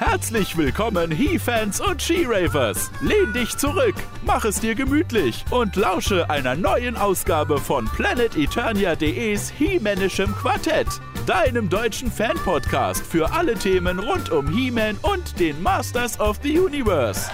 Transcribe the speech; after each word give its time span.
Herzlich 0.00 0.56
willkommen, 0.56 1.10
He-Fans 1.10 1.78
und 1.78 2.00
She-Ravers. 2.00 2.90
Lehn 3.02 3.34
dich 3.34 3.58
zurück, 3.58 3.94
mach 4.24 4.46
es 4.46 4.58
dir 4.58 4.74
gemütlich 4.74 5.44
und 5.50 5.76
lausche 5.76 6.30
einer 6.30 6.56
neuen 6.56 6.96
Ausgabe 6.96 7.58
von 7.58 7.84
PlanetEternia.de's 7.84 9.50
He-Manischem 9.50 10.34
Quartett, 10.36 10.86
deinem 11.26 11.68
deutschen 11.68 12.10
Fan-Podcast 12.10 13.04
für 13.06 13.30
alle 13.30 13.56
Themen 13.56 13.98
rund 13.98 14.30
um 14.30 14.48
He-Man 14.48 14.96
und 15.02 15.38
den 15.38 15.62
Masters 15.62 16.18
of 16.18 16.38
the 16.42 16.58
Universe. 16.58 17.30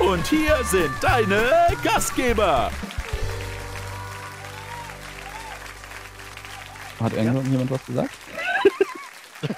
Und 0.00 0.26
hier 0.26 0.56
sind 0.64 0.90
deine 1.00 1.48
Gastgeber. 1.84 2.72
Hat 6.98 7.12
irgendjemand 7.12 7.70
was 7.70 7.86
gesagt? 7.86 8.10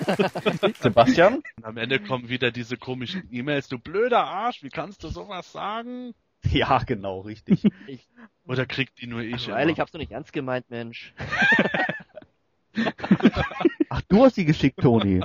Sebastian? 0.81 1.43
Und 1.57 1.65
am 1.65 1.77
Ende 1.77 2.01
kommen 2.01 2.29
wieder 2.29 2.51
diese 2.51 2.77
komischen 2.77 3.29
E-Mails. 3.31 3.69
Du 3.69 3.79
blöder 3.79 4.25
Arsch, 4.25 4.63
wie 4.63 4.69
kannst 4.69 5.03
du 5.05 5.09
sowas 5.09 5.51
sagen? 5.53 6.15
Ja, 6.51 6.79
genau, 6.79 7.21
richtig. 7.21 7.65
Ich, 7.87 8.07
Oder 8.47 8.67
kriegt 8.67 9.01
die 9.01 9.07
nur 9.07 9.21
ich? 9.23 9.49
weil 9.49 9.69
ich 9.69 9.77
immer? 9.77 9.83
hab's 9.83 9.93
doch 9.93 9.99
nicht 9.99 10.13
ernst 10.13 10.33
gemeint, 10.33 10.69
Mensch. 10.71 11.15
Ach, 13.89 14.03
du 14.09 14.25
hast 14.25 14.37
die 14.37 14.45
geschickt, 14.45 14.81
Toni. 14.81 15.23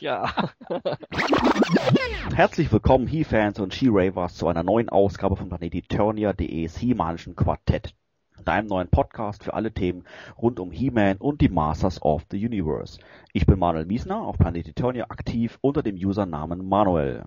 Ja. 0.00 0.32
Herzlich 2.34 2.70
willkommen, 2.70 3.06
He-Fans 3.06 3.58
und 3.60 3.74
She-Ravers, 3.74 4.34
zu 4.36 4.46
einer 4.48 4.62
neuen 4.62 4.88
Ausgabe 4.88 5.36
von 5.36 5.48
PlanetEternia.de's 5.48 6.76
He-Manischen 6.76 7.34
Quartett. 7.34 7.94
Deinem 8.42 8.66
neuen 8.66 8.88
Podcast 8.88 9.44
für 9.44 9.54
alle 9.54 9.72
Themen 9.72 10.04
rund 10.36 10.58
um 10.58 10.70
He-Man 10.70 11.18
und 11.18 11.40
die 11.40 11.48
Masters 11.48 12.02
of 12.02 12.26
the 12.30 12.44
Universe. 12.44 12.98
Ich 13.32 13.46
bin 13.46 13.58
Manuel 13.58 13.86
Miesner, 13.86 14.20
auf 14.22 14.36
Planet 14.38 14.68
Eternia 14.68 15.04
aktiv 15.08 15.58
unter 15.60 15.82
dem 15.82 15.96
Usernamen 15.96 16.68
Manuel. 16.68 17.24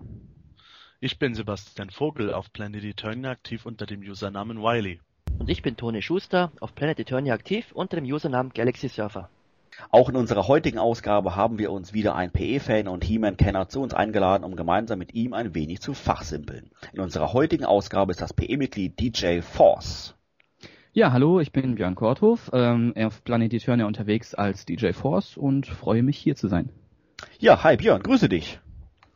Ich 1.00 1.18
bin 1.18 1.34
Sebastian 1.34 1.90
Vogel 1.90 2.32
auf 2.32 2.52
Planet 2.52 2.84
Eternia 2.84 3.30
aktiv 3.30 3.66
unter 3.66 3.86
dem 3.86 4.00
Usernamen 4.00 4.62
Wiley. 4.62 5.00
Und 5.38 5.48
ich 5.48 5.62
bin 5.62 5.76
Toni 5.76 6.02
Schuster, 6.02 6.52
auf 6.60 6.74
Planet 6.74 7.00
Eternia 7.00 7.34
aktiv 7.34 7.72
unter 7.72 7.96
dem 7.96 8.04
Usernamen 8.04 8.52
Galaxy 8.52 8.88
Surfer. 8.88 9.30
Auch 9.90 10.08
in 10.08 10.16
unserer 10.16 10.48
heutigen 10.48 10.78
Ausgabe 10.78 11.36
haben 11.36 11.58
wir 11.58 11.70
uns 11.70 11.92
wieder 11.92 12.14
einen 12.14 12.32
PE-Fan 12.32 12.88
und 12.88 13.04
He-Man-Kenner 13.04 13.68
zu 13.68 13.80
uns 13.80 13.94
eingeladen, 13.94 14.44
um 14.44 14.56
gemeinsam 14.56 14.98
mit 14.98 15.14
ihm 15.14 15.32
ein 15.32 15.54
wenig 15.54 15.80
zu 15.80 15.94
fachsimpeln. 15.94 16.70
In 16.92 17.00
unserer 17.00 17.32
heutigen 17.32 17.64
Ausgabe 17.64 18.10
ist 18.10 18.20
das 18.20 18.32
PE-Mitglied 18.32 18.98
DJ 18.98 19.40
Force. 19.40 20.14
Ja, 20.98 21.12
hallo, 21.12 21.38
ich 21.38 21.52
bin 21.52 21.76
Björn 21.76 21.94
Korthoff, 21.94 22.50
ähm, 22.52 22.92
auf 22.96 23.22
Planet 23.22 23.54
Eternia 23.54 23.86
unterwegs 23.86 24.34
als 24.34 24.66
DJ 24.66 24.90
Force 24.90 25.36
und 25.36 25.68
freue 25.68 26.02
mich 26.02 26.18
hier 26.18 26.34
zu 26.34 26.48
sein. 26.48 26.70
Ja, 27.38 27.62
hi 27.62 27.76
Björn, 27.76 28.02
grüße 28.02 28.28
dich. 28.28 28.58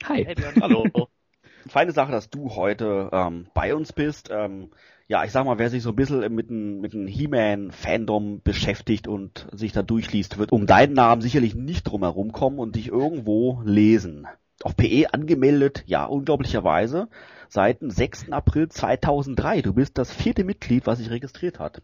Hi. 0.05 0.25
Hey 0.25 0.37
Björn. 0.37 0.55
Hallo. 0.61 0.85
Feine 1.67 1.91
Sache, 1.91 2.13
dass 2.13 2.31
du 2.31 2.51
heute 2.51 3.11
ähm, 3.11 3.49
bei 3.53 3.75
uns 3.75 3.93
bist. 3.93 4.31
Ähm, 4.31 4.71
ja, 5.09 5.25
ich 5.25 5.33
sag 5.33 5.45
mal, 5.45 5.59
wer 5.59 5.71
sich 5.71 5.83
so 5.83 5.89
ein 5.89 5.97
bisschen 5.97 6.21
mit 6.33 6.51
dem 6.51 6.81
mit 6.81 6.93
dem 6.93 7.09
He-Man-Fandom 7.09 8.43
beschäftigt 8.45 9.09
und 9.09 9.49
sich 9.51 9.73
da 9.73 9.83
durchliest, 9.83 10.39
wird 10.39 10.53
um 10.53 10.67
deinen 10.67 10.93
Namen 10.93 11.21
sicherlich 11.21 11.57
nicht 11.57 11.83
drum 11.83 12.03
herum 12.03 12.31
kommen 12.31 12.61
und 12.61 12.77
dich 12.77 12.91
irgendwo 12.91 13.61
lesen. 13.65 14.29
Auf 14.63 14.77
PE 14.77 15.13
angemeldet, 15.13 15.83
ja, 15.89 16.05
unglaublicherweise, 16.05 17.09
seit 17.53 17.83
dem 17.83 17.91
6. 17.91 18.33
April 18.33 18.69
2003. 18.71 19.61
Du 19.61 19.75
bist 19.75 19.99
das 19.99 20.11
vierte 20.11 20.43
Mitglied, 20.43 20.87
was 20.87 20.99
sich 20.99 21.11
registriert 21.11 21.59
hat. 21.59 21.83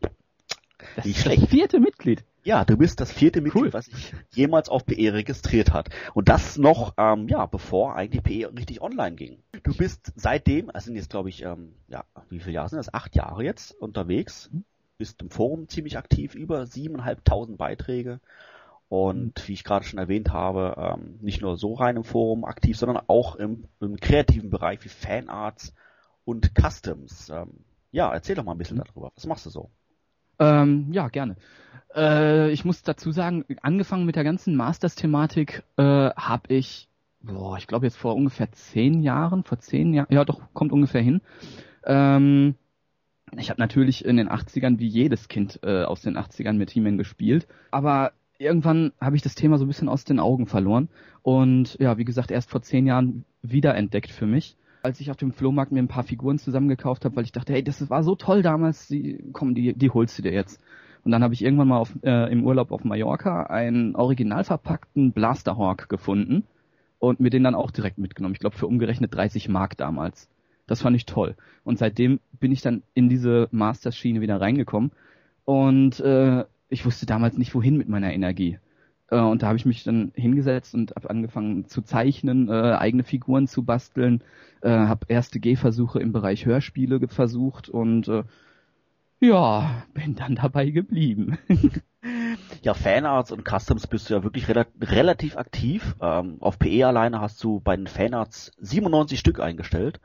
Das 0.97 1.05
Nicht 1.05 1.19
ist 1.19 1.27
das 1.27 1.35
schlecht. 1.35 1.51
vierte 1.51 1.79
Mitglied. 1.81 2.25
Ja, 2.43 2.65
du 2.65 2.79
bist 2.79 3.01
das 3.01 3.13
vierte 3.13 3.43
Mitglied, 3.43 3.65
Cool. 3.65 3.73
was 3.75 3.87
sich 3.87 4.15
jemals 4.31 4.71
auf 4.71 4.87
PE 4.87 5.13
registriert 5.13 5.75
hat. 5.75 5.91
Und 6.15 6.31
das 6.31 6.57
noch, 6.57 6.95
ähm, 6.97 7.29
ja, 7.29 7.45
bevor 7.45 7.97
eigentlich 7.97 8.23
PE 8.23 8.51
richtig 8.57 8.81
online 8.81 9.17
ging. 9.17 9.39
Du 9.63 9.77
bist 9.77 10.13
seitdem, 10.17 10.71
also 10.71 10.87
sind 10.87 10.97
jetzt 10.97 11.11
glaube 11.11 11.29
ich, 11.29 11.43
ähm, 11.43 11.75
ja, 11.89 12.05
wie 12.31 12.39
viele 12.41 12.55
Jahre 12.55 12.71
sind 12.71 12.79
das? 12.79 12.95
Acht 12.95 13.15
Jahre 13.17 13.45
jetzt 13.45 13.73
unterwegs. 13.73 14.49
Bist 14.97 15.21
im 15.21 15.29
Forum 15.31 15.69
ziemlich 15.69 15.99
aktiv, 15.99 16.35
über 16.35 16.67
siebeneinhalbtausend 16.67 17.59
Beiträge. 17.59 18.21
Und 18.89 19.47
wie 19.47 19.53
ich 19.53 19.65
gerade 19.65 19.85
schon 19.85 19.99
erwähnt 19.99 20.33
habe, 20.33 20.75
ähm, 20.79 21.19
nicht 21.21 21.43
nur 21.43 21.57
so 21.59 21.75
rein 21.75 21.97
im 21.97 22.05
Forum 22.05 22.45
aktiv, 22.45 22.77
sondern 22.79 23.03
auch 23.07 23.37
im, 23.37 23.65
im 23.81 23.97
kreativen 23.97 24.49
Bereich 24.49 24.83
wie 24.85 24.89
Fanarts 24.89 25.75
und 26.25 26.53
Customs. 26.59 27.29
Ähm, 27.29 27.65
ja, 27.91 28.13
erzähl 28.13 28.35
doch 28.35 28.45
mal 28.45 28.53
ein 28.53 28.59
bisschen 28.59 28.79
darüber. 28.79 29.13
Was 29.15 29.27
machst 29.27 29.45
du 29.45 29.51
so? 29.51 29.71
Ähm, 30.39 30.89
ja, 30.91 31.09
gerne. 31.09 31.37
Äh, 31.95 32.51
ich 32.51 32.65
muss 32.65 32.83
dazu 32.83 33.13
sagen, 33.13 33.45
angefangen 33.63 34.07
mit 34.07 34.17
der 34.17 34.25
ganzen 34.25 34.57
Masters-Thematik 34.57 35.65
äh, 35.77 35.83
habe 35.83 36.55
ich, 36.55 36.89
boah, 37.21 37.59
ich 37.59 37.67
glaube 37.67 37.87
jetzt 37.87 37.97
vor 37.97 38.15
ungefähr 38.15 38.51
zehn 38.53 39.03
Jahren, 39.03 39.45
vor 39.45 39.59
zehn 39.59 39.93
Jahren, 39.95 40.09
ja 40.11 40.25
doch, 40.25 40.41
kommt 40.55 40.73
ungefähr 40.73 41.03
hin. 41.03 41.21
Ähm, 41.85 42.55
ich 43.37 43.51
habe 43.51 43.61
natürlich 43.61 44.05
in 44.05 44.17
den 44.17 44.29
80ern 44.29 44.79
wie 44.79 44.89
jedes 44.89 45.29
Kind 45.29 45.61
äh, 45.63 45.85
aus 45.85 46.03
den 46.03 46.17
80ern 46.17 46.55
mit 46.55 46.71
He-Man 46.71 46.97
gespielt, 46.97 47.47
aber 47.71 48.13
irgendwann 48.39 48.93
habe 49.01 49.17
ich 49.17 49.23
das 49.23 49.35
Thema 49.35 49.59
so 49.59 49.65
ein 49.65 49.69
bisschen 49.69 49.89
aus 49.89 50.05
den 50.05 50.21
Augen 50.21 50.47
verloren 50.47 50.89
und 51.23 51.77
ja, 51.81 51.99
wie 51.99 52.05
gesagt, 52.05 52.31
erst 52.31 52.51
vor 52.51 52.63
zehn 52.63 52.87
Jahren 52.87 53.25
wiederentdeckt 53.43 54.11
für 54.11 54.27
mich. 54.27 54.57
Als 54.83 55.01
ich 55.01 55.11
auf 55.11 55.17
dem 55.17 55.33
Flohmarkt 55.33 55.73
mir 55.73 55.81
ein 55.81 55.89
paar 55.89 56.05
Figuren 56.05 56.39
zusammengekauft 56.39 57.05
habe, 57.05 57.17
weil 57.17 57.25
ich 57.25 57.33
dachte, 57.33 57.53
hey, 57.53 57.65
das 57.65 57.91
war 57.91 58.03
so 58.05 58.15
toll 58.15 58.43
damals, 58.43 58.87
die, 58.87 59.25
komm, 59.33 59.55
die, 59.55 59.75
die 59.75 59.91
holst 59.91 60.17
du 60.19 60.23
dir 60.23 60.33
jetzt. 60.33 60.63
Und 61.05 61.13
dann 61.13 61.23
habe 61.23 61.35
ich 61.35 61.43
irgendwann 61.43 61.69
mal 61.69 61.79
auf, 61.79 61.95
äh, 62.03 62.31
im 62.31 62.45
Urlaub 62.45 62.71
auf 62.71 62.85
Mallorca 62.85 63.45
einen 63.45 63.97
original 63.97 64.45
verpackten 64.45 65.13
Blasterhawk 65.13 65.89
gefunden 65.89 66.45
und 66.99 67.21
mir 67.21 67.31
den 67.31 67.45
dann 67.45 67.55
auch 67.55 67.71
direkt 67.71 67.99
mitgenommen. 67.99 68.35
Ich 68.35 68.41
glaube 68.41 68.57
für 68.57 68.67
umgerechnet 68.67 69.15
30 69.15 69.49
Mark 69.49 69.77
damals. 69.77 70.29
Das 70.67 70.83
fand 70.83 70.97
ich 70.97 71.07
toll. 71.07 71.35
Und 71.65 71.79
seitdem 71.79 72.21
bin 72.39 72.53
ich 72.53 72.61
dann 72.61 72.83
in 72.95 73.09
diese 73.09 73.49
Masters-Schiene 73.51 74.21
wieder 74.21 74.41
reingekommen. 74.41 74.93
Und 75.45 75.99
äh, 76.01 76.45
ich 76.69 76.85
wusste 76.85 77.07
damals 77.07 77.39
nicht, 77.39 77.55
wohin 77.55 77.77
mit 77.77 77.89
meiner 77.89 78.13
Energie. 78.13 78.59
Äh, 79.11 79.21
und 79.21 79.43
da 79.43 79.49
habe 79.49 79.57
ich 79.57 79.67
mich 79.67 79.85
dann 79.85 80.13
hingesetzt 80.15 80.75
und 80.75 80.95
habe 80.95 81.11
angefangen 81.11 81.67
zu 81.67 81.83
zeichnen, 81.83 82.49
äh, 82.49 82.73
eigene 82.75 83.05
Figuren 83.05 83.47
zu 83.47 83.65
basteln, 83.65 84.23
äh, 84.63 84.71
habe 84.71 85.07
erste 85.09 85.41
Gehversuche 85.41 86.01
im 86.01 86.13
Bereich 86.13 86.47
Hörspiele 86.47 87.07
versucht 87.09 87.69
und 87.69 88.09
äh, 88.09 88.25
ja, 89.21 89.83
bin 89.95 90.15
dann 90.15 90.37
dabei 90.37 90.71
geblieben. 90.71 91.39
Ja, 92.63 92.75
Fanarts 92.75 93.33
und 93.33 93.45
Customs 93.45 93.89
bist 93.89 94.09
du 94.09 94.15
ja 94.15 94.23
wirklich 94.23 94.49
rela 94.49 94.67
relativ 94.81 95.37
aktiv. 95.37 95.97
Ähm, 96.01 96.37
auf 96.41 96.59
PE 96.59 96.87
alleine 96.87 97.21
hast 97.21 97.43
du 97.43 97.61
bei 97.61 97.77
den 97.77 97.89
Fanarts 97.89 98.53
97 98.59 99.19
Stück 99.19 99.41
eingestellt 99.41 100.01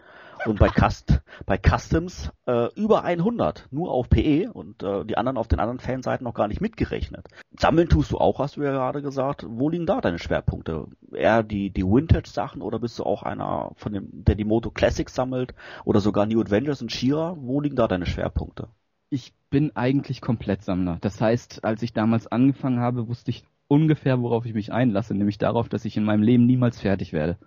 und 0.46 0.60
bei, 0.60 0.70
Cust 0.70 1.22
bei 1.46 1.58
Customs 1.58 2.32
äh, 2.46 2.74
über 2.76 3.04
100, 3.04 3.68
nur 3.72 3.92
auf 3.92 4.10
PE 4.10 4.52
und 4.52 4.84
äh, 4.84 5.06
die 5.06 5.18
anderen 5.18 5.38
auf 5.38 5.48
den 5.48 5.60
anderen 5.60 5.80
Fanseiten 5.80 6.24
noch 6.24 6.34
gar 6.34 6.48
nicht 6.48 6.62
mitgerechnet. 6.62 7.28
Sammeln 7.58 7.90
tust 7.90 8.12
du 8.12 8.18
auch, 8.18 8.40
hast 8.40 8.58
du 8.58 8.64
ja 8.64 8.72
gerade 8.72 9.02
gesagt. 9.02 9.46
Wo 9.48 9.70
liegen 9.70 9.86
da 9.86 10.02
deine 10.02 10.20
Schwerpunkte? 10.20 10.88
Eher 11.14 11.44
die, 11.44 11.70
die 11.70 11.84
Vintage-Sachen 11.84 12.62
oder 12.62 12.80
bist 12.80 13.00
du 13.00 13.04
auch 13.04 13.24
einer 13.24 13.72
von 13.76 13.94
dem, 13.94 14.08
der 14.12 14.36
die 14.36 14.46
Moto 14.46 14.72
Classics 14.72 15.16
sammelt 15.16 15.54
oder 15.86 16.00
sogar 16.00 16.26
New 16.26 16.42
Adventures 16.42 16.82
und 16.82 16.92
Shira? 16.92 17.36
Wo 17.38 17.62
liegen 17.62 17.76
da 17.76 17.88
deine 17.88 18.06
Schwerpunkte? 18.06 18.68
ich 19.14 19.32
bin 19.52 19.76
eigentlich 19.76 20.22
Komplettsammler. 20.22 20.98
Das 21.02 21.22
heißt, 21.22 21.64
als 21.64 21.84
ich 21.84 21.94
damals 21.94 22.26
angefangen 22.26 22.80
habe, 22.80 23.08
wusste 23.08 23.30
ich 23.30 23.44
ungefähr, 23.68 24.20
worauf 24.20 24.46
ich 24.48 24.56
mich 24.56 24.74
einlasse, 24.74 25.14
nämlich 25.14 25.38
darauf, 25.38 25.70
dass 25.70 25.86
ich 25.86 25.96
in 25.96 26.04
meinem 26.04 26.24
Leben 26.24 26.48
niemals 26.48 26.80
fertig 26.82 27.14
werde. 27.14 27.38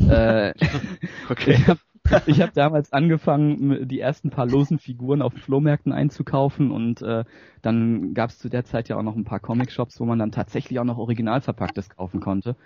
äh, 0.00 0.54
Okay. 1.28 1.54
Ich 1.60 1.68
habe 1.68 1.80
ich 2.26 2.40
hab 2.40 2.52
damals 2.52 2.92
angefangen, 2.92 3.88
die 3.88 4.00
ersten 4.00 4.30
paar 4.30 4.46
losen 4.46 4.78
Figuren 4.78 5.22
auf 5.22 5.32
Flohmärkten 5.32 5.92
einzukaufen 5.92 6.70
und 6.70 7.00
äh, 7.02 7.24
dann 7.62 8.14
gab 8.14 8.30
es 8.30 8.38
zu 8.38 8.48
der 8.48 8.64
Zeit 8.64 8.88
ja 8.88 8.96
auch 8.96 9.02
noch 9.02 9.16
ein 9.16 9.24
paar 9.24 9.40
Comic-Shops, 9.40 10.00
wo 10.00 10.04
man 10.04 10.18
dann 10.18 10.32
tatsächlich 10.32 10.78
auch 10.78 10.84
noch 10.84 10.98
original 10.98 11.40
verpacktes 11.40 11.88
kaufen 11.88 12.20
konnte. 12.20 12.56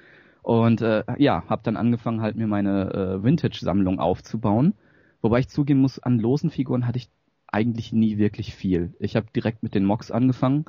Und 0.43 0.81
äh, 0.81 1.03
ja, 1.19 1.45
habe 1.49 1.63
dann 1.65 1.77
angefangen 1.77 2.21
halt 2.23 2.37
mir 2.37 2.47
meine 2.47 2.93
äh, 2.93 3.25
Vintage-Sammlung 3.25 3.99
aufzubauen. 3.99 4.75
Wobei 5.21 5.41
ich 5.41 5.49
zugeben 5.49 5.81
muss, 5.81 5.99
an 5.99 6.19
losen 6.19 6.51
Figuren 6.51 6.87
hatte 6.87 6.99
ich 6.99 7.11
eigentlich 7.49 7.93
nie 7.93 8.19
wirklich 8.19 8.55
viel. 8.55 8.95
Ich 8.99 9.17
habe 9.17 9.27
direkt 9.35 9.63
mit 9.63 9.75
den 9.75 9.85
Mocs 9.85 10.11
angefangen. 10.11 10.67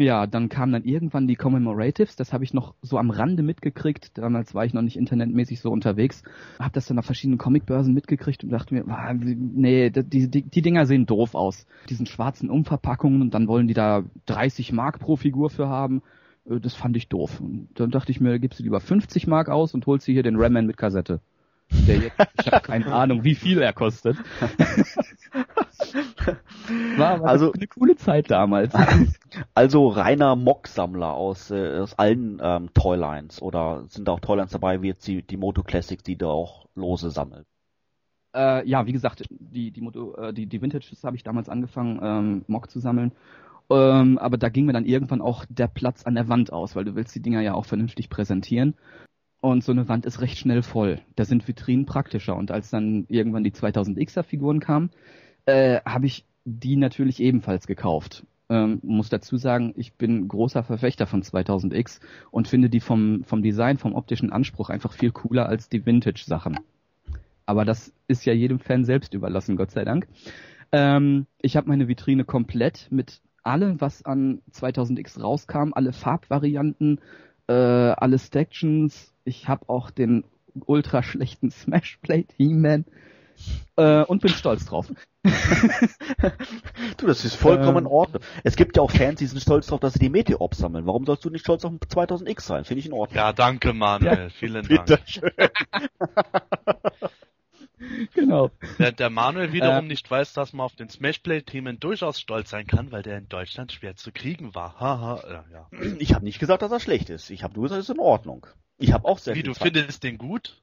Ja, 0.00 0.26
dann 0.26 0.48
kamen 0.48 0.72
dann 0.72 0.84
irgendwann 0.84 1.28
die 1.28 1.36
Commemoratives, 1.36 2.16
das 2.16 2.32
habe 2.32 2.42
ich 2.42 2.54
noch 2.54 2.74
so 2.80 2.96
am 2.96 3.10
Rande 3.10 3.42
mitgekriegt. 3.42 4.16
Damals 4.16 4.54
war 4.54 4.64
ich 4.64 4.72
noch 4.72 4.80
nicht 4.80 4.96
internetmäßig 4.96 5.60
so 5.60 5.70
unterwegs. 5.70 6.22
Habe 6.58 6.70
das 6.72 6.86
dann 6.86 6.98
auf 6.98 7.04
verschiedenen 7.04 7.36
Comicbörsen 7.36 7.92
mitgekriegt 7.92 8.42
und 8.42 8.48
dachte 8.48 8.72
mir, 8.72 8.84
nee, 9.36 9.90
die, 9.90 10.30
die, 10.30 10.40
die 10.40 10.62
Dinger 10.62 10.86
sehen 10.86 11.04
doof 11.04 11.34
aus. 11.34 11.66
Diesen 11.90 12.06
schwarzen 12.06 12.48
Umverpackungen 12.48 13.20
und 13.20 13.34
dann 13.34 13.46
wollen 13.46 13.68
die 13.68 13.74
da 13.74 14.02
30 14.24 14.72
Mark 14.72 15.00
pro 15.00 15.16
Figur 15.16 15.50
für 15.50 15.68
haben. 15.68 16.00
Äh, 16.48 16.60
Das 16.60 16.72
fand 16.72 16.96
ich 16.96 17.08
doof. 17.08 17.38
Und 17.38 17.68
dann 17.74 17.90
dachte 17.90 18.10
ich 18.10 18.22
mir, 18.22 18.38
gibst 18.38 18.58
du 18.58 18.62
lieber 18.62 18.80
50 18.80 19.26
Mark 19.26 19.50
aus 19.50 19.74
und 19.74 19.84
holst 19.86 20.06
dir 20.06 20.12
hier 20.14 20.22
den 20.22 20.36
Ramman 20.36 20.66
mit 20.66 20.78
Kassette. 20.78 21.20
Der 21.86 21.98
jetzt, 21.98 22.16
ich 22.40 22.50
habe 22.50 22.62
keine 22.62 22.86
Ahnung, 22.92 23.22
wie 23.22 23.34
viel 23.34 23.60
er 23.60 23.74
kostet. 23.74 24.16
War, 26.96 27.20
war 27.20 27.28
Also- 27.28 27.52
eine 27.52 27.66
coole 27.66 27.96
Zeit 27.96 28.30
damals. 28.30 28.72
Also 29.54 29.86
reiner 29.86 30.34
Mock-Sammler 30.34 31.14
aus, 31.14 31.52
äh, 31.52 31.78
aus 31.78 31.96
allen 31.96 32.40
ähm, 32.42 32.74
Toylines 32.74 33.40
oder 33.40 33.84
sind 33.86 34.08
da 34.08 34.12
auch 34.12 34.20
Toylines 34.20 34.50
dabei, 34.50 34.82
wie 34.82 34.88
jetzt 34.88 35.06
die, 35.06 35.22
die 35.22 35.36
Moto 35.36 35.62
Classics, 35.62 36.02
die 36.02 36.16
da 36.16 36.26
auch 36.26 36.66
lose 36.74 37.10
sammelt? 37.10 37.46
Äh, 38.34 38.68
ja, 38.68 38.86
wie 38.86 38.92
gesagt, 38.92 39.24
die, 39.30 39.70
die, 39.70 39.80
Moto, 39.80 40.16
äh, 40.16 40.32
die, 40.32 40.46
die 40.46 40.60
Vintages 40.60 41.04
habe 41.04 41.14
ich 41.14 41.22
damals 41.22 41.48
angefangen, 41.48 42.00
ähm, 42.02 42.44
Mock 42.48 42.70
zu 42.70 42.80
sammeln. 42.80 43.12
Ähm, 43.70 44.18
aber 44.18 44.36
da 44.36 44.48
ging 44.48 44.66
mir 44.66 44.72
dann 44.72 44.84
irgendwann 44.84 45.20
auch 45.22 45.44
der 45.48 45.68
Platz 45.68 46.02
an 46.04 46.16
der 46.16 46.28
Wand 46.28 46.52
aus, 46.52 46.74
weil 46.74 46.84
du 46.84 46.96
willst 46.96 47.14
die 47.14 47.22
Dinger 47.22 47.40
ja 47.40 47.54
auch 47.54 47.66
vernünftig 47.66 48.10
präsentieren. 48.10 48.74
Und 49.40 49.62
so 49.62 49.70
eine 49.70 49.88
Wand 49.88 50.06
ist 50.06 50.20
recht 50.20 50.38
schnell 50.38 50.62
voll. 50.62 51.00
Da 51.14 51.24
sind 51.24 51.46
Vitrinen 51.46 51.86
praktischer. 51.86 52.36
Und 52.36 52.50
als 52.50 52.70
dann 52.70 53.06
irgendwann 53.08 53.44
die 53.44 53.52
2000Xer 53.52 54.24
Figuren 54.24 54.58
kamen, 54.58 54.90
äh, 55.46 55.80
habe 55.84 56.06
ich 56.06 56.24
die 56.44 56.76
natürlich 56.76 57.20
ebenfalls 57.20 57.66
gekauft. 57.66 58.24
Ähm, 58.48 58.80
muss 58.82 59.08
dazu 59.08 59.36
sagen, 59.36 59.72
ich 59.76 59.92
bin 59.94 60.26
großer 60.26 60.64
Verfechter 60.64 61.06
von 61.06 61.22
2000X 61.22 62.00
und 62.30 62.48
finde 62.48 62.68
die 62.68 62.80
vom, 62.80 63.22
vom 63.24 63.42
Design, 63.42 63.78
vom 63.78 63.94
optischen 63.94 64.32
Anspruch 64.32 64.70
einfach 64.70 64.92
viel 64.92 65.12
cooler 65.12 65.46
als 65.48 65.68
die 65.68 65.86
Vintage-Sachen. 65.86 66.58
Aber 67.46 67.64
das 67.64 67.92
ist 68.08 68.24
ja 68.24 68.32
jedem 68.32 68.58
Fan 68.58 68.84
selbst 68.84 69.14
überlassen, 69.14 69.56
Gott 69.56 69.70
sei 69.70 69.84
Dank. 69.84 70.08
Ähm, 70.72 71.26
ich 71.40 71.56
habe 71.56 71.68
meine 71.68 71.88
Vitrine 71.88 72.24
komplett 72.24 72.88
mit 72.90 73.20
allem, 73.42 73.80
was 73.80 74.04
an 74.04 74.42
2000X 74.52 75.20
rauskam, 75.20 75.72
alle 75.72 75.92
Farbvarianten, 75.92 77.00
äh, 77.48 77.52
alle 77.52 78.18
Stactions. 78.18 79.14
Ich 79.24 79.48
habe 79.48 79.68
auch 79.68 79.90
den 79.90 80.24
ultra 80.66 81.02
schlechten 81.02 81.50
Smashplate 81.52 82.34
He-Man 82.36 82.84
äh, 83.76 84.02
und 84.04 84.22
bin 84.22 84.30
stolz 84.30 84.64
drauf. 84.66 84.86
Du, 86.96 87.06
das 87.06 87.24
ist 87.24 87.34
vollkommen 87.36 87.70
Ähm. 87.78 87.84
in 87.84 87.86
Ordnung. 87.86 88.22
Es 88.44 88.56
gibt 88.56 88.76
ja 88.76 88.82
auch 88.82 88.90
Fans, 88.90 89.18
die 89.18 89.26
sind 89.26 89.40
stolz 89.40 89.66
darauf, 89.66 89.80
dass 89.80 89.92
sie 89.94 89.98
die 89.98 90.08
Meteor 90.08 90.48
sammeln. 90.52 90.86
Warum 90.86 91.04
sollst 91.06 91.24
du 91.24 91.30
nicht 91.30 91.42
stolz 91.42 91.64
auf 91.64 91.70
den 91.72 91.78
2000X 91.80 92.40
sein? 92.42 92.64
Finde 92.64 92.80
ich 92.80 92.86
in 92.86 92.92
Ordnung. 92.92 93.16
Ja, 93.16 93.32
danke 93.32 93.72
Manuel, 93.72 94.30
vielen 94.30 94.66
Dank. 94.66 94.86
Bitteschön. 94.86 95.30
Genau. 98.14 98.50
Während 98.76 99.00
der 99.00 99.08
Manuel 99.08 99.52
wiederum 99.52 99.86
Äh. 99.86 99.88
nicht 99.88 100.10
weiß, 100.10 100.34
dass 100.34 100.52
man 100.52 100.66
auf 100.66 100.76
den 100.76 100.90
Smashplay-Themen 100.90 101.80
durchaus 101.80 102.20
stolz 102.20 102.50
sein 102.50 102.66
kann, 102.66 102.92
weil 102.92 103.02
der 103.02 103.16
in 103.16 103.28
Deutschland 103.30 103.72
schwer 103.72 103.96
zu 103.96 104.12
kriegen 104.12 104.54
war. 104.54 104.78
Haha, 104.78 105.22
ja, 105.26 105.44
ja. 105.50 105.66
Ich 105.98 106.12
habe 106.12 106.24
nicht 106.26 106.38
gesagt, 106.38 106.60
dass 106.60 106.70
er 106.72 106.80
schlecht 106.80 107.08
ist. 107.08 107.30
Ich 107.30 107.42
habe 107.42 107.54
nur 107.54 107.62
gesagt, 107.64 107.80
es 107.80 107.88
ist 107.88 107.94
in 107.94 108.00
Ordnung. 108.00 108.46
Ich 108.76 108.92
habe 108.92 109.08
auch 109.08 109.16
sehr 109.18 109.34
Wie, 109.34 109.38
viel 109.38 109.46
du 109.48 109.54
Zeit. 109.54 109.72
findest 109.72 110.02
den 110.02 110.18
gut? 110.18 110.60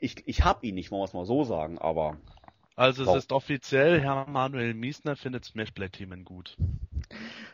Ich, 0.00 0.22
ich 0.26 0.44
habe 0.44 0.66
ihn 0.66 0.74
nicht, 0.74 0.90
wollen 0.90 1.00
wir 1.00 1.04
es 1.06 1.12
mal 1.14 1.26
so 1.26 1.44
sagen, 1.44 1.78
aber 1.78 2.16
Also 2.76 3.02
es 3.02 3.08
Wow. 3.08 3.16
ist 3.16 3.32
offiziell, 3.32 4.00
Herr 4.00 4.26
Manuel 4.28 4.74
Miesner 4.74 5.16
findet 5.16 5.44
Smashplay-Themen 5.44 6.24
gut. 6.24 6.56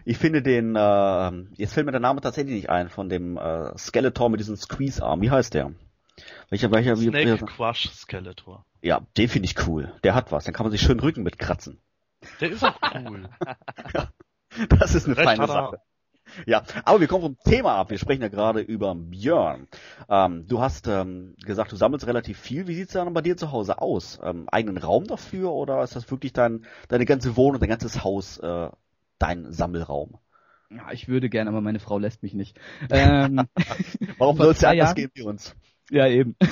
ich 0.05 0.17
finde 0.19 0.43
den, 0.43 0.77
äh, 0.77 1.31
jetzt 1.57 1.75
fällt 1.75 1.87
mir 1.87 1.93
der 1.93 2.01
Name 2.01 2.21
tatsächlich 2.21 2.55
nicht 2.55 2.71
ein, 2.71 2.89
von 2.89 3.09
dem 3.09 3.37
äh, 3.37 3.77
Skeletor 3.77 4.29
mit 4.31 4.41
diesem 4.41 4.57
Squeeze-Arm. 4.57 5.21
Wie 5.21 5.31
heißt 5.31 5.55
der? 5.55 5.73
Welcher, 6.51 6.71
welcher, 6.71 6.99
wie, 7.01 7.09
Snake 7.09 7.41
wie, 7.41 7.47
Crush 7.47 7.91
Skeletor. 7.91 8.65
Ja, 8.83 9.01
den 9.17 9.29
finde 9.29 9.47
ich 9.47 9.67
cool. 9.67 9.93
Der 10.05 10.15
hat 10.15 10.33
was. 10.33 10.45
Dann 10.45 10.55
kann 10.55 10.65
man 10.65 10.71
sich 10.71 10.81
schön 10.81 11.01
Rücken 11.01 11.23
mit 11.23 11.39
kratzen. 11.39 11.81
Der 12.41 12.51
ist 12.51 12.63
auch 12.65 12.77
cool. 12.95 13.29
Das 14.69 14.97
ist 14.97 15.07
eine 15.07 15.17
Recht 15.17 15.29
feine. 15.29 15.47
Sache. 15.47 15.81
Ja, 16.47 16.63
aber 16.85 17.01
wir 17.01 17.09
kommen 17.09 17.23
vom 17.23 17.37
Thema 17.45 17.77
ab. 17.77 17.91
Wir 17.91 17.99
sprechen 17.99 18.23
ja 18.23 18.29
gerade 18.29 18.61
über 18.61 18.95
Björn. 18.95 19.69
Ähm, 20.09 20.47
du 20.47 20.61
hast 20.61 20.87
ähm, 20.87 21.35
gesagt, 21.45 21.73
du 21.73 21.77
sammelst 21.77 22.07
relativ 22.07 22.39
viel. 22.39 22.67
Wie 22.67 22.75
sieht's 22.75 22.93
dann 22.93 23.13
bei 23.13 23.23
dir 23.23 23.37
zu 23.37 23.53
Hause 23.53 23.81
aus? 23.81 24.19
Ähm, 24.23 24.47
eigenen 24.51 24.79
Raum 24.79 25.07
dafür 25.07 25.53
oder 25.53 25.83
ist 25.83 25.97
das 25.97 26.11
wirklich 26.11 26.33
dein, 26.33 26.65
deine 26.89 27.05
ganze 27.05 27.37
Wohnung, 27.37 27.61
dein 27.61 27.69
ganzes 27.71 28.05
Haus, 28.05 28.39
äh, 28.39 28.69
dein 29.19 29.53
Sammelraum? 29.53 30.19
Ja, 30.71 30.93
ich 30.93 31.09
würde 31.09 31.29
gerne, 31.29 31.51
aber 31.51 31.61
meine 31.61 31.81
Frau 31.81 31.99
lässt 31.99 32.23
mich 32.23 32.35
nicht. 32.35 32.59
Ähm, 32.91 33.49
Warum 34.19 34.37
soll 34.37 34.53
es 34.53 34.61
ja 34.61 34.71
anders 34.71 34.89
Jahren- 34.91 34.95
gehen 34.97 35.11
wie 35.15 35.23
uns? 35.23 35.55
Ja, 35.91 36.07
eben. 36.07 36.37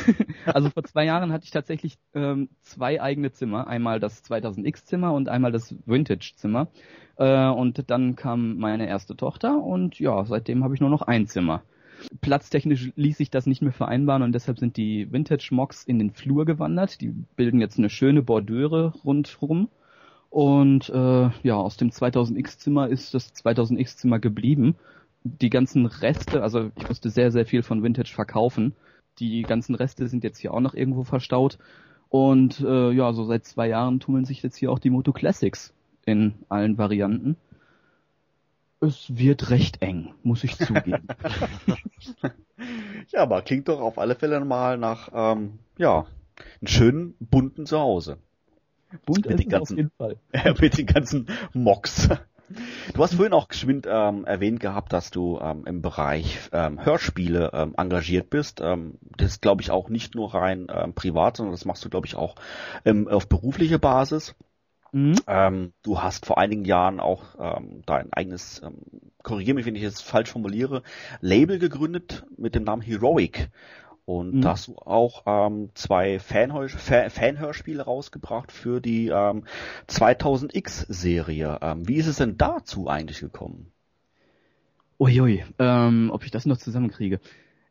Also 0.47 0.71
vor 0.71 0.83
zwei 0.85 1.05
Jahren 1.05 1.31
hatte 1.31 1.45
ich 1.45 1.51
tatsächlich 1.51 1.99
ähm, 2.15 2.49
zwei 2.63 3.03
eigene 3.03 3.33
Zimmer. 3.33 3.67
Einmal 3.67 4.01
das 4.01 4.25
2000X-Zimmer 4.25 5.13
und 5.13 5.29
einmal 5.29 5.53
das 5.53 5.75
Vintage-Zimmer. 5.85 6.69
Äh, 7.17 7.49
und 7.49 7.91
dann 7.91 8.17
kam 8.17 8.57
meine 8.57 8.89
erste 8.89 9.15
Tochter 9.15 9.63
und 9.63 9.99
ja, 9.99 10.25
seitdem 10.25 10.65
habe 10.65 10.75
ich 10.75 10.81
nur 10.81 10.89
noch 10.89 11.03
ein 11.03 11.27
Zimmer. 11.27 11.63
Platztechnisch 12.23 12.93
ließ 12.97 13.19
sich 13.19 13.31
das 13.31 13.47
nicht 13.47 13.61
mehr 13.61 13.73
vereinbaren 13.73 14.23
und 14.23 14.33
deshalb 14.33 14.59
sind 14.59 14.77
die 14.77 15.13
Vintage-Mocks 15.13 15.85
in 15.85 15.99
den 15.99 16.13
Flur 16.13 16.47
gewandert. 16.47 17.01
Die 17.01 17.09
bilden 17.37 17.61
jetzt 17.61 17.79
eine 17.79 17.91
schöne 17.91 18.23
Bordeure 18.23 18.95
rundherum. 19.05 19.69
Und 20.31 20.89
äh, 20.89 21.31
ja, 21.43 21.57
aus 21.57 21.77
dem 21.77 21.91
2000X-Zimmer 21.91 22.89
ist 22.89 23.15
das 23.15 23.35
2000X-Zimmer 23.35 24.19
geblieben. 24.19 24.77
Die 25.25 25.51
ganzen 25.51 25.87
Reste, 25.87 26.43
also 26.43 26.71
ich 26.77 26.89
musste 26.89 27.11
sehr, 27.11 27.33
sehr 27.33 27.45
viel 27.45 27.63
von 27.63 27.83
Vintage 27.83 28.13
verkaufen. 28.15 28.75
Die 29.19 29.43
ganzen 29.43 29.75
Reste 29.75 30.09
sind 30.09 30.25
jetzt 30.25 30.39
hier 30.39 30.55
auch 30.55 30.61
noch 30.61 30.75
irgendwo 30.75 31.05
verstaut. 31.05 31.59
Und 32.09 32.61
äh, 32.61 32.91
ja, 32.93 33.13
so 33.13 33.25
seit 33.25 33.45
zwei 33.45 33.69
Jahren 33.69 34.01
tummeln 34.01 34.25
sich 34.25 34.43
jetzt 34.43 34.57
hier 34.57 34.73
auch 34.73 34.79
die 34.79 34.91
Moto 34.91 35.13
Classics 35.13 35.75
in 36.07 36.35
allen 36.49 36.79
Varianten. 36.79 37.37
Es 38.81 39.17
wird 39.17 39.51
recht 39.51 39.83
eng, 39.83 40.15
muss 40.23 40.45
ich 40.45 40.57
zugeben. 40.57 41.07
Ja, 43.13 43.23
aber 43.23 43.43
klingt 43.43 43.69
doch 43.69 43.81
auf 43.81 43.99
alle 43.99 44.15
Fälle 44.17 44.45
mal 44.45 44.77
nach, 44.79 45.11
ähm, 45.15 45.59
ja, 45.79 46.07
einen 46.61 46.67
schönen 46.69 47.15
bunten 47.21 47.67
Zuhause. 47.67 48.19
Bunt 49.07 49.27
Mit 49.29 49.39
den 49.39 49.39
es 49.39 49.45
auf 49.47 49.51
ganzen- 49.51 49.77
jeden 49.77 49.91
Fall. 49.97 50.17
mit 50.61 50.79
den 50.79 50.87
ganzen 50.87 51.27
Mocks. 51.53 52.09
Du 52.95 53.03
hast 53.03 53.15
vorhin 53.15 53.33
auch 53.33 53.49
geschwind 53.49 53.87
ähm, 53.91 54.25
erwähnt 54.25 54.61
gehabt, 54.61 54.93
dass 54.93 55.11
du 55.11 55.39
ähm, 55.41 55.65
im 55.67 55.83
Bereich 55.83 56.39
ähm, 56.53 56.85
Hörspiele 56.85 57.51
ähm, 57.53 57.75
engagiert 57.77 58.31
bist. 58.31 58.61
Ähm, 58.61 58.99
das 59.17 59.33
ist, 59.33 59.43
glaube 59.43 59.63
ich, 59.63 59.71
auch 59.71 59.89
nicht 59.89 60.15
nur 60.15 60.35
rein 60.35 60.67
ähm, 60.71 60.95
privat, 60.95 61.37
sondern 61.37 61.53
das 61.53 61.65
machst 61.65 61.85
du, 61.85 61.91
glaube 61.91 62.07
ich, 62.07 62.17
auch 62.17 62.37
ähm, 62.85 63.09
auf 63.09 63.29
berufliche 63.29 63.79
Basis. 63.79 64.35
Mhm. 64.93 65.17
Ähm, 65.27 65.73
du 65.83 66.01
hast 66.01 66.25
vor 66.25 66.39
einigen 66.39 66.65
Jahren 66.65 67.01
auch 67.01 67.23
ähm, 67.39 67.83
dein 67.85 68.13
eigenes, 68.13 68.63
ähm, 68.63 68.79
korrigiere 69.23 69.55
mich, 69.55 69.67
wenn 69.67 69.75
ich 69.75 69.83
es 69.83 70.01
falsch 70.01 70.31
formuliere, 70.31 70.83
Label 71.21 71.59
gegründet 71.59 72.25
mit 72.37 72.55
dem 72.55 72.65
Namen 72.65 72.83
Heroic. 72.83 73.51
Und 74.09 74.37
Mhm. 74.37 74.41
da 74.41 74.53
hast 74.53 74.69
du 74.69 74.77
auch 74.79 75.25
ähm, 75.27 75.69
zwei 75.75 76.19
Fanhör 76.19 76.71
Fa 76.71 77.11
Fanhörspiele 77.11 77.83
rausgebracht 77.83 78.51
für 78.53 78.81
die 78.81 79.09
ähm, 79.09 79.45
2000X-Serie. 79.87 81.59
Ähm, 81.61 81.87
wie 81.87 81.97
ist 81.97 82.07
es 82.07 82.17
denn 82.17 82.39
dazu 82.39 82.89
eigentlich 82.89 83.21
gekommen? 83.21 83.71
Uiui, 84.99 85.45
ähm, 85.59 86.11
ob 86.11 86.25
ich 86.25 86.31
das 86.31 86.47
noch 86.47 86.57
zusammenkriege. 86.57 87.21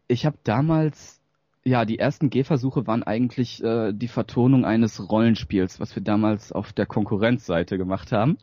Ich 0.08 0.28
habe 0.28 0.38
damals, 0.44 1.20
ja, 1.66 1.86
die 1.86 1.98
ersten 1.98 2.30
Gehversuche 2.30 2.86
waren 2.86 3.02
eigentlich 3.02 3.64
äh, 3.64 3.92
die 3.92 4.08
Vertonung 4.08 4.64
eines 4.64 5.10
Rollenspiels, 5.10 5.80
was 5.80 5.96
wir 5.96 6.04
damals 6.04 6.52
auf 6.52 6.72
der 6.72 6.86
Konkurrenzseite 6.86 7.80
gemacht 7.80 8.12
haben. 8.12 8.38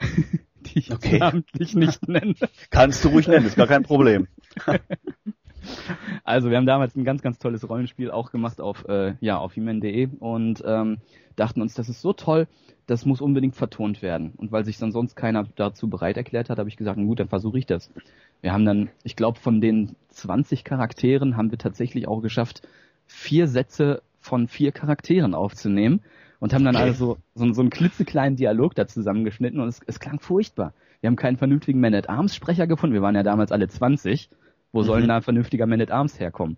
die 0.66 0.78
ich 0.80 0.90
Okay. 0.90 1.18
namentlich 1.18 1.74
nicht 1.74 2.06
nenne. 2.08 2.34
Kannst 2.68 3.02
du 3.02 3.08
ruhig 3.08 3.28
nennen, 3.28 3.46
ist 3.46 3.56
gar 3.56 3.66
kein 3.66 3.82
Problem. 3.82 4.28
Also 6.24 6.50
wir 6.50 6.56
haben 6.56 6.66
damals 6.66 6.94
ein 6.96 7.04
ganz, 7.04 7.22
ganz 7.22 7.38
tolles 7.38 7.68
Rollenspiel 7.68 8.10
auch 8.10 8.30
gemacht 8.30 8.60
auf, 8.60 8.86
äh, 8.88 9.14
ja, 9.20 9.38
auf 9.38 9.54
himen.de 9.54 10.08
und 10.18 10.62
ähm, 10.66 10.98
dachten 11.36 11.62
uns, 11.62 11.74
das 11.74 11.88
ist 11.88 12.00
so 12.00 12.12
toll, 12.12 12.46
das 12.86 13.06
muss 13.06 13.20
unbedingt 13.20 13.56
vertont 13.56 14.02
werden. 14.02 14.32
Und 14.36 14.52
weil 14.52 14.64
sich 14.64 14.78
dann 14.78 14.92
sonst 14.92 15.14
keiner 15.16 15.46
dazu 15.56 15.88
bereit 15.88 16.16
erklärt 16.16 16.50
hat, 16.50 16.58
habe 16.58 16.68
ich 16.68 16.76
gesagt, 16.76 16.98
gut, 16.98 17.20
dann 17.20 17.28
versuche 17.28 17.58
ich 17.58 17.66
das. 17.66 17.90
Wir 18.40 18.52
haben 18.52 18.64
dann, 18.64 18.90
ich 19.04 19.16
glaube, 19.16 19.38
von 19.38 19.60
den 19.60 19.96
20 20.08 20.64
Charakteren 20.64 21.36
haben 21.36 21.50
wir 21.50 21.58
tatsächlich 21.58 22.08
auch 22.08 22.20
geschafft, 22.20 22.62
vier 23.06 23.46
Sätze 23.46 24.02
von 24.20 24.48
vier 24.48 24.72
Charakteren 24.72 25.34
aufzunehmen 25.34 26.00
und 26.40 26.52
haben 26.52 26.64
dann 26.64 26.76
Okay. 26.76 26.84
also 26.84 27.18
so, 27.34 27.52
so 27.52 27.60
einen 27.60 27.70
klitzekleinen 27.70 28.36
Dialog 28.36 28.74
da 28.74 28.86
zusammengeschnitten 28.86 29.60
und 29.60 29.68
es, 29.68 29.80
es 29.86 30.00
klang 30.00 30.20
furchtbar. 30.20 30.72
Wir 31.00 31.08
haben 31.08 31.16
keinen 31.16 31.36
vernünftigen 31.36 31.80
Man-at-Arms-Sprecher 31.80 32.66
gefunden. 32.66 32.94
Wir 32.94 33.02
waren 33.02 33.14
ja 33.14 33.22
damals 33.22 33.52
alle 33.52 33.68
20. 33.68 34.28
Wo 34.72 34.82
soll 34.82 34.98
Mhm. 34.98 35.02
denn 35.02 35.08
da 35.08 35.16
ein 35.16 35.22
vernünftiger 35.22 35.66
Man-at-Arms 35.66 36.20
herkommen? 36.20 36.56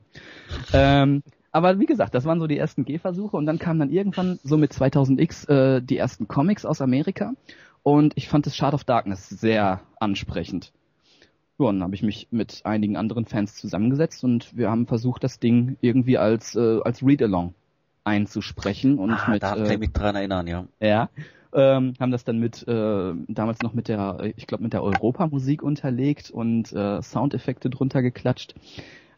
ähm, 0.72 1.22
aber 1.50 1.78
wie 1.78 1.86
gesagt, 1.86 2.14
das 2.14 2.24
waren 2.24 2.40
so 2.40 2.46
die 2.46 2.56
ersten 2.58 2.84
Gehversuche 2.84 3.36
und 3.36 3.46
dann 3.46 3.58
kamen 3.58 3.80
dann 3.80 3.90
irgendwann 3.90 4.38
so 4.42 4.56
mit 4.56 4.72
2000X 4.72 5.48
äh, 5.48 5.82
die 5.82 5.98
ersten 5.98 6.26
Comics 6.28 6.64
aus 6.64 6.80
Amerika 6.80 7.34
und 7.82 8.12
ich 8.16 8.28
fand 8.28 8.46
das 8.46 8.56
Shard 8.56 8.74
of 8.74 8.84
Darkness 8.84 9.28
sehr 9.28 9.80
ansprechend. 10.00 10.72
Ja, 11.58 11.66
und 11.68 11.76
dann 11.76 11.82
habe 11.84 11.94
ich 11.94 12.02
mich 12.02 12.28
mit 12.30 12.62
einigen 12.64 12.96
anderen 12.96 13.26
Fans 13.26 13.54
zusammengesetzt 13.56 14.24
und 14.24 14.56
wir 14.56 14.70
haben 14.70 14.86
versucht, 14.86 15.22
das 15.24 15.38
Ding 15.40 15.76
irgendwie 15.80 16.16
als 16.18 16.54
äh, 16.54 16.80
als 16.84 17.02
Read-Along 17.04 17.54
einzusprechen 18.04 18.98
und 18.98 19.10
ah, 19.10 19.30
mit 19.30 19.42
da 19.42 19.54
kann 19.54 19.66
äh, 19.66 19.74
ich 19.74 19.78
mich 19.78 19.92
dran 19.92 20.16
erinnern, 20.16 20.46
ja. 20.46 20.66
ja, 20.80 21.08
ähm, 21.52 21.94
haben 22.00 22.10
das 22.10 22.24
dann 22.24 22.38
mit 22.38 22.66
äh, 22.66 23.12
damals 23.28 23.60
noch 23.62 23.74
mit 23.74 23.88
der, 23.88 24.32
ich 24.36 24.46
glaube 24.46 24.64
mit 24.64 24.72
der 24.72 24.82
Europamusik 24.82 25.62
unterlegt 25.62 26.30
und 26.30 26.72
äh, 26.72 27.02
Soundeffekte 27.02 27.70
drunter 27.70 28.02
geklatscht. 28.02 28.54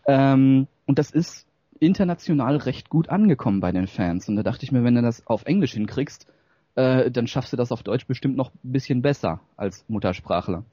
Ähm, 0.06 0.66
und 0.86 0.98
das 0.98 1.10
ist 1.10 1.46
international 1.80 2.56
recht 2.56 2.88
gut 2.88 3.08
angekommen 3.08 3.60
bei 3.60 3.72
den 3.72 3.86
Fans. 3.86 4.28
Und 4.28 4.36
da 4.36 4.42
dachte 4.42 4.64
ich 4.64 4.72
mir, 4.72 4.84
wenn 4.84 4.94
du 4.94 5.02
das 5.02 5.26
auf 5.26 5.44
Englisch 5.44 5.72
hinkriegst, 5.72 6.26
äh, 6.74 7.10
dann 7.10 7.26
schaffst 7.26 7.52
du 7.52 7.56
das 7.56 7.72
auf 7.72 7.82
Deutsch 7.82 8.06
bestimmt 8.06 8.36
noch 8.36 8.50
ein 8.64 8.72
bisschen 8.72 9.02
besser 9.02 9.40
als 9.56 9.84
Muttersprachler. 9.88 10.64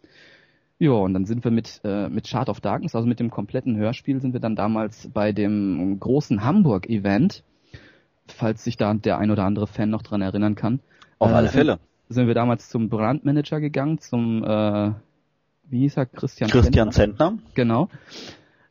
Ja, 0.80 0.92
und 0.94 1.14
dann 1.14 1.26
sind 1.26 1.44
wir 1.44 1.52
mit, 1.52 1.82
äh, 1.84 2.10
mit 2.10 2.28
Chart 2.28 2.50
of 2.50 2.60
Darkness, 2.60 2.96
also 2.96 3.08
mit 3.08 3.20
dem 3.20 3.30
kompletten 3.30 3.78
Hörspiel, 3.78 4.20
sind 4.20 4.34
wir 4.34 4.40
dann 4.40 4.56
damals 4.56 5.10
bei 5.14 5.32
dem 5.32 6.00
großen 6.00 6.44
Hamburg-Event, 6.44 7.44
falls 8.32 8.64
sich 8.64 8.78
da 8.78 8.94
der 8.94 9.18
ein 9.18 9.32
oder 9.32 9.44
andere 9.44 9.68
Fan 9.68 9.90
noch 9.90 10.02
dran 10.02 10.22
erinnern 10.22 10.56
kann. 10.56 10.80
Auf 11.20 11.32
Äh, 11.32 11.36
alle 11.36 11.50
Fälle. 11.50 11.80
Sind 12.10 12.28
wir 12.28 12.34
damals 12.34 12.70
zum 12.70 12.90
Brandmanager 12.90 13.62
gegangen, 13.62 14.00
zum, 14.00 14.44
äh, 14.44 14.92
wie 15.70 15.80
hieß 15.80 15.98
er, 15.98 16.06
Christian 16.06 16.50
Christian 16.50 16.92
Zentner? 16.92 17.30
Zentner. 17.30 17.44
Genau. 17.54 17.90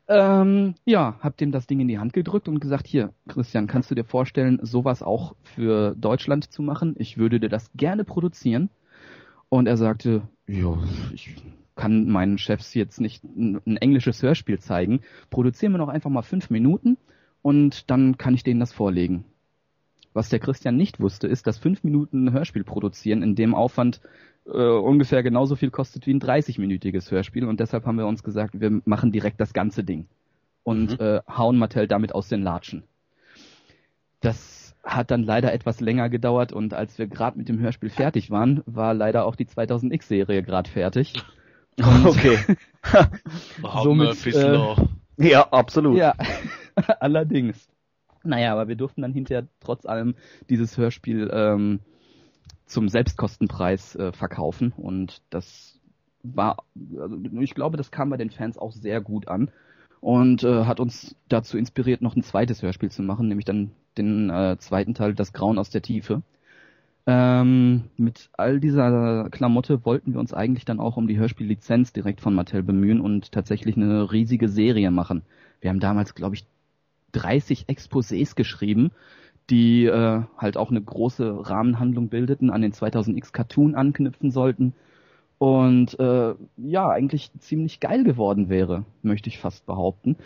Ähm, 0.09 0.75
ja, 0.85 1.14
hab 1.21 1.37
dem 1.37 1.52
das 1.52 1.67
Ding 1.67 1.81
in 1.81 1.88
die 1.88 1.99
Hand 1.99 2.12
gedrückt 2.12 2.49
und 2.49 2.59
gesagt, 2.59 2.87
hier, 2.87 3.14
Christian, 3.29 3.69
kannst 3.69 3.90
du 3.90 3.95
dir 3.95 4.05
vorstellen, 4.05 4.59
sowas 4.61 5.02
auch 5.02 5.37
für 5.43 5.95
Deutschland 5.95 6.50
zu 6.52 6.62
machen? 6.62 6.97
Ich 6.99 7.17
würde 7.17 7.38
dir 7.38 7.49
das 7.49 7.71
gerne 7.75 8.05
produzieren. 8.05 8.71
Und 9.49 9.67
er 9.67 9.76
sagte, 9.76 10.23
ja, 10.47 10.76
ich 11.14 11.37
kann 11.76 12.09
meinen 12.09 12.38
Chefs 12.38 12.75
jetzt 12.75 13.00
nicht 13.00 13.25
ein, 13.25 13.61
ein 13.67 13.76
englisches 13.76 14.23
Hörspiel 14.23 14.59
zeigen. 14.59 15.00
Produzieren 15.31 15.73
wir 15.73 15.79
noch 15.79 15.88
einfach 15.88 16.11
mal 16.11 16.23
fünf 16.23 16.50
Minuten 16.50 16.99
und 17.40 17.90
dann 17.90 18.19
kann 18.19 18.35
ich 18.35 18.43
denen 18.43 18.61
das 18.61 18.73
vorlegen. 18.73 19.25
Was 20.12 20.29
der 20.29 20.38
Christian 20.40 20.76
nicht 20.76 20.99
wusste, 21.00 21.26
ist, 21.29 21.47
dass 21.47 21.59
fünf 21.59 21.85
Minuten 21.85 22.26
ein 22.26 22.33
Hörspiel 22.33 22.64
produzieren 22.64 23.23
in 23.23 23.35
dem 23.37 23.55
Aufwand 23.55 24.00
äh, 24.47 24.50
ungefähr 24.50 25.23
genauso 25.23 25.55
viel 25.57 25.71
kostet 25.71 26.07
wie 26.07 26.14
ein 26.14 26.21
30-minütiges 26.21 27.11
Hörspiel 27.11 27.45
und 27.47 27.61
deshalb 27.61 27.87
haben 27.87 27.99
wir 27.99 28.07
uns 28.07 28.23
gesagt, 28.23 28.61
wir 28.61 28.81
machen 28.85 29.12
direkt 29.12 29.40
das 29.40 29.52
ganze 29.52 29.85
Ding 29.85 30.07
und 30.64 30.99
Mhm. 30.99 31.05
äh, 31.07 31.21
hauen 31.29 31.59
Mattel 31.59 31.87
damit 31.87 32.14
aus 32.14 32.29
den 32.29 32.43
Latschen. 32.43 32.83
Das 34.21 34.75
hat 34.83 35.11
dann 35.11 35.23
leider 35.23 35.52
etwas 35.52 35.81
länger 35.81 36.09
gedauert 36.09 36.52
und 36.52 36.75
als 36.75 36.99
wir 36.99 37.07
gerade 37.07 37.38
mit 37.38 37.49
dem 37.49 37.59
Hörspiel 37.61 37.90
fertig 37.90 38.31
waren, 38.31 38.62
war 38.67 38.95
leider 38.95 39.26
auch 39.26 39.37
die 39.37 39.47
2000X-Serie 39.47 40.43
gerade 40.43 40.71
fertig. 40.71 41.14
Und- 41.79 42.07
Okay. 42.07 42.38
Somit, 43.83 44.26
äh. 44.26 44.59
Ja, 45.19 45.49
absolut. 45.50 45.97
Ja, 45.99 46.14
allerdings. 47.00 47.69
Naja, 48.23 48.53
aber 48.53 48.69
wir 48.69 48.77
durften 48.77 49.03
dann 49.03 49.12
hinterher 49.12 49.47
trotz 49.61 49.87
allem 49.87 50.15
dieses 50.49 50.77
Hörspiel 50.77 51.31
ähm, 51.33 51.81
zum 52.67 52.89
Selbstkostenpreis 52.89 53.97
äh, 53.97 54.12
verkaufen 54.12 54.73
und 54.77 55.23
das 55.31 55.81
war, 56.23 56.59
also 56.99 57.17
ich 57.41 57.55
glaube, 57.55 57.77
das 57.77 57.91
kam 57.91 58.11
bei 58.11 58.17
den 58.17 58.31
Fans 58.31 58.59
auch 58.59 58.73
sehr 58.73 59.00
gut 59.00 59.29
an 59.29 59.50
und 60.00 60.45
äh, 60.45 60.65
hat 60.65 60.81
uns 60.81 61.17
dazu 61.29 61.59
inspiriert, 61.59 62.03
noch 62.03 62.17
ein 62.17 62.23
zweites 62.23 62.62
Hörspiel 62.62 62.91
zu 62.91 63.03
machen, 63.03 63.29
nämlich 63.29 63.45
dann 63.45 63.71
den 63.97 64.31
äh, 64.31 64.57
zweiten 64.59 64.95
Teil, 64.95 65.15
Das 65.15 65.33
Grauen 65.33 65.59
aus 65.59 65.71
der 65.71 65.83
Tiefe. 65.83 66.23
Ähm, 67.07 67.85
mit 67.97 68.31
all 68.37 68.61
dieser 68.61 69.29
Klamotte 69.31 69.85
wollten 69.85 70.12
wir 70.12 70.21
uns 70.21 70.35
eigentlich 70.35 70.65
dann 70.65 70.81
auch 70.81 70.97
um 70.97 71.09
die 71.09 71.19
Hörspiellizenz 71.19 71.93
direkt 71.93 72.21
von 72.21 72.35
Mattel 72.35 72.62
bemühen 72.62 73.00
und 73.00 73.33
tatsächlich 73.33 73.77
eine 73.77 74.12
riesige 74.12 74.49
Serie 74.49 74.91
machen. 74.91 75.23
Wir 75.61 75.71
haben 75.71 75.81
damals, 75.81 76.15
glaube 76.15 76.37
ich, 76.37 76.47
30 77.12 77.67
Exposés 77.67 78.35
geschrieben, 78.35 78.90
die 79.49 79.87
äh, 79.87 80.23
halt 80.38 80.57
auch 80.57 80.71
eine 80.71 80.81
große 80.81 81.49
Rahmenhandlung 81.49 82.09
bildeten, 82.09 82.50
an 82.50 82.62
den 82.62 82.73
2000X 82.73 83.33
Cartoon 83.33 83.75
anknüpfen 83.75 84.31
sollten 84.31 84.75
und 85.40 85.99
äh, 85.99 86.35
ja, 86.59 86.90
eigentlich 86.90 87.31
ziemlich 87.38 87.81
geil 87.81 88.05
geworden 88.05 88.50
wäre, 88.50 88.85
möchte 89.00 89.31
ich 89.31 89.38
fast 89.38 89.64
behaupten. 89.64 90.17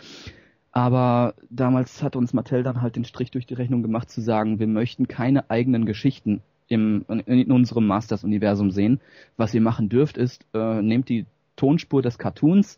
Aber 0.73 1.35
damals 1.49 2.03
hat 2.03 2.17
uns 2.17 2.33
Mattel 2.33 2.63
dann 2.63 2.81
halt 2.81 2.97
den 2.97 3.05
Strich 3.05 3.31
durch 3.31 3.45
die 3.45 3.53
Rechnung 3.53 3.81
gemacht 3.81 4.09
zu 4.09 4.19
sagen, 4.19 4.59
wir 4.59 4.67
möchten 4.67 5.07
keine 5.07 5.49
eigenen 5.49 5.85
Geschichten 5.85 6.41
im, 6.67 7.05
in, 7.07 7.49
unserem 7.49 7.87
Masters-Universum 7.87 8.71
sehen. 8.71 8.99
Was 9.37 9.53
ihr 9.53 9.61
machen 9.61 9.87
dürft, 9.87 10.17
ist, 10.17 10.45
äh, 10.53 10.81
nehmt 10.81 11.07
die 11.07 11.25
Tonspur 11.55 12.01
des 12.01 12.17
Cartoons 12.17 12.77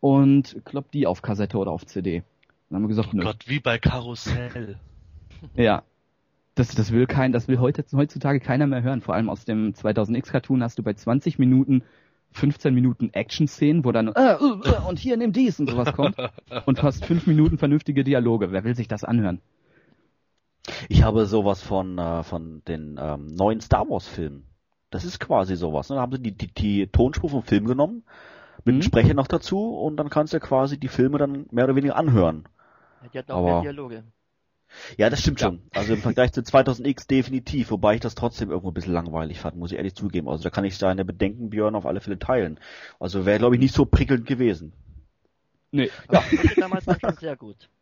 und 0.00 0.60
kloppt 0.66 0.92
die 0.92 1.06
auf 1.06 1.22
Kassette 1.22 1.56
oder 1.56 1.70
auf 1.70 1.86
CD. 1.86 2.22
Dann 2.70 2.76
haben 2.76 2.82
wir 2.84 2.88
gesagt, 2.88 3.10
Oh 3.12 3.16
nö. 3.16 3.22
Gott, 3.24 3.48
wie 3.48 3.60
bei 3.60 3.78
Karussell. 3.78 4.78
Ja. 5.54 5.82
Das, 6.54 6.68
das 6.74 6.92
will 6.92 7.06
kein, 7.06 7.32
das 7.32 7.48
will 7.48 7.58
heute, 7.58 7.84
heutzutage 7.94 8.40
keiner 8.40 8.66
mehr 8.66 8.82
hören. 8.82 9.00
Vor 9.00 9.14
allem 9.14 9.30
aus 9.30 9.44
dem 9.46 9.72
2000X 9.72 10.30
Cartoon 10.30 10.62
hast 10.62 10.78
du 10.78 10.82
bei 10.82 10.92
20 10.92 11.38
Minuten 11.38 11.82
15 12.32 12.74
Minuten 12.74 13.10
Action-Szenen, 13.12 13.84
wo 13.84 13.92
dann 13.92 14.08
äh, 14.08 14.34
äh, 14.34 14.34
äh, 14.34 14.88
und 14.88 14.98
hier 14.98 15.16
nimm 15.16 15.32
dies 15.32 15.58
und 15.58 15.70
sowas 15.70 15.92
kommt 15.94 16.16
und 16.66 16.78
fast 16.78 17.04
fünf 17.06 17.26
Minuten 17.26 17.56
vernünftige 17.58 18.04
Dialoge. 18.04 18.52
Wer 18.52 18.64
will 18.64 18.74
sich 18.76 18.88
das 18.88 19.02
anhören? 19.04 19.40
Ich 20.88 21.02
habe 21.02 21.26
sowas 21.26 21.62
von, 21.62 21.98
äh, 21.98 22.22
von 22.22 22.62
den 22.68 22.98
ähm, 23.00 23.26
neuen 23.26 23.60
Star 23.60 23.88
Wars 23.88 24.06
Filmen. 24.06 24.44
Das 24.90 25.04
ist 25.04 25.18
quasi 25.20 25.56
sowas. 25.56 25.88
Ne? 25.88 25.96
Da 25.96 26.02
haben 26.02 26.12
sie 26.12 26.22
die, 26.22 26.32
die, 26.36 26.52
die 26.52 26.86
Tonspur 26.88 27.30
vom 27.30 27.42
Film 27.42 27.64
genommen, 27.64 28.02
mit 28.64 28.66
Mhm. 28.66 28.72
einem 28.74 28.82
Sprecher 28.82 29.14
noch 29.14 29.28
dazu 29.28 29.74
und 29.76 29.96
dann 29.96 30.10
kannst 30.10 30.34
du 30.34 30.40
quasi 30.40 30.78
die 30.78 30.88
Filme 30.88 31.16
dann 31.18 31.46
mehr 31.50 31.64
oder 31.64 31.76
weniger 31.76 31.96
anhören. 31.96 32.44
Die 33.12 33.18
hat 33.18 33.30
auch 33.30 33.38
Aber- 33.38 33.52
mehr 33.62 33.72
Dialoge. 33.72 34.04
Ja, 34.96 35.10
das 35.10 35.20
stimmt 35.20 35.40
Ja. 35.40 35.48
schon. 35.48 35.62
Also 35.74 35.94
im 35.94 36.00
Vergleich 36.00 36.30
zu 36.32 36.42
2000X 36.42 37.08
definitiv, 37.08 37.72
wobei 37.72 37.94
ich 37.94 38.00
das 38.00 38.14
trotzdem 38.14 38.50
irgendwo 38.50 38.70
ein 38.70 38.74
bisschen 38.74 38.92
langweilig 38.92 39.40
fand, 39.40 39.56
muss 39.56 39.72
ich 39.72 39.76
ehrlich 39.78 39.96
zugeben. 39.96 40.28
Also 40.28 40.44
da 40.44 40.50
kann 40.50 40.64
ich 40.64 40.78
deine 40.78 41.04
Bedenken, 41.04 41.50
Björn, 41.50 41.74
auf 41.74 41.86
alle 41.86 42.00
Fälle 42.00 42.20
teilen. 42.20 42.60
Also 43.00 43.26
wäre, 43.26 43.38
glaube 43.40 43.56
ich, 43.56 43.60
nicht 43.60 43.74
so 43.74 43.84
prickelnd 43.84 44.26
gewesen. 44.26 44.72
Nee. 45.72 45.90
Aber 46.08 46.22
die 46.30 46.60
damals 46.60 46.84
dann 46.84 47.00
schon 47.00 47.16
sehr 47.16 47.36
gut. 47.36 47.68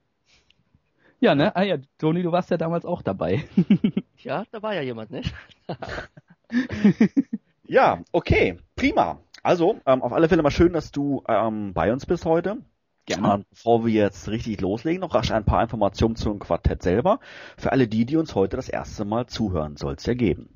Ja, 1.20 1.34
ne? 1.34 1.54
Ah 1.56 1.62
ja, 1.64 1.78
Toni, 1.98 2.22
du 2.22 2.30
warst 2.30 2.48
ja 2.50 2.56
damals 2.56 2.84
auch 2.84 3.02
dabei. 3.02 3.44
Ja, 4.22 4.44
da 4.52 4.62
war 4.62 4.72
ja 4.74 4.82
jemand, 4.82 5.10
ne? 5.10 5.22
Ja, 7.64 8.02
okay, 8.12 8.58
prima. 8.76 9.18
Also, 9.42 9.80
ähm, 9.86 10.02
auf 10.02 10.12
alle 10.12 10.28
Fälle 10.28 10.42
mal 10.42 10.50
schön, 10.50 10.72
dass 10.72 10.90
du 10.90 11.22
ähm, 11.28 11.72
bei 11.74 11.92
uns 11.92 12.06
bist 12.06 12.24
heute. 12.24 12.58
Gerne. 13.08 13.34
Ähm, 13.36 13.44
bevor 13.48 13.86
wir 13.86 13.92
jetzt 13.92 14.28
richtig 14.28 14.60
loslegen, 14.60 15.00
noch 15.00 15.14
rasch 15.14 15.30
ein 15.30 15.46
paar 15.46 15.62
Informationen 15.62 16.14
zum 16.14 16.38
Quartett 16.38 16.82
selber. 16.82 17.20
Für 17.56 17.72
alle 17.72 17.88
die, 17.88 18.04
die 18.04 18.18
uns 18.18 18.34
heute 18.34 18.56
das 18.56 18.68
erste 18.68 19.06
Mal 19.06 19.26
zuhören, 19.26 19.78
soll 19.78 19.94
es 19.94 20.04
ja 20.04 20.12
geben. 20.12 20.50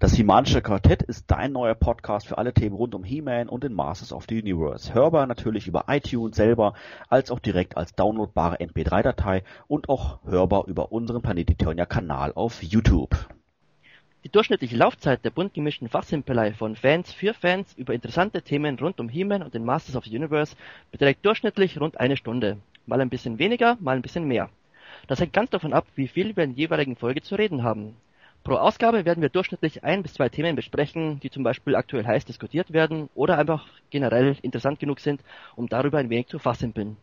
Das 0.00 0.12
Himanische 0.12 0.60
Quartett 0.60 1.02
ist 1.02 1.30
dein 1.30 1.52
neuer 1.52 1.74
Podcast 1.74 2.26
für 2.26 2.36
alle 2.36 2.52
Themen 2.52 2.76
rund 2.76 2.94
um 2.94 3.04
He-Man 3.04 3.48
und 3.48 3.64
den 3.64 3.72
Masters 3.72 4.12
of 4.12 4.26
the 4.28 4.38
Universe. 4.38 4.92
Hörbar 4.92 5.26
natürlich 5.26 5.66
über 5.66 5.86
iTunes 5.88 6.36
selber, 6.36 6.74
als 7.08 7.30
auch 7.30 7.38
direkt 7.38 7.78
als 7.78 7.94
downloadbare 7.94 8.56
MP3-Datei 8.56 9.42
und 9.66 9.88
auch 9.88 10.22
hörbar 10.24 10.66
über 10.66 10.92
unseren 10.92 11.22
Planet 11.22 11.52
Eternia 11.52 11.86
Kanal 11.86 12.32
auf 12.34 12.62
YouTube. 12.62 13.16
Die 14.24 14.30
durchschnittliche 14.30 14.78
Laufzeit 14.78 15.22
der 15.22 15.30
bunt 15.30 15.52
gemischten 15.52 15.90
Fachsimpelei 15.90 16.54
von 16.54 16.76
Fans 16.76 17.12
für 17.12 17.34
Fans 17.34 17.74
über 17.74 17.92
interessante 17.92 18.40
Themen 18.40 18.78
rund 18.78 18.98
um 18.98 19.10
He-Man 19.10 19.42
und 19.42 19.52
den 19.52 19.66
Masters 19.66 19.96
of 19.96 20.04
the 20.04 20.16
Universe 20.16 20.56
beträgt 20.90 21.26
durchschnittlich 21.26 21.78
rund 21.78 22.00
eine 22.00 22.16
Stunde. 22.16 22.56
Mal 22.86 23.02
ein 23.02 23.10
bisschen 23.10 23.38
weniger, 23.38 23.76
mal 23.80 23.96
ein 23.96 24.00
bisschen 24.00 24.24
mehr. 24.24 24.48
Das 25.08 25.20
hängt 25.20 25.34
ganz 25.34 25.50
davon 25.50 25.74
ab, 25.74 25.86
wie 25.94 26.08
viel 26.08 26.34
wir 26.36 26.44
in 26.44 26.54
der 26.54 26.58
jeweiligen 26.58 26.96
Folge 26.96 27.20
zu 27.20 27.34
reden 27.34 27.64
haben. 27.64 27.96
Pro 28.44 28.54
Ausgabe 28.54 29.04
werden 29.04 29.20
wir 29.20 29.28
durchschnittlich 29.28 29.84
ein 29.84 30.02
bis 30.02 30.14
zwei 30.14 30.30
Themen 30.30 30.56
besprechen, 30.56 31.20
die 31.20 31.28
zum 31.28 31.42
Beispiel 31.42 31.76
aktuell 31.76 32.06
heiß 32.06 32.24
diskutiert 32.24 32.72
werden 32.72 33.10
oder 33.14 33.36
einfach 33.36 33.66
generell 33.90 34.38
interessant 34.40 34.80
genug 34.80 35.00
sind, 35.00 35.20
um 35.54 35.68
darüber 35.68 35.98
ein 35.98 36.08
wenig 36.08 36.28
zu 36.28 36.38
fachsimpeln. 36.38 36.96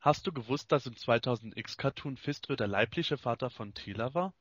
Hast 0.00 0.26
du 0.26 0.32
gewusst, 0.32 0.72
dass 0.72 0.86
im 0.86 0.94
2000X-Cartoon 0.94 2.16
Fisto 2.16 2.56
der 2.56 2.66
leibliche 2.66 3.16
Vater 3.16 3.48
von 3.48 3.74
Tila 3.74 4.12
war? 4.12 4.32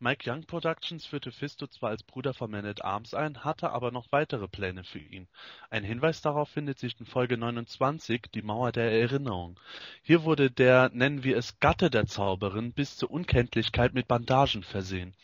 Mike 0.00 0.30
Young 0.30 0.44
Productions 0.44 1.06
führte 1.06 1.32
Fisto 1.32 1.66
zwar 1.66 1.90
als 1.90 2.04
Bruder 2.04 2.32
von 2.32 2.50
Man 2.50 2.64
at 2.64 2.84
Arms 2.84 3.14
ein, 3.14 3.42
hatte 3.42 3.70
aber 3.70 3.90
noch 3.90 4.06
weitere 4.12 4.46
Pläne 4.46 4.84
für 4.84 5.00
ihn. 5.00 5.26
Ein 5.70 5.82
Hinweis 5.82 6.22
darauf 6.22 6.48
findet 6.50 6.78
sich 6.78 6.98
in 7.00 7.06
Folge 7.06 7.36
29, 7.36 8.26
die 8.32 8.42
Mauer 8.42 8.70
der 8.70 8.92
Erinnerung. 8.92 9.58
Hier 10.02 10.22
wurde 10.22 10.52
der, 10.52 10.90
nennen 10.92 11.24
wir 11.24 11.36
es 11.36 11.58
Gatte 11.58 11.90
der 11.90 12.06
Zauberin, 12.06 12.72
bis 12.72 12.96
zur 12.96 13.10
Unkenntlichkeit 13.10 13.92
mit 13.92 14.06
Bandagen 14.06 14.62
versehen. 14.62 15.14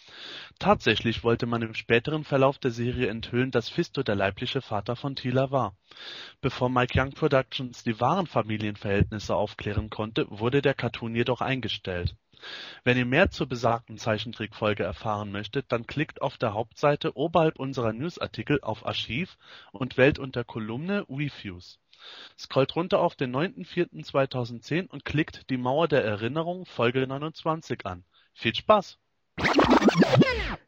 Tatsächlich 0.59 1.23
wollte 1.23 1.47
man 1.47 1.63
im 1.63 1.75
späteren 1.75 2.25
Verlauf 2.25 2.59
der 2.59 2.73
Serie 2.73 3.09
enthüllen, 3.09 3.53
dass 3.53 3.69
Fisto 3.69 4.03
der 4.03 4.17
leibliche 4.17 4.61
Vater 4.61 4.97
von 4.97 5.15
Tila 5.15 5.53
war. 5.53 5.77
Bevor 6.41 6.69
Mike 6.69 7.01
Young 7.01 7.13
Productions 7.13 7.85
die 7.85 8.01
wahren 8.01 8.27
Familienverhältnisse 8.27 9.37
aufklären 9.37 9.89
konnte, 9.89 10.27
wurde 10.29 10.63
der 10.63 10.75
Cartoon 10.75 11.15
jedoch 11.15 11.41
eingestellt. 11.41 12.17
Wenn 12.85 12.99
ihr 12.99 13.07
mehr 13.07 13.31
zur 13.31 13.49
besagten 13.49 13.99
Zeichentrickfolge 13.99 14.83
erfahren 14.83 15.33
möchtet, 15.33 15.67
dann 15.71 15.87
klickt 15.87 16.23
auf 16.23 16.37
der 16.39 16.55
Hauptseite 16.55 17.17
oberhalb 17.17 17.59
unserer 17.59 17.93
Newsartikel 17.93 18.61
auf 18.63 18.87
Archiv 18.87 19.37
und 19.73 19.97
wählt 19.97 20.19
unter 20.19 20.45
Kolumne 20.45 21.07
Reviews. 21.09 21.79
Scrollt 22.39 22.77
runter 22.77 23.01
auf 23.01 23.15
den 23.15 23.35
9.4.2010 23.35 24.89
und 24.89 25.05
klickt 25.05 25.49
die 25.51 25.57
Mauer 25.57 25.89
der 25.89 26.05
Erinnerung 26.05 26.67
Folge 26.67 27.07
29 27.07 27.87
an. 27.87 28.05
Viel 28.35 28.55
Spaß! 28.55 28.99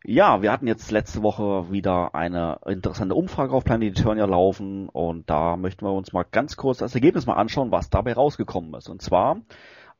Ja, 0.04 0.42
wir 0.42 0.52
hatten 0.52 0.66
jetzt 0.66 0.90
letzte 0.90 1.23
Woche 1.23 1.71
wieder 1.71 2.14
eine 2.14 2.61
interessante 2.66 3.14
Umfrage 3.14 3.52
auf 3.52 3.64
Planet 3.64 3.99
Eternia 3.99 4.25
laufen 4.25 4.88
und 4.88 5.28
da 5.28 5.56
möchten 5.56 5.85
wir 5.85 5.92
uns 5.92 6.12
mal 6.12 6.25
ganz 6.25 6.56
kurz 6.56 6.78
das 6.78 6.95
Ergebnis 6.95 7.26
mal 7.26 7.35
anschauen, 7.35 7.73
was 7.73 7.90
dabei 7.90 8.12
rausgekommen 8.12 8.75
ist. 8.75 8.88
Und 8.88 9.02
zwar 9.02 9.40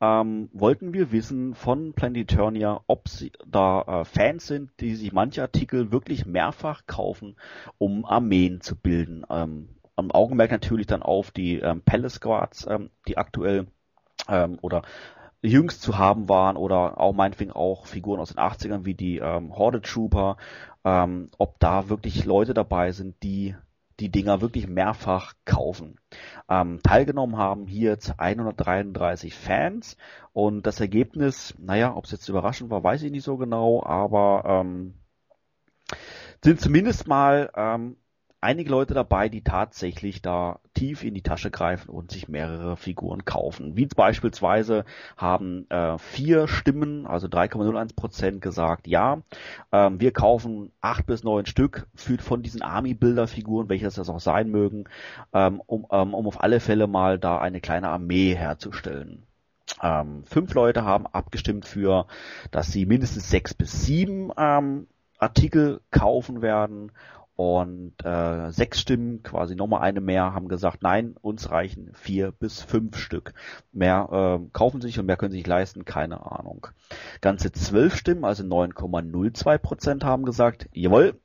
ähm, 0.01 0.51
wollten 0.53 0.93
wir 0.93 1.13
wissen 1.13 1.55
von 1.55 1.95
Planeturnia, 1.95 2.81
ob 2.87 3.09
sie 3.09 3.33
da 3.47 3.83
äh, 3.83 4.05
Fans 4.05 4.47
sind, 4.47 4.71
die 4.81 4.95
sich 4.95 5.13
manche 5.13 5.43
Artikel 5.43 5.91
wirklich 5.91 6.27
mehrfach 6.27 6.87
kaufen, 6.87 7.37
um 7.79 8.05
Armeen 8.05 8.61
zu 8.61 8.77
bilden. 8.77 9.25
Ähm, 9.31 9.69
am 9.97 10.11
Augenmerk 10.11 10.51
natürlich 10.51 10.87
dann 10.87 11.03
auf 11.03 11.31
die 11.31 11.59
ähm, 11.59 11.83
Palace 11.83 12.15
Squads, 12.15 12.67
ähm, 12.69 12.91
die 13.09 13.17
aktuell 13.17 13.67
ähm, 14.29 14.59
oder 14.61 14.83
jüngst 15.43 15.83
zu 15.83 15.97
haben 15.97 16.29
waren 16.29 16.57
oder 16.57 17.01
auch 17.01 17.13
meinetwegen 17.13 17.53
auch 17.53 17.87
Figuren 17.87 18.21
aus 18.21 18.31
den 18.31 18.39
80ern 18.39 18.85
wie 18.85 18.95
die 18.95 19.19
ähm, 19.19 19.57
Horde 19.57 19.81
Trooper, 19.81 20.37
ähm, 20.85 21.31
ob 21.39 21.59
da 21.59 21.89
wirklich 21.89 22.25
Leute 22.25 22.53
dabei 22.53 22.93
sind, 22.93 23.23
die 23.23 23.55
die 24.01 24.11
Dinger 24.11 24.41
wirklich 24.41 24.67
mehrfach 24.67 25.35
kaufen. 25.45 25.99
Ähm, 26.49 26.81
teilgenommen 26.83 27.37
haben 27.37 27.67
hier 27.67 27.91
jetzt 27.91 28.19
133 28.19 29.35
Fans 29.35 29.97
und 30.33 30.67
das 30.67 30.81
Ergebnis, 30.81 31.55
naja, 31.59 31.95
ob 31.95 32.05
es 32.05 32.11
jetzt 32.11 32.29
überraschend 32.29 32.71
war, 32.71 32.85
weiß 32.85 33.03
ich 33.03 33.11
nicht 33.11 33.25
so 33.25 33.37
genau, 33.37 33.83
aber 33.83 34.43
ähm, 34.47 34.95
sind 36.45 36.61
zumindest 36.61 37.09
mal 37.09 37.51
ähm, 37.57 37.97
einige 38.47 38.71
Leute 38.71 38.95
dabei, 38.95 39.29
die 39.29 39.43
tatsächlich 39.43 40.23
da 40.23 40.61
tief 40.73 41.03
in 41.03 41.15
die 41.15 41.23
Tasche 41.23 41.51
greifen 41.51 41.91
und 41.91 42.13
sich 42.13 42.29
mehrere 42.29 42.77
Figuren 42.77 43.25
kaufen. 43.25 43.77
Wie 43.77 43.87
beispielsweise 43.87 44.85
haben 45.17 45.69
äh, 45.69 45.99
vier 45.99 46.47
Stimmen, 46.47 47.09
also 47.09 47.27
3,01 47.27 47.97
Prozent 47.97 48.41
gesagt, 48.41 48.87
ja, 48.87 49.19
ähm, 49.73 50.01
wir 50.01 50.13
kaufen 50.13 50.71
acht 50.81 51.07
bis 51.07 51.25
neun 51.25 51.47
Stück 51.47 51.89
für, 51.97 52.19
von 52.19 52.43
diesen 52.43 52.63
Army-Bilder-Figuren, 52.63 53.69
welches 53.69 53.97
das 53.97 54.09
auch 54.09 54.21
sein 54.21 54.49
mögen, 54.49 54.85
ähm, 55.33 55.61
um, 55.67 55.87
ähm, 55.91 56.15
um 56.15 56.29
auf 56.29 56.41
alle 56.41 56.61
Fälle 56.61 56.87
mal 56.87 57.19
da 57.19 57.39
eine 57.39 57.61
kleine 57.61 57.89
Armee 57.89 58.37
herzustellen. 58.37 59.25
Ähm, 59.83 60.23
fünf 60.25 60.55
Leute 60.55 60.85
haben 60.85 61.09
abgestimmt 61.09 61.67
für, 61.67 62.07
dass 62.53 62.71
sie 62.71 62.87
mindestens 62.87 63.29
sechs 63.29 63.55
bis 63.55 63.85
sieben 63.85 64.31
ähm, 64.39 64.87
Artikel 65.19 65.81
kaufen 65.91 66.43
werden 66.43 66.93
und 67.37 67.93
äh, 68.03 68.51
sechs 68.51 68.81
Stimmen, 68.81 69.23
quasi 69.23 69.55
nochmal 69.55 69.83
eine 69.83 70.01
mehr, 70.01 70.33
haben 70.33 70.49
gesagt, 70.49 70.83
nein, 70.83 71.15
uns 71.21 71.51
reichen 71.51 71.91
vier 71.93 72.33
bis 72.33 72.63
fünf 72.63 72.97
Stück. 72.97 73.35
Mehr 73.73 74.41
äh, 74.41 74.49
kaufen 74.53 74.81
sich 74.81 74.99
und 74.99 75.07
mehr 75.07 75.19
können 75.19 75.33
sich 75.33 75.47
leisten, 75.47 75.85
keine 75.85 76.33
Ahnung. 76.33 76.67
Ganze 77.21 77.53
zwölf 77.53 77.95
Stimmen, 77.95 78.25
also 78.25 78.43
9,02 78.43 79.59
Prozent 79.59 80.05
haben 80.05 80.25
gesagt, 80.25 80.69
jawohl, 80.73 81.21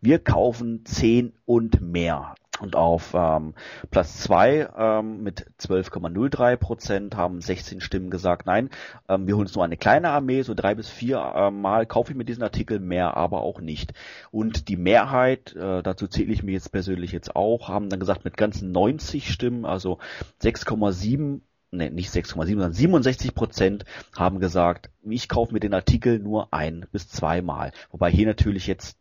wir 0.00 0.20
kaufen 0.20 0.84
zehn 0.86 1.34
und 1.44 1.80
mehr. 1.80 2.34
Und 2.60 2.74
auf 2.74 3.12
ähm, 3.14 3.54
Platz 3.90 4.20
zwei 4.20 4.68
ähm, 4.76 5.22
mit 5.22 5.46
12,03 5.60 6.56
Prozent 6.56 7.16
haben 7.16 7.40
16 7.40 7.80
Stimmen 7.80 8.10
gesagt, 8.10 8.46
nein, 8.46 8.70
ähm, 9.08 9.26
wir 9.26 9.34
holen 9.34 9.46
uns 9.46 9.54
nur 9.54 9.64
eine 9.64 9.76
kleine 9.76 10.10
Armee, 10.10 10.42
so 10.42 10.54
drei 10.54 10.74
bis 10.74 10.88
vier 10.88 11.18
äh, 11.18 11.50
Mal 11.50 11.86
kaufe 11.86 12.12
ich 12.12 12.16
mir 12.16 12.24
diesen 12.24 12.42
Artikel, 12.42 12.80
mehr 12.80 13.16
aber 13.16 13.42
auch 13.42 13.60
nicht. 13.60 13.92
Und 14.30 14.68
die 14.68 14.76
Mehrheit, 14.76 15.54
äh, 15.54 15.82
dazu 15.82 16.06
zähle 16.06 16.32
ich 16.32 16.42
mir 16.42 16.52
jetzt 16.52 16.72
persönlich 16.72 17.12
jetzt 17.12 17.36
auch, 17.36 17.68
haben 17.68 17.90
dann 17.90 18.00
gesagt 18.00 18.24
mit 18.24 18.36
ganzen 18.36 18.72
90 18.72 19.30
Stimmen, 19.30 19.66
also 19.66 19.98
6,7 20.42 21.40
ne, 21.72 21.90
nicht 21.90 22.10
6,7, 22.10 22.46
sondern 22.46 22.72
67 22.72 23.34
Prozent 23.34 23.84
haben 24.16 24.40
gesagt, 24.40 24.90
ich 25.02 25.28
kaufe 25.28 25.52
mir 25.52 25.60
den 25.60 25.74
Artikel 25.74 26.18
nur 26.18 26.52
ein 26.52 26.86
bis 26.92 27.08
zweimal. 27.08 27.72
Wobei 27.90 28.10
hier 28.10 28.26
natürlich 28.26 28.66
jetzt 28.66 28.98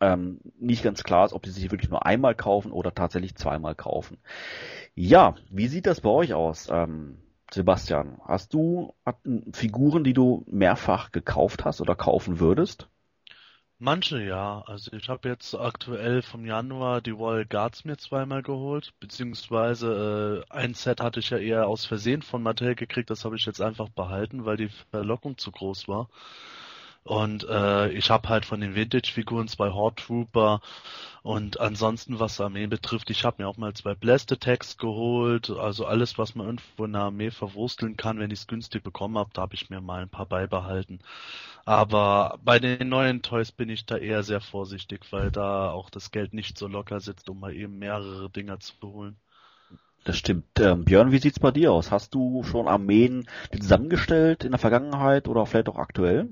ähm, 0.00 0.40
nicht 0.58 0.82
ganz 0.82 1.02
klar 1.02 1.24
ist, 1.24 1.32
ob 1.32 1.46
sie 1.46 1.52
sich 1.52 1.70
wirklich 1.70 1.90
nur 1.90 2.06
einmal 2.06 2.34
kaufen 2.34 2.72
oder 2.72 2.94
tatsächlich 2.94 3.34
zweimal 3.36 3.74
kaufen. 3.74 4.18
Ja, 4.94 5.34
wie 5.50 5.68
sieht 5.68 5.86
das 5.86 6.00
bei 6.00 6.10
euch 6.10 6.34
aus, 6.34 6.68
ähm, 6.70 7.18
Sebastian? 7.50 8.20
Hast 8.24 8.52
du 8.52 8.94
Figuren, 9.52 10.04
die 10.04 10.12
du 10.12 10.44
mehrfach 10.46 11.12
gekauft 11.12 11.64
hast 11.64 11.80
oder 11.80 11.94
kaufen 11.94 12.40
würdest? 12.40 12.88
Manche 13.80 14.20
ja. 14.20 14.62
Also 14.66 14.92
ich 14.92 15.08
habe 15.08 15.28
jetzt 15.28 15.54
aktuell 15.54 16.20
vom 16.22 16.44
Januar 16.44 17.00
die 17.00 17.12
Royal 17.12 17.46
Guards 17.46 17.84
mir 17.84 17.96
zweimal 17.96 18.42
geholt, 18.42 18.92
beziehungsweise 18.98 20.44
äh, 20.50 20.52
ein 20.52 20.74
Set 20.74 21.00
hatte 21.00 21.20
ich 21.20 21.30
ja 21.30 21.38
eher 21.38 21.68
aus 21.68 21.86
Versehen 21.86 22.22
von 22.22 22.42
Mattel 22.42 22.74
gekriegt, 22.74 23.08
das 23.08 23.24
habe 23.24 23.36
ich 23.36 23.46
jetzt 23.46 23.60
einfach 23.62 23.88
behalten, 23.88 24.44
weil 24.44 24.56
die 24.56 24.70
Verlockung 24.90 25.38
zu 25.38 25.52
groß 25.52 25.86
war. 25.86 26.08
Und 27.08 27.48
äh, 27.48 27.88
ich 27.92 28.10
habe 28.10 28.28
halt 28.28 28.44
von 28.44 28.60
den 28.60 28.74
Vintage-Figuren 28.74 29.48
zwei 29.48 29.70
Horde 29.70 29.96
Trooper 29.96 30.60
und 31.22 31.58
ansonsten, 31.58 32.20
was 32.20 32.38
Armeen 32.38 32.68
betrifft, 32.68 33.08
ich 33.08 33.24
habe 33.24 33.42
mir 33.42 33.48
auch 33.48 33.56
mal 33.56 33.72
zwei 33.72 33.94
Blast 33.94 34.30
Attacks 34.30 34.76
geholt. 34.76 35.48
Also 35.48 35.86
alles, 35.86 36.18
was 36.18 36.34
man 36.34 36.46
irgendwo 36.46 36.84
in 36.84 36.92
der 36.92 37.02
Armee 37.02 37.30
verwursteln 37.30 37.96
kann, 37.96 38.18
wenn 38.18 38.30
ich 38.30 38.40
es 38.40 38.46
günstig 38.46 38.82
bekommen 38.82 39.16
habe, 39.16 39.30
da 39.32 39.40
habe 39.40 39.54
ich 39.54 39.70
mir 39.70 39.80
mal 39.80 40.02
ein 40.02 40.10
paar 40.10 40.26
beibehalten. 40.26 41.00
Aber 41.64 42.38
bei 42.44 42.58
den 42.58 42.90
neuen 42.90 43.22
Toys 43.22 43.52
bin 43.52 43.70
ich 43.70 43.86
da 43.86 43.96
eher 43.96 44.22
sehr 44.22 44.42
vorsichtig, 44.42 45.00
weil 45.10 45.30
da 45.30 45.70
auch 45.70 45.88
das 45.88 46.10
Geld 46.10 46.34
nicht 46.34 46.58
so 46.58 46.66
locker 46.66 47.00
sitzt, 47.00 47.30
um 47.30 47.40
mal 47.40 47.54
eben 47.54 47.78
mehrere 47.78 48.28
Dinger 48.28 48.60
zu 48.60 48.74
holen. 48.82 49.16
Das 50.04 50.18
stimmt. 50.18 50.60
Ähm, 50.60 50.84
Björn, 50.84 51.10
wie 51.10 51.20
sieht's 51.20 51.40
bei 51.40 51.52
dir 51.52 51.72
aus? 51.72 51.90
Hast 51.90 52.14
du 52.14 52.42
schon 52.44 52.68
Armeen 52.68 53.26
zusammengestellt 53.58 54.44
in 54.44 54.50
der 54.50 54.58
Vergangenheit 54.58 55.26
oder 55.26 55.46
vielleicht 55.46 55.70
auch 55.70 55.76
aktuell? 55.76 56.28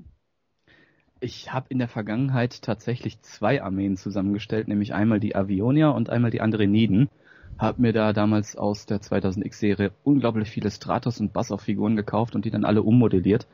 Ich 1.19 1.51
habe 1.51 1.65
in 1.69 1.79
der 1.79 1.87
Vergangenheit 1.87 2.61
tatsächlich 2.61 3.19
zwei 3.21 3.63
Armeen 3.63 3.97
zusammengestellt, 3.97 4.67
nämlich 4.67 4.93
einmal 4.93 5.19
die 5.19 5.35
Avionia 5.35 5.89
und 5.89 6.11
einmal 6.11 6.29
die 6.29 6.41
Andreniden. 6.41 7.09
Hab 7.57 7.79
mir 7.79 7.91
da 7.91 8.13
damals 8.13 8.55
aus 8.55 8.85
der 8.85 9.01
2000X-Serie 9.01 9.91
unglaublich 10.03 10.51
viele 10.51 10.69
Stratos 10.69 11.19
und 11.19 11.33
Bassoff-Figuren 11.33 11.95
gekauft 11.95 12.35
und 12.35 12.45
die 12.45 12.51
dann 12.51 12.65
alle 12.65 12.83
ummodelliert. 12.83 13.47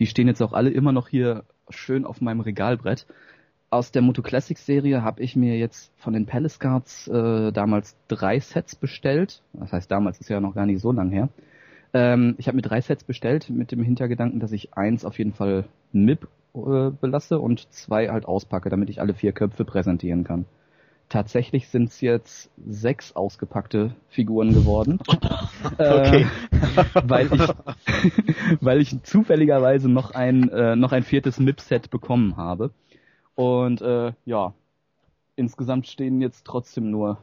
Die 0.00 0.06
stehen 0.06 0.26
jetzt 0.26 0.42
auch 0.42 0.52
alle 0.52 0.70
immer 0.70 0.90
noch 0.90 1.06
hier 1.06 1.44
schön 1.70 2.04
auf 2.04 2.20
meinem 2.20 2.40
Regalbrett. 2.40 3.06
Aus 3.70 3.92
der 3.92 4.02
Moto 4.02 4.22
Classics 4.22 4.66
Serie 4.66 5.02
habe 5.02 5.22
ich 5.22 5.36
mir 5.36 5.56
jetzt 5.56 5.92
von 5.96 6.14
den 6.14 6.26
Palace 6.26 6.58
Guards 6.58 7.06
äh, 7.06 7.52
damals 7.52 7.96
drei 8.08 8.40
Sets 8.40 8.74
bestellt. 8.74 9.40
Das 9.52 9.72
heißt, 9.72 9.88
damals 9.88 10.18
ist 10.18 10.30
ja 10.30 10.40
noch 10.40 10.54
gar 10.54 10.66
nicht 10.66 10.80
so 10.80 10.90
lang 10.90 11.10
her. 11.10 11.28
Ähm, 11.92 12.34
ich 12.38 12.48
habe 12.48 12.56
mir 12.56 12.62
drei 12.62 12.80
Sets 12.80 13.04
bestellt 13.04 13.50
mit 13.50 13.70
dem 13.70 13.84
Hintergedanken, 13.84 14.40
dass 14.40 14.50
ich 14.50 14.74
eins 14.76 15.04
auf 15.04 15.18
jeden 15.18 15.32
Fall 15.32 15.64
MIP 15.92 16.26
äh, 16.54 16.90
belasse 16.90 17.38
und 17.38 17.72
zwei 17.72 18.08
halt 18.08 18.26
auspacke, 18.26 18.70
damit 18.70 18.90
ich 18.90 19.00
alle 19.00 19.14
vier 19.14 19.32
Köpfe 19.32 19.64
präsentieren 19.64 20.24
kann. 20.24 20.46
Tatsächlich 21.08 21.68
sind 21.68 21.90
es 21.90 22.00
jetzt 22.00 22.50
sechs 22.66 23.14
ausgepackte 23.14 23.94
Figuren 24.08 24.54
geworden. 24.54 24.98
okay. 25.78 26.22
Äh, 26.22 26.24
weil 27.04 27.32
ich 27.32 27.40
weil 28.60 28.80
ich 28.80 29.02
zufälligerweise 29.02 29.88
noch 29.88 30.12
ein 30.12 30.48
äh, 30.48 30.76
noch 30.76 30.92
ein 30.92 31.02
viertes 31.02 31.38
MIP-Set 31.38 31.90
bekommen 31.90 32.36
habe. 32.36 32.70
Und 33.34 33.82
äh, 33.82 34.12
ja, 34.24 34.54
insgesamt 35.36 35.88
stehen 35.88 36.20
jetzt 36.20 36.44
trotzdem 36.46 36.90
nur 36.90 37.18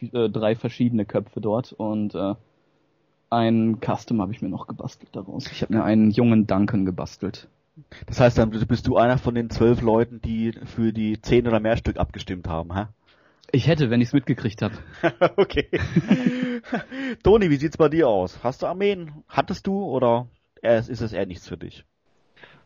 äh, 0.00 0.28
drei 0.28 0.54
verschiedene 0.54 1.04
Köpfe 1.04 1.40
dort 1.40 1.72
und 1.72 2.14
äh, 2.14 2.34
ein 3.28 3.78
Custom 3.80 4.20
habe 4.20 4.32
ich 4.32 4.42
mir 4.42 4.48
noch 4.48 4.66
gebastelt 4.66 5.10
daraus. 5.14 5.46
Ich 5.52 5.62
habe 5.62 5.74
mir 5.74 5.84
einen 5.84 6.10
jungen 6.10 6.46
Duncan 6.46 6.84
gebastelt. 6.84 7.48
Das 8.06 8.20
heißt, 8.20 8.38
dann 8.38 8.50
bist 8.50 8.86
du 8.86 8.96
einer 8.96 9.18
von 9.18 9.34
den 9.34 9.50
zwölf 9.50 9.80
Leuten, 9.80 10.20
die 10.20 10.52
für 10.52 10.92
die 10.92 11.20
zehn 11.20 11.46
oder 11.46 11.60
mehr 11.60 11.76
Stück 11.76 11.96
abgestimmt 11.96 12.48
haben, 12.48 12.74
hä? 12.76 12.86
Ich 13.52 13.66
hätte, 13.66 13.90
wenn 13.90 14.00
ich 14.00 14.08
es 14.08 14.12
mitgekriegt 14.12 14.62
habe. 14.62 14.74
okay. 15.36 15.68
Toni, 17.22 17.50
wie 17.50 17.56
sieht's 17.56 17.76
bei 17.76 17.88
dir 17.88 18.08
aus? 18.08 18.38
Hast 18.44 18.62
du 18.62 18.66
Armeen? 18.66 19.24
Hattest 19.28 19.66
du 19.66 19.84
oder 19.84 20.28
ist 20.62 21.00
es 21.00 21.12
eher 21.12 21.26
nichts 21.26 21.48
für 21.48 21.56
dich? 21.56 21.84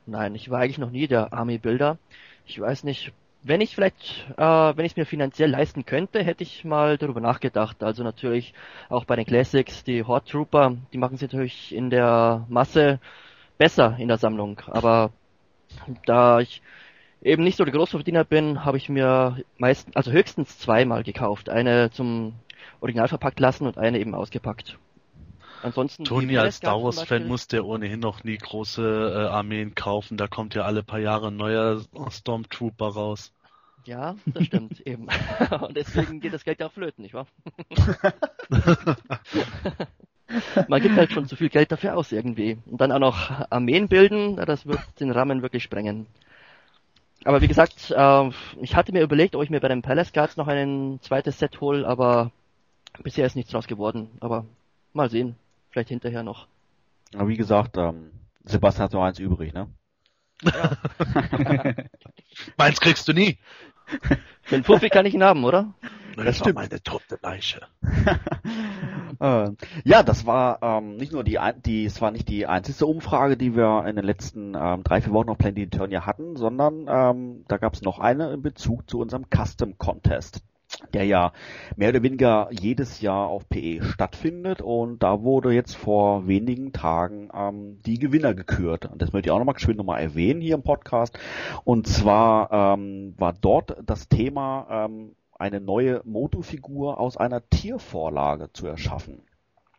Nein, 0.06 0.34
ich 0.34 0.50
war 0.50 0.60
eigentlich 0.60 0.78
noch 0.78 0.90
nie 0.90 1.06
der 1.06 1.32
Army-Builder. 1.32 1.96
Ich 2.44 2.60
weiß 2.60 2.84
nicht, 2.84 3.12
wenn 3.42 3.60
ich 3.60 3.74
vielleicht, 3.74 4.26
äh, 4.36 4.42
wenn 4.42 4.84
ich 4.84 4.92
es 4.92 4.96
mir 4.96 5.06
finanziell 5.06 5.50
leisten 5.50 5.84
könnte, 5.86 6.22
hätte 6.22 6.42
ich 6.42 6.64
mal 6.64 6.98
darüber 6.98 7.20
nachgedacht. 7.20 7.82
Also 7.82 8.02
natürlich 8.02 8.52
auch 8.88 9.04
bei 9.04 9.16
den 9.16 9.26
Classics, 9.26 9.84
die 9.84 10.02
Horde 10.02 10.26
Trooper, 10.26 10.76
die 10.92 10.98
machen 10.98 11.16
sie 11.16 11.26
natürlich 11.26 11.74
in 11.74 11.90
der 11.90 12.46
Masse 12.48 13.00
besser 13.58 13.96
in 13.98 14.08
der 14.08 14.18
Sammlung. 14.18 14.60
Aber 14.66 15.12
da 16.06 16.40
ich 16.40 16.62
eben 17.22 17.42
nicht 17.42 17.56
so 17.56 17.64
der 17.64 17.74
Großverdiener 17.74 18.24
bin, 18.24 18.64
habe 18.64 18.76
ich 18.76 18.88
mir 18.88 19.38
meist, 19.58 19.88
also 19.96 20.10
höchstens 20.10 20.58
zweimal 20.58 21.02
gekauft. 21.02 21.48
Eine 21.48 21.90
zum 21.90 22.34
Original 22.80 23.08
verpackt 23.08 23.40
lassen 23.40 23.66
und 23.66 23.78
eine 23.78 23.98
eben 23.98 24.14
ausgepackt. 24.14 24.78
Ansonsten 25.62 26.04
Tony 26.04 26.36
als 26.36 26.56
Star 26.56 26.82
Wars 26.82 27.02
Fan 27.02 27.26
muss 27.26 27.46
der 27.46 27.64
ohnehin 27.64 28.00
noch 28.00 28.22
nie 28.22 28.36
große 28.36 28.82
äh, 28.82 29.28
Armeen 29.28 29.74
kaufen. 29.74 30.18
Da 30.18 30.26
kommt 30.26 30.54
ja 30.54 30.62
alle 30.62 30.82
paar 30.82 30.98
Jahre 30.98 31.28
ein 31.28 31.36
neuer 31.36 31.80
Stormtrooper 32.10 32.88
raus. 32.88 33.32
Ja, 33.86 34.16
das 34.26 34.44
stimmt 34.44 34.80
eben. 34.86 35.08
Und 35.60 35.76
deswegen 35.76 36.20
geht 36.20 36.34
das 36.34 36.44
Geld 36.44 36.60
ja 36.60 36.66
auch 36.66 36.72
flöten, 36.72 37.02
nicht 37.02 37.14
wahr? 37.14 37.26
Man 40.68 40.82
gibt 40.82 40.96
halt 40.96 41.12
schon 41.12 41.26
zu 41.26 41.36
viel 41.36 41.48
Geld 41.48 41.70
dafür 41.70 41.96
aus 41.96 42.12
irgendwie. 42.12 42.58
Und 42.66 42.80
dann 42.80 42.92
auch 42.92 42.98
noch 42.98 43.50
Armeen 43.50 43.88
bilden, 43.88 44.36
das 44.36 44.66
wird 44.66 44.80
den 45.00 45.10
Rahmen 45.10 45.42
wirklich 45.42 45.62
sprengen. 45.62 46.06
Aber 47.24 47.40
wie 47.40 47.48
gesagt, 47.48 47.90
äh, 47.90 48.30
ich 48.60 48.76
hatte 48.76 48.92
mir 48.92 49.02
überlegt, 49.02 49.34
ob 49.34 49.42
ich 49.42 49.50
mir 49.50 49.60
bei 49.60 49.68
den 49.68 49.82
Palace 49.82 50.12
Guards 50.12 50.36
noch 50.36 50.48
ein 50.48 50.98
zweites 51.02 51.38
Set 51.38 51.60
hole, 51.60 51.86
aber 51.86 52.30
bisher 53.02 53.26
ist 53.26 53.36
nichts 53.36 53.52
draus 53.52 53.66
geworden. 53.66 54.08
Aber 54.20 54.44
mal 54.92 55.10
sehen, 55.10 55.36
vielleicht 55.70 55.88
hinterher 55.88 56.22
noch. 56.22 56.46
Aber 57.14 57.28
wie 57.28 57.36
gesagt, 57.36 57.76
ähm, 57.76 58.10
Sebastian 58.44 58.84
hat 58.84 58.92
noch 58.92 59.04
eins 59.04 59.18
übrig, 59.18 59.54
ne? 59.54 59.68
Meins 62.56 62.80
kriegst 62.80 63.08
du 63.08 63.12
nie. 63.12 63.38
Den 64.50 64.62
Puffi 64.62 64.88
kann 64.88 65.06
ich 65.06 65.14
ihn 65.14 65.24
haben, 65.24 65.44
oder? 65.44 65.74
Das 66.16 66.36
stimmt. 66.36 66.56
war 66.56 66.62
meine 66.64 66.82
tote 66.82 67.18
Leiche. 67.22 67.60
Äh, 69.20 69.50
ja, 69.84 70.02
das 70.02 70.26
war 70.26 70.58
ähm, 70.62 70.96
nicht 70.96 71.12
nur 71.12 71.24
die, 71.24 71.38
die, 71.64 71.84
es 71.84 72.00
war 72.00 72.10
nicht 72.10 72.28
die 72.28 72.46
einzige 72.46 72.86
Umfrage, 72.86 73.36
die 73.36 73.56
wir 73.56 73.84
in 73.86 73.96
den 73.96 74.04
letzten 74.04 74.54
ähm, 74.54 74.84
drei, 74.84 75.00
vier 75.00 75.12
Wochen 75.12 75.30
auf 75.30 75.38
Planet 75.38 75.74
Eternia 75.74 76.06
hatten, 76.06 76.36
sondern 76.36 76.86
ähm, 76.88 77.44
da 77.48 77.56
gab 77.56 77.74
es 77.74 77.82
noch 77.82 77.98
eine 77.98 78.32
in 78.32 78.42
Bezug 78.42 78.88
zu 78.88 79.00
unserem 79.00 79.26
Custom 79.28 79.76
Contest, 79.78 80.42
der 80.92 81.04
ja 81.04 81.32
mehr 81.76 81.90
oder 81.90 82.02
weniger 82.02 82.48
jedes 82.50 83.00
Jahr 83.00 83.28
auf 83.28 83.48
PE 83.48 83.82
stattfindet 83.82 84.62
und 84.62 85.02
da 85.02 85.22
wurde 85.22 85.52
jetzt 85.52 85.74
vor 85.74 86.26
wenigen 86.26 86.72
Tagen 86.72 87.28
ähm, 87.34 87.80
die 87.84 87.98
Gewinner 87.98 88.34
gekürt. 88.34 88.86
Und 88.86 89.00
das 89.00 89.12
möchte 89.12 89.28
ich 89.28 89.30
auch 89.30 89.38
nochmal 89.38 89.54
geschwind 89.54 89.78
nochmal 89.78 90.00
erwähnen 90.00 90.40
hier 90.40 90.54
im 90.54 90.62
Podcast. 90.62 91.18
Und 91.64 91.86
zwar 91.86 92.74
ähm, 92.74 93.14
war 93.18 93.32
dort 93.32 93.76
das 93.84 94.08
Thema 94.08 94.86
ähm, 94.86 95.16
eine 95.36 95.60
neue 95.60 96.00
Moto-Figur 96.04 96.98
aus 96.98 97.16
einer 97.16 97.48
Tiervorlage 97.48 98.52
zu 98.52 98.66
erschaffen. 98.66 99.22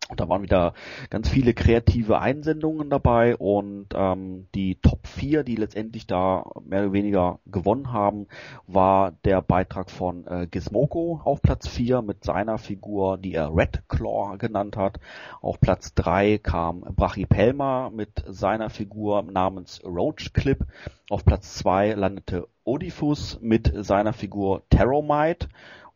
Und 0.08 0.20
da 0.20 0.30
waren 0.30 0.44
wieder 0.44 0.74
ganz 1.10 1.30
viele 1.30 1.56
kreative 1.56 2.20
Einsendungen 2.20 2.92
dabei 2.92 3.36
und 3.36 3.88
ähm, 3.96 4.48
die 4.54 4.76
Top 4.76 5.08
4, 5.08 5.44
die 5.44 5.56
letztendlich 5.56 6.06
da 6.06 6.46
mehr 6.64 6.84
oder 6.84 6.94
weniger 6.94 7.40
gewonnen 7.48 7.92
haben, 7.92 8.28
war 8.68 9.14
der 9.24 9.42
Beitrag 9.42 9.90
von 9.90 10.28
äh, 10.28 10.46
Gizmoko 10.46 11.22
auf 11.24 11.42
Platz 11.42 11.68
4 11.68 12.04
mit 12.04 12.24
seiner 12.24 12.60
Figur, 12.60 13.18
die 13.18 13.34
er 13.34 13.56
Red 13.56 13.84
Claw 13.90 14.38
genannt 14.38 14.78
hat. 14.78 15.00
Auf 15.42 15.60
Platz 15.60 15.96
3 15.96 16.38
kam 16.38 16.82
Brachypelma 16.82 17.90
mit 17.90 18.24
seiner 18.28 18.70
Figur 18.70 19.24
namens 19.24 19.82
Roach 19.84 20.34
Clip. 20.34 20.64
Auf 21.10 21.26
Platz 21.26 21.56
2 21.56 21.94
landete 21.94 22.48
Odifus 22.64 23.40
mit 23.42 23.72
seiner 23.76 24.14
Figur 24.14 24.64
Terromite. 24.70 25.48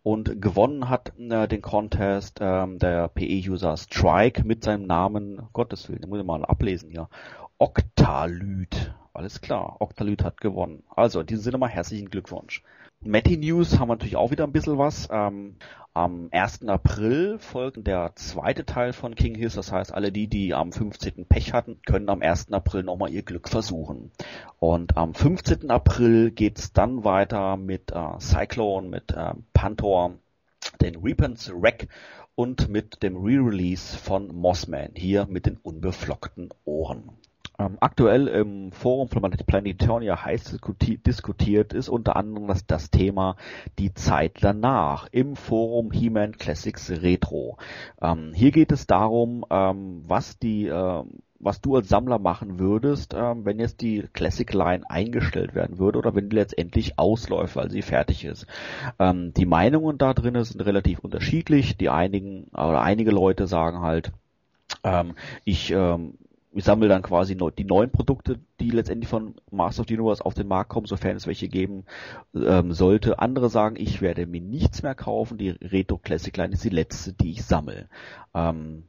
Und 0.02 0.42
gewonnen 0.42 0.90
hat 0.90 1.12
äh, 1.20 1.48
den 1.48 1.62
Contest 1.62 2.40
ähm, 2.42 2.80
der 2.80 3.10
PE-User 3.10 3.76
Strike 3.76 4.46
mit 4.46 4.64
seinem 4.64 4.88
Namen, 4.88 5.42
Gottes 5.52 5.90
Willen, 5.90 6.02
den 6.02 6.10
muss 6.10 6.20
ich 6.20 6.26
mal 6.26 6.46
ablesen 6.46 6.90
hier, 6.90 7.10
Octalyt. 7.58 8.94
Alles 9.14 9.42
klar, 9.42 9.76
Octalyt 9.80 10.24
hat 10.24 10.40
gewonnen. 10.40 10.84
Also 10.96 11.20
in 11.20 11.28
diesem 11.28 11.44
Sinne 11.44 11.58
mal 11.58 11.68
herzlichen 11.68 12.10
Glückwunsch. 12.10 12.64
Matty 13.02 13.38
News 13.38 13.80
haben 13.80 13.88
wir 13.88 13.94
natürlich 13.94 14.18
auch 14.18 14.32
wieder 14.32 14.44
ein 14.44 14.52
bisschen 14.52 14.78
was. 14.78 15.08
Ähm, 15.10 15.56
am 15.94 16.28
1. 16.32 16.68
April 16.68 17.40
folgt 17.40 17.88
der 17.88 18.12
zweite 18.16 18.66
Teil 18.66 18.92
von 18.92 19.16
King 19.16 19.36
Hills. 19.36 19.56
Das 19.56 19.72
heißt, 19.72 19.94
alle 19.94 20.12
die, 20.12 20.28
die 20.28 20.54
am 20.54 20.74
15. 20.74 21.26
Pech 21.26 21.54
hatten, 21.54 21.80
können 21.86 22.10
am 22.10 22.22
1. 22.22 22.52
April 22.52 22.84
nochmal 22.84 23.12
ihr 23.12 23.24
Glück 23.24 23.48
versuchen. 23.48 24.12
Und 24.60 24.98
am 24.98 25.14
15. 25.14 25.72
April 25.72 26.32
geht's 26.32 26.74
dann 26.74 27.06
weiter 27.06 27.56
mit 27.56 27.92
äh, 27.92 28.20
Cyclone, 28.20 28.90
mit 28.90 29.12
äh, 29.12 29.34
Panther, 29.54 30.16
den 30.82 30.98
Reapers 30.98 31.54
Wreck 31.56 31.88
und 32.36 32.68
mit 32.68 33.02
dem 33.02 33.16
Re-Release 33.16 33.98
von 33.98 34.28
Mossman. 34.36 34.92
Hier 34.96 35.26
mit 35.26 35.46
den 35.46 35.56
unbeflockten 35.56 36.50
Ohren. 36.66 37.12
Ähm, 37.60 37.78
aktuell 37.82 38.28
im 38.28 38.72
Forum 38.72 39.10
von 39.10 39.22
Planetonia 39.22 40.24
heiß 40.24 40.46
diskuti 40.46 40.98
diskutiert 40.98 41.74
ist 41.74 41.90
unter 41.90 42.16
anderem 42.16 42.48
das, 42.48 42.66
das 42.66 42.90
Thema 42.90 43.36
die 43.78 43.94
Zeit 43.94 44.38
danach 44.42 45.08
im 45.12 45.36
Forum 45.36 45.92
He-Man 45.92 46.38
Classics 46.38 46.90
Retro. 46.90 47.58
Ähm, 48.02 48.32
hier 48.34 48.52
geht 48.52 48.72
es 48.72 48.88
darum, 48.88 49.46
ähm, 49.50 50.04
was 50.08 50.40
die 50.40 50.68
ähm, 50.68 51.22
was 51.40 51.62
du 51.62 51.76
als 51.76 51.88
Sammler 51.88 52.20
machen 52.20 52.60
würdest, 52.60 53.14
ähm, 53.14 53.46
wenn 53.46 53.60
jetzt 53.60 53.82
die 53.82 54.04
Classic 54.14 54.52
Line 54.54 54.84
eingestellt 54.90 55.56
werden 55.56 55.80
würde 55.80 55.98
oder 55.98 56.14
wenn 56.14 56.30
die 56.30 56.36
letztendlich 56.36 57.00
ausläuft, 57.00 57.56
weil 57.56 57.72
sie 57.72 57.82
fertig 57.82 58.26
ist. 58.26 58.46
Ähm, 59.00 59.34
die 59.34 59.46
Meinungen 59.46 59.98
da 59.98 60.14
drin 60.14 60.42
sind 60.44 60.62
relativ 60.62 61.00
unterschiedlich. 61.00 61.78
Die 61.78 61.90
einigen 61.90 62.46
oder 62.52 62.82
einige 62.82 63.12
Leute 63.12 63.48
sagen 63.48 63.80
halt, 63.80 64.12
ähm, 64.84 65.14
ich 65.46 65.74
ich 66.52 66.64
sammle 66.64 66.88
dann 66.88 67.04
quasi 67.04 67.38
die 67.38 67.64
neuen 67.64 67.92
Produkte, 67.92 68.40
die 68.60 68.72
letztendlich 68.72 69.08
von 69.08 69.36
Master 69.52 69.82
of 69.82 69.88
the 69.88 69.96
Universe 69.96 70.26
auf 70.26 70.34
den 70.34 70.48
Markt 70.48 70.70
kommen, 70.70 70.88
sofern 70.88 71.16
es 71.16 71.28
welche 71.28 71.48
geben 71.48 71.86
ähm, 72.34 72.74
sollte. 72.74 73.20
Andere 73.20 73.50
sagen, 73.50 73.76
ich 73.78 74.02
werde 74.02 74.26
mir 74.26 74.42
nichts 74.42 74.82
mehr 74.82 74.96
kaufen. 74.96 75.38
Die 75.38 75.50
Retro 75.50 75.98
Classic 75.98 76.36
Line 76.36 76.54
ist 76.54 76.64
die 76.64 76.70
letzte, 76.70 77.14
die 77.14 77.32
ich 77.32 77.44
sammle. 77.44 77.88
Ähm, 78.34 78.84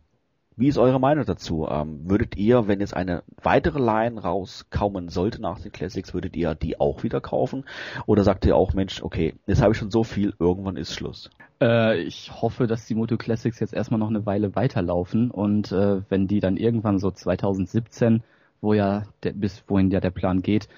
wie 0.60 0.68
ist 0.68 0.78
eure 0.78 1.00
Meinung 1.00 1.24
dazu? 1.24 1.66
Ähm, 1.68 2.08
würdet 2.08 2.36
ihr, 2.36 2.68
wenn 2.68 2.80
jetzt 2.80 2.94
eine 2.94 3.22
weitere 3.42 3.78
Line 3.78 4.20
rauskommen 4.20 5.08
sollte 5.08 5.40
nach 5.40 5.58
den 5.58 5.72
Classics, 5.72 6.12
würdet 6.12 6.36
ihr 6.36 6.54
die 6.54 6.78
auch 6.78 7.02
wieder 7.02 7.20
kaufen? 7.22 7.64
Oder 8.06 8.24
sagt 8.24 8.44
ihr 8.44 8.54
auch, 8.54 8.74
Mensch, 8.74 9.02
okay, 9.02 9.34
jetzt 9.46 9.62
habe 9.62 9.72
ich 9.72 9.78
schon 9.78 9.90
so 9.90 10.04
viel, 10.04 10.34
irgendwann 10.38 10.76
ist 10.76 10.94
Schluss? 10.94 11.30
Äh, 11.62 12.02
ich 12.02 12.30
hoffe, 12.42 12.66
dass 12.66 12.86
die 12.86 12.94
Moto 12.94 13.16
Classics 13.16 13.58
jetzt 13.58 13.72
erstmal 13.72 13.98
noch 13.98 14.10
eine 14.10 14.26
Weile 14.26 14.54
weiterlaufen 14.54 15.30
und 15.30 15.72
äh, 15.72 16.02
wenn 16.10 16.26
die 16.26 16.40
dann 16.40 16.58
irgendwann 16.58 16.98
so 16.98 17.10
2017, 17.10 18.22
wo 18.60 18.74
ja 18.74 19.04
der, 19.22 19.32
bis 19.32 19.64
wohin 19.66 19.90
ja 19.90 20.00
der 20.00 20.10
Plan 20.10 20.42
geht, 20.42 20.68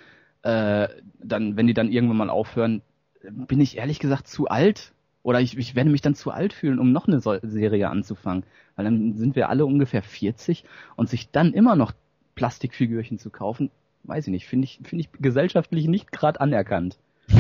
äh, 0.43 0.89
dann, 1.23 1.57
wenn 1.57 1.67
die 1.67 1.75
dann 1.75 1.91
irgendwann 1.91 2.19
mal 2.19 2.31
aufhören, 2.31 2.83
bin 3.23 3.61
ich 3.61 3.79
ehrlich 3.79 3.99
gesagt 3.99 4.29
zu 4.29 4.47
alt 4.47 4.93
oder 5.23 5.41
ich, 5.41 5.57
ich 5.57 5.75
werde 5.75 5.91
mich 5.91 6.01
dann 6.01 6.15
zu 6.15 6.31
alt 6.31 6.53
fühlen, 6.53 6.79
um 6.79 6.93
noch 6.93 7.07
eine 7.07 7.21
Sol- 7.21 7.41
Serie 7.43 7.89
anzufangen, 7.91 8.45
weil 8.77 8.85
dann 8.85 9.15
sind 9.15 9.37
wir 9.37 9.49
alle 9.49 9.67
ungefähr 9.67 10.03
40 10.03 10.65
und 10.97 11.09
sich 11.09 11.31
dann 11.31 11.53
immer 11.53 11.77
noch 11.77 11.93
Plastikfigürchen 12.35 13.19
zu 13.19 13.31
kaufen, 13.31 13.71
weiß 14.05 14.27
ich 14.27 14.33
nicht, 14.33 14.47
finde 14.47 14.65
ich, 14.65 14.81
finde 14.83 15.05
ich 15.05 15.13
gesellschaftlich 15.21 15.87
nicht 15.87 16.13
gerade 16.13 16.41
anerkannt. 16.41 16.99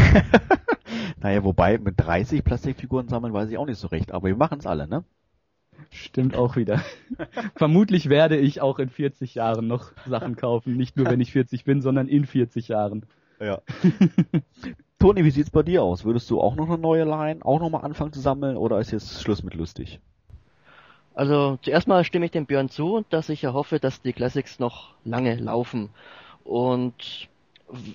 Naja, 1.22 1.44
wobei 1.44 1.78
mit 1.78 1.94
30 1.98 2.42
Plastikfiguren 2.44 3.08
sammeln 3.08 3.32
weiß 3.32 3.48
ich 3.50 3.56
auch 3.58 3.66
nicht 3.66 3.78
so 3.78 3.86
recht, 3.88 4.12
aber 4.12 4.28
wir 4.28 4.36
machen 4.36 4.58
es 4.58 4.66
alle, 4.66 4.88
ne? 4.88 5.04
Stimmt 5.90 6.36
auch 6.36 6.56
wieder. 6.56 6.82
Vermutlich 7.54 8.08
werde 8.08 8.36
ich 8.36 8.60
auch 8.60 8.78
in 8.78 8.88
40 8.88 9.34
Jahren 9.34 9.66
noch 9.66 9.92
Sachen 10.06 10.36
kaufen. 10.36 10.76
Nicht 10.76 10.96
nur, 10.96 11.06
wenn 11.06 11.20
ich 11.20 11.32
40 11.32 11.64
bin, 11.64 11.80
sondern 11.80 12.08
in 12.08 12.26
40 12.26 12.68
Jahren. 12.68 13.06
Ja. 13.40 13.62
Toni, 15.02 15.24
wie 15.24 15.32
sieht's 15.32 15.50
bei 15.50 15.64
dir 15.64 15.82
aus? 15.82 16.04
Würdest 16.04 16.30
du 16.30 16.40
auch 16.40 16.54
noch 16.54 16.68
eine 16.68 16.78
neue 16.78 17.02
Line 17.02 17.44
auch 17.44 17.58
nochmal 17.58 17.84
anfangen 17.84 18.12
zu 18.12 18.20
sammeln 18.20 18.56
oder 18.56 18.78
ist 18.78 18.92
jetzt 18.92 19.20
Schluss 19.20 19.42
mit 19.42 19.54
lustig? 19.54 19.98
Also 21.12 21.58
zuerst 21.60 21.88
mal 21.88 22.04
stimme 22.04 22.26
ich 22.26 22.30
dem 22.30 22.46
Björn 22.46 22.68
zu, 22.68 23.04
dass 23.10 23.28
ich 23.28 23.42
ja 23.42 23.52
hoffe, 23.52 23.80
dass 23.80 24.00
die 24.00 24.12
Classics 24.12 24.60
noch 24.60 24.94
lange 25.04 25.34
laufen. 25.34 25.88
Und 26.44 27.28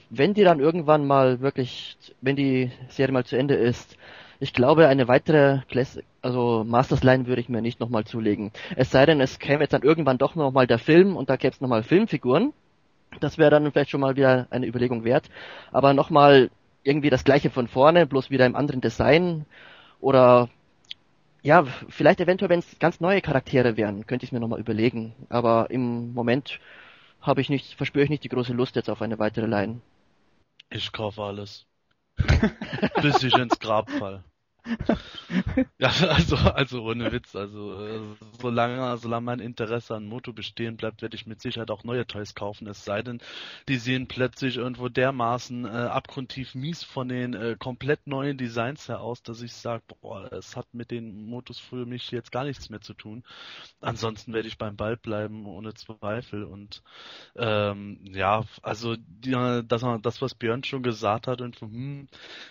wenn 0.10 0.34
die 0.34 0.44
dann 0.44 0.60
irgendwann 0.60 1.08
mal 1.08 1.40
wirklich, 1.40 1.96
wenn 2.20 2.36
die 2.36 2.74
Serie 2.90 3.14
mal 3.14 3.24
zu 3.24 3.38
Ende 3.38 3.56
ist, 3.56 3.96
ich 4.42 4.52
glaube, 4.52 4.90
eine 4.90 5.08
weitere 5.08 5.60
Classic, 5.70 6.04
also 6.22 6.66
Masters 6.68 7.04
Line 7.04 7.26
würde 7.26 7.40
ich 7.40 7.48
mir 7.48 7.62
nicht 7.62 7.80
nochmal 7.80 8.04
zulegen. 8.04 8.52
Es 8.76 8.92
sei 8.92 9.06
denn, 9.06 9.22
es 9.22 9.40
käme 9.40 9.62
jetzt 9.62 9.72
dann 9.72 9.82
irgendwann 9.82 10.18
doch 10.18 10.36
nochmal 10.36 10.68
der 10.68 10.78
Film 10.78 11.16
und 11.16 11.30
da 11.30 11.38
gäbe 11.38 11.54
es 11.54 11.62
nochmal 11.62 11.84
Filmfiguren. 11.84 12.52
Das 13.22 13.38
wäre 13.38 13.52
dann 13.52 13.72
vielleicht 13.72 13.92
schon 13.92 14.02
mal 14.02 14.18
wieder 14.18 14.48
eine 14.50 14.68
Überlegung 14.68 15.06
wert. 15.06 15.30
Aber 15.72 15.94
nochmal 15.94 16.50
irgendwie 16.88 17.10
das 17.10 17.24
gleiche 17.24 17.50
von 17.50 17.68
vorne, 17.68 18.08
bloß 18.08 18.30
wieder 18.30 18.46
im 18.46 18.56
anderen 18.56 18.82
Design 18.82 19.46
oder 20.00 20.50
ja, 21.44 21.66
vielleicht 21.90 22.20
eventuell, 22.20 22.50
wenn 22.50 22.60
es 22.60 22.80
ganz 22.80 23.00
neue 23.00 23.22
Charaktere 23.22 23.78
wären, 23.78 24.06
könnte 24.08 24.24
ich 24.24 24.30
es 24.30 24.32
mir 24.34 24.40
nochmal 24.40 24.60
überlegen. 24.60 25.14
Aber 25.30 25.70
im 25.70 26.14
Moment 26.14 26.60
habe 27.22 27.42
ich 27.42 27.50
nicht, 27.50 27.76
verspüre 27.76 28.04
ich 28.04 28.10
nicht 28.10 28.24
die 28.24 28.30
große 28.30 28.54
Lust 28.54 28.76
jetzt 28.76 28.90
auf 28.90 29.02
eine 29.02 29.20
weitere 29.20 29.46
Line. 29.46 29.82
Ich 30.70 30.92
kaufe 30.92 31.22
alles. 31.22 31.66
Bis 33.02 33.24
ich 33.24 33.36
ins 33.38 33.60
Grab 33.60 33.90
fall. 33.92 34.24
Ja, 35.80 35.90
also, 35.90 36.36
also 36.36 36.84
ohne 36.84 37.12
Witz, 37.12 37.36
also 37.36 37.74
äh, 37.86 38.00
solange, 38.42 38.98
solange 38.98 39.26
mein 39.26 39.40
Interesse 39.40 39.96
an 39.96 40.06
Moto 40.06 40.34
bestehen 40.34 40.78
bleibt, 40.78 41.02
werde 41.02 41.16
ich 41.16 41.28
mit 41.28 41.42
Sicherheit 41.42 41.72
auch 41.72 41.84
neue 41.84 42.08
Toys 42.08 42.36
kaufen, 42.36 42.68
es 42.68 42.84
sei 42.84 43.02
denn, 43.02 43.20
die 43.68 43.78
sehen 43.78 44.08
plötzlich 44.08 44.58
irgendwo 44.58 44.90
dermaßen 44.90 45.66
äh, 45.66 45.68
abgrundtief 45.68 46.56
mies 46.56 46.84
von 46.84 47.10
den 47.10 47.34
äh, 47.34 47.56
komplett 47.60 48.08
neuen 48.08 48.38
Designs 48.38 48.88
her 48.88 49.02
aus, 49.02 49.22
dass 49.24 49.42
ich 49.42 49.54
sage, 49.54 49.84
boah, 50.02 50.32
es 50.32 50.56
hat 50.56 50.74
mit 50.74 50.92
den 50.92 51.26
Motos 51.26 51.60
für 51.60 51.86
mich 51.86 52.12
jetzt 52.12 52.32
gar 52.32 52.44
nichts 52.44 52.70
mehr 52.70 52.82
zu 52.82 52.94
tun. 52.94 53.24
Ansonsten 53.82 54.34
werde 54.34 54.48
ich 54.48 54.58
beim 54.58 54.76
Ball 54.76 54.98
bleiben, 54.98 55.46
ohne 55.46 55.74
Zweifel. 55.74 56.44
Und 56.44 56.82
ähm, 57.36 58.00
ja, 58.04 58.44
also 58.62 58.96
die, 58.98 59.32
das, 59.68 59.86
das, 60.02 60.22
was 60.22 60.36
Björn 60.36 60.64
schon 60.64 60.84
gesagt 60.84 61.28
hat, 61.28 61.42
und 61.42 61.60
hm, 61.62 62.08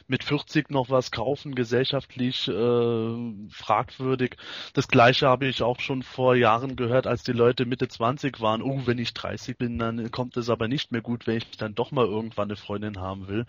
mit 0.06 0.24
40 0.24 0.70
noch 0.70 0.90
was 0.90 1.10
kaufen, 1.10 1.54
gesellschaftlich 1.54 2.05
gesellschaftlich 2.06 2.48
äh, 2.48 3.48
fragwürdig. 3.50 4.36
Das 4.74 4.88
gleiche 4.88 5.28
habe 5.28 5.46
ich 5.46 5.62
auch 5.62 5.80
schon 5.80 6.02
vor 6.02 6.34
Jahren 6.34 6.76
gehört, 6.76 7.06
als 7.06 7.22
die 7.24 7.32
Leute 7.32 7.66
Mitte 7.66 7.88
20 7.88 8.40
waren. 8.40 8.62
Oh, 8.62 8.82
wenn 8.86 8.98
ich 8.98 9.14
30 9.14 9.56
bin, 9.56 9.78
dann 9.78 10.10
kommt 10.10 10.36
es 10.36 10.50
aber 10.50 10.68
nicht 10.68 10.92
mehr 10.92 11.02
gut, 11.02 11.26
wenn 11.26 11.38
ich 11.38 11.50
dann 11.56 11.74
doch 11.74 11.90
mal 11.90 12.06
irgendwann 12.06 12.48
eine 12.48 12.56
Freundin 12.56 13.00
haben 13.00 13.28
will. 13.28 13.46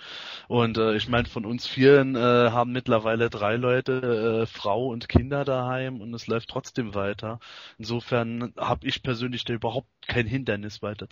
Und 0.47 0.77
äh, 0.77 0.95
ich 0.95 1.07
meine, 1.07 1.27
von 1.27 1.45
uns 1.45 1.67
vieren 1.67 2.15
äh, 2.15 2.19
haben 2.19 2.71
mittlerweile 2.71 3.29
drei 3.29 3.55
Leute, 3.55 4.43
äh, 4.43 4.45
Frau 4.45 4.87
und 4.87 5.09
Kinder 5.09 5.45
daheim 5.45 6.01
und 6.01 6.13
es 6.13 6.27
läuft 6.27 6.49
trotzdem 6.49 6.95
weiter. 6.95 7.39
Insofern 7.77 8.53
habe 8.57 8.87
ich 8.87 9.03
persönlich 9.03 9.43
da 9.45 9.53
überhaupt 9.53 9.89
kein 10.07 10.27
Hindernis 10.27 10.81
weiter. 10.81 11.07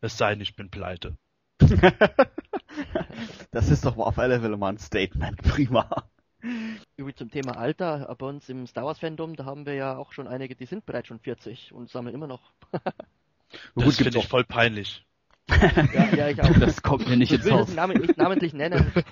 Es 0.00 0.16
sei 0.16 0.30
denn, 0.30 0.40
ich 0.40 0.56
bin 0.56 0.70
pleite. 0.70 1.16
das 3.50 3.68
ist 3.68 3.84
doch 3.84 3.96
auf 3.96 4.18
alle 4.18 4.40
Fälle 4.40 4.56
mal 4.56 4.70
ein 4.70 4.78
Statement. 4.78 5.42
Prima. 5.42 6.08
Übrigens 6.98 7.18
zum 7.18 7.30
Thema 7.30 7.56
Alter, 7.56 8.12
bei 8.18 8.26
uns 8.26 8.48
im 8.48 8.66
Star 8.66 8.84
Wars 8.84 8.98
Fandom, 8.98 9.36
da 9.36 9.44
haben 9.44 9.66
wir 9.66 9.74
ja 9.74 9.96
auch 9.96 10.12
schon 10.12 10.26
einige, 10.26 10.56
die 10.56 10.66
sind 10.66 10.84
bereits 10.84 11.06
schon 11.06 11.20
40 11.20 11.72
und 11.72 11.88
sammeln 11.88 12.12
immer 12.12 12.26
noch. 12.26 12.50
das 13.76 13.96
finde 13.96 14.18
ich 14.18 14.26
voll 14.26 14.42
peinlich. 14.42 15.06
ja, 15.48 16.14
ja, 16.16 16.28
ich 16.28 16.42
auch. 16.42 16.50
Das 16.58 16.82
kommt 16.82 17.08
mir 17.08 17.16
nicht 17.16 17.30
ins 17.30 17.48
Haus. 17.48 17.62
Ich 17.62 17.68
will 17.68 17.76
Namen, 17.76 18.00
nicht 18.00 18.18
namentlich 18.18 18.52
nennen. 18.52 18.92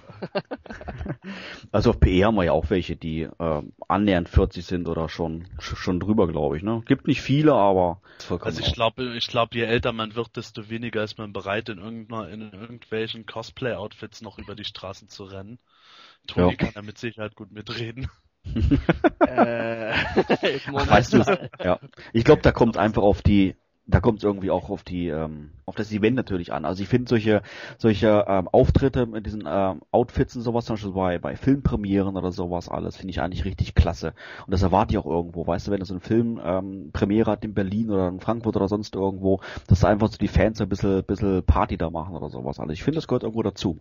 Also 1.72 1.90
auf 1.90 2.00
PE 2.00 2.24
haben 2.24 2.36
wir 2.36 2.44
ja 2.44 2.52
auch 2.52 2.70
welche, 2.70 2.96
die 2.96 3.22
äh, 3.22 3.62
annähernd 3.88 4.28
40 4.28 4.64
sind 4.64 4.88
oder 4.88 5.08
schon 5.08 5.48
schon 5.58 5.98
drüber, 5.98 6.28
glaube 6.28 6.56
ich. 6.56 6.62
Ne? 6.62 6.82
Gibt 6.86 7.06
nicht 7.06 7.20
viele, 7.20 7.54
aber 7.54 8.00
also 8.40 8.60
ich 8.60 8.72
glaube, 8.72 9.16
ich 9.16 9.26
glaube, 9.26 9.56
je 9.56 9.64
älter 9.64 9.92
man 9.92 10.14
wird, 10.14 10.36
desto 10.36 10.68
weniger 10.70 11.02
ist 11.02 11.18
man 11.18 11.32
bereit, 11.32 11.68
in, 11.68 11.78
irgendeiner, 11.78 12.28
in 12.28 12.52
irgendwelchen 12.52 13.26
Cosplay-Outfits 13.26 14.22
noch 14.22 14.38
über 14.38 14.54
die 14.54 14.64
Straßen 14.64 15.08
zu 15.08 15.24
rennen. 15.24 15.58
Toni 16.26 16.50
ja. 16.50 16.56
kann 16.56 16.70
da 16.74 16.82
mit 16.82 16.98
Sicherheit 16.98 17.34
gut 17.34 17.52
mitreden. 17.52 18.08
äh, 19.20 19.92
weißt 19.92 21.14
du, 21.14 21.50
ja. 21.62 21.80
Ich 22.12 22.24
glaube, 22.24 22.42
da 22.42 22.52
kommt 22.52 22.76
einfach 22.76 23.02
auf 23.02 23.22
die 23.22 23.56
da 23.86 24.00
kommt 24.00 24.18
es 24.18 24.24
irgendwie 24.24 24.50
auch 24.50 24.68
auf 24.68 24.82
die 24.82 25.08
ähm, 25.08 25.50
auf 25.64 25.76
das 25.76 25.92
Event 25.92 26.16
natürlich 26.16 26.52
an. 26.52 26.64
Also 26.64 26.82
ich 26.82 26.88
finde 26.88 27.08
solche 27.08 27.42
solche 27.78 28.24
ähm, 28.26 28.48
Auftritte 28.48 29.06
mit 29.06 29.26
diesen 29.26 29.44
ähm, 29.46 29.82
Outfits 29.92 30.34
und 30.34 30.42
sowas, 30.42 30.64
zum 30.64 30.74
Beispiel 30.74 30.92
bei, 30.92 31.18
bei 31.18 31.36
Filmpremieren 31.36 32.16
oder 32.16 32.32
sowas 32.32 32.68
alles, 32.68 32.96
finde 32.96 33.12
ich 33.12 33.20
eigentlich 33.20 33.44
richtig 33.44 33.74
klasse. 33.74 34.14
Und 34.44 34.52
das 34.52 34.62
erwarte 34.62 34.92
ich 34.92 34.98
auch 34.98 35.06
irgendwo, 35.06 35.46
weißt 35.46 35.68
du, 35.68 35.70
wenn 35.70 35.80
du 35.80 35.86
so 35.86 35.94
einen 35.94 36.00
Film 36.00 36.40
ähm, 36.44 36.90
Premiere 36.92 37.30
hat 37.30 37.44
in 37.44 37.54
Berlin 37.54 37.90
oder 37.90 38.08
in 38.08 38.20
Frankfurt 38.20 38.56
oder 38.56 38.68
sonst 38.68 38.96
irgendwo, 38.96 39.40
dass 39.68 39.80
da 39.80 39.88
einfach 39.88 40.08
so 40.08 40.18
die 40.18 40.28
Fans 40.28 40.60
ein 40.60 40.68
bisschen, 40.68 41.04
bisschen 41.04 41.44
Party 41.44 41.76
da 41.76 41.90
machen 41.90 42.16
oder 42.16 42.28
sowas. 42.28 42.58
Also 42.58 42.72
ich 42.72 42.82
finde, 42.82 42.96
das 42.96 43.06
gehört 43.06 43.22
irgendwo 43.22 43.42
dazu. 43.42 43.78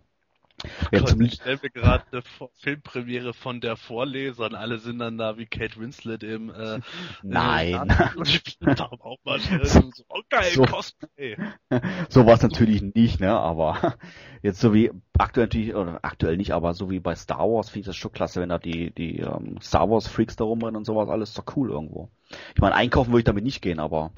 Ja, 0.90 1.00
Gott, 1.00 1.20
ich 1.20 1.34
stelle 1.34 1.58
mir 1.62 1.70
gerade 1.70 2.04
eine 2.12 2.22
Filmpremiere 2.54 3.34
von 3.34 3.60
der 3.60 3.76
Vorleser 3.76 4.46
und 4.46 4.54
alle 4.54 4.78
sind 4.78 4.98
dann 4.98 5.18
da 5.18 5.36
wie 5.36 5.46
Kate 5.46 5.78
Winslet 5.78 6.22
im 6.22 6.50
äh, 6.50 6.80
Nein. 7.22 7.90
Äh, 7.90 8.74
auch 8.80 9.18
mal 9.24 9.38
so, 9.40 9.90
oh, 10.08 10.20
geil, 10.30 10.50
so, 10.52 10.64
Cosplay. 10.64 11.36
So 12.08 12.26
war 12.26 12.34
es 12.34 12.42
natürlich 12.42 12.82
nicht, 12.82 13.20
ne? 13.20 13.32
Aber 13.32 13.96
jetzt 14.42 14.60
so 14.60 14.72
wie 14.72 14.90
aktuell 15.18 15.46
natürlich, 15.46 15.74
oder 15.74 15.98
aktuell 16.02 16.36
nicht, 16.36 16.52
aber 16.52 16.72
so 16.72 16.90
wie 16.90 17.00
bei 17.00 17.14
Star 17.14 17.40
Wars 17.50 17.68
finde 17.68 17.80
ich 17.80 17.86
das 17.86 17.96
schon 17.96 18.12
klasse, 18.12 18.40
wenn 18.40 18.48
da 18.48 18.58
die, 18.58 18.92
die 18.92 19.18
ähm, 19.20 19.58
Star 19.60 19.90
Wars 19.90 20.08
Freaks 20.08 20.36
da 20.36 20.44
rumrennen 20.44 20.76
und 20.76 20.84
sowas, 20.84 21.08
alles 21.08 21.30
ist 21.30 21.38
doch 21.38 21.56
cool 21.56 21.70
irgendwo. 21.70 22.08
Ich 22.54 22.60
meine, 22.60 22.74
einkaufen 22.74 23.10
würde 23.10 23.20
ich 23.20 23.24
damit 23.24 23.44
nicht 23.44 23.60
gehen, 23.60 23.78
aber 23.78 24.12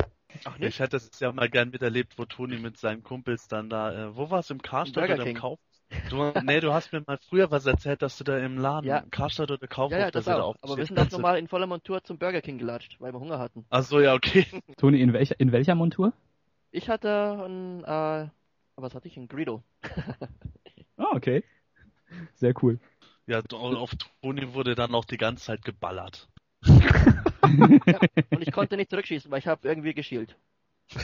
Ach, 0.45 0.59
nicht? 0.59 0.69
Ich 0.69 0.81
hätte 0.81 0.97
es 0.97 1.19
ja 1.21 1.33
mal 1.33 1.49
gern 1.49 1.71
miterlebt, 1.71 2.19
wo 2.19 2.25
Toni 2.25 2.59
mit 2.59 2.77
seinen 2.77 3.03
Kumpels 3.03 3.49
dann 3.49 3.69
da, 3.69 3.93
äh, 3.93 4.17
wo 4.17 4.31
war 4.31 4.41
es, 4.41 4.51
im 4.51 4.63
Karstadt 4.63 5.11
oder 5.11 5.27
im 5.27 5.35
Kauf? 5.35 5.59
Du, 6.11 6.33
nee, 6.43 6.61
du 6.61 6.73
hast 6.73 6.93
mir 6.93 7.03
mal 7.07 7.19
früher 7.29 7.51
was 7.51 7.65
erzählt, 7.67 8.03
dass 8.03 8.19
du 8.19 8.25
da 8.25 8.39
im 8.39 8.59
Laden, 8.59 8.87
ja. 8.87 9.03
Karstadt 9.11 9.51
oder 9.51 9.67
Kaufhof, 9.67 9.93
ja, 9.93 10.01
ja, 10.01 10.11
das 10.11 10.29
auch. 10.29 10.57
Aber 10.61 10.77
wir 10.77 10.85
sind 10.85 10.97
das 10.97 11.11
normal 11.11 11.39
in 11.39 11.49
voller 11.49 11.67
Montur 11.67 12.05
zum 12.05 12.19
Burger 12.19 12.43
King 12.43 12.59
gelatscht, 12.59 12.97
weil 13.01 13.13
wir 13.13 13.21
Hunger 13.21 13.39
hatten. 13.39 13.65
Ach 13.71 13.83
so, 13.83 14.01
ja, 14.01 14.15
okay. 14.15 14.47
Toni, 14.77 15.01
in 15.01 15.13
welcher, 15.13 15.41
in 15.41 15.53
welcher 15.53 15.75
Montur? 15.75 16.13
Ich 16.71 16.91
hatte 16.91 17.43
ein, 17.47 17.85
äh, 17.85 18.29
was 18.77 18.95
hatte 18.95 19.09
ich? 19.09 19.17
Ein 19.17 19.29
Greedo. 19.29 19.63
ah, 20.99 21.13
okay. 21.15 21.43
Sehr 22.35 22.53
cool. 22.63 22.79
Ja, 23.27 23.41
auf 23.51 23.93
Toni 24.23 24.55
wurde 24.55 24.75
dann 24.75 24.95
auch 24.95 25.05
die 25.05 25.17
ganze 25.17 25.45
Zeit 25.45 25.65
geballert. 25.65 26.29
ja, 26.65 27.99
und 28.31 28.43
ich 28.43 28.53
konnte 28.53 28.77
nicht 28.77 28.91
zurückschießen, 28.91 29.31
weil 29.31 29.39
ich 29.39 29.47
habe 29.47 29.67
irgendwie 29.69 29.95
geschielt. 29.95 30.37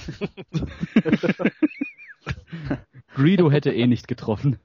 Greedo 3.15 3.51
hätte 3.51 3.73
eh 3.73 3.87
nicht 3.87 4.09
getroffen. 4.09 4.59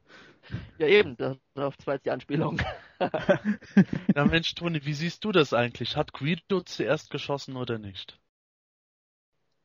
Ja 0.77 0.87
eben, 0.87 1.17
darauf 1.53 1.77
zwar 1.77 1.97
die 1.99 2.11
Anspielung. 2.11 2.61
ja 4.15 4.25
Mensch, 4.25 4.55
Toni, 4.55 4.85
wie 4.85 4.93
siehst 4.93 5.23
du 5.23 5.31
das 5.31 5.53
eigentlich? 5.53 5.95
Hat 5.95 6.13
Greedo 6.13 6.61
zuerst 6.61 7.09
geschossen 7.09 7.55
oder 7.55 7.77
nicht? 7.77 8.19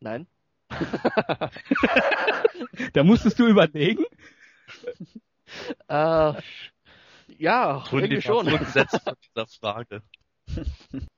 Nein. 0.00 0.26
da 2.92 3.04
musstest 3.04 3.38
du 3.38 3.46
überlegen? 3.46 4.04
Äh, 5.88 6.34
ja, 7.38 7.80
Toni 7.88 8.04
irgendwie 8.04 8.22
schon. 8.22 8.46
Grundsätze 8.46 9.00
von 9.00 9.14
dieser 9.22 9.46
Frage. 9.46 10.02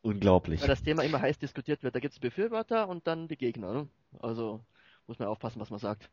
Unglaublich. 0.02 0.60
Weil 0.60 0.68
das 0.68 0.82
Thema 0.82 1.02
immer 1.02 1.20
heiß 1.20 1.38
diskutiert 1.38 1.82
wird. 1.82 1.94
Da 1.94 2.00
gibt 2.00 2.14
es 2.14 2.20
Befürworter 2.20 2.88
und 2.88 3.06
dann 3.06 3.28
die 3.28 3.36
Gegner. 3.36 3.72
Ne? 3.72 3.88
Also 4.20 4.64
muss 5.06 5.18
man 5.18 5.28
aufpassen, 5.28 5.60
was 5.60 5.70
man 5.70 5.80
sagt. 5.80 6.10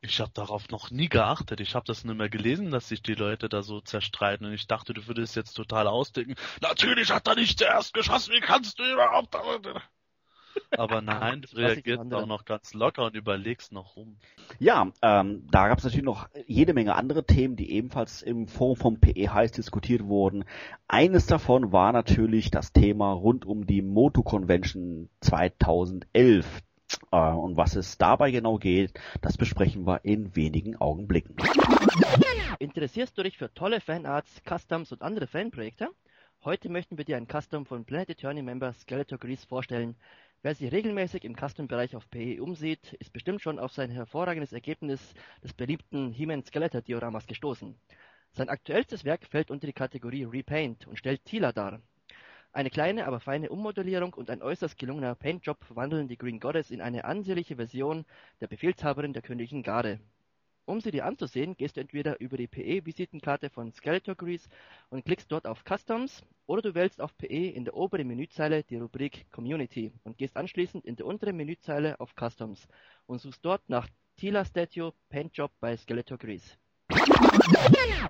Ich 0.00 0.20
habe 0.20 0.30
darauf 0.34 0.68
noch 0.68 0.90
nie 0.90 1.08
geachtet. 1.08 1.60
Ich 1.60 1.74
habe 1.74 1.86
das 1.86 2.04
nur 2.04 2.14
mehr 2.14 2.28
gelesen, 2.28 2.70
dass 2.70 2.88
sich 2.88 3.02
die 3.02 3.14
Leute 3.14 3.48
da 3.48 3.62
so 3.62 3.80
zerstreiten. 3.80 4.46
Und 4.46 4.52
ich 4.52 4.66
dachte, 4.66 4.94
du 4.94 5.06
würdest 5.06 5.36
jetzt 5.36 5.54
total 5.54 5.86
ausdenken. 5.86 6.34
Natürlich 6.60 7.10
hat 7.10 7.28
er 7.28 7.36
nicht 7.36 7.58
zuerst 7.58 7.94
geschossen. 7.94 8.34
Wie 8.34 8.40
kannst 8.40 8.78
du 8.78 8.84
überhaupt? 8.84 9.34
Aber 10.76 11.00
nein, 11.02 11.42
du 11.42 11.56
reagierst 11.56 12.12
auch 12.12 12.26
noch 12.26 12.44
ganz 12.44 12.74
locker 12.74 13.06
und 13.06 13.14
überlegst 13.16 13.72
noch 13.72 13.96
rum. 13.96 14.16
Ja, 14.58 14.90
ähm, 15.02 15.46
da 15.50 15.68
gab 15.68 15.78
es 15.78 15.84
natürlich 15.84 16.04
noch 16.04 16.28
jede 16.46 16.74
Menge 16.74 16.94
andere 16.94 17.24
Themen, 17.24 17.56
die 17.56 17.72
ebenfalls 17.72 18.22
im 18.22 18.48
Forum 18.48 18.76
vom 18.76 19.00
PE 19.00 19.32
heiß 19.32 19.52
diskutiert 19.52 20.04
wurden. 20.04 20.44
Eines 20.88 21.26
davon 21.26 21.72
war 21.72 21.92
natürlich 21.92 22.50
das 22.50 22.72
Thema 22.72 23.12
rund 23.12 23.44
um 23.44 23.66
die 23.66 23.82
Moto 23.82 24.22
Convention 24.22 25.08
2011. 25.20 26.62
Äh, 27.10 27.16
und 27.16 27.56
was 27.56 27.76
es 27.76 27.98
dabei 27.98 28.30
genau 28.30 28.58
geht, 28.58 28.98
das 29.20 29.36
besprechen 29.36 29.86
wir 29.86 30.04
in 30.04 30.34
wenigen 30.34 30.76
Augenblicken. 30.76 31.36
Interessierst 32.58 33.16
du 33.16 33.22
dich 33.22 33.38
für 33.38 33.52
tolle 33.54 33.80
Fanarts, 33.80 34.42
Customs 34.44 34.92
und 34.92 35.02
andere 35.02 35.26
Fanprojekte? 35.26 35.88
Heute 36.44 36.68
möchten 36.68 36.98
wir 36.98 37.04
dir 37.04 37.16
ein 37.16 37.28
Custom 37.28 37.66
von 37.66 37.84
Planet 37.84 38.10
Eternity 38.10 38.42
Member 38.42 38.72
Skeletor 38.72 39.18
Grease 39.18 39.46
vorstellen. 39.46 39.96
Wer 40.42 40.56
sich 40.56 40.72
regelmäßig 40.72 41.22
im 41.24 41.36
Custom-Bereich 41.36 41.94
auf 41.94 42.10
PE 42.10 42.42
umsieht, 42.42 42.94
ist 42.94 43.12
bestimmt 43.12 43.42
schon 43.42 43.60
auf 43.60 43.72
sein 43.72 43.90
hervorragendes 43.90 44.52
Ergebnis 44.52 45.14
des 45.44 45.52
beliebten 45.52 46.10
He-Man 46.10 46.42
Skeletor 46.42 46.80
Dioramas 46.80 47.28
gestoßen. 47.28 47.76
Sein 48.32 48.48
aktuellstes 48.48 49.04
Werk 49.04 49.24
fällt 49.26 49.52
unter 49.52 49.68
die 49.68 49.72
Kategorie 49.72 50.24
Repaint 50.24 50.88
und 50.88 50.98
stellt 50.98 51.24
Tila 51.24 51.52
dar, 51.52 51.80
eine 52.52 52.70
kleine, 52.70 53.06
aber 53.06 53.20
feine 53.20 53.48
Ummodellierung 53.48 54.12
und 54.14 54.28
ein 54.28 54.42
äußerst 54.42 54.78
gelungener 54.78 55.14
Paintjob 55.14 55.64
verwandeln 55.64 56.08
die 56.08 56.18
Green 56.18 56.38
Goddess 56.38 56.70
in 56.70 56.82
eine 56.82 57.04
ansehnliche 57.04 57.56
Version 57.56 58.04
der 58.40 58.46
Befehlshaberin 58.46 59.14
der 59.14 59.22
königlichen 59.22 59.62
Garde. 59.62 60.00
Um 60.64 60.80
sie 60.80 60.90
dir 60.90 61.06
anzusehen, 61.06 61.56
gehst 61.56 61.76
du 61.76 61.80
entweder 61.80 62.20
über 62.20 62.36
die 62.36 62.46
PE-Visitenkarte 62.46 63.50
von 63.50 63.72
Skeletor 63.72 64.14
Grease 64.14 64.48
und 64.90 65.04
klickst 65.04 65.32
dort 65.32 65.46
auf 65.46 65.64
Customs 65.64 66.22
oder 66.46 66.62
du 66.62 66.74
wählst 66.74 67.00
auf 67.00 67.16
PE 67.16 67.48
in 67.48 67.64
der 67.64 67.74
oberen 67.74 68.06
Menüzeile 68.06 68.62
die 68.62 68.76
Rubrik 68.76 69.30
Community 69.32 69.92
und 70.04 70.18
gehst 70.18 70.36
anschließend 70.36 70.84
in 70.84 70.96
der 70.96 71.06
unteren 71.06 71.36
Menüzeile 71.36 71.98
auf 71.98 72.14
Customs 72.14 72.68
und 73.06 73.20
suchst 73.20 73.44
dort 73.44 73.68
nach 73.68 73.88
Tila 74.16 74.44
Statue 74.44 74.92
Paintjob 75.08 75.50
bei 75.58 75.76
Skeletor 75.76 76.18
Grease. 76.18 76.56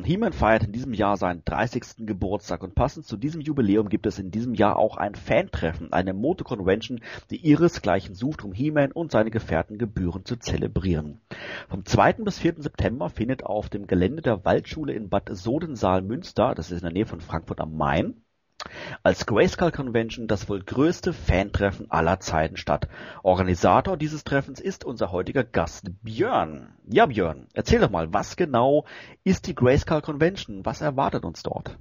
He-Man 0.04 0.32
feiert 0.32 0.64
in 0.64 0.72
diesem 0.72 0.94
Jahr 0.94 1.16
seinen 1.16 1.44
30. 1.44 2.06
Geburtstag 2.06 2.62
und 2.62 2.74
passend 2.74 3.06
zu 3.06 3.16
diesem 3.16 3.40
Jubiläum 3.40 3.88
gibt 3.88 4.06
es 4.06 4.18
in 4.18 4.30
diesem 4.30 4.54
Jahr 4.54 4.76
auch 4.76 4.96
ein 4.96 5.14
Fan-Treffen, 5.14 5.92
eine 5.92 6.12
Moto-Convention, 6.12 7.00
die 7.30 7.36
ihresgleichen 7.36 8.14
sucht, 8.14 8.44
um 8.44 8.52
He-Man 8.52 8.92
und 8.92 9.12
seine 9.12 9.30
Gefährten 9.30 9.78
gebührend 9.78 10.26
zu 10.26 10.36
zelebrieren. 10.36 11.20
Vom 11.68 11.84
2. 11.84 12.14
bis 12.24 12.38
4. 12.40 12.56
September 12.58 13.08
findet 13.10 13.44
auf 13.44 13.70
dem 13.70 13.86
Gelände 13.86 14.22
der 14.22 14.44
Waldschule 14.44 14.92
in 14.92 15.08
Bad 15.08 15.30
Sodensaal-Münster, 15.32 16.54
das 16.54 16.70
ist 16.70 16.78
in 16.82 16.86
der 16.86 16.92
Nähe 16.92 17.06
von 17.06 17.20
Frankfurt 17.20 17.60
am 17.60 17.76
Main, 17.76 18.22
als 19.02 19.26
Grayskull 19.26 19.72
Convention 19.72 20.28
das 20.28 20.48
wohl 20.48 20.62
größte 20.62 21.12
Fantreffen 21.12 21.90
aller 21.90 22.20
Zeiten 22.20 22.56
statt. 22.56 22.88
Organisator 23.22 23.96
dieses 23.96 24.24
Treffens 24.24 24.60
ist 24.60 24.84
unser 24.84 25.12
heutiger 25.12 25.44
Gast 25.44 25.90
Björn. 26.02 26.74
Ja, 26.86 27.06
Björn, 27.06 27.46
erzähl 27.54 27.80
doch 27.80 27.90
mal, 27.90 28.12
was 28.12 28.36
genau 28.36 28.84
ist 29.24 29.46
die 29.46 29.54
Grayskull 29.54 30.02
Convention? 30.02 30.64
Was 30.64 30.80
erwartet 30.80 31.24
uns 31.24 31.42
dort? 31.42 31.76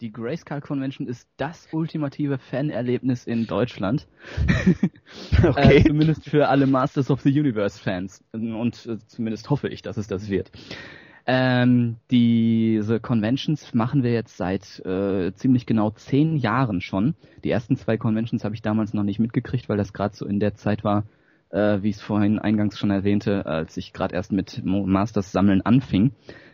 Die 0.00 0.12
Grayskull 0.12 0.60
Convention 0.60 1.08
ist 1.08 1.28
das 1.38 1.66
ultimative 1.72 2.38
Fanerlebnis 2.38 3.24
in 3.24 3.48
Deutschland. 3.48 4.06
okay. 5.42 5.78
äh, 5.78 5.84
zumindest 5.84 6.24
für 6.24 6.48
alle 6.48 6.68
Masters 6.68 7.10
of 7.10 7.22
the 7.22 7.30
Universe 7.30 7.82
Fans. 7.82 8.22
Und 8.32 8.86
äh, 8.86 8.98
zumindest 9.08 9.50
hoffe 9.50 9.68
ich, 9.68 9.82
dass 9.82 9.96
es 9.96 10.06
das 10.06 10.28
wird. 10.28 10.52
Ähm, 11.30 11.96
diese 12.10 13.00
Conventions 13.00 13.74
machen 13.74 14.02
wir 14.02 14.12
jetzt 14.14 14.38
seit 14.38 14.80
äh, 14.86 15.30
ziemlich 15.34 15.66
genau 15.66 15.90
zehn 15.90 16.38
Jahren 16.38 16.80
schon. 16.80 17.16
Die 17.44 17.50
ersten 17.50 17.76
zwei 17.76 17.98
Conventions 17.98 18.44
habe 18.44 18.54
ich 18.54 18.62
damals 18.62 18.94
noch 18.94 19.02
nicht 19.02 19.18
mitgekriegt, 19.18 19.68
weil 19.68 19.76
das 19.76 19.92
gerade 19.92 20.16
so 20.16 20.24
in 20.24 20.40
der 20.40 20.54
Zeit 20.54 20.84
war, 20.84 21.04
äh, 21.50 21.82
wie 21.82 21.90
ich 21.90 21.96
es 21.96 22.02
vorhin 22.02 22.38
eingangs 22.38 22.78
schon 22.78 22.90
erwähnte, 22.90 23.44
als 23.44 23.76
ich 23.76 23.92
gerade 23.92 24.14
erst 24.14 24.32
mit 24.32 24.62
Masters 24.64 25.30
sammeln 25.30 25.60
anfing. 25.60 26.12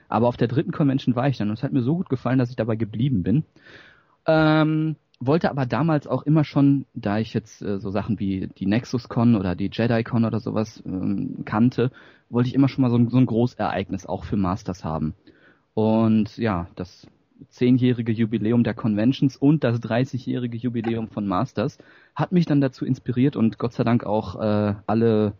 Aber 0.08 0.26
auf 0.26 0.36
der 0.36 0.48
dritten 0.48 0.72
Convention 0.72 1.14
war 1.14 1.28
ich 1.28 1.38
dann 1.38 1.50
und 1.50 1.54
es 1.58 1.62
hat 1.62 1.72
mir 1.72 1.82
so 1.82 1.94
gut 1.94 2.08
gefallen, 2.08 2.40
dass 2.40 2.50
ich 2.50 2.56
dabei 2.56 2.74
geblieben 2.74 3.22
bin. 3.22 3.44
Ähm, 4.26 4.96
wollte 5.20 5.50
aber 5.50 5.66
damals 5.66 6.06
auch 6.06 6.22
immer 6.22 6.44
schon, 6.44 6.86
da 6.94 7.18
ich 7.18 7.34
jetzt 7.34 7.62
äh, 7.62 7.78
so 7.78 7.90
Sachen 7.90 8.18
wie 8.18 8.48
die 8.58 8.66
NexusCon 8.66 9.36
oder 9.36 9.54
die 9.54 9.70
JediCon 9.72 10.24
oder 10.24 10.40
sowas 10.40 10.82
ähm, 10.84 11.44
kannte, 11.44 11.90
wollte 12.28 12.48
ich 12.48 12.54
immer 12.54 12.68
schon 12.68 12.82
mal 12.82 12.90
so 12.90 12.96
ein, 12.96 13.08
so 13.08 13.18
ein 13.18 13.26
Großereignis 13.26 14.06
auch 14.06 14.24
für 14.24 14.36
Masters 14.36 14.84
haben. 14.84 15.14
Und 15.74 16.36
ja, 16.36 16.68
das 16.76 17.06
zehnjährige 17.48 18.12
Jubiläum 18.12 18.64
der 18.64 18.74
Conventions 18.74 19.36
und 19.36 19.64
das 19.64 19.80
30-jährige 19.80 20.56
Jubiläum 20.56 21.08
von 21.08 21.26
Masters 21.26 21.78
hat 22.14 22.32
mich 22.32 22.46
dann 22.46 22.60
dazu 22.60 22.84
inspiriert 22.84 23.36
und 23.36 23.58
Gott 23.58 23.72
sei 23.72 23.84
Dank 23.84 24.04
auch 24.04 24.40
äh, 24.40 24.74
alle 24.86 25.34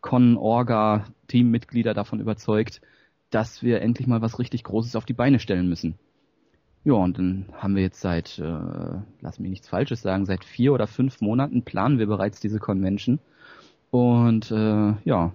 Con-Orga-Teammitglieder 0.00 1.92
davon 1.94 2.20
überzeugt, 2.20 2.80
dass 3.30 3.62
wir 3.62 3.80
endlich 3.82 4.06
mal 4.06 4.22
was 4.22 4.38
richtig 4.38 4.64
Großes 4.64 4.96
auf 4.96 5.04
die 5.04 5.12
Beine 5.12 5.38
stellen 5.38 5.68
müssen. 5.68 5.98
Ja, 6.82 6.94
und 6.94 7.18
dann 7.18 7.46
haben 7.52 7.76
wir 7.76 7.82
jetzt 7.82 8.00
seit, 8.00 8.38
äh, 8.38 8.58
lass 9.20 9.38
mich 9.38 9.50
nichts 9.50 9.68
Falsches 9.68 10.00
sagen, 10.00 10.24
seit 10.24 10.44
vier 10.44 10.72
oder 10.72 10.86
fünf 10.86 11.20
Monaten 11.20 11.62
planen 11.62 11.98
wir 11.98 12.06
bereits 12.06 12.40
diese 12.40 12.58
Convention 12.58 13.18
und 13.90 14.50
äh, 14.50 14.94
ja, 15.04 15.34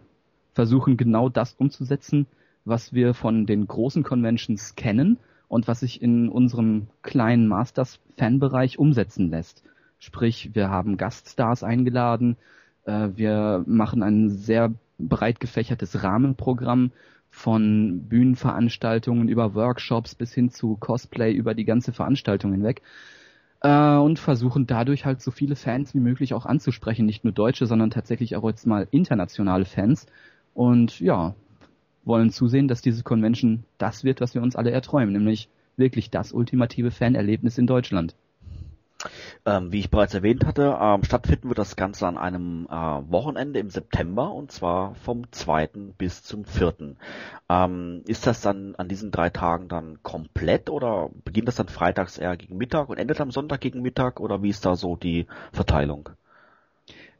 versuchen 0.54 0.98
genau 0.98 1.30
das 1.30 1.54
umzusetzen, 1.54 2.26
was 2.64 2.94
wir 2.94 3.14
von 3.14 3.46
den 3.46 3.68
großen 3.68 4.02
Conventions 4.02 4.76
kennen 4.76 5.18
und 5.48 5.68
was 5.68 5.82
sich 5.82 6.02
in 6.02 6.30
unserem 6.30 6.88
kleinen 7.04 7.48
Masters-Fanbereich 7.48 8.80
umsetzen 8.80 9.30
lässt. 9.30 9.64
Sprich, 10.00 10.56
wir 10.56 10.70
haben 10.70 10.98
Gaststars 10.98 11.64
eingeladen, 11.64 12.38
äh, 12.86 13.10
wir 13.16 13.64
machen 13.68 14.02
ein 14.02 14.32
sehr 14.32 14.74
breit 14.98 15.40
gefächertes 15.40 16.02
Rahmenprogramm 16.02 16.92
von 17.36 18.08
Bühnenveranstaltungen 18.08 19.28
über 19.28 19.54
Workshops 19.54 20.16
bis 20.16 20.34
hin 20.34 20.50
zu 20.50 20.78
Cosplay 20.78 21.34
über 21.34 21.54
die 21.54 21.66
ganze 21.66 21.92
Veranstaltung 21.92 22.54
hinweg 22.54 22.82
äh, 23.60 23.98
und 23.98 24.20
versuchen 24.20 24.68
dadurch 24.68 25.06
halt 25.06 25.22
so 25.22 25.32
viele 25.32 25.58
Fans 25.58 25.94
wie 25.94 26.00
möglich 26.00 26.34
auch 26.34 26.46
anzusprechen, 26.46 27.06
nicht 27.06 27.26
nur 27.26 27.34
deutsche, 27.34 27.66
sondern 27.66 27.92
tatsächlich 27.92 28.38
auch 28.38 28.48
jetzt 28.48 28.66
mal 28.66 28.88
internationale 28.90 29.66
Fans 29.66 30.08
und 30.54 31.02
ja, 31.02 31.36
wollen 32.06 32.30
zusehen, 32.30 32.70
dass 32.70 32.82
diese 32.82 33.04
Convention 33.04 33.66
das 33.78 34.06
wird, 34.06 34.22
was 34.22 34.34
wir 34.34 34.42
uns 34.42 34.56
alle 34.56 34.72
erträumen, 34.72 35.12
nämlich 35.12 35.50
wirklich 35.76 36.10
das 36.10 36.32
ultimative 36.32 36.90
Fanerlebnis 36.90 37.58
in 37.58 37.68
Deutschland. 37.68 38.16
Ähm, 39.48 39.72
wie 39.72 39.80
ich 39.80 39.92
bereits 39.92 40.16
erwähnt 40.16 40.44
hatte, 40.44 40.78
ähm, 40.82 41.04
stattfinden 41.04 41.50
wird 41.50 41.60
das 41.60 41.76
Ganze 41.76 42.08
an 42.08 42.18
einem 42.18 42.68
äh, 42.68 42.72
Wochenende 42.74 43.60
im 43.60 43.70
September 43.70 44.32
und 44.32 44.52
zwar 44.52 44.96
vom 44.96 45.32
2. 45.32 45.70
bis 45.98 46.24
zum 46.24 46.46
4. 46.46 46.96
Ähm, 47.50 48.02
ist 48.08 48.26
das 48.26 48.42
dann 48.42 48.74
an 48.76 48.88
diesen 48.88 49.12
drei 49.12 49.30
Tagen 49.30 49.68
dann 49.68 50.02
komplett 50.02 50.72
oder 50.72 51.12
beginnt 51.24 51.48
das 51.48 51.56
dann 51.58 51.68
freitags 51.68 52.18
eher 52.18 52.36
gegen 52.38 52.58
Mittag 52.58 52.90
und 52.90 52.98
endet 52.98 53.22
am 53.22 53.30
Sonntag 53.30 53.62
gegen 53.62 53.84
Mittag 53.84 54.20
oder 54.20 54.42
wie 54.42 54.50
ist 54.50 54.66
da 54.66 54.76
so 54.76 54.96
die 54.96 55.28
Verteilung? 55.52 56.10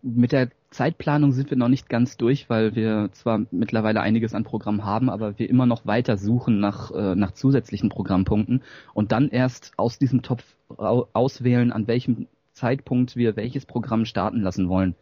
mit 0.06 0.32
der 0.32 0.50
Zeitplanung 0.76 1.32
sind 1.32 1.50
wir 1.52 1.58
noch 1.58 1.70
nicht 1.70 1.88
ganz 1.88 2.18
durch, 2.18 2.50
weil 2.50 2.76
wir 2.76 3.08
zwar 3.14 3.46
mittlerweile 3.52 4.02
einiges 4.02 4.34
an 4.34 4.44
Programm 4.44 4.84
haben, 4.84 5.10
aber 5.10 5.40
wir 5.40 5.50
immer 5.50 5.66
noch 5.66 5.86
weiter 5.86 6.18
suchen 6.18 6.60
nach, 6.60 6.92
äh, 6.92 7.16
nach 7.16 7.32
zusätzlichen 7.32 7.88
Programmpunkten 7.88 8.62
und 8.94 9.14
dann 9.14 9.30
erst 9.30 9.72
aus 9.78 9.98
diesem 9.98 10.22
Topf 10.22 10.44
auswählen, 10.68 11.72
an 11.72 11.88
welchem 11.88 12.28
Zeitpunkt 12.52 13.16
wir 13.16 13.38
welches 13.38 13.66
Programm 13.66 14.04
starten 14.04 14.42
lassen 14.42 14.68
wollen. 14.68 14.96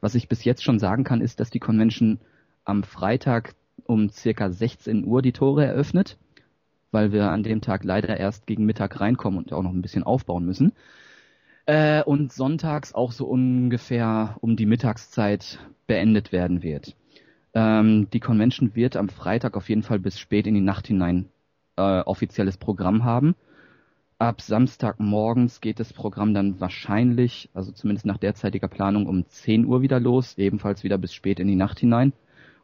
Was 0.00 0.14
ich 0.14 0.28
bis 0.28 0.44
jetzt 0.44 0.62
schon 0.62 0.78
sagen 0.78 1.02
kann, 1.02 1.20
ist, 1.20 1.40
dass 1.40 1.50
die 1.50 1.58
Convention 1.58 2.20
am 2.64 2.84
Freitag 2.84 3.56
um 3.84 4.10
circa 4.10 4.50
16 4.50 5.04
Uhr 5.04 5.22
die 5.22 5.32
Tore 5.32 5.64
eröffnet, 5.64 6.18
weil 6.92 7.10
wir 7.10 7.32
an 7.32 7.42
dem 7.42 7.62
Tag 7.62 7.82
leider 7.82 8.16
erst 8.16 8.46
gegen 8.46 8.64
Mittag 8.64 9.00
reinkommen 9.00 9.38
und 9.38 9.52
auch 9.52 9.62
noch 9.64 9.72
ein 9.72 9.82
bisschen 9.82 10.04
aufbauen 10.04 10.46
müssen. 10.46 10.72
Äh, 11.66 12.04
und 12.04 12.32
sonntags 12.32 12.94
auch 12.94 13.10
so 13.12 13.26
ungefähr 13.26 14.36
um 14.40 14.56
die 14.56 14.66
Mittagszeit 14.66 15.58
beendet 15.86 16.30
werden 16.30 16.62
wird. 16.62 16.94
Ähm, 17.54 18.08
die 18.12 18.20
Convention 18.20 18.74
wird 18.74 18.96
am 18.96 19.08
Freitag 19.08 19.56
auf 19.56 19.68
jeden 19.68 19.82
Fall 19.82 19.98
bis 19.98 20.18
spät 20.18 20.46
in 20.46 20.54
die 20.54 20.60
Nacht 20.60 20.86
hinein 20.86 21.28
äh, 21.76 22.00
offizielles 22.00 22.56
Programm 22.56 23.04
haben. 23.04 23.34
Ab 24.18 24.40
Samstagmorgens 24.40 25.60
geht 25.60 25.78
das 25.80 25.92
Programm 25.92 26.32
dann 26.32 26.60
wahrscheinlich, 26.60 27.50
also 27.52 27.72
zumindest 27.72 28.06
nach 28.06 28.16
derzeitiger 28.16 28.68
Planung, 28.68 29.06
um 29.06 29.28
10 29.28 29.66
Uhr 29.66 29.82
wieder 29.82 30.00
los, 30.00 30.38
ebenfalls 30.38 30.84
wieder 30.84 30.96
bis 30.96 31.12
spät 31.12 31.38
in 31.38 31.48
die 31.48 31.56
Nacht 31.56 31.80
hinein. 31.80 32.12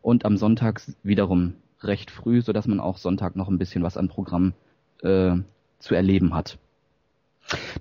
Und 0.00 0.24
am 0.24 0.36
Sonntag 0.36 0.80
wiederum 1.02 1.54
recht 1.80 2.10
früh, 2.10 2.40
sodass 2.40 2.66
man 2.66 2.80
auch 2.80 2.96
Sonntag 2.96 3.36
noch 3.36 3.48
ein 3.48 3.58
bisschen 3.58 3.82
was 3.82 3.96
an 3.96 4.08
Programm 4.08 4.54
äh, 5.02 5.36
zu 5.78 5.94
erleben 5.94 6.34
hat. 6.34 6.58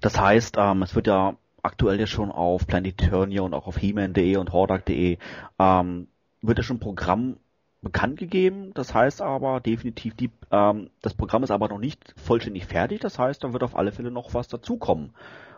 Das 0.02 0.20
heißt, 0.20 0.56
ähm, 0.58 0.82
es 0.82 0.96
wird 0.96 1.08
ja 1.08 1.36
aktuell 1.64 2.00
ja 2.00 2.08
schon 2.08 2.32
auf 2.32 2.68
Planeturnia 2.68 3.42
und 3.42 3.54
auch 3.54 3.68
auf 3.68 3.78
He-Man.de 3.78 4.38
und 4.38 4.52
Hordak.de 4.52 5.18
ähm, 5.60 6.08
wird 6.42 6.58
ja 6.58 6.64
schon 6.64 6.80
Programm 6.80 7.38
bekannt 7.82 8.18
gegeben. 8.18 8.72
Das 8.74 8.94
heißt 8.94 9.22
aber 9.22 9.60
definitiv, 9.60 10.16
die, 10.16 10.32
ähm, 10.52 10.90
das 11.02 11.14
Programm 11.14 11.44
ist 11.44 11.52
aber 11.52 11.68
noch 11.70 11.80
nicht 11.80 12.14
vollständig 12.18 12.66
fertig. 12.66 13.00
Das 13.02 13.20
heißt, 13.20 13.44
da 13.44 13.54
wird 13.54 13.64
auf 13.64 13.76
alle 13.76 13.92
Fälle 13.92 14.12
noch 14.12 14.34
was 14.34 14.48
dazukommen. 14.48 15.14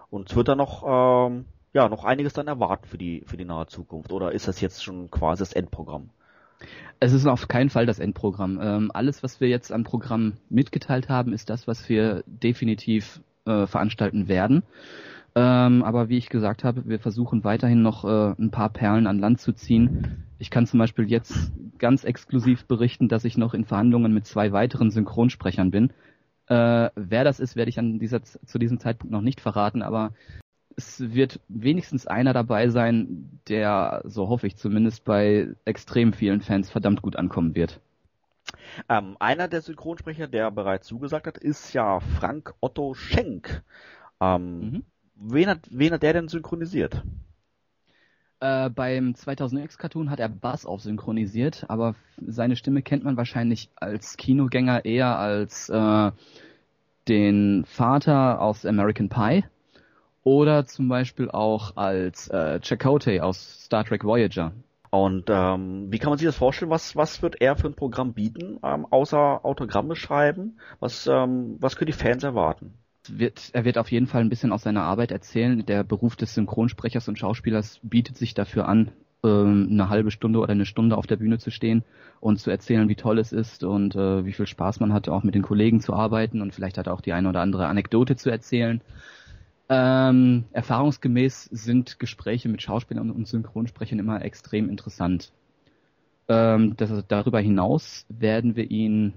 Und 0.09 0.29
es 0.29 0.35
wird 0.35 0.47
dann 0.47 0.57
noch, 0.57 0.83
ähm, 0.85 1.45
ja, 1.73 1.89
noch 1.89 2.03
einiges 2.03 2.33
dann 2.33 2.47
erwarten 2.47 2.87
für 2.87 2.97
die, 2.97 3.23
für 3.25 3.37
die 3.37 3.45
nahe 3.45 3.67
Zukunft. 3.67 4.11
Oder 4.11 4.31
ist 4.31 4.47
das 4.47 4.61
jetzt 4.61 4.83
schon 4.83 5.09
quasi 5.09 5.41
das 5.41 5.53
Endprogramm? 5.53 6.09
Es 6.99 7.11
ist 7.11 7.25
auf 7.25 7.47
keinen 7.47 7.69
Fall 7.69 7.85
das 7.85 7.99
Endprogramm. 7.99 8.59
Ähm, 8.61 8.91
alles, 8.93 9.23
was 9.23 9.41
wir 9.41 9.49
jetzt 9.49 9.71
am 9.71 9.83
Programm 9.83 10.37
mitgeteilt 10.49 11.09
haben, 11.09 11.33
ist 11.33 11.49
das, 11.49 11.67
was 11.67 11.89
wir 11.89 12.23
definitiv 12.25 13.21
äh, 13.45 13.67
veranstalten 13.67 14.27
werden. 14.27 14.63
Ähm, 15.35 15.83
aber 15.83 16.09
wie 16.09 16.17
ich 16.17 16.29
gesagt 16.29 16.63
habe, 16.63 16.87
wir 16.87 16.99
versuchen 16.99 17.43
weiterhin 17.43 17.81
noch 17.81 18.05
äh, 18.05 18.35
ein 18.39 18.51
paar 18.51 18.69
Perlen 18.69 19.07
an 19.07 19.19
Land 19.19 19.41
zu 19.41 19.53
ziehen. 19.53 20.25
Ich 20.37 20.51
kann 20.51 20.67
zum 20.67 20.79
Beispiel 20.79 21.09
jetzt 21.09 21.51
ganz 21.79 22.03
exklusiv 22.03 22.65
berichten, 22.65 23.07
dass 23.07 23.25
ich 23.25 23.37
noch 23.37 23.53
in 23.53 23.65
Verhandlungen 23.65 24.13
mit 24.13 24.27
zwei 24.27 24.51
weiteren 24.51 24.91
Synchronsprechern 24.91 25.71
bin. 25.71 25.89
Äh, 26.47 26.89
wer 26.95 27.23
das 27.23 27.39
ist, 27.39 27.55
werde 27.55 27.69
ich 27.69 27.79
an 27.79 27.99
dieser, 27.99 28.21
zu 28.21 28.59
diesem 28.59 28.79
Zeitpunkt 28.79 29.11
noch 29.11 29.21
nicht 29.21 29.41
verraten, 29.41 29.81
aber 29.81 30.11
es 30.75 30.99
wird 31.13 31.39
wenigstens 31.47 32.07
einer 32.07 32.33
dabei 32.33 32.69
sein, 32.69 33.39
der, 33.47 34.01
so 34.05 34.27
hoffe 34.27 34.47
ich 34.47 34.55
zumindest, 34.57 35.03
bei 35.03 35.47
extrem 35.65 36.13
vielen 36.13 36.41
Fans 36.41 36.69
verdammt 36.69 37.01
gut 37.01 37.15
ankommen 37.15 37.55
wird. 37.55 37.79
Ähm, 38.89 39.17
einer 39.19 39.47
der 39.47 39.61
Synchronsprecher, 39.61 40.27
der 40.27 40.51
bereits 40.51 40.87
zugesagt 40.87 41.27
hat, 41.27 41.37
ist 41.37 41.73
ja 41.73 41.99
Frank 41.99 42.53
Otto 42.59 42.93
Schenk. 42.93 43.63
Ähm, 44.19 44.59
mhm. 44.59 44.83
wen, 45.15 45.47
hat, 45.47 45.59
wen 45.69 45.93
hat 45.93 46.03
der 46.03 46.13
denn 46.13 46.27
synchronisiert? 46.27 47.03
Äh, 48.39 48.69
beim 48.69 49.13
2000X 49.13 49.77
Cartoon 49.77 50.09
hat 50.09 50.19
er 50.19 50.27
Bass 50.27 50.65
auch 50.65 50.79
synchronisiert, 50.79 51.65
aber 51.69 51.95
seine 52.17 52.55
Stimme 52.55 52.81
kennt 52.81 53.03
man 53.03 53.15
wahrscheinlich 53.15 53.69
als 53.75 54.17
Kinogänger 54.17 54.83
eher 54.85 55.17
als 55.17 55.69
äh, 55.69 56.11
den 57.07 57.63
Vater 57.65 58.41
aus 58.41 58.65
American 58.65 59.09
Pie 59.09 59.45
oder 60.23 60.65
zum 60.65 60.89
Beispiel 60.89 61.29
auch 61.29 61.77
als 61.77 62.27
äh, 62.29 62.59
Chakotay 62.61 63.21
aus 63.21 63.63
Star 63.65 63.85
Trek 63.85 64.03
Voyager. 64.03 64.53
Und 64.93 65.23
ähm, 65.27 65.91
wie 65.91 65.97
kann 65.97 66.11
man 66.11 66.19
sich 66.19 66.27
das 66.27 66.35
vorstellen? 66.35 66.69
Was, 66.69 66.95
was 66.95 67.23
wird 67.23 67.41
er 67.41 67.55
für 67.55 67.65
ein 67.65 67.73
Programm 67.73 68.13
bieten, 68.13 68.59
ähm, 68.63 68.85
außer 68.87 69.43
Autogramme 69.43 69.95
schreiben? 69.95 70.59
Was, 70.79 71.07
ähm, 71.07 71.57
was 71.59 71.75
können 71.75 71.87
die 71.87 71.93
Fans 71.93 72.21
erwarten? 72.21 72.75
Wird, 73.09 73.49
er 73.53 73.65
wird 73.65 73.79
auf 73.79 73.91
jeden 73.91 74.05
Fall 74.05 74.21
ein 74.21 74.29
bisschen 74.29 74.51
aus 74.51 74.61
seiner 74.61 74.83
Arbeit 74.83 75.09
erzählen. 75.09 75.65
Der 75.65 75.83
Beruf 75.83 76.15
des 76.15 76.35
Synchronsprechers 76.35 77.07
und 77.07 77.17
Schauspielers 77.17 77.79
bietet 77.81 78.19
sich 78.19 78.35
dafür 78.35 78.67
an, 78.67 78.91
ähm, 79.23 79.69
eine 79.71 79.89
halbe 79.89 80.11
Stunde 80.11 80.37
oder 80.37 80.51
eine 80.51 80.67
Stunde 80.67 80.95
auf 80.95 81.07
der 81.07 81.15
Bühne 81.15 81.39
zu 81.39 81.49
stehen 81.49 81.83
und 82.19 82.39
zu 82.39 82.51
erzählen, 82.51 82.87
wie 82.87 82.95
toll 82.95 83.17
es 83.17 83.31
ist 83.31 83.63
und 83.63 83.95
äh, 83.95 84.25
wie 84.25 84.33
viel 84.33 84.45
Spaß 84.45 84.79
man 84.79 84.93
hat, 84.93 85.09
auch 85.09 85.23
mit 85.23 85.33
den 85.33 85.41
Kollegen 85.41 85.79
zu 85.79 85.95
arbeiten 85.95 86.39
und 86.39 86.53
vielleicht 86.53 86.77
hat 86.77 86.85
er 86.85 86.93
auch 86.93 87.01
die 87.01 87.13
eine 87.13 87.29
oder 87.29 87.41
andere 87.41 87.65
Anekdote 87.65 88.15
zu 88.15 88.29
erzählen. 88.29 88.81
Ähm, 89.75 90.43
erfahrungsgemäß 90.51 91.45
sind 91.45 91.97
Gespräche 91.97 92.47
mit 92.47 92.61
Schauspielern 92.61 93.09
und 93.09 93.27
Synchronsprechern 93.27 93.97
immer 93.97 94.23
extrem 94.23 94.69
interessant. 94.69 95.31
Ähm, 96.27 96.75
das, 96.77 96.91
darüber 97.07 97.39
hinaus 97.39 98.05
werden 98.07 98.55
wir 98.55 98.69
ihn 98.69 99.13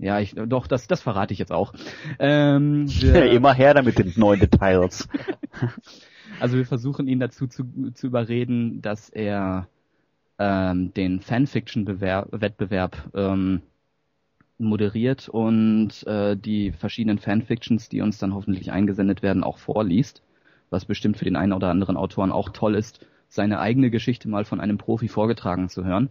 ja, 0.00 0.20
ich, 0.20 0.36
doch, 0.36 0.68
das, 0.68 0.86
das 0.86 1.02
verrate 1.02 1.32
ich 1.32 1.40
jetzt 1.40 1.50
auch. 1.50 1.74
Ähm, 2.20 2.86
wir, 3.00 3.26
ja, 3.26 3.32
immer 3.32 3.52
her 3.52 3.74
damit 3.74 3.98
den 3.98 4.12
neuen 4.14 4.38
Details. 4.38 5.08
also 6.40 6.56
wir 6.56 6.66
versuchen 6.66 7.08
ihn 7.08 7.18
dazu 7.18 7.48
zu, 7.48 7.64
zu 7.94 8.06
überreden, 8.06 8.80
dass 8.80 9.08
er 9.08 9.66
ähm, 10.38 10.94
den 10.94 11.20
Fanfiction-Wettbewerb 11.20 13.10
ähm, 13.12 13.62
moderiert 14.58 15.28
und 15.28 16.06
äh, 16.06 16.36
die 16.36 16.72
verschiedenen 16.72 17.18
Fanfictions, 17.18 17.88
die 17.88 18.00
uns 18.00 18.18
dann 18.18 18.34
hoffentlich 18.34 18.72
eingesendet 18.72 19.22
werden, 19.22 19.44
auch 19.44 19.58
vorliest. 19.58 20.22
Was 20.70 20.84
bestimmt 20.84 21.16
für 21.16 21.24
den 21.24 21.36
einen 21.36 21.52
oder 21.52 21.70
anderen 21.70 21.96
Autoren 21.96 22.32
auch 22.32 22.50
toll 22.50 22.74
ist, 22.74 23.06
seine 23.28 23.60
eigene 23.60 23.90
Geschichte 23.90 24.28
mal 24.28 24.44
von 24.44 24.60
einem 24.60 24.78
Profi 24.78 25.08
vorgetragen 25.08 25.68
zu 25.68 25.84
hören. 25.84 26.10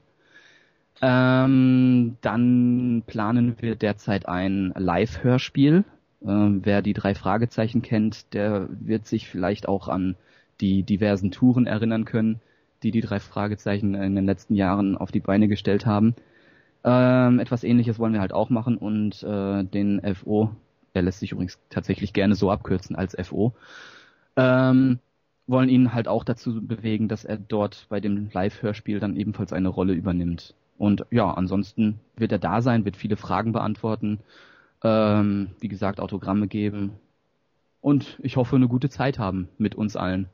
Ähm, 1.01 2.17
dann 2.21 3.03
planen 3.05 3.55
wir 3.59 3.75
derzeit 3.75 4.27
ein 4.27 4.73
Live-Hörspiel. 4.75 5.83
Ähm, 6.25 6.61
wer 6.63 6.81
die 6.81 6.93
drei 6.93 7.13
Fragezeichen 7.13 7.81
kennt, 7.81 8.33
der 8.33 8.67
wird 8.69 9.05
sich 9.05 9.27
vielleicht 9.27 9.67
auch 9.67 9.87
an 9.87 10.15
die 10.59 10.81
diversen 10.81 11.29
Touren 11.29 11.67
erinnern 11.67 12.05
können, 12.05 12.39
die 12.81 12.89
die 12.89 13.01
drei 13.01 13.19
Fragezeichen 13.19 13.93
in 13.93 14.15
den 14.15 14.25
letzten 14.25 14.55
Jahren 14.55 14.97
auf 14.97 15.11
die 15.11 15.19
Beine 15.19 15.47
gestellt 15.47 15.85
haben. 15.85 16.15
Ähm, 16.89 17.39
etwas 17.39 17.65
ähnliches 17.65 17.99
wollen 17.99 18.13
wir 18.13 18.21
halt 18.21 18.31
auch 18.31 18.49
machen 18.49 18.77
und 18.77 19.21
äh, 19.21 19.65
den 19.65 20.01
FO, 20.15 20.51
der 20.95 21.01
lässt 21.01 21.19
sich 21.19 21.33
übrigens 21.33 21.59
tatsächlich 21.69 22.13
gerne 22.13 22.33
so 22.33 22.49
abkürzen 22.49 22.95
als 22.95 23.13
FO, 23.27 23.53
ähm, 24.37 24.99
wollen 25.47 25.67
ihn 25.67 25.93
halt 25.93 26.07
auch 26.07 26.23
dazu 26.23 26.65
bewegen, 26.65 27.09
dass 27.09 27.25
er 27.25 27.35
dort 27.37 27.87
bei 27.89 27.99
dem 27.99 28.29
Live-Hörspiel 28.31 29.01
dann 29.01 29.17
ebenfalls 29.17 29.51
eine 29.51 29.67
Rolle 29.67 29.91
übernimmt. 29.93 30.55
Und 30.77 31.05
ja, 31.11 31.29
ansonsten 31.29 31.99
wird 32.15 32.31
er 32.31 32.39
da 32.39 32.61
sein, 32.61 32.85
wird 32.85 32.95
viele 32.95 33.17
Fragen 33.17 33.51
beantworten, 33.51 34.19
ähm, 34.81 35.49
wie 35.59 35.67
gesagt, 35.67 35.99
Autogramme 35.99 36.47
geben. 36.47 36.91
Und 37.81 38.17
ich 38.23 38.37
hoffe, 38.37 38.55
eine 38.55 38.69
gute 38.69 38.89
Zeit 38.89 39.19
haben 39.19 39.49
mit 39.57 39.75
uns 39.75 39.97
allen. 39.97 40.29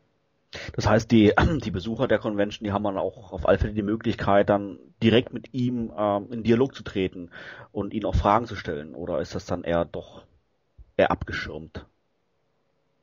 Das 0.75 0.87
heißt, 0.87 1.11
die, 1.11 1.33
die 1.63 1.71
Besucher 1.71 2.07
der 2.07 2.19
Convention, 2.19 2.65
die 2.65 2.71
haben 2.71 2.83
dann 2.83 2.97
auch 2.97 3.31
auf 3.31 3.47
alle 3.47 3.57
Fälle 3.57 3.73
die 3.73 3.81
Möglichkeit, 3.81 4.49
dann 4.49 4.79
direkt 5.01 5.33
mit 5.33 5.53
ihm 5.53 5.91
ähm, 5.97 6.27
in 6.31 6.43
Dialog 6.43 6.75
zu 6.75 6.83
treten 6.83 7.29
und 7.71 7.93
ihn 7.93 8.05
auch 8.05 8.15
Fragen 8.15 8.45
zu 8.45 8.55
stellen. 8.55 8.95
Oder 8.95 9.19
ist 9.19 9.35
das 9.35 9.45
dann 9.45 9.63
eher 9.63 9.85
doch 9.85 10.23
eher 10.97 11.11
abgeschirmt? 11.11 11.85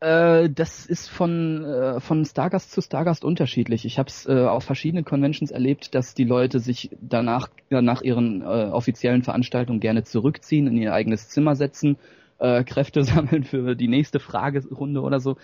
Äh, 0.00 0.48
das 0.48 0.86
ist 0.86 1.08
von, 1.08 1.64
äh, 1.64 2.00
von 2.00 2.24
Stargast 2.24 2.72
zu 2.72 2.80
Stargast 2.80 3.22
unterschiedlich. 3.22 3.84
Ich 3.84 3.98
habe 3.98 4.08
es 4.08 4.26
äh, 4.26 4.46
auf 4.46 4.64
verschiedenen 4.64 5.04
Conventions 5.04 5.50
erlebt, 5.50 5.94
dass 5.94 6.14
die 6.14 6.24
Leute 6.24 6.58
sich 6.58 6.90
danach 7.00 7.48
nach 7.68 8.02
ihren 8.02 8.42
offiziellen 8.42 9.22
Veranstaltungen 9.22 9.78
gerne 9.78 10.02
zurückziehen, 10.02 10.66
in 10.66 10.76
ihr 10.76 10.92
eigenes 10.92 11.28
Zimmer 11.28 11.54
setzen, 11.54 11.98
äh, 12.40 12.64
Kräfte 12.64 13.04
sammeln 13.04 13.44
für 13.44 13.76
die 13.76 13.88
nächste 13.88 14.20
Fragerunde 14.20 15.00
oder 15.00 15.20
so. 15.20 15.36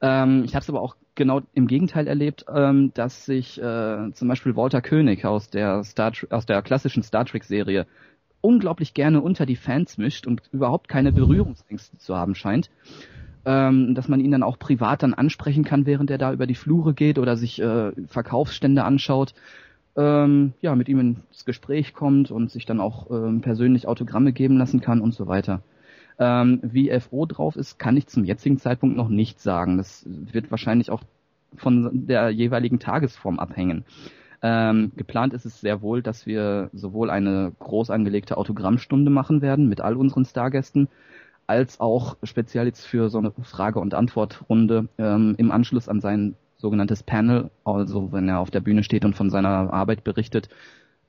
Ähm, 0.00 0.44
ich 0.44 0.54
habe 0.54 0.62
es 0.62 0.68
aber 0.68 0.80
auch 0.80 0.96
genau 1.14 1.40
im 1.54 1.66
Gegenteil 1.66 2.06
erlebt, 2.06 2.44
ähm, 2.54 2.92
dass 2.94 3.24
sich 3.24 3.60
äh, 3.60 4.12
zum 4.12 4.28
Beispiel 4.28 4.54
Walter 4.56 4.82
König 4.82 5.24
aus 5.24 5.50
der 5.50 5.82
Star 5.84 6.12
aus 6.30 6.46
der 6.46 6.62
klassischen 6.62 7.02
Star 7.02 7.24
Trek 7.24 7.44
Serie 7.44 7.86
unglaublich 8.42 8.94
gerne 8.94 9.20
unter 9.22 9.46
die 9.46 9.56
Fans 9.56 9.98
mischt 9.98 10.26
und 10.26 10.42
überhaupt 10.52 10.88
keine 10.88 11.10
Berührungsängste 11.10 11.98
zu 11.98 12.16
haben 12.16 12.34
scheint 12.34 12.70
ähm, 13.46 13.94
dass 13.94 14.08
man 14.08 14.20
ihn 14.20 14.32
dann 14.32 14.42
auch 14.42 14.58
privat 14.58 15.02
dann 15.02 15.14
ansprechen 15.14 15.64
kann, 15.64 15.86
während 15.86 16.10
er 16.10 16.18
da 16.18 16.32
über 16.32 16.46
die 16.46 16.56
Flure 16.56 16.92
geht 16.92 17.18
oder 17.18 17.36
sich 17.36 17.62
äh, 17.62 17.92
Verkaufsstände 18.08 18.84
anschaut. 18.84 19.34
Ähm, 19.96 20.52
ja, 20.60 20.74
mit 20.74 20.88
ihm 20.88 21.00
ins 21.00 21.44
Gespräch 21.46 21.94
kommt 21.94 22.30
und 22.30 22.50
sich 22.50 22.66
dann 22.66 22.80
auch 22.80 23.10
ähm, 23.10 23.40
persönlich 23.40 23.86
Autogramme 23.86 24.32
geben 24.32 24.58
lassen 24.58 24.80
kann 24.80 25.00
und 25.00 25.14
so 25.14 25.26
weiter. 25.28 25.62
Ähm, 26.18 26.60
wie 26.62 26.98
FO 26.98 27.26
drauf 27.26 27.56
ist, 27.56 27.78
kann 27.78 27.96
ich 27.96 28.06
zum 28.06 28.24
jetzigen 28.24 28.58
Zeitpunkt 28.58 28.96
noch 28.96 29.08
nicht 29.08 29.40
sagen. 29.40 29.76
Das 29.76 30.04
wird 30.06 30.50
wahrscheinlich 30.50 30.90
auch 30.90 31.02
von 31.56 32.06
der 32.06 32.30
jeweiligen 32.30 32.78
Tagesform 32.78 33.38
abhängen. 33.38 33.84
Ähm, 34.42 34.92
geplant 34.96 35.32
ist 35.32 35.46
es 35.46 35.60
sehr 35.60 35.82
wohl, 35.82 36.02
dass 36.02 36.26
wir 36.26 36.70
sowohl 36.72 37.10
eine 37.10 37.52
groß 37.58 37.90
angelegte 37.90 38.36
Autogrammstunde 38.36 39.10
machen 39.10 39.42
werden 39.42 39.68
mit 39.68 39.80
all 39.80 39.96
unseren 39.96 40.24
Stargästen, 40.24 40.88
als 41.46 41.80
auch 41.80 42.16
speziell 42.22 42.66
jetzt 42.66 42.84
für 42.86 43.08
so 43.08 43.18
eine 43.18 43.32
Frage- 43.42 43.80
und 43.80 43.94
Antwortrunde 43.94 44.88
ähm, 44.98 45.34
im 45.38 45.50
Anschluss 45.50 45.88
an 45.88 46.00
sein 46.00 46.34
sogenanntes 46.58 47.02
Panel, 47.02 47.50
also 47.64 48.12
wenn 48.12 48.28
er 48.28 48.40
auf 48.40 48.50
der 48.50 48.60
Bühne 48.60 48.82
steht 48.82 49.04
und 49.04 49.14
von 49.14 49.30
seiner 49.30 49.72
Arbeit 49.72 50.04
berichtet, 50.04 50.48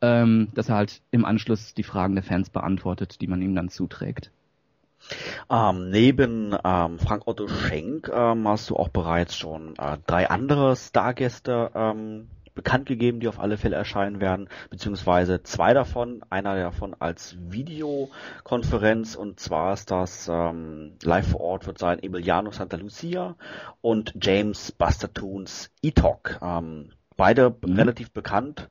ähm, 0.01 0.49
dass 0.53 0.69
er 0.69 0.75
halt 0.75 1.01
im 1.11 1.25
Anschluss 1.25 1.73
die 1.73 1.83
Fragen 1.83 2.15
der 2.15 2.23
Fans 2.23 2.49
beantwortet, 2.49 3.21
die 3.21 3.27
man 3.27 3.41
ihm 3.41 3.55
dann 3.55 3.69
zuträgt. 3.69 4.31
Ähm, 5.49 5.89
neben 5.89 6.55
ähm, 6.63 6.99
Frank 6.99 7.27
Otto 7.27 7.47
Schenk 7.47 8.09
ähm, 8.13 8.47
hast 8.47 8.69
du 8.69 8.75
auch 8.75 8.89
bereits 8.89 9.37
schon 9.37 9.75
äh, 9.77 9.97
drei 10.05 10.29
andere 10.29 10.75
Stargäste 10.75 11.71
ähm, 11.73 12.27
bekannt 12.57 12.87
gegeben, 12.87 13.19
die 13.19 13.27
auf 13.27 13.39
alle 13.39 13.55
Fälle 13.55 13.75
erscheinen 13.75 14.19
werden, 14.19 14.49
beziehungsweise 14.69 15.43
zwei 15.43 15.73
davon, 15.73 16.23
einer 16.29 16.55
davon 16.57 16.95
als 16.99 17.37
Videokonferenz 17.39 19.15
und 19.15 19.39
zwar 19.39 19.73
ist 19.73 19.91
das 19.91 20.27
ähm, 20.27 20.93
live 21.03 21.29
vor 21.29 21.41
Ort 21.41 21.67
wird 21.67 21.77
sein 21.77 22.01
Emiliano 22.01 22.51
Santa 22.51 22.75
Lucia 22.75 23.35
und 23.81 24.15
James 24.19 24.71
Buster 24.71 25.13
Toons 25.13 25.69
E-Talk. 25.83 26.39
Ähm, 26.41 26.89
beide 27.15 27.55
mhm. 27.61 27.75
relativ 27.75 28.11
bekannt, 28.11 28.69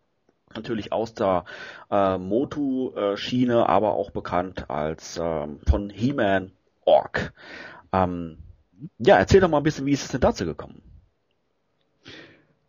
natürlich 0.56 0.92
aus 0.92 1.14
der 1.14 1.44
äh, 1.90 2.18
Motu-Schiene, 2.18 3.68
aber 3.68 3.94
auch 3.94 4.10
bekannt 4.10 4.70
als 4.70 5.20
ähm, 5.22 5.60
von 5.66 5.90
He-Man 5.90 6.52
Orc. 6.84 7.32
Ähm, 7.92 8.38
ja, 8.98 9.16
erzähl 9.16 9.40
doch 9.40 9.48
mal 9.48 9.58
ein 9.58 9.62
bisschen, 9.62 9.86
wie 9.86 9.92
ist 9.92 10.04
es 10.04 10.10
denn 10.10 10.20
dazu 10.20 10.44
gekommen? 10.44 10.82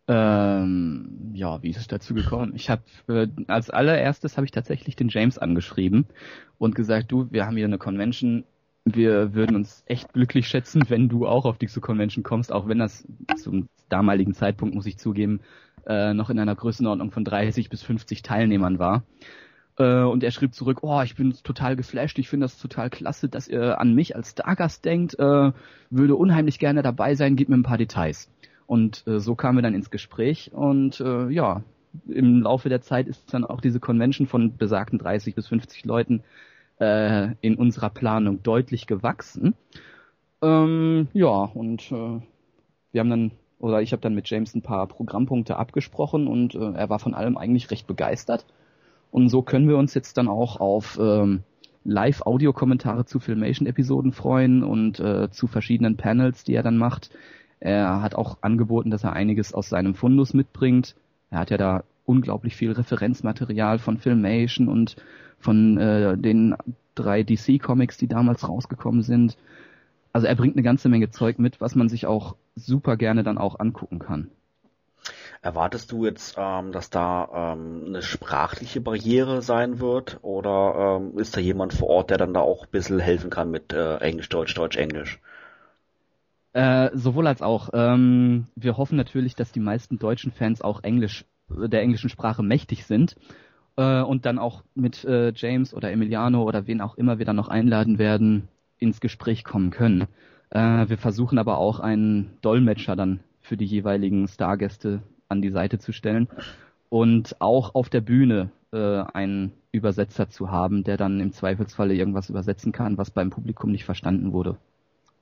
Ähm, 0.07 1.31
ja, 1.33 1.61
wie 1.61 1.69
ist 1.69 1.77
es 1.77 1.88
dazu 1.88 2.13
gekommen? 2.13 2.53
Ich 2.55 2.69
habe 2.69 2.83
äh, 3.09 3.27
als 3.47 3.69
allererstes 3.69 4.38
habe 4.38 4.45
ich 4.45 4.51
tatsächlich 4.51 4.95
den 4.95 5.09
James 5.09 5.38
angeschrieben 5.38 6.05
und 6.57 6.75
gesagt, 6.75 7.11
du, 7.11 7.29
wir 7.31 7.45
haben 7.45 7.57
hier 7.57 7.65
eine 7.65 7.77
Convention, 7.77 8.45
wir 8.85 9.33
würden 9.33 9.57
uns 9.57 9.83
echt 9.85 10.13
glücklich 10.13 10.47
schätzen, 10.47 10.83
wenn 10.88 11.09
du 11.09 11.27
auch 11.27 11.43
auf 11.43 11.57
diese 11.57 11.81
Convention 11.81 12.23
kommst, 12.23 12.53
auch 12.53 12.69
wenn 12.69 12.79
das 12.79 13.05
zum 13.35 13.67
damaligen 13.89 14.33
Zeitpunkt, 14.33 14.75
muss 14.75 14.85
ich 14.85 14.97
zugeben, 14.97 15.41
äh, 15.88 16.13
noch 16.13 16.29
in 16.29 16.39
einer 16.39 16.55
Größenordnung 16.55 17.11
von 17.11 17.23
30 17.23 17.69
bis 17.69 17.81
50 17.83 18.21
Teilnehmern 18.21 18.79
war. 18.79 19.03
Äh, 19.77 20.01
und 20.03 20.23
er 20.23 20.31
schrieb 20.31 20.53
zurück, 20.53 20.79
oh, 20.81 21.01
ich 21.01 21.15
bin 21.15 21.33
total 21.43 21.75
geflasht, 21.75 22.19
ich 22.19 22.29
finde 22.29 22.45
das 22.45 22.57
total 22.57 22.89
klasse, 22.89 23.29
dass 23.29 23.47
ihr 23.47 23.79
an 23.79 23.93
mich 23.93 24.15
als 24.15 24.31
Stargast 24.31 24.85
denkt, 24.85 25.17
äh, 25.19 25.51
würde 25.89 26.15
unheimlich 26.15 26.59
gerne 26.59 26.81
dabei 26.81 27.15
sein, 27.15 27.35
gib 27.35 27.49
mir 27.49 27.57
ein 27.57 27.63
paar 27.63 27.77
Details. 27.77 28.29
Und 28.65 29.05
äh, 29.07 29.19
so 29.19 29.35
kamen 29.35 29.57
wir 29.57 29.61
dann 29.61 29.75
ins 29.75 29.91
Gespräch 29.91 30.51
und 30.53 30.99
äh, 30.99 31.29
ja, 31.29 31.63
im 32.07 32.41
Laufe 32.41 32.69
der 32.69 32.81
Zeit 32.81 33.07
ist 33.07 33.33
dann 33.33 33.45
auch 33.45 33.61
diese 33.61 33.79
Convention 33.79 34.27
von 34.27 34.57
besagten 34.57 34.99
30 34.99 35.35
bis 35.35 35.47
50 35.47 35.85
Leuten 35.85 36.23
äh, 36.79 37.29
in 37.41 37.55
unserer 37.55 37.89
Planung 37.89 38.43
deutlich 38.43 38.88
gewachsen. 38.88 39.55
Ähm, 40.41 41.07
ja, 41.13 41.29
und 41.29 41.91
äh, 41.91 42.19
wir 42.91 42.99
haben 42.99 43.09
dann, 43.09 43.31
oder 43.59 43.81
ich 43.81 43.91
habe 43.91 44.01
dann 44.01 44.15
mit 44.15 44.29
James 44.29 44.53
ein 44.55 44.61
paar 44.61 44.87
Programmpunkte 44.87 45.57
abgesprochen 45.57 46.27
und 46.27 46.55
äh, 46.55 46.73
er 46.73 46.89
war 46.89 46.99
von 46.99 47.13
allem 47.13 47.37
eigentlich 47.37 47.71
recht 47.71 47.87
begeistert. 47.87 48.45
Und 49.11 49.29
so 49.29 49.41
können 49.41 49.67
wir 49.67 49.77
uns 49.77 49.93
jetzt 49.93 50.17
dann 50.17 50.27
auch 50.27 50.59
auf 50.59 50.99
ähm, 51.01 51.43
Live-Audio-Kommentare 51.83 53.05
zu 53.05 53.19
Filmation-Episoden 53.19 54.11
freuen 54.11 54.63
und 54.63 54.99
äh, 54.99 55.31
zu 55.31 55.47
verschiedenen 55.47 55.97
Panels, 55.97 56.43
die 56.43 56.53
er 56.53 56.63
dann 56.63 56.77
macht. 56.77 57.09
Er 57.59 58.01
hat 58.01 58.13
auch 58.13 58.37
angeboten, 58.41 58.91
dass 58.91 59.03
er 59.03 59.13
einiges 59.13 59.53
aus 59.53 59.69
seinem 59.69 59.95
Fundus 59.95 60.33
mitbringt. 60.33 60.95
Er 61.31 61.39
hat 61.39 61.49
ja 61.49 61.57
da 61.57 61.83
unglaublich 62.05 62.55
viel 62.55 62.71
Referenzmaterial 62.71 63.79
von 63.79 63.97
Filmation 63.97 64.67
und 64.67 64.97
von 65.39 65.77
äh, 65.77 66.17
den 66.17 66.55
drei 66.95 67.23
DC-Comics, 67.23 67.97
die 67.97 68.07
damals 68.07 68.47
rausgekommen 68.47 69.01
sind. 69.01 69.37
Also 70.13 70.27
er 70.27 70.35
bringt 70.35 70.55
eine 70.55 70.63
ganze 70.63 70.89
Menge 70.89 71.09
Zeug 71.09 71.39
mit, 71.39 71.61
was 71.61 71.75
man 71.75 71.89
sich 71.89 72.05
auch 72.05 72.35
super 72.57 72.97
gerne 72.97 73.23
dann 73.23 73.37
auch 73.37 73.59
angucken 73.59 73.99
kann. 73.99 74.31
Erwartest 75.41 75.91
du 75.91 76.05
jetzt, 76.05 76.35
ähm, 76.37 76.71
dass 76.71 76.89
da 76.89 77.53
ähm, 77.53 77.83
eine 77.87 78.01
sprachliche 78.01 78.81
Barriere 78.81 79.41
sein 79.41 79.79
wird 79.79 80.19
oder 80.21 80.99
ähm, 80.99 81.17
ist 81.17 81.37
da 81.37 81.39
jemand 81.39 81.73
vor 81.73 81.89
Ort, 81.89 82.09
der 82.09 82.17
dann 82.17 82.33
da 82.33 82.41
auch 82.41 82.65
ein 82.65 82.71
bisschen 82.71 82.99
helfen 82.99 83.29
kann 83.29 83.51
mit 83.51 83.71
äh, 83.71 83.97
Englisch, 83.97 84.29
Deutsch, 84.29 84.53
Deutsch, 84.55 84.77
Englisch? 84.77 85.19
Äh, 86.53 86.89
sowohl 86.93 87.27
als 87.27 87.41
auch. 87.41 87.69
Ähm, 87.73 88.47
wir 88.55 88.77
hoffen 88.77 88.97
natürlich, 88.97 89.35
dass 89.35 89.51
die 89.51 89.59
meisten 89.59 89.99
deutschen 89.99 90.31
Fans 90.31 90.61
auch 90.61 90.83
Englisch, 90.83 91.25
der 91.49 91.81
englischen 91.81 92.09
Sprache 92.09 92.43
mächtig 92.43 92.85
sind 92.85 93.15
äh, 93.77 94.01
und 94.01 94.25
dann 94.25 94.39
auch 94.39 94.63
mit 94.73 95.05
äh, 95.05 95.31
James 95.35 95.73
oder 95.73 95.91
Emiliano 95.91 96.43
oder 96.43 96.67
wen 96.67 96.81
auch 96.81 96.97
immer 96.97 97.19
wir 97.19 97.25
dann 97.25 97.35
noch 97.35 97.47
einladen 97.47 97.99
werden, 97.99 98.47
ins 98.79 98.99
Gespräch 98.99 99.43
kommen 99.43 99.69
können. 99.69 100.07
Äh, 100.49 100.89
wir 100.89 100.97
versuchen 100.97 101.37
aber 101.37 101.57
auch 101.57 101.79
einen 101.79 102.37
Dolmetscher 102.41 102.95
dann 102.95 103.19
für 103.41 103.57
die 103.57 103.65
jeweiligen 103.65 104.27
Stargäste 104.27 105.01
an 105.29 105.41
die 105.41 105.51
Seite 105.51 105.79
zu 105.79 105.91
stellen 105.91 106.27
und 106.89 107.39
auch 107.39 107.75
auf 107.75 107.89
der 107.89 108.01
Bühne 108.01 108.51
äh, 108.71 109.03
einen 109.13 109.53
Übersetzer 109.71 110.29
zu 110.29 110.51
haben, 110.51 110.83
der 110.83 110.97
dann 110.97 111.19
im 111.19 111.31
Zweifelsfalle 111.31 111.93
irgendwas 111.93 112.29
übersetzen 112.29 112.71
kann, 112.71 112.97
was 112.97 113.11
beim 113.11 113.29
Publikum 113.29 113.71
nicht 113.71 113.85
verstanden 113.85 114.33
wurde. 114.33 114.57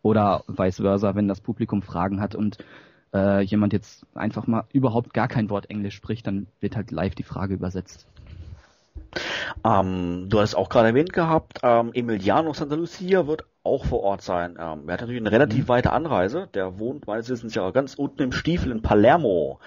Oder 0.02 0.44
vice 0.48 0.78
versa, 0.78 1.16
wenn 1.16 1.28
das 1.28 1.42
Publikum 1.42 1.82
Fragen 1.82 2.22
hat 2.22 2.36
und 2.36 2.58
äh, 3.14 3.42
jemand 3.42 3.74
jetzt 3.74 4.06
einfach 4.14 4.46
mal 4.46 4.66
überhaupt 4.72 5.14
gar 5.14 5.28
kein 5.28 5.50
Wort 5.50 5.70
Englisch 5.70 5.96
spricht, 5.96 6.28
dann 6.28 6.48
wird 6.60 6.76
halt 6.76 6.92
live 6.92 7.16
die 7.16 7.24
Frage 7.24 7.56
übersetzt. 7.56 8.08
Ähm, 9.64 10.28
du 10.30 10.40
hast 10.40 10.50
es 10.50 10.56
auch 10.56 10.70
gerade 10.70 10.90
erwähnt 10.90 11.14
gehabt, 11.14 11.60
ähm, 11.64 11.92
Emiliano 11.94 12.54
Santa 12.54 12.76
Lucia 12.76 13.28
wird 13.28 13.46
auch 13.64 13.86
vor 13.86 14.02
Ort 14.02 14.22
sein. 14.22 14.58
Ähm, 14.60 14.88
er 14.88 14.94
hat 14.94 15.02
natürlich 15.02 15.22
eine 15.22 15.32
relativ 15.32 15.66
mhm. 15.66 15.70
weite 15.70 15.92
Anreise. 15.92 16.48
Der 16.54 16.78
wohnt 16.78 17.08
meines 17.08 17.30
Wissens 17.30 17.56
ja 17.56 17.72
ganz 17.72 17.96
unten 17.96 18.22
im 18.22 18.32
Stiefel 18.32 18.72
in 18.72 18.82
Palermo. 18.82 19.60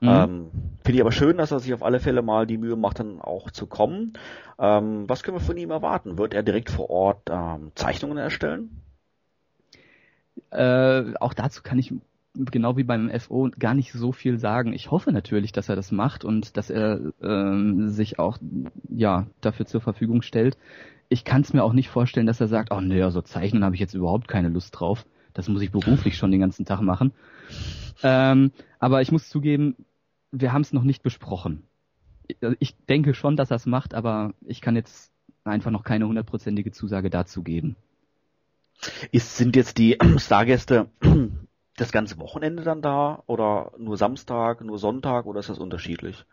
Mhm. 0.00 0.08
Ähm, 0.08 0.50
Finde 0.84 0.96
ich 0.96 1.00
aber 1.00 1.12
schön, 1.12 1.36
dass 1.36 1.52
er 1.52 1.60
sich 1.60 1.74
auf 1.74 1.82
alle 1.82 2.00
Fälle 2.00 2.22
mal 2.22 2.46
die 2.46 2.58
Mühe 2.58 2.76
macht, 2.76 2.98
dann 2.98 3.20
auch 3.20 3.50
zu 3.50 3.66
kommen. 3.66 4.14
Ähm, 4.58 5.08
was 5.08 5.22
können 5.22 5.36
wir 5.36 5.44
von 5.44 5.56
ihm 5.56 5.70
erwarten? 5.70 6.18
Wird 6.18 6.34
er 6.34 6.42
direkt 6.42 6.70
vor 6.70 6.90
Ort 6.90 7.28
ähm, 7.30 7.72
Zeichnungen 7.74 8.18
erstellen? 8.18 8.80
Äh, 10.50 11.14
auch 11.20 11.34
dazu 11.34 11.62
kann 11.62 11.78
ich 11.78 11.92
genau 12.34 12.76
wie 12.76 12.84
beim 12.84 13.10
FO 13.20 13.50
gar 13.58 13.74
nicht 13.74 13.92
so 13.92 14.12
viel 14.12 14.38
sagen. 14.38 14.72
Ich 14.72 14.90
hoffe 14.90 15.12
natürlich, 15.12 15.52
dass 15.52 15.68
er 15.68 15.76
das 15.76 15.92
macht 15.92 16.24
und 16.24 16.56
dass 16.56 16.70
er 16.70 17.00
ähm, 17.22 17.88
sich 17.88 18.18
auch 18.18 18.38
ja 18.88 19.26
dafür 19.40 19.66
zur 19.66 19.80
Verfügung 19.80 20.22
stellt. 20.22 20.56
Ich 21.08 21.24
kann 21.24 21.42
es 21.42 21.52
mir 21.52 21.62
auch 21.62 21.74
nicht 21.74 21.90
vorstellen, 21.90 22.26
dass 22.26 22.40
er 22.40 22.48
sagt, 22.48 22.72
oh 22.72 22.80
nee, 22.80 23.02
also 23.02 23.20
zeichnen 23.20 23.64
habe 23.64 23.74
ich 23.74 23.80
jetzt 23.80 23.94
überhaupt 23.94 24.28
keine 24.28 24.48
Lust 24.48 24.78
drauf. 24.78 25.04
Das 25.34 25.48
muss 25.48 25.62
ich 25.62 25.70
beruflich 25.70 26.16
schon 26.16 26.30
den 26.30 26.40
ganzen 26.40 26.64
Tag 26.64 26.80
machen. 26.80 27.12
Ähm, 28.02 28.52
aber 28.78 29.02
ich 29.02 29.12
muss 29.12 29.28
zugeben, 29.28 29.76
wir 30.30 30.52
haben 30.52 30.62
es 30.62 30.72
noch 30.72 30.84
nicht 30.84 31.02
besprochen. 31.02 31.64
Ich 32.58 32.76
denke 32.86 33.14
schon, 33.14 33.36
dass 33.36 33.50
er 33.50 33.56
es 33.56 33.66
macht, 33.66 33.94
aber 33.94 34.32
ich 34.40 34.60
kann 34.60 34.76
jetzt 34.76 35.12
einfach 35.44 35.70
noch 35.70 35.84
keine 35.84 36.06
hundertprozentige 36.06 36.70
Zusage 36.70 37.10
dazu 37.10 37.42
geben. 37.42 37.76
Ist, 39.10 39.36
sind 39.36 39.54
jetzt 39.54 39.78
die 39.78 39.98
Stargäste 40.16 40.88
das 41.76 41.92
ganze 41.92 42.18
Wochenende 42.18 42.62
dann 42.62 42.82
da 42.82 43.22
oder 43.26 43.72
nur 43.78 43.96
Samstag, 43.96 44.62
nur 44.62 44.78
Sonntag 44.78 45.26
oder 45.26 45.40
ist 45.40 45.48
das 45.48 45.58
unterschiedlich? 45.58 46.24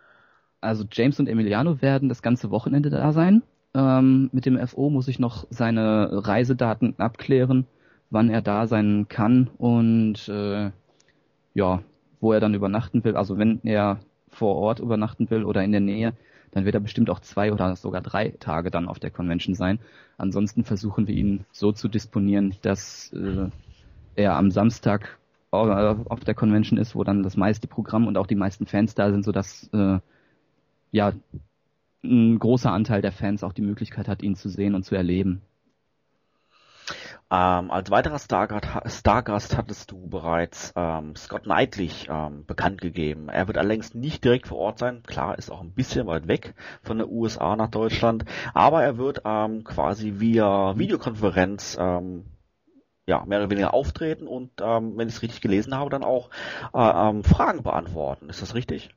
Also 0.61 0.83
James 0.91 1.19
und 1.19 1.27
Emiliano 1.27 1.81
werden 1.81 2.09
das 2.09 2.21
ganze 2.21 2.51
Wochenende 2.51 2.89
da 2.89 3.13
sein. 3.13 3.43
Ähm, 3.73 4.29
mit 4.33 4.45
dem 4.45 4.57
FO 4.67 4.89
muss 4.89 5.07
ich 5.07 5.19
noch 5.19 5.45
seine 5.49 6.09
Reisedaten 6.11 6.99
abklären, 6.99 7.65
wann 8.09 8.29
er 8.29 8.41
da 8.41 8.67
sein 8.67 9.07
kann 9.07 9.49
und 9.57 10.27
äh, 10.27 10.71
ja, 11.53 11.83
wo 12.19 12.33
er 12.33 12.39
dann 12.39 12.53
übernachten 12.53 13.03
will. 13.03 13.15
Also 13.15 13.37
wenn 13.37 13.61
er 13.63 13.99
vor 14.29 14.55
Ort 14.55 14.79
übernachten 14.79 15.29
will 15.29 15.45
oder 15.45 15.63
in 15.63 15.71
der 15.71 15.81
Nähe, 15.81 16.13
dann 16.51 16.65
wird 16.65 16.75
er 16.75 16.81
bestimmt 16.81 17.09
auch 17.09 17.19
zwei 17.19 17.53
oder 17.53 17.75
sogar 17.75 18.01
drei 18.01 18.33
Tage 18.39 18.71
dann 18.71 18.87
auf 18.87 18.99
der 18.99 19.11
Convention 19.11 19.55
sein. 19.55 19.79
Ansonsten 20.17 20.63
versuchen 20.63 21.07
wir 21.07 21.15
ihn 21.15 21.45
so 21.51 21.71
zu 21.71 21.87
disponieren, 21.87 22.55
dass 22.61 23.13
äh, 23.13 23.49
er 24.15 24.35
am 24.35 24.51
Samstag 24.51 25.19
auf 25.52 26.20
der 26.22 26.36
Convention 26.36 26.78
ist, 26.78 26.95
wo 26.95 27.04
dann 27.04 27.24
das 27.24 27.36
meiste 27.36 27.68
Programm 27.68 28.08
und 28.08 28.18
auch 28.18 28.28
die 28.28 28.36
meisten 28.36 28.66
Fans 28.66 28.93
da 28.93 29.10
sind, 29.10 29.24
sodass 29.24 29.70
äh, 29.74 30.00
ja 30.91 31.14
ein 32.04 32.39
großer 32.39 32.72
Anteil 32.72 33.02
der 33.02 33.12
Fans 33.12 33.43
auch 33.43 33.54
die 33.54 33.62
Möglichkeit 33.62 34.08
hat, 34.08 34.22
ihn 34.22 34.36
zu 34.36 34.50
sehen 34.50 34.76
und 34.76 34.84
zu 34.84 34.95
erleben. 34.95 35.41
Ähm, 37.32 37.70
als 37.70 37.91
weiterer 37.91 38.18
Stargast, 38.18 38.66
Stargast 38.88 39.56
hattest 39.56 39.91
du 39.91 40.08
bereits 40.08 40.74
ähm, 40.76 41.16
Scott 41.16 41.43
Knightley 41.43 41.91
ähm, 42.08 42.43
bekannt 42.47 42.82
gegeben. 42.82 43.30
Er 43.30 43.45
wird 43.45 43.60
allerdings 43.60 43.93
nicht 43.93 44.24
direkt 44.24 44.47
vor 44.47 44.58
Ort 44.58 44.80
sein. 44.80 45.04
Klar, 45.04 45.38
ist 45.38 45.52
auch 45.52 45.62
ein 45.62 45.72
bisschen 45.72 46.08
weit 46.08 46.28
weg 46.28 46.56
von 46.82 46.97
der 46.97 47.10
USA 47.10 47.56
nach 47.56 47.70
Deutschland, 47.70 48.26
aber 48.56 48.84
er 48.84 48.97
wird 48.97 49.22
ähm, 49.26 49.64
quasi 49.64 50.16
via 50.20 50.76
Videokonferenz 50.76 51.78
ähm, 51.80 52.26
ja, 53.10 53.26
mehr 53.26 53.39
oder 53.39 53.49
weniger 53.49 53.74
auftreten 53.74 54.28
und, 54.28 54.51
ähm, 54.62 54.95
wenn 54.95 55.07
ich 55.07 55.16
es 55.16 55.22
richtig 55.24 55.41
gelesen 55.41 55.76
habe, 55.76 55.89
dann 55.89 56.03
auch 56.03 56.30
äh, 56.74 57.10
ähm, 57.10 57.24
Fragen 57.24 57.64
beantworten. 57.64 58.30
Ist 58.30 58.43
das 58.43 58.53
richtig? 58.53 58.91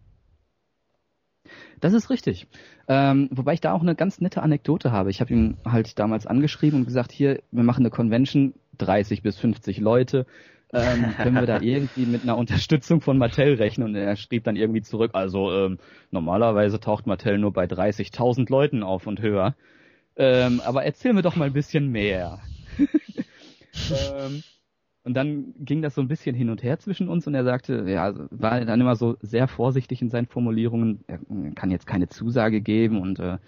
Das 1.81 1.95
ist 1.95 2.11
richtig. 2.11 2.47
Ähm, 2.89 3.29
wobei 3.33 3.55
ich 3.55 3.63
da 3.63 3.73
auch 3.73 3.81
eine 3.81 3.95
ganz 3.95 4.21
nette 4.21 4.43
Anekdote 4.43 4.93
habe. 4.93 5.11
Ich 5.11 5.21
habe 5.23 5.33
ihn 5.33 5.57
halt 5.65 5.99
damals 5.99 6.27
angeschrieben 6.27 6.81
und 6.81 6.85
gesagt, 6.85 7.11
hier, 7.11 7.41
wir 7.51 7.65
machen 7.65 7.81
eine 7.81 7.91
Convention, 7.91 8.53
30 8.79 9.23
bis 9.23 9.39
50 9.39 9.79
Leute. 9.79 10.27
ähm, 10.75 11.17
können 11.17 11.41
wir 11.41 11.47
da 11.47 11.61
irgendwie 11.63 12.05
mit 12.05 12.23
einer 12.23 12.37
Unterstützung 12.37 13.01
von 13.01 13.17
Mattel 13.17 13.55
rechnen? 13.55 13.89
Und 13.89 13.95
er 13.95 14.15
schrieb 14.17 14.45
dann 14.45 14.57
irgendwie 14.57 14.83
zurück, 14.83 15.13
also 15.15 15.51
ähm, 15.53 15.79
normalerweise 16.11 16.81
taucht 16.81 17.07
Mattel 17.07 17.39
nur 17.39 17.53
bei 17.53 17.65
30.000 17.65 18.51
Leuten 18.51 18.83
auf 18.83 19.07
und 19.07 19.23
höher. 19.23 19.55
Ähm, 20.17 20.61
aber 20.61 20.85
erzähl 20.85 21.15
mir 21.15 21.23
doch 21.23 21.37
mal 21.37 21.47
ein 21.47 21.55
bisschen 21.55 21.91
mehr. 21.91 22.41
Ähm, 24.17 24.43
und 25.05 25.15
dann 25.15 25.55
ging 25.59 25.83
das 25.83 25.95
so 25.97 26.01
ein 26.01 26.09
bisschen 26.09 26.35
hin 26.37 26.49
und 26.49 26.63
her 26.63 26.79
zwischen 26.79 27.09
uns 27.09 27.27
und 27.27 27.35
er 27.35 27.45
sagte, 27.45 27.85
ja, 27.89 28.15
war 28.31 28.65
dann 28.65 28.81
immer 28.81 28.95
so 28.95 29.17
sehr 29.21 29.49
vorsichtig 29.49 30.01
in 30.01 30.11
seinen 30.11 30.27
Formulierungen, 30.27 31.01
er 31.09 31.19
kann 31.55 31.71
jetzt 31.73 31.87
keine 31.87 32.09
Zusage 32.09 32.61
geben 32.61 33.01
und 33.01 33.19
äh, 33.19 33.39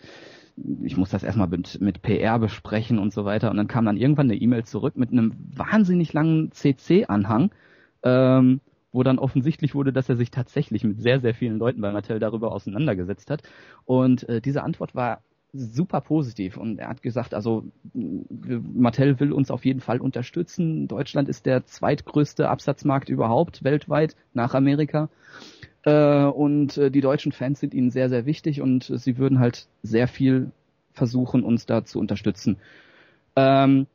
ich 0.83 0.97
muss 0.97 1.11
das 1.11 1.23
erstmal 1.23 1.49
mit, 1.49 1.81
mit 1.81 2.03
PR 2.03 2.39
besprechen 2.39 2.99
und 2.99 3.13
so 3.13 3.25
weiter. 3.25 3.51
Und 3.51 3.57
dann 3.57 3.69
kam 3.69 3.85
dann 3.85 3.97
irgendwann 3.97 4.31
eine 4.31 4.41
E-Mail 4.41 4.65
zurück 4.65 4.97
mit 4.97 5.11
einem 5.11 5.35
wahnsinnig 5.55 6.13
langen 6.13 6.53
CC-Anhang, 6.53 7.51
ähm, 8.03 8.61
wo 8.93 9.03
dann 9.03 9.19
offensichtlich 9.19 9.75
wurde, 9.75 9.93
dass 9.93 10.09
er 10.09 10.17
sich 10.17 10.31
tatsächlich 10.31 10.85
mit 10.85 11.01
sehr, 11.01 11.21
sehr 11.21 11.35
vielen 11.35 11.59
Leuten 11.59 11.81
bei 11.81 11.91
Mattel 11.91 12.21
darüber 12.21 12.53
auseinandergesetzt 12.53 13.31
hat. 13.31 13.43
Und 13.85 14.29
äh, 14.29 14.41
diese 14.41 14.63
Antwort 14.63 14.95
war 14.95 15.23
super 15.55 16.01
positiv 16.01 16.57
und 16.57 16.79
er 16.79 16.89
hat 16.89 17.03
gesagt, 17.03 17.33
also 17.33 17.65
Mattel 17.95 19.21
will 19.21 19.33
uns 19.33 19.51
auf 19.51 19.65
jeden 19.65 19.81
Fall 19.81 20.01
unterstützen. 20.01 20.89
Deutschland 20.89 21.29
ist 21.29 21.47
der 21.47 21.65
zweitgrößte 21.65 22.49
Absatzmarkt 22.49 23.09
überhaupt 23.09 23.63
weltweit 23.63 24.17
nach 24.33 24.55
Amerika. 24.55 25.09
Äh, 25.85 26.25
und 26.25 26.77
äh, 26.77 26.91
die 26.91 27.01
deutschen 27.01 27.33
Fans 27.33 27.61
sind 27.61 27.73
ihnen 27.73 27.91
sehr, 27.91 28.09
sehr 28.09 28.27
wichtig 28.27 28.61
und 28.61 28.91
sie 28.95 29.17
würden 29.17 29.39
halt 29.39 29.69
sehr 29.83 30.09
viel 30.09 30.51
versuchen, 30.93 31.45
uns 31.45 31.67
da 31.67 31.85
zu 31.85 32.01
unterstützen. 32.01 32.57
Ähm, 33.37 33.87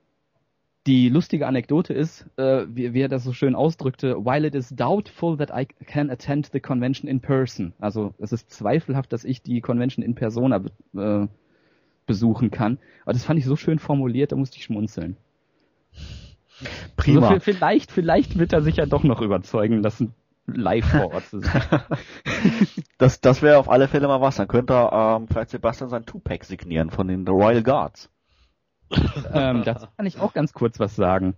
die 0.88 1.10
lustige 1.10 1.46
Anekdote 1.46 1.94
ist, 1.94 2.26
äh, 2.38 2.66
wie, 2.70 3.02
er 3.02 3.10
das 3.10 3.24
so 3.24 3.34
schön 3.34 3.54
ausdrückte, 3.54 4.26
while 4.26 4.48
it 4.48 4.56
is 4.56 4.70
doubtful 4.70 5.38
that 5.38 5.52
I 5.54 5.66
can 5.66 6.10
attend 6.10 6.50
the 6.54 6.60
convention 6.60 7.10
in 7.10 7.20
person. 7.20 7.74
Also 7.80 8.14
es 8.18 8.32
ist 8.32 8.50
zweifelhaft, 8.50 9.12
dass 9.12 9.26
ich 9.26 9.42
die 9.42 9.62
Convention 9.62 10.04
in 10.04 10.16
Persona 10.16 10.64
besuchen 12.10 12.50
kann. 12.50 12.80
Aber 13.04 13.14
das 13.14 13.24
fand 13.24 13.40
ich 13.40 13.46
so 13.46 13.56
schön 13.56 13.80
formuliert, 13.80 14.32
da 14.32 14.36
musste 14.36 14.58
ich 14.58 14.64
schmunzeln. 14.64 15.16
Prima. 16.98 17.30
Also 17.30 17.40
vielleicht, 17.40 17.92
vielleicht 17.92 18.38
wird 18.38 18.52
er 18.52 18.62
sich 18.62 18.78
ja 18.78 18.86
doch 18.86 19.04
noch 19.04 19.22
überzeugen 19.22 19.82
lassen, 19.82 20.14
live 20.48 20.86
vor 20.86 21.14
Ort 21.14 21.26
zu 21.28 21.40
sein. 21.40 21.62
das 22.98 23.22
das 23.22 23.42
wäre 23.42 23.60
auf 23.60 23.70
alle 23.70 23.88
Fälle 23.88 24.08
mal 24.08 24.20
was. 24.20 24.38
Dann 24.38 24.48
könnte 24.48 24.74
er 24.74 25.18
ähm, 25.18 25.28
vielleicht 25.28 25.52
Sebastian 25.52 25.90
sein 25.90 26.06
Two-Pack 26.06 26.44
signieren 26.44 26.90
von 26.90 27.08
den 27.08 27.26
The 27.26 27.32
Royal 27.32 27.64
Guards. 27.64 28.10
ähm, 29.34 29.62
dazu 29.64 29.86
kann 29.96 30.08
ich 30.08 30.20
auch 30.20 30.34
ganz 30.34 30.52
kurz 30.52 30.80
was 30.80 30.96
sagen. 30.96 31.36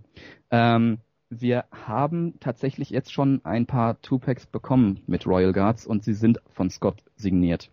Ähm, 0.50 1.00
wir 1.30 1.66
haben 1.72 2.40
tatsächlich 2.40 2.90
jetzt 2.90 3.12
schon 3.12 3.42
ein 3.44 3.66
paar 3.66 4.02
Two-Packs 4.02 4.48
bekommen 4.48 5.02
mit 5.06 5.28
Royal 5.28 5.54
Guards 5.54 5.86
und 5.86 6.04
sie 6.04 6.14
sind 6.14 6.40
von 6.50 6.70
Scott 6.70 7.04
signiert. 7.16 7.70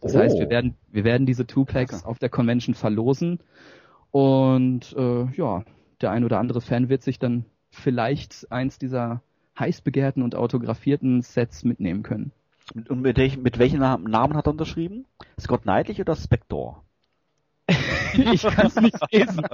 Das 0.00 0.14
oh. 0.14 0.18
heißt, 0.18 0.38
wir 0.38 0.46
oh. 0.46 0.50
werden, 0.50 0.74
wir 0.90 1.04
werden 1.04 1.26
diese 1.26 1.46
Two-Packs 1.46 2.04
auf 2.04 2.18
der 2.18 2.28
Convention 2.28 2.74
verlosen 2.74 3.40
und 4.10 4.94
äh, 4.96 5.26
ja, 5.36 5.64
der 6.00 6.10
ein 6.10 6.24
oder 6.24 6.38
andere 6.38 6.60
Fan 6.60 6.88
wird 6.88 7.02
sich 7.02 7.18
dann 7.18 7.44
vielleicht 7.70 8.50
eins 8.50 8.78
dieser 8.78 9.22
heiß 9.58 9.82
begehrten 9.82 10.22
und 10.22 10.34
autografierten 10.34 11.22
Sets 11.22 11.64
mitnehmen 11.64 12.02
können. 12.02 12.32
Und 12.88 13.00
mit, 13.02 13.18
welch, 13.18 13.36
mit 13.36 13.58
welchen 13.58 13.80
Namen 13.80 14.36
hat 14.36 14.46
er 14.46 14.52
unterschrieben? 14.52 15.06
Scott 15.38 15.62
Knightley 15.62 16.00
oder 16.00 16.16
Spector? 16.16 16.84
ich 18.32 18.42
kann 18.42 18.66
es 18.66 18.76
nicht 18.76 19.12
lesen. 19.12 19.46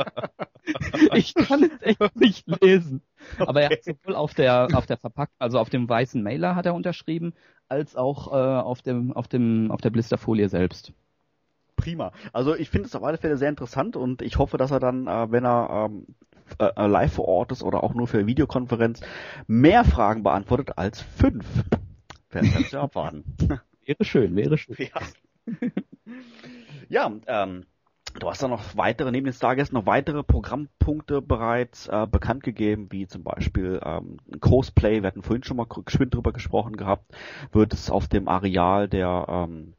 Ich 1.14 1.34
kann 1.34 1.62
es 1.64 1.82
echt 1.82 2.16
nicht 2.16 2.62
lesen. 2.62 3.02
Aber 3.38 3.62
er 3.62 3.70
hat 3.70 3.84
sowohl 3.84 4.14
auf 4.14 4.34
der 4.34 4.68
auf 4.72 4.86
der 4.86 4.96
Verpackung, 4.96 5.34
also 5.38 5.58
auf 5.58 5.70
dem 5.70 5.88
weißen 5.88 6.22
Mailer 6.22 6.56
hat 6.56 6.66
er 6.66 6.74
unterschrieben, 6.74 7.34
als 7.68 7.96
auch 7.96 8.32
äh, 8.32 8.60
auf 8.60 8.82
dem 8.82 9.12
auf 9.12 9.28
dem 9.28 9.70
auf 9.70 9.80
der 9.80 9.90
Blisterfolie 9.90 10.48
selbst. 10.48 10.92
Prima. 11.76 12.12
Also 12.32 12.56
ich 12.56 12.70
finde 12.70 12.88
es 12.88 12.96
auf 12.96 13.04
alle 13.04 13.18
Fälle 13.18 13.36
sehr 13.36 13.50
interessant 13.50 13.96
und 13.96 14.22
ich 14.22 14.38
hoffe, 14.38 14.56
dass 14.56 14.70
er 14.70 14.80
dann, 14.80 15.06
äh, 15.06 15.30
wenn 15.30 15.44
er 15.44 15.88
ähm, 15.90 16.06
äh, 16.58 16.70
äh 16.74 16.86
live 16.86 17.12
vor 17.12 17.28
Ort 17.28 17.52
ist 17.52 17.62
oder 17.62 17.84
auch 17.84 17.94
nur 17.94 18.06
für 18.06 18.26
Videokonferenz, 18.26 19.00
mehr 19.46 19.84
Fragen 19.84 20.22
beantwortet 20.22 20.78
als 20.78 21.02
fünf. 21.02 21.44
Werden 22.30 22.52
wir 22.70 22.80
abwarten. 22.80 23.24
wäre 23.84 24.04
schön, 24.04 24.34
wäre 24.36 24.58
schön. 24.58 24.76
Ja, 24.78 25.00
ja 26.88 27.12
ähm, 27.26 27.66
Du 28.18 28.30
hast 28.30 28.42
da 28.42 28.48
noch 28.48 28.76
weitere, 28.76 29.10
neben 29.10 29.26
den 29.26 29.34
Stargästen 29.34 29.76
noch 29.76 29.86
weitere 29.86 30.22
Programmpunkte 30.22 31.20
bereits 31.20 31.86
äh, 31.88 32.06
bekannt 32.10 32.42
gegeben, 32.42 32.88
wie 32.90 33.06
zum 33.06 33.22
Beispiel 33.22 33.80
ähm, 33.84 34.18
Cosplay, 34.40 35.02
wir 35.02 35.08
hatten 35.08 35.22
vorhin 35.22 35.44
schon 35.44 35.56
mal 35.56 35.66
geschwind 35.84 36.14
drüber 36.14 36.32
gesprochen 36.32 36.76
gehabt, 36.76 37.12
wird 37.52 37.74
es 37.74 37.90
auf 37.90 38.08
dem 38.08 38.28
Areal 38.28 38.88
der 38.88 39.26
ähm, 39.28 39.74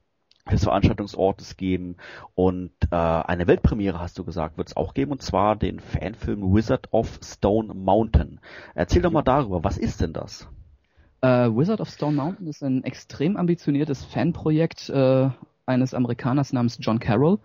des 0.51 0.63
Veranstaltungsortes 0.63 1.57
geben 1.57 1.97
und 2.35 2.71
äh, 2.91 2.95
eine 2.95 3.47
Weltpremiere 3.47 3.99
hast 3.99 4.17
du 4.17 4.23
gesagt, 4.23 4.57
wird 4.57 4.69
es 4.69 4.77
auch 4.77 4.93
geben 4.93 5.11
und 5.11 5.21
zwar 5.21 5.55
den 5.55 5.79
Fanfilm 5.79 6.53
Wizard 6.53 6.93
of 6.93 7.19
Stone 7.21 7.73
Mountain. 7.73 8.39
Erzähl 8.73 9.01
doch 9.01 9.11
mal 9.11 9.23
darüber, 9.23 9.63
was 9.63 9.77
ist 9.77 9.99
denn 9.99 10.13
das? 10.13 10.47
Uh, 11.25 11.49
Wizard 11.57 11.81
of 11.81 11.89
Stone 11.89 12.15
Mountain 12.15 12.47
ist 12.47 12.63
ein 12.63 12.83
extrem 12.83 13.37
ambitioniertes 13.37 14.05
Fanprojekt 14.05 14.89
äh, 14.89 15.29
eines 15.65 15.93
Amerikaners 15.93 16.53
namens 16.53 16.77
John 16.79 16.99
Carroll. 16.99 17.39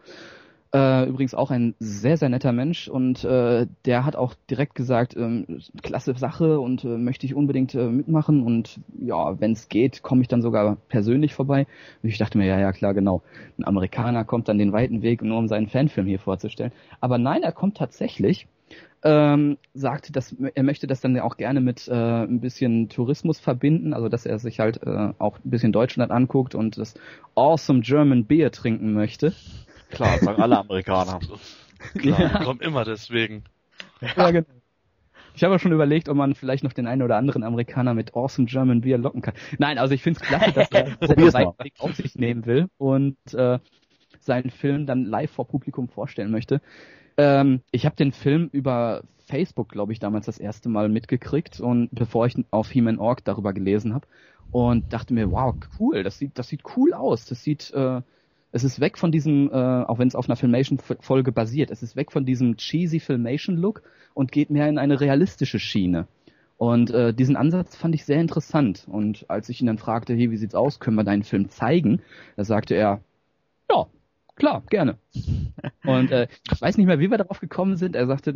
Äh, 0.74 1.06
übrigens 1.06 1.34
auch 1.34 1.50
ein 1.50 1.74
sehr, 1.80 2.16
sehr 2.16 2.30
netter 2.30 2.52
Mensch 2.52 2.88
und 2.88 3.24
äh, 3.24 3.66
der 3.84 4.06
hat 4.06 4.16
auch 4.16 4.34
direkt 4.48 4.74
gesagt, 4.74 5.14
ähm, 5.14 5.60
klasse 5.82 6.14
Sache 6.16 6.60
und 6.60 6.82
äh, 6.84 6.96
möchte 6.96 7.26
ich 7.26 7.34
unbedingt 7.34 7.74
äh, 7.74 7.88
mitmachen 7.88 8.42
und 8.42 8.80
ja, 8.98 9.38
wenn 9.38 9.52
es 9.52 9.68
geht, 9.68 10.02
komme 10.02 10.22
ich 10.22 10.28
dann 10.28 10.40
sogar 10.40 10.78
persönlich 10.88 11.34
vorbei. 11.34 11.66
Und 12.02 12.08
ich 12.08 12.16
dachte 12.16 12.38
mir, 12.38 12.46
ja, 12.46 12.58
ja, 12.58 12.72
klar, 12.72 12.94
genau. 12.94 13.22
Ein 13.58 13.66
Amerikaner 13.66 14.24
kommt 14.24 14.48
dann 14.48 14.56
den 14.56 14.72
weiten 14.72 15.02
Weg, 15.02 15.20
nur 15.20 15.38
um 15.38 15.46
seinen 15.46 15.68
Fanfilm 15.68 16.06
hier 16.06 16.18
vorzustellen. 16.18 16.72
Aber 17.00 17.18
nein, 17.18 17.42
er 17.42 17.52
kommt 17.52 17.76
tatsächlich 17.76 18.46
ähm, 19.04 19.58
sagte, 19.74 20.12
dass 20.12 20.34
er 20.54 20.62
möchte 20.62 20.86
das 20.86 21.00
dann 21.00 21.18
auch 21.18 21.36
gerne 21.36 21.60
mit 21.60 21.88
äh, 21.88 21.92
ein 21.92 22.40
bisschen 22.40 22.88
Tourismus 22.88 23.40
verbinden, 23.40 23.94
also 23.94 24.08
dass 24.08 24.26
er 24.26 24.38
sich 24.38 24.60
halt 24.60 24.80
äh, 24.84 25.12
auch 25.18 25.38
ein 25.44 25.50
bisschen 25.50 25.72
Deutschland 25.72 26.12
anguckt 26.12 26.54
und 26.54 26.78
das 26.78 26.94
Awesome 27.34 27.80
German 27.80 28.26
Beer 28.26 28.52
trinken 28.52 28.92
möchte. 28.92 29.32
Klar, 29.92 30.18
sagen 30.18 30.42
alle 30.42 30.58
Amerikaner. 30.58 31.20
Klar, 31.98 32.20
ja. 32.20 32.44
kommen 32.44 32.60
immer 32.60 32.84
deswegen. 32.84 33.44
Ja, 34.00 34.30
genau. 34.30 34.46
Ich 35.34 35.42
habe 35.44 35.58
schon 35.58 35.72
überlegt, 35.72 36.08
ob 36.08 36.16
man 36.16 36.34
vielleicht 36.34 36.62
noch 36.62 36.72
den 36.72 36.86
einen 36.86 37.02
oder 37.02 37.16
anderen 37.16 37.42
Amerikaner 37.42 37.94
mit 37.94 38.14
Awesome 38.14 38.46
German 38.46 38.82
Beer 38.82 38.98
locken 38.98 39.22
kann. 39.22 39.34
Nein, 39.58 39.78
also 39.78 39.94
ich 39.94 40.02
finde 40.02 40.20
es 40.20 40.26
klasse, 40.26 40.52
dass 40.52 40.70
er, 40.70 40.84
den 40.84 41.32
Weg 41.32 41.74
auf 41.78 41.94
sich 41.94 42.16
nehmen 42.16 42.44
will 42.44 42.68
und 42.76 43.16
äh, 43.32 43.58
seinen 44.20 44.50
Film 44.50 44.86
dann 44.86 45.04
live 45.04 45.30
vor 45.30 45.48
Publikum 45.48 45.88
vorstellen 45.88 46.30
möchte. 46.30 46.60
Ähm, 47.16 47.62
ich 47.70 47.86
habe 47.86 47.96
den 47.96 48.12
Film 48.12 48.50
über 48.52 49.04
Facebook, 49.26 49.70
glaube 49.70 49.92
ich, 49.92 49.98
damals 49.98 50.26
das 50.26 50.38
erste 50.38 50.68
Mal 50.68 50.88
mitgekriegt 50.88 51.60
und 51.60 51.88
bevor 51.92 52.26
ich 52.26 52.36
auf 52.50 52.70
He-Man 52.70 52.98
Org 52.98 53.24
darüber 53.24 53.52
gelesen 53.52 53.94
habe 53.94 54.06
und 54.50 54.92
dachte 54.92 55.14
mir, 55.14 55.30
wow, 55.30 55.54
cool, 55.78 56.02
das 56.02 56.18
sieht, 56.18 56.38
das 56.38 56.48
sieht 56.48 56.62
cool 56.76 56.92
aus. 56.92 57.24
Das 57.24 57.42
sieht, 57.42 57.72
äh, 57.72 58.02
es 58.52 58.64
ist 58.64 58.80
weg 58.80 58.98
von 58.98 59.10
diesem, 59.10 59.50
äh, 59.50 59.54
auch 59.54 59.98
wenn 59.98 60.08
es 60.08 60.14
auf 60.14 60.28
einer 60.28 60.36
Filmation-Folge 60.36 61.32
basiert, 61.32 61.70
es 61.70 61.82
ist 61.82 61.96
weg 61.96 62.12
von 62.12 62.24
diesem 62.24 62.56
cheesy 62.56 63.00
Filmation-Look 63.00 63.82
und 64.14 64.30
geht 64.30 64.50
mehr 64.50 64.68
in 64.68 64.78
eine 64.78 65.00
realistische 65.00 65.58
Schiene. 65.58 66.06
Und 66.58 66.90
äh, 66.90 67.12
diesen 67.12 67.36
Ansatz 67.36 67.74
fand 67.74 67.94
ich 67.94 68.04
sehr 68.04 68.20
interessant. 68.20 68.86
Und 68.88 69.28
als 69.28 69.48
ich 69.48 69.60
ihn 69.60 69.66
dann 69.66 69.78
fragte, 69.78 70.14
hey, 70.14 70.30
wie 70.30 70.36
sieht's 70.36 70.54
aus, 70.54 70.78
können 70.78 70.96
wir 70.96 71.02
deinen 71.02 71.24
Film 71.24 71.48
zeigen? 71.48 72.02
Da 72.36 72.44
sagte 72.44 72.74
er, 72.74 73.00
ja, 73.70 73.86
Klar, 74.34 74.62
gerne. 74.70 74.96
Und 75.84 76.10
äh, 76.10 76.26
ich 76.50 76.60
weiß 76.60 76.78
nicht 76.78 76.86
mehr, 76.86 76.98
wie 76.98 77.10
wir 77.10 77.18
darauf 77.18 77.40
gekommen 77.40 77.76
sind. 77.76 77.94
Er 77.94 78.06
sagte, 78.06 78.32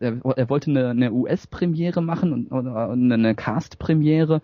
er, 0.00 0.20
er 0.36 0.50
wollte 0.50 0.70
eine, 0.70 0.88
eine 0.88 1.12
US-Premiere 1.12 2.02
machen 2.02 2.32
und 2.32 2.52
oder 2.52 2.90
eine 2.90 3.34
Cast-Premiere 3.34 4.42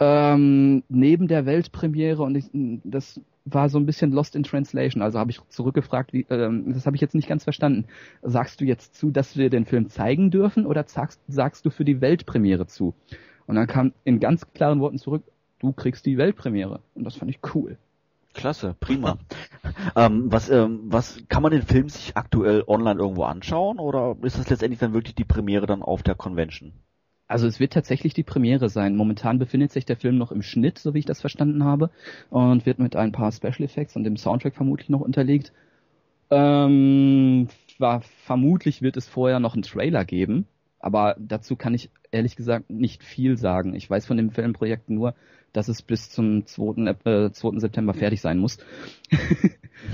ähm, 0.00 0.82
neben 0.88 1.28
der 1.28 1.46
Weltpremiere 1.46 2.22
und 2.22 2.34
ich, 2.34 2.46
das 2.84 3.20
war 3.52 3.68
so 3.68 3.78
ein 3.78 3.86
bisschen 3.86 4.12
lost 4.12 4.36
in 4.36 4.42
translation. 4.42 5.02
Also 5.02 5.18
habe 5.18 5.30
ich 5.30 5.40
zurückgefragt, 5.48 6.12
wie, 6.12 6.26
ähm, 6.30 6.72
das 6.72 6.86
habe 6.86 6.96
ich 6.96 7.00
jetzt 7.00 7.14
nicht 7.14 7.28
ganz 7.28 7.44
verstanden. 7.44 7.86
Sagst 8.22 8.60
du 8.60 8.64
jetzt 8.64 8.94
zu, 8.94 9.10
dass 9.10 9.36
wir 9.36 9.50
den 9.50 9.66
Film 9.66 9.88
zeigen 9.88 10.30
dürfen 10.30 10.66
oder 10.66 10.84
sagst, 10.86 11.20
sagst 11.28 11.66
du 11.66 11.70
für 11.70 11.84
die 11.84 12.00
Weltpremiere 12.00 12.66
zu? 12.66 12.94
Und 13.46 13.56
dann 13.56 13.66
kam 13.66 13.92
in 14.04 14.20
ganz 14.20 14.52
klaren 14.52 14.80
Worten 14.80 14.98
zurück, 14.98 15.24
du 15.58 15.72
kriegst 15.72 16.06
die 16.06 16.18
Weltpremiere. 16.18 16.80
Und 16.94 17.04
das 17.04 17.16
fand 17.16 17.30
ich 17.30 17.40
cool. 17.54 17.78
Klasse, 18.32 18.76
prima. 18.78 19.18
ähm, 19.96 20.30
was, 20.30 20.50
ähm, 20.50 20.80
was 20.84 21.22
kann 21.28 21.42
man 21.42 21.52
den 21.52 21.62
Film 21.62 21.88
sich 21.88 22.16
aktuell 22.16 22.62
online 22.66 23.00
irgendwo 23.00 23.24
anschauen 23.24 23.78
oder 23.78 24.16
ist 24.22 24.38
das 24.38 24.48
letztendlich 24.48 24.78
dann 24.78 24.92
wirklich 24.92 25.14
die 25.14 25.24
Premiere 25.24 25.66
dann 25.66 25.82
auf 25.82 26.02
der 26.02 26.14
Convention? 26.14 26.72
Also 27.30 27.46
es 27.46 27.60
wird 27.60 27.72
tatsächlich 27.72 28.12
die 28.12 28.24
Premiere 28.24 28.68
sein. 28.68 28.96
Momentan 28.96 29.38
befindet 29.38 29.70
sich 29.70 29.84
der 29.84 29.96
Film 29.96 30.18
noch 30.18 30.32
im 30.32 30.42
Schnitt, 30.42 30.80
so 30.80 30.94
wie 30.94 30.98
ich 30.98 31.04
das 31.04 31.20
verstanden 31.20 31.62
habe, 31.62 31.90
und 32.28 32.66
wird 32.66 32.80
mit 32.80 32.96
ein 32.96 33.12
paar 33.12 33.30
Special 33.30 33.62
Effects 33.62 33.94
und 33.94 34.02
dem 34.02 34.16
Soundtrack 34.16 34.56
vermutlich 34.56 34.88
noch 34.88 35.00
unterlegt. 35.00 35.52
Ähm, 36.30 37.46
war, 37.78 38.00
vermutlich 38.24 38.82
wird 38.82 38.96
es 38.96 39.08
vorher 39.08 39.38
noch 39.38 39.54
einen 39.54 39.62
Trailer 39.62 40.04
geben, 40.04 40.48
aber 40.80 41.14
dazu 41.20 41.54
kann 41.54 41.72
ich 41.72 41.90
ehrlich 42.10 42.34
gesagt 42.34 42.68
nicht 42.68 43.04
viel 43.04 43.36
sagen. 43.36 43.76
Ich 43.76 43.88
weiß 43.88 44.06
von 44.06 44.16
dem 44.16 44.32
Filmprojekt 44.32 44.90
nur, 44.90 45.14
dass 45.52 45.68
es 45.68 45.82
bis 45.82 46.10
zum 46.10 46.46
2. 46.46 46.96
Äh, 47.04 47.30
2. 47.30 47.60
September 47.60 47.94
fertig 47.94 48.20
sein 48.20 48.38
muss. 48.38 48.58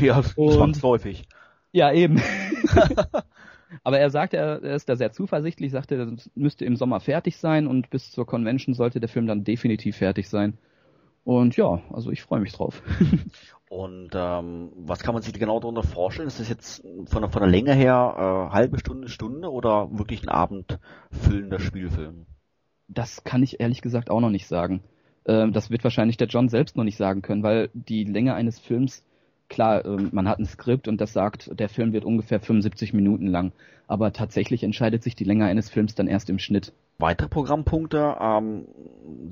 ja, 0.01 0.23
zwangsläufig. 0.23 1.29
Ja, 1.71 1.93
eben. 1.93 2.19
Aber 3.83 3.99
er 3.99 4.11
sagt, 4.11 4.35
er, 4.35 4.63
ist 4.63 4.89
da 4.89 4.97
sehr 4.97 5.13
zuversichtlich, 5.13 5.73
sagte, 5.73 5.97
er 5.97 6.17
müsste 6.35 6.65
im 6.65 6.77
Sommer 6.77 7.01
fertig 7.01 7.37
sein 7.37 7.67
und 7.67 7.91
bis 7.91 8.11
zur 8.11 8.27
Convention 8.27 8.75
sollte 8.75 9.01
der 9.01 9.09
Film 9.09 9.27
dann 9.27 9.45
definitiv 9.45 9.97
fertig 9.97 10.29
sein. 10.29 10.59
Und 11.25 11.57
ja, 11.57 11.83
also 11.93 12.11
ich 12.11 12.23
freue 12.23 12.41
mich 12.41 12.53
drauf. 12.53 12.83
Und 13.69 14.11
ähm, 14.15 14.71
was 14.77 15.01
kann 15.01 15.13
man 15.13 15.23
sich 15.23 15.33
genau 15.35 15.59
darunter 15.59 15.83
vorstellen? 15.83 16.29
Ist 16.29 16.39
das 16.39 16.49
jetzt 16.49 16.85
von 17.07 17.23
der, 17.23 17.31
von 17.31 17.43
der 17.43 17.51
Länge 17.51 17.75
her 17.75 18.49
äh, 18.51 18.55
halbe 18.55 18.79
Stunde, 18.79 19.09
Stunde 19.09 19.51
oder 19.51 19.89
wirklich 19.99 20.23
ein 20.23 20.29
abendfüllender 20.29 21.59
Spielfilm? 21.59 22.27
Das 22.87 23.25
kann 23.25 23.43
ich 23.43 23.59
ehrlich 23.59 23.83
gesagt 23.83 24.09
auch 24.09 24.21
noch 24.21 24.31
nicht 24.31 24.47
sagen. 24.47 24.85
Ähm, 25.27 25.53
das 25.53 25.71
wird 25.71 25.83
wahrscheinlich 25.83 26.17
der 26.17 26.29
John 26.29 26.49
selbst 26.49 26.77
noch 26.77 26.85
nicht 26.85 26.97
sagen 26.97 27.23
können, 27.23 27.43
weil 27.43 27.71
die 27.75 28.05
Länge 28.05 28.35
eines 28.35 28.61
Films, 28.61 29.05
klar, 29.49 29.85
ähm, 29.85 30.11
man 30.13 30.29
hat 30.29 30.39
ein 30.39 30.47
Skript 30.47 30.89
und 30.89 31.01
das 31.01 31.13
sagt, 31.13 31.51
der 31.59 31.69
Film 31.69 31.93
wird 31.93 32.05
ungefähr 32.05 32.41
75 32.41 32.93
Minuten 32.93 33.27
lang, 33.27 33.53
aber 33.87 34.13
tatsächlich 34.13 34.63
entscheidet 34.63 35.03
sich 35.03 35.15
die 35.15 35.25
Länge 35.25 35.47
eines 35.47 35.71
Films 35.71 35.95
dann 35.95 36.09
erst 36.09 36.31
im 36.31 36.39
Schnitt. 36.39 36.73
Weitere 36.99 37.29
Programmpunkte 37.29 38.17
ähm, 38.21 38.67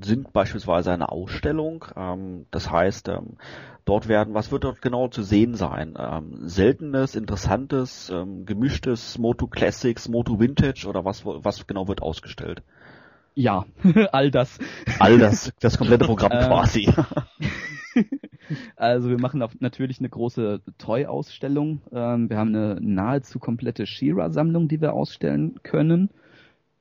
sind 0.01 0.31
beispielsweise 0.33 0.91
eine 0.91 1.09
Ausstellung. 1.09 1.85
Ähm, 1.97 2.45
das 2.51 2.69
heißt, 2.69 3.09
ähm, 3.09 3.37
dort 3.85 4.07
werden, 4.07 4.35
was 4.35 4.51
wird 4.51 4.65
dort 4.65 4.81
genau 4.81 5.07
zu 5.07 5.23
sehen 5.23 5.55
sein? 5.55 5.95
Ähm, 5.97 6.47
seltenes, 6.47 7.15
interessantes, 7.15 8.11
ähm, 8.11 8.45
gemischtes 8.45 9.17
Moto 9.17 9.47
Classics, 9.47 10.07
Moto 10.07 10.39
Vintage 10.39 10.87
oder 10.87 11.05
was, 11.05 11.25
was 11.25 11.65
genau 11.65 11.87
wird 11.87 12.03
ausgestellt? 12.03 12.61
Ja, 13.33 13.65
all 14.11 14.31
das. 14.31 14.59
All 14.99 15.17
das, 15.17 15.51
das 15.59 15.77
komplette 15.77 16.05
Programm 16.05 16.31
ähm, 16.33 16.47
quasi. 16.47 16.87
also 18.75 19.09
wir 19.09 19.19
machen 19.19 19.43
natürlich 19.59 19.99
eine 19.99 20.09
große 20.09 20.61
Toy-Ausstellung. 20.77 21.81
Ähm, 21.91 22.29
wir 22.29 22.37
haben 22.37 22.55
eine 22.55 22.77
nahezu 22.81 23.39
komplette 23.39 23.85
Shira-Sammlung, 23.85 24.67
die 24.67 24.81
wir 24.81 24.93
ausstellen 24.93 25.59
können. 25.63 26.09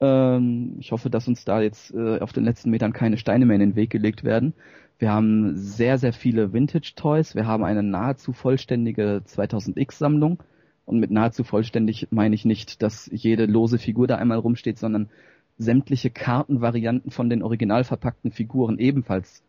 Ähm, 0.00 0.76
ich 0.80 0.92
hoffe, 0.92 1.10
dass 1.10 1.28
uns 1.28 1.44
da 1.44 1.60
jetzt 1.60 1.94
äh, 1.94 2.18
auf 2.20 2.32
den 2.32 2.44
letzten 2.44 2.70
Metern 2.70 2.92
keine 2.92 3.16
Steine 3.16 3.46
mehr 3.46 3.54
in 3.54 3.60
den 3.60 3.76
Weg 3.76 3.90
gelegt 3.90 4.24
werden. 4.24 4.54
Wir 4.98 5.12
haben 5.12 5.56
sehr, 5.56 5.98
sehr 5.98 6.12
viele 6.12 6.52
Vintage-Toys. 6.52 7.34
Wir 7.34 7.46
haben 7.46 7.64
eine 7.64 7.82
nahezu 7.82 8.32
vollständige 8.32 9.22
2000X-Sammlung. 9.26 10.42
Und 10.84 10.98
mit 11.00 11.10
nahezu 11.10 11.44
vollständig 11.44 12.08
meine 12.10 12.34
ich 12.34 12.44
nicht, 12.44 12.82
dass 12.82 13.08
jede 13.12 13.46
lose 13.46 13.78
Figur 13.78 14.06
da 14.06 14.16
einmal 14.16 14.38
rumsteht, 14.38 14.78
sondern 14.78 15.08
sämtliche 15.56 16.10
Kartenvarianten 16.10 17.10
von 17.10 17.30
den 17.30 17.42
original 17.42 17.84
verpackten 17.84 18.32
Figuren 18.32 18.78
ebenfalls 18.78 19.43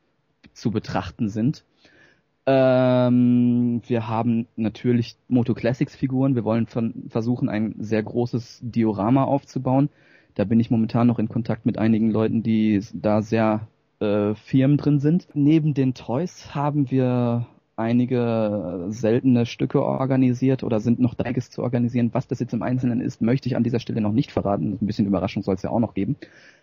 zu 0.54 0.72
betrachten 0.72 1.30
sind. 1.30 1.64
Ähm, 2.46 3.82
wir 3.88 4.08
haben 4.08 4.48
natürlich 4.56 5.18
Moto 5.28 5.54
Classics 5.54 5.96
Figuren. 5.96 6.36
Wir 6.36 6.43
wollen 6.43 6.68
versuchen, 6.68 7.50
ein 7.50 7.76
sehr 7.80 8.04
großes 8.04 8.60
Diorama 8.62 9.24
aufzubauen. 9.24 9.89
Da 10.36 10.43
bin 10.43 10.60
ich 10.60 10.70
momentan 10.70 11.08
noch 11.08 11.18
in 11.18 11.30
Kontakt 11.30 11.66
mit 11.66 11.78
einigen 11.78 12.12
Leuten, 12.12 12.43
die 12.43 12.82
da 12.93 13.22
sehr 13.22 13.68
äh, 14.00 14.36
Firmen 14.36 14.78
drin 14.78 15.00
sind. 15.00 15.28
Neben 15.34 15.74
den 15.74 15.93
Toys 15.93 16.54
haben 16.54 16.91
wir 16.91 17.48
einige 17.78 18.86
seltene 18.89 19.45
Stücke 19.45 19.84
organisiert 19.84 20.63
oder 20.63 20.80
sind 20.80 20.99
noch 20.99 21.17
einiges 21.19 21.49
zu 21.49 21.61
organisieren. 21.61 22.09
Was 22.13 22.28
das 22.28 22.39
jetzt 22.39 22.53
im 22.53 22.63
Einzelnen 22.63 23.01
ist, 23.01 23.21
möchte 23.21 23.49
ich 23.49 23.55
an 23.55 23.63
dieser 23.63 23.80
Stelle 23.80 24.01
noch 24.01 24.13
nicht 24.13 24.32
verraten. 24.32 24.78
Ein 24.82 24.86
bisschen 24.86 25.05
Überraschung 25.05 25.43
soll 25.43 25.55
es 25.55 25.61
ja 25.61 25.69
auch 25.69 25.80
noch 25.80 25.93
geben. 25.93 26.15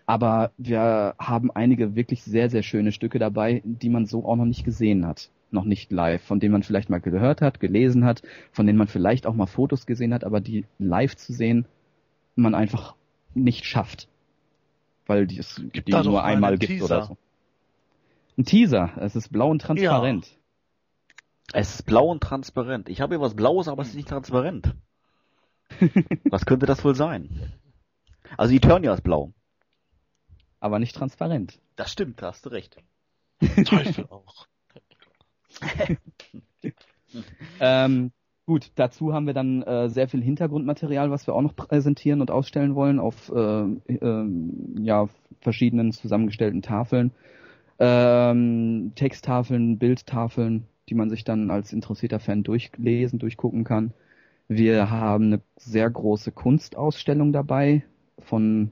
Aber 0.05 0.51
wir 0.57 1.15
haben 1.19 1.51
einige 1.51 1.95
wirklich 1.95 2.23
sehr, 2.23 2.49
sehr 2.49 2.63
schöne 2.63 2.91
Stücke 2.91 3.19
dabei, 3.19 3.61
die 3.63 3.89
man 3.89 4.05
so 4.05 4.25
auch 4.25 4.35
noch 4.35 4.45
nicht 4.45 4.65
gesehen 4.65 5.05
hat. 5.05 5.29
Noch 5.51 5.65
nicht 5.65 5.91
live, 5.91 6.23
von 6.23 6.39
denen 6.39 6.51
man 6.51 6.63
vielleicht 6.63 6.89
mal 6.89 6.99
gehört 6.99 7.41
hat, 7.41 7.59
gelesen 7.59 8.05
hat, 8.05 8.23
von 8.51 8.65
denen 8.65 8.79
man 8.79 8.87
vielleicht 8.87 9.27
auch 9.27 9.35
mal 9.35 9.45
Fotos 9.45 9.85
gesehen 9.85 10.13
hat, 10.13 10.23
aber 10.23 10.41
die 10.41 10.65
live 10.79 11.15
zu 11.15 11.31
sehen, 11.31 11.65
man 12.35 12.55
einfach 12.55 12.95
nicht 13.35 13.65
schafft. 13.65 14.07
Weil 15.05 15.27
die 15.27 15.37
es 15.37 15.61
die 15.73 15.91
nur 15.91 16.23
einmal 16.23 16.57
gibt 16.57 16.71
Teaser. 16.71 16.85
oder 16.85 17.05
so. 17.05 17.17
Ein 18.35 18.45
Teaser, 18.45 18.91
es 18.97 19.15
ist 19.15 19.31
blau 19.31 19.51
und 19.51 19.61
transparent. 19.61 20.25
Ja. 20.25 20.37
Es 21.53 21.75
ist 21.75 21.83
blau 21.83 22.07
und 22.07 22.21
transparent. 22.21 22.89
Ich 22.89 22.99
habe 22.99 23.13
hier 23.15 23.21
was 23.21 23.35
Blaues, 23.35 23.67
aber 23.67 23.83
es 23.83 23.89
ist 23.89 23.95
nicht 23.95 24.09
transparent. 24.09 24.75
was 26.25 26.45
könnte 26.47 26.65
das 26.65 26.83
wohl 26.83 26.95
sein? 26.95 27.53
Also 28.37 28.55
Eternia 28.55 28.93
ist 28.93 29.03
blau. 29.03 29.33
Aber 30.59 30.79
nicht 30.79 30.95
transparent. 30.95 31.59
Das 31.75 31.91
stimmt, 31.91 32.21
da 32.21 32.27
hast 32.29 32.45
du 32.45 32.49
recht. 32.49 32.77
Teufel 33.65 34.07
auch. 34.09 34.47
ähm, 37.59 38.11
gut, 38.47 38.71
dazu 38.73 39.13
haben 39.13 39.27
wir 39.27 39.35
dann 39.35 39.61
äh, 39.61 39.89
sehr 39.89 40.07
viel 40.07 40.23
Hintergrundmaterial, 40.23 41.11
was 41.11 41.27
wir 41.27 41.35
auch 41.35 41.41
noch 41.41 41.55
präsentieren 41.55 42.21
und 42.21 42.31
ausstellen 42.31 42.73
wollen 42.73 42.99
auf 42.99 43.29
äh, 43.29 43.63
äh, 43.93 44.27
ja, 44.79 45.07
verschiedenen 45.41 45.91
zusammengestellten 45.91 46.63
Tafeln. 46.63 47.11
Ähm, 47.77 48.93
Texttafeln, 48.95 49.77
Bildtafeln, 49.77 50.67
die 50.89 50.95
man 50.95 51.09
sich 51.09 51.23
dann 51.23 51.49
als 51.51 51.73
interessierter 51.73 52.19
Fan 52.19 52.43
durchlesen, 52.43 53.19
durchgucken 53.19 53.63
kann. 53.63 53.93
Wir 54.47 54.89
haben 54.89 55.25
eine 55.25 55.41
sehr 55.55 55.89
große 55.89 56.31
Kunstausstellung 56.31 57.31
dabei, 57.31 57.83
von 58.19 58.71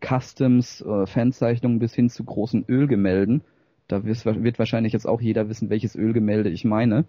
Customs, 0.00 0.82
äh, 0.82 1.06
Fanzeichnungen 1.06 1.78
bis 1.78 1.94
hin 1.94 2.10
zu 2.10 2.24
großen 2.24 2.64
Ölgemälden. 2.68 3.42
Da 3.88 4.04
wird 4.04 4.58
wahrscheinlich 4.58 4.92
jetzt 4.92 5.06
auch 5.06 5.20
jeder 5.20 5.48
wissen, 5.48 5.70
welches 5.70 5.94
Ölgemälde 5.94 6.50
ich 6.50 6.64
meine. 6.64 7.06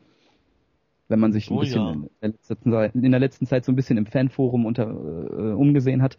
Wenn 1.07 1.19
man 1.19 1.33
sich 1.33 1.49
ein 1.49 1.57
oh, 1.57 1.61
bisschen 1.61 1.81
ja. 1.81 1.91
in, 1.91 2.09
der 2.21 2.29
letzten, 2.29 2.73
in, 3.03 3.11
der 3.11 3.19
letzten, 3.19 3.45
Zeit 3.45 3.65
so 3.65 3.71
ein 3.71 3.75
bisschen 3.75 3.97
im 3.97 4.05
Fanforum 4.05 4.65
unter, 4.65 4.89
äh, 4.89 5.53
umgesehen 5.53 6.01
hat, 6.01 6.17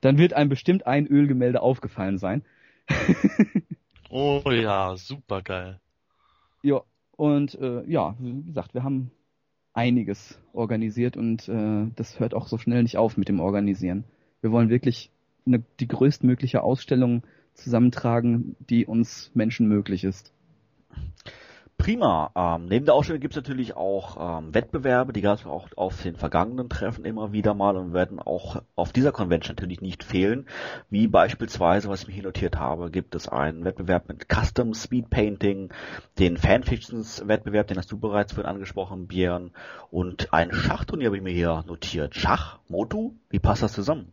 dann 0.00 0.18
wird 0.18 0.34
einem 0.34 0.50
bestimmt 0.50 0.86
ein 0.86 1.06
Ölgemälde 1.06 1.62
aufgefallen 1.62 2.18
sein. 2.18 2.44
oh 4.10 4.42
ja, 4.46 4.96
super 4.96 5.42
geil. 5.42 5.80
Ja, 6.62 6.82
und 7.16 7.54
äh, 7.56 7.84
ja, 7.86 8.16
wie 8.18 8.42
gesagt, 8.42 8.74
wir 8.74 8.82
haben 8.82 9.10
einiges 9.74 10.38
organisiert 10.52 11.16
und 11.16 11.48
äh, 11.48 11.86
das 11.96 12.20
hört 12.20 12.34
auch 12.34 12.46
so 12.46 12.58
schnell 12.58 12.82
nicht 12.82 12.96
auf 12.96 13.16
mit 13.16 13.28
dem 13.28 13.40
Organisieren. 13.40 14.04
Wir 14.40 14.52
wollen 14.52 14.68
wirklich 14.68 15.10
eine, 15.46 15.62
die 15.80 15.88
größtmögliche 15.88 16.62
Ausstellung 16.62 17.22
zusammentragen, 17.54 18.56
die 18.58 18.86
uns 18.86 19.30
Menschen 19.34 19.68
möglich 19.68 20.04
ist. 20.04 20.32
Prima. 21.78 22.30
Ähm, 22.36 22.66
neben 22.66 22.84
der 22.84 22.94
Ausstellung 22.94 23.20
gibt 23.20 23.34
es 23.34 23.36
natürlich 23.36 23.74
auch 23.74 24.38
ähm, 24.38 24.54
Wettbewerbe, 24.54 25.12
die 25.12 25.20
gab 25.20 25.38
es 25.38 25.46
auch 25.46 25.68
auf 25.76 26.00
den 26.02 26.16
vergangenen 26.16 26.68
Treffen 26.68 27.04
immer 27.04 27.32
wieder 27.32 27.54
mal 27.54 27.76
und 27.76 27.92
werden 27.92 28.20
auch 28.20 28.62
auf 28.76 28.92
dieser 28.92 29.10
Convention 29.10 29.56
natürlich 29.56 29.80
nicht 29.80 30.04
fehlen. 30.04 30.46
Wie 30.90 31.08
beispielsweise, 31.08 31.88
was 31.88 32.02
ich 32.02 32.08
mir 32.08 32.14
hier 32.14 32.22
notiert 32.22 32.56
habe, 32.56 32.90
gibt 32.90 33.14
es 33.16 33.28
einen 33.28 33.64
Wettbewerb 33.64 34.08
mit 34.08 34.28
Custom 34.28 34.74
Speed 34.74 35.10
Painting, 35.10 35.72
den 36.18 36.36
Fanfictions 36.36 37.26
Wettbewerb, 37.26 37.66
den 37.66 37.78
hast 37.78 37.90
du 37.90 37.98
bereits 37.98 38.32
vorhin 38.32 38.52
angesprochen, 38.52 39.08
Björn, 39.08 39.50
und 39.90 40.32
ein 40.32 40.52
Schachturnier 40.52 41.06
habe 41.06 41.16
ich 41.16 41.22
mir 41.22 41.32
hier 41.32 41.64
notiert. 41.66 42.14
Schach, 42.14 42.60
Motu, 42.68 43.14
wie 43.28 43.40
passt 43.40 43.62
das 43.62 43.72
zusammen? 43.72 44.12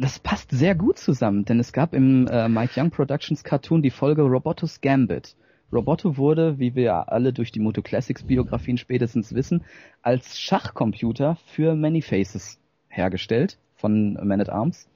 das 0.00 0.18
passt 0.18 0.50
sehr 0.50 0.74
gut 0.74 0.98
zusammen, 0.98 1.44
denn 1.44 1.60
es 1.60 1.72
gab 1.72 1.92
im 1.94 2.26
äh, 2.26 2.48
Mike 2.48 2.80
Young 2.80 2.90
Productions 2.90 3.44
Cartoon 3.44 3.82
die 3.82 3.90
Folge 3.90 4.22
Robotus 4.22 4.80
Gambit. 4.80 5.36
Roboto 5.72 6.16
wurde, 6.16 6.58
wie 6.58 6.74
wir 6.74 7.12
alle 7.12 7.32
durch 7.32 7.52
die 7.52 7.60
Moto 7.60 7.82
Classics 7.82 8.24
Biografien 8.24 8.76
spätestens 8.76 9.34
wissen, 9.34 9.64
als 10.02 10.38
Schachcomputer 10.38 11.36
für 11.46 11.74
Many 11.74 12.02
Faces 12.02 12.58
hergestellt 12.88 13.58
von 13.76 14.14
Man 14.14 14.40
at 14.40 14.50
Arms. 14.50 14.88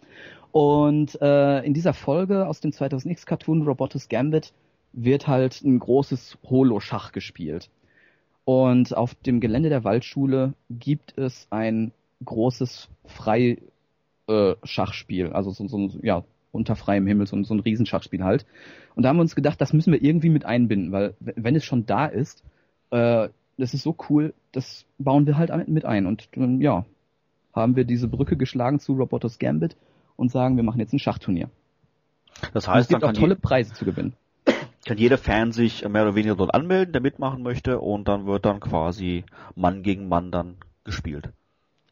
Und 0.53 1.21
äh, 1.21 1.61
in 1.65 1.75
dieser 1.75 1.95
Folge 1.95 2.47
aus 2.47 2.61
dem 2.61 2.71
2000X 2.71 3.27
Cartoon 3.27 3.63
Robotus 3.63 4.09
Gambit 4.09 4.53
wird 4.93 5.27
halt 5.27 5.63
ein 5.63 5.79
großes 5.79 6.39
Holo-Schach 6.49 7.13
gespielt. 7.13 7.71
Und 8.45 8.97
auf 8.97 9.15
dem 9.15 9.41
Gelände 9.41 9.69
der 9.69 9.85
Waldschule 9.85 10.55
gibt 10.71 11.17
es 11.19 11.47
ein 11.51 11.93
großes 12.25 12.89
Frei 13.07 13.59
äh, 14.29 14.55
also 15.33 15.51
so, 15.51 15.67
so 15.69 15.91
ja, 16.03 16.25
unter 16.55 16.77
freiem 16.77 17.07
Himmel, 17.07 17.27
so, 17.27 17.43
so 17.43 17.55
ein 17.55 17.61
Riesenschachspiel 17.61 18.25
halt. 18.25 18.47
Und 18.95 19.03
da 19.03 19.09
haben 19.09 19.17
wir 19.17 19.23
uns 19.23 19.35
gedacht, 19.35 19.61
das 19.61 19.73
müssen 19.73 19.93
wir 19.93 20.03
irgendwie 20.03 20.31
mit 20.31 20.45
einbinden, 20.45 20.93
weil 20.93 21.15
wenn 21.21 21.57
es 21.57 21.65
schon 21.65 21.87
da 21.87 22.07
ist, 22.07 22.43
äh, 22.91 23.29
das 23.57 23.75
ist 23.75 23.83
so 23.83 23.97
cool, 24.09 24.35
das 24.53 24.85
bauen 24.99 25.27
wir 25.27 25.37
halt 25.37 25.69
mit 25.69 25.85
ein. 25.85 26.07
Und 26.07 26.29
ähm, 26.37 26.61
ja, 26.61 26.85
haben 27.53 27.77
wir 27.77 27.85
diese 27.85 28.09
Brücke 28.09 28.37
geschlagen 28.37 28.81
zu 28.81 28.95
Robotos 28.95 29.39
Gambit 29.39 29.77
und 30.17 30.31
sagen, 30.31 30.57
wir 30.57 30.65
machen 30.65 30.81
jetzt 30.81 30.93
ein 30.93 30.99
Schachturnier. 30.99 31.49
Das 32.53 32.67
heißt, 32.69 32.83
es 32.83 32.89
gibt 32.89 33.05
auch 33.05 33.13
tolle 33.13 33.37
Preise 33.37 33.73
zu 33.75 33.85
gewinnen. 33.85 34.15
Kann 34.85 34.99
jeder 34.99 35.19
Fan 35.19 35.53
sich 35.53 35.89
mehr 35.89 36.03
oder 36.03 36.15
weniger 36.15 36.37
dort 36.37 36.53
anmelden, 36.53 36.93
der 36.93 37.01
mitmachen 37.01 37.43
möchte, 37.43 37.81
und 37.81 38.07
dann 38.07 38.27
wird 38.27 38.45
dann 38.45 38.61
quasi 38.61 39.25
Mann 39.55 39.83
gegen 39.83 40.09
Mann 40.09 40.31
dann 40.31 40.57
gespielt. 40.85 41.31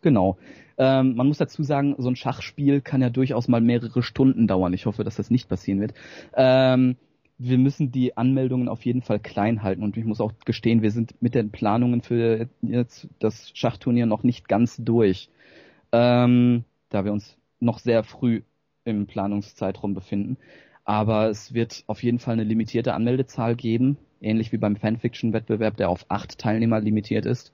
Genau. 0.03 0.37
Ähm, 0.79 1.15
man 1.15 1.29
muss 1.29 1.39
dazu 1.39 1.63
sagen, 1.63 1.95
so 1.99 2.09
ein 2.09 2.17
Schachspiel 2.17 2.81
kann 2.81 3.01
ja 3.01 3.11
durchaus 3.11 3.49
mal 3.49 3.61
mehrere 3.61 4.03
Stunden 4.03 4.47
dauern. 4.47 4.75
Ich 4.75 4.87
hoffe, 4.87 5.05
dass 5.05 5.17
das 5.17 5.31
nicht 5.31 5.49
passieren 5.49 5.81
wird. 5.81 5.95
Ähm, 6.35 6.97
wir 7.39 7.59
müssen 7.59 7.91
die 7.91 8.17
Anmeldungen 8.17 8.69
auf 8.69 8.85
jeden 8.85 9.03
Fall 9.03 9.19
klein 9.19 9.63
halten 9.63 9.83
und 9.83 9.97
ich 9.97 10.05
muss 10.05 10.21
auch 10.21 10.33
gestehen, 10.45 10.83
wir 10.83 10.91
sind 10.91 11.21
mit 11.23 11.35
den 11.35 11.51
Planungen 11.51 12.03
für 12.03 12.49
jetzt 12.63 13.09
das 13.19 13.51
Schachturnier 13.55 14.07
noch 14.07 14.23
nicht 14.23 14.49
ganz 14.49 14.77
durch, 14.79 15.29
ähm, 15.93 16.65
da 16.89 17.05
wir 17.05 17.13
uns 17.13 17.37
noch 17.59 17.79
sehr 17.79 18.05
früh 18.05 18.43
im 18.85 19.07
Planungszeitraum 19.07 19.95
befinden. 19.95 20.37
Aber 20.85 21.29
es 21.31 21.55
wird 21.55 21.85
auf 21.87 22.03
jeden 22.03 22.19
Fall 22.19 22.35
eine 22.35 22.45
limitierte 22.45 22.95
Anmeldezahl 22.95 23.55
geben, 23.57 23.99
ähnlich 24.21 24.53
wie 24.53 24.59
beim 24.59 24.77
Fanfiction-Wettbewerb, 24.77 25.77
der 25.77 25.91
auf 25.91 26.07
acht 26.09 26.39
Teilnehmer 26.39 26.81
limitiert 26.81 27.27
ist. 27.27 27.53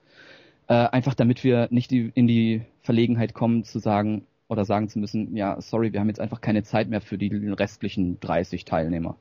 Äh, 0.69 0.87
einfach 0.91 1.15
damit 1.15 1.43
wir 1.43 1.67
nicht 1.71 1.89
die, 1.89 2.11
in 2.13 2.27
die 2.27 2.61
Verlegenheit 2.81 3.33
kommen 3.33 3.63
zu 3.63 3.79
sagen 3.79 4.27
oder 4.47 4.65
sagen 4.65 4.87
zu 4.87 4.99
müssen, 4.99 5.35
ja, 5.35 5.59
sorry, 5.61 5.93
wir 5.93 5.99
haben 5.99 6.09
jetzt 6.09 6.19
einfach 6.19 6.41
keine 6.41 6.61
Zeit 6.61 6.89
mehr 6.89 7.01
für 7.01 7.17
die 7.17 7.29
restlichen 7.49 8.19
30 8.19 8.65
Teilnehmer. 8.65 9.17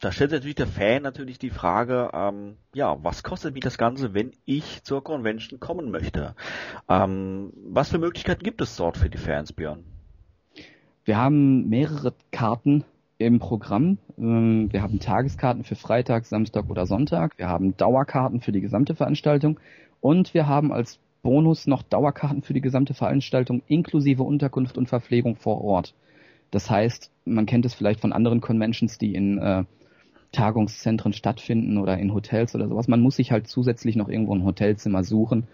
Da 0.00 0.12
stellt 0.12 0.30
sich 0.30 0.38
natürlich 0.38 0.56
der 0.56 0.66
Fan 0.66 1.02
natürlich 1.02 1.38
die 1.38 1.48
Frage, 1.48 2.10
ähm, 2.12 2.56
ja, 2.74 3.02
was 3.02 3.22
kostet 3.22 3.54
mich 3.54 3.62
das 3.62 3.78
Ganze, 3.78 4.12
wenn 4.12 4.32
ich 4.44 4.82
zur 4.82 5.02
Convention 5.02 5.60
kommen 5.60 5.90
möchte? 5.90 6.34
Ähm, 6.88 7.52
was 7.68 7.88
für 7.88 7.98
Möglichkeiten 7.98 8.42
gibt 8.42 8.60
es 8.60 8.76
dort 8.76 8.98
für 8.98 9.08
die 9.08 9.18
Fans, 9.18 9.54
Björn? 9.54 9.84
Wir 11.04 11.16
haben 11.16 11.70
mehrere 11.70 12.12
Karten 12.32 12.84
im 13.16 13.38
Programm. 13.38 13.96
Ähm, 14.18 14.70
wir 14.72 14.82
haben 14.82 15.00
Tageskarten 15.00 15.64
für 15.64 15.76
Freitag, 15.76 16.26
Samstag 16.26 16.68
oder 16.68 16.84
Sonntag. 16.84 17.38
Wir 17.38 17.48
haben 17.48 17.76
Dauerkarten 17.78 18.40
für 18.40 18.52
die 18.52 18.60
gesamte 18.60 18.94
Veranstaltung 18.94 19.58
und 20.02 20.34
wir 20.34 20.46
haben 20.46 20.72
als 20.72 20.98
Bonus 21.22 21.68
noch 21.68 21.82
Dauerkarten 21.82 22.42
für 22.42 22.52
die 22.52 22.60
gesamte 22.60 22.92
Veranstaltung 22.92 23.62
inklusive 23.68 24.24
Unterkunft 24.24 24.76
und 24.76 24.88
Verpflegung 24.88 25.36
vor 25.36 25.62
Ort. 25.62 25.94
Das 26.50 26.68
heißt, 26.68 27.10
man 27.24 27.46
kennt 27.46 27.64
es 27.64 27.72
vielleicht 27.72 28.00
von 28.00 28.12
anderen 28.12 28.40
Conventions, 28.40 28.98
die 28.98 29.14
in 29.14 29.38
äh, 29.38 29.64
Tagungszentren 30.32 31.12
stattfinden 31.12 31.78
oder 31.78 31.96
in 31.98 32.12
Hotels 32.12 32.54
oder 32.56 32.68
sowas. 32.68 32.88
Man 32.88 33.00
muss 33.00 33.16
sich 33.16 33.30
halt 33.30 33.46
zusätzlich 33.46 33.94
noch 33.94 34.08
irgendwo 34.08 34.34
ein 34.34 34.44
Hotelzimmer 34.44 35.04
suchen, 35.04 35.46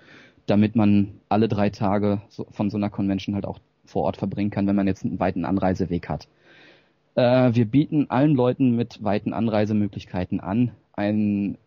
damit 0.47 0.75
man 0.75 1.21
alle 1.29 1.49
drei 1.49 1.69
Tage 1.69 2.23
so, 2.29 2.47
von 2.51 2.71
so 2.71 2.79
einer 2.79 2.89
Convention 2.89 3.35
halt 3.35 3.45
auch 3.45 3.59
vor 3.85 4.05
Ort 4.05 4.17
verbringen 4.17 4.51
kann, 4.51 4.67
wenn 4.67 4.77
man 4.77 4.87
jetzt 4.87 5.05
einen 5.05 5.21
weiten 5.21 5.45
Anreiseweg 5.45 6.09
hat. 6.09 6.27
Äh, 7.17 7.55
wir 7.55 7.67
bieten 7.67 8.09
allen 8.09 8.35
Leuten 8.35 8.75
mit 8.75 9.05
weiten 9.05 9.35
Anreisemöglichkeiten 9.35 10.41
an, 10.41 10.71
ein 10.95 11.59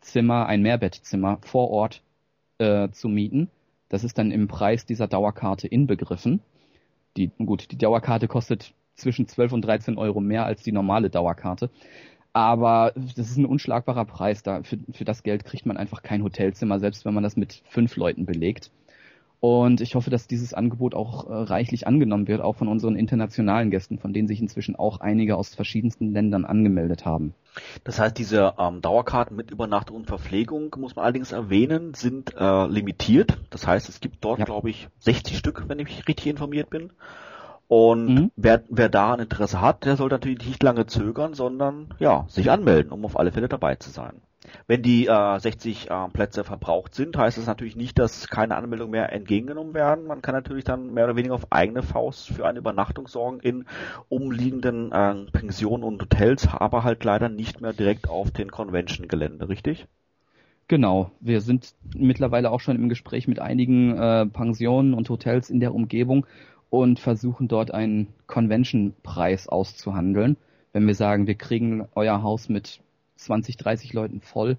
Zimmer, 0.00 0.46
ein 0.46 0.62
Mehrbettzimmer 0.62 1.38
vor 1.42 1.70
Ort 1.70 2.02
äh, 2.58 2.88
zu 2.90 3.08
mieten. 3.08 3.48
Das 3.88 4.04
ist 4.04 4.18
dann 4.18 4.30
im 4.30 4.48
Preis 4.48 4.86
dieser 4.86 5.06
Dauerkarte 5.06 5.68
inbegriffen. 5.68 6.40
Die, 7.16 7.30
gut, 7.38 7.70
die 7.70 7.78
Dauerkarte 7.78 8.28
kostet 8.28 8.74
zwischen 8.96 9.28
12 9.28 9.52
und 9.52 9.62
13 9.62 9.98
Euro 9.98 10.20
mehr 10.20 10.46
als 10.46 10.62
die 10.62 10.72
normale 10.72 11.10
Dauerkarte. 11.10 11.70
Aber 12.32 12.92
das 12.96 13.30
ist 13.30 13.36
ein 13.36 13.46
unschlagbarer 13.46 14.04
Preis. 14.04 14.42
Da, 14.42 14.62
für, 14.62 14.78
für 14.92 15.04
das 15.04 15.22
Geld 15.22 15.44
kriegt 15.44 15.66
man 15.66 15.76
einfach 15.76 16.02
kein 16.02 16.24
Hotelzimmer, 16.24 16.80
selbst 16.80 17.04
wenn 17.04 17.14
man 17.14 17.22
das 17.22 17.36
mit 17.36 17.62
fünf 17.68 17.96
Leuten 17.96 18.26
belegt. 18.26 18.72
Und 19.46 19.82
ich 19.82 19.94
hoffe, 19.94 20.08
dass 20.08 20.26
dieses 20.26 20.54
Angebot 20.54 20.94
auch 20.94 21.28
äh, 21.28 21.34
reichlich 21.34 21.86
angenommen 21.86 22.28
wird, 22.28 22.40
auch 22.40 22.56
von 22.56 22.66
unseren 22.66 22.96
internationalen 22.96 23.70
Gästen, 23.70 23.98
von 23.98 24.14
denen 24.14 24.26
sich 24.26 24.40
inzwischen 24.40 24.74
auch 24.74 25.00
einige 25.00 25.36
aus 25.36 25.54
verschiedensten 25.54 26.14
Ländern 26.14 26.46
angemeldet 26.46 27.04
haben. 27.04 27.34
Das 27.84 28.00
heißt, 28.00 28.16
diese 28.16 28.54
ähm, 28.58 28.80
Dauerkarten 28.80 29.36
mit 29.36 29.50
Übernachtung 29.50 29.96
und 29.96 30.06
Verpflegung, 30.06 30.74
muss 30.78 30.96
man 30.96 31.04
allerdings 31.04 31.32
erwähnen, 31.32 31.92
sind 31.92 32.34
äh, 32.34 32.66
limitiert. 32.68 33.36
Das 33.50 33.66
heißt, 33.66 33.90
es 33.90 34.00
gibt 34.00 34.24
dort, 34.24 34.38
ja. 34.38 34.46
glaube 34.46 34.70
ich, 34.70 34.88
60 35.00 35.36
Stück, 35.36 35.64
wenn 35.68 35.78
ich 35.78 36.08
richtig 36.08 36.26
informiert 36.26 36.70
bin. 36.70 36.94
Und 37.68 38.06
mhm. 38.06 38.30
wer, 38.36 38.62
wer 38.68 38.88
da 38.88 39.14
ein 39.14 39.20
Interesse 39.20 39.60
hat, 39.60 39.84
der 39.84 39.96
soll 39.96 40.10
natürlich 40.10 40.46
nicht 40.46 40.62
lange 40.62 40.86
zögern, 40.86 41.34
sondern 41.34 41.94
ja, 41.98 42.26
sich 42.28 42.50
anmelden, 42.50 42.92
um 42.92 43.04
auf 43.04 43.18
alle 43.18 43.32
Fälle 43.32 43.48
dabei 43.48 43.76
zu 43.76 43.90
sein. 43.90 44.20
Wenn 44.66 44.82
die 44.82 45.06
äh, 45.06 45.38
60 45.38 45.90
äh, 45.90 46.08
Plätze 46.12 46.44
verbraucht 46.44 46.94
sind, 46.94 47.16
heißt 47.16 47.38
es 47.38 47.46
natürlich 47.46 47.76
nicht, 47.76 47.98
dass 47.98 48.28
keine 48.28 48.56
Anmeldungen 48.56 48.90
mehr 48.90 49.12
entgegengenommen 49.12 49.74
werden. 49.74 50.06
Man 50.06 50.22
kann 50.22 50.34
natürlich 50.34 50.64
dann 50.64 50.92
mehr 50.92 51.04
oder 51.04 51.16
weniger 51.16 51.34
auf 51.34 51.50
eigene 51.50 51.82
Faust 51.82 52.28
für 52.28 52.46
eine 52.46 52.58
Übernachtung 52.58 53.08
sorgen 53.08 53.40
in 53.40 53.64
umliegenden 54.08 54.92
äh, 54.92 55.14
Pensionen 55.32 55.84
und 55.84 56.02
Hotels, 56.02 56.48
aber 56.52 56.84
halt 56.84 57.04
leider 57.04 57.28
nicht 57.28 57.60
mehr 57.60 57.72
direkt 57.72 58.08
auf 58.08 58.30
den 58.30 58.50
Convention-Gelände, 58.50 59.48
richtig? 59.48 59.86
Genau, 60.66 61.10
wir 61.20 61.42
sind 61.42 61.74
mittlerweile 61.94 62.50
auch 62.50 62.60
schon 62.60 62.76
im 62.76 62.88
Gespräch 62.88 63.28
mit 63.28 63.38
einigen 63.38 63.98
äh, 63.98 64.26
Pensionen 64.26 64.94
und 64.94 65.10
Hotels 65.10 65.50
in 65.50 65.60
der 65.60 65.74
Umgebung 65.74 66.26
und 66.74 66.98
versuchen 66.98 67.46
dort 67.46 67.72
einen 67.72 68.08
Convention-Preis 68.26 69.48
auszuhandeln. 69.48 70.36
Wenn 70.72 70.88
wir 70.88 70.96
sagen, 70.96 71.28
wir 71.28 71.36
kriegen 71.36 71.86
euer 71.94 72.24
Haus 72.24 72.48
mit 72.48 72.80
20, 73.14 73.56
30 73.56 73.92
Leuten 73.92 74.20
voll, 74.20 74.56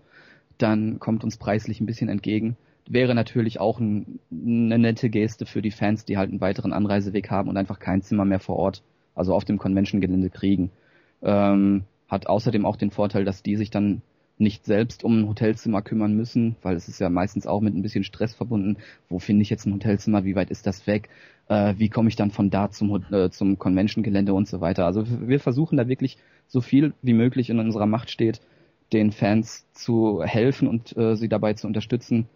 dann 0.57 0.99
kommt 0.99 1.25
uns 1.25 1.35
preislich 1.35 1.81
ein 1.81 1.85
bisschen 1.85 2.07
entgegen. 2.07 2.55
Wäre 2.87 3.15
natürlich 3.15 3.59
auch 3.59 3.81
ein, 3.81 4.19
eine 4.31 4.79
nette 4.79 5.09
Geste 5.09 5.45
für 5.45 5.61
die 5.61 5.71
Fans, 5.71 6.05
die 6.05 6.17
halt 6.17 6.29
einen 6.29 6.39
weiteren 6.39 6.71
Anreiseweg 6.71 7.29
haben 7.29 7.49
und 7.49 7.57
einfach 7.57 7.79
kein 7.79 8.01
Zimmer 8.01 8.23
mehr 8.23 8.39
vor 8.39 8.55
Ort, 8.55 8.81
also 9.13 9.35
auf 9.35 9.43
dem 9.43 9.57
Convention-Gelände 9.57 10.29
kriegen. 10.29 10.71
Ähm, 11.21 11.83
hat 12.07 12.27
außerdem 12.27 12.65
auch 12.65 12.77
den 12.77 12.91
Vorteil, 12.91 13.25
dass 13.25 13.43
die 13.43 13.57
sich 13.57 13.71
dann 13.71 14.01
nicht 14.37 14.65
selbst 14.65 15.03
um 15.03 15.19
ein 15.19 15.27
Hotelzimmer 15.27 15.81
kümmern 15.81 16.13
müssen, 16.15 16.55
weil 16.61 16.75
es 16.75 16.87
ist 16.87 16.99
ja 16.99 17.09
meistens 17.09 17.47
auch 17.47 17.61
mit 17.61 17.73
ein 17.73 17.81
bisschen 17.81 18.03
Stress 18.03 18.33
verbunden. 18.33 18.77
Wo 19.09 19.19
finde 19.19 19.43
ich 19.43 19.49
jetzt 19.49 19.65
ein 19.65 19.73
Hotelzimmer? 19.73 20.25
Wie 20.25 20.35
weit 20.35 20.51
ist 20.51 20.67
das 20.67 20.87
weg? 20.87 21.09
Äh, 21.47 21.75
wie 21.77 21.89
komme 21.89 22.09
ich 22.09 22.15
dann 22.15 22.31
von 22.31 22.49
da 22.49 22.69
zum, 22.69 23.03
äh, 23.11 23.29
zum 23.29 23.57
Convention-Gelände 23.57 24.33
und 24.33 24.47
so 24.47 24.61
weiter? 24.61 24.85
Also 24.85 25.05
wir 25.07 25.39
versuchen 25.39 25.77
da 25.77 25.87
wirklich 25.87 26.17
so 26.47 26.61
viel 26.61 26.93
wie 27.01 27.13
möglich 27.13 27.49
in 27.49 27.59
unserer 27.59 27.85
Macht 27.85 28.09
steht, 28.09 28.41
den 28.93 29.11
Fans 29.11 29.65
zu 29.73 30.21
helfen 30.23 30.67
und 30.67 30.95
äh, 30.97 31.15
sie 31.15 31.29
dabei 31.29 31.53
zu 31.53 31.67
unterstützen, 31.67 32.27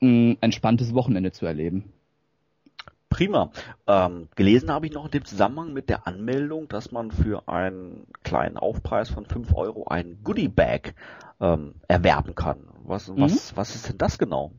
ein 0.00 0.36
entspanntes 0.40 0.94
Wochenende 0.94 1.32
zu 1.32 1.46
erleben. 1.46 1.92
Prima. 3.14 3.52
Ähm, 3.86 4.26
gelesen 4.34 4.72
habe 4.72 4.86
ich 4.86 4.92
noch 4.92 5.04
in 5.04 5.12
dem 5.12 5.24
Zusammenhang 5.24 5.72
mit 5.72 5.88
der 5.88 6.08
Anmeldung, 6.08 6.66
dass 6.66 6.90
man 6.90 7.12
für 7.12 7.46
einen 7.46 8.08
kleinen 8.24 8.56
Aufpreis 8.56 9.08
von 9.08 9.24
5 9.24 9.54
Euro 9.54 9.86
ein 9.86 10.18
Goodie 10.24 10.48
Bag 10.48 10.94
ähm, 11.40 11.76
erwerben 11.86 12.34
kann. 12.34 12.56
Was, 12.82 13.06
mhm. 13.08 13.20
was, 13.20 13.56
was 13.56 13.76
ist 13.76 13.88
denn 13.88 13.98
das 13.98 14.18
genau? 14.18 14.50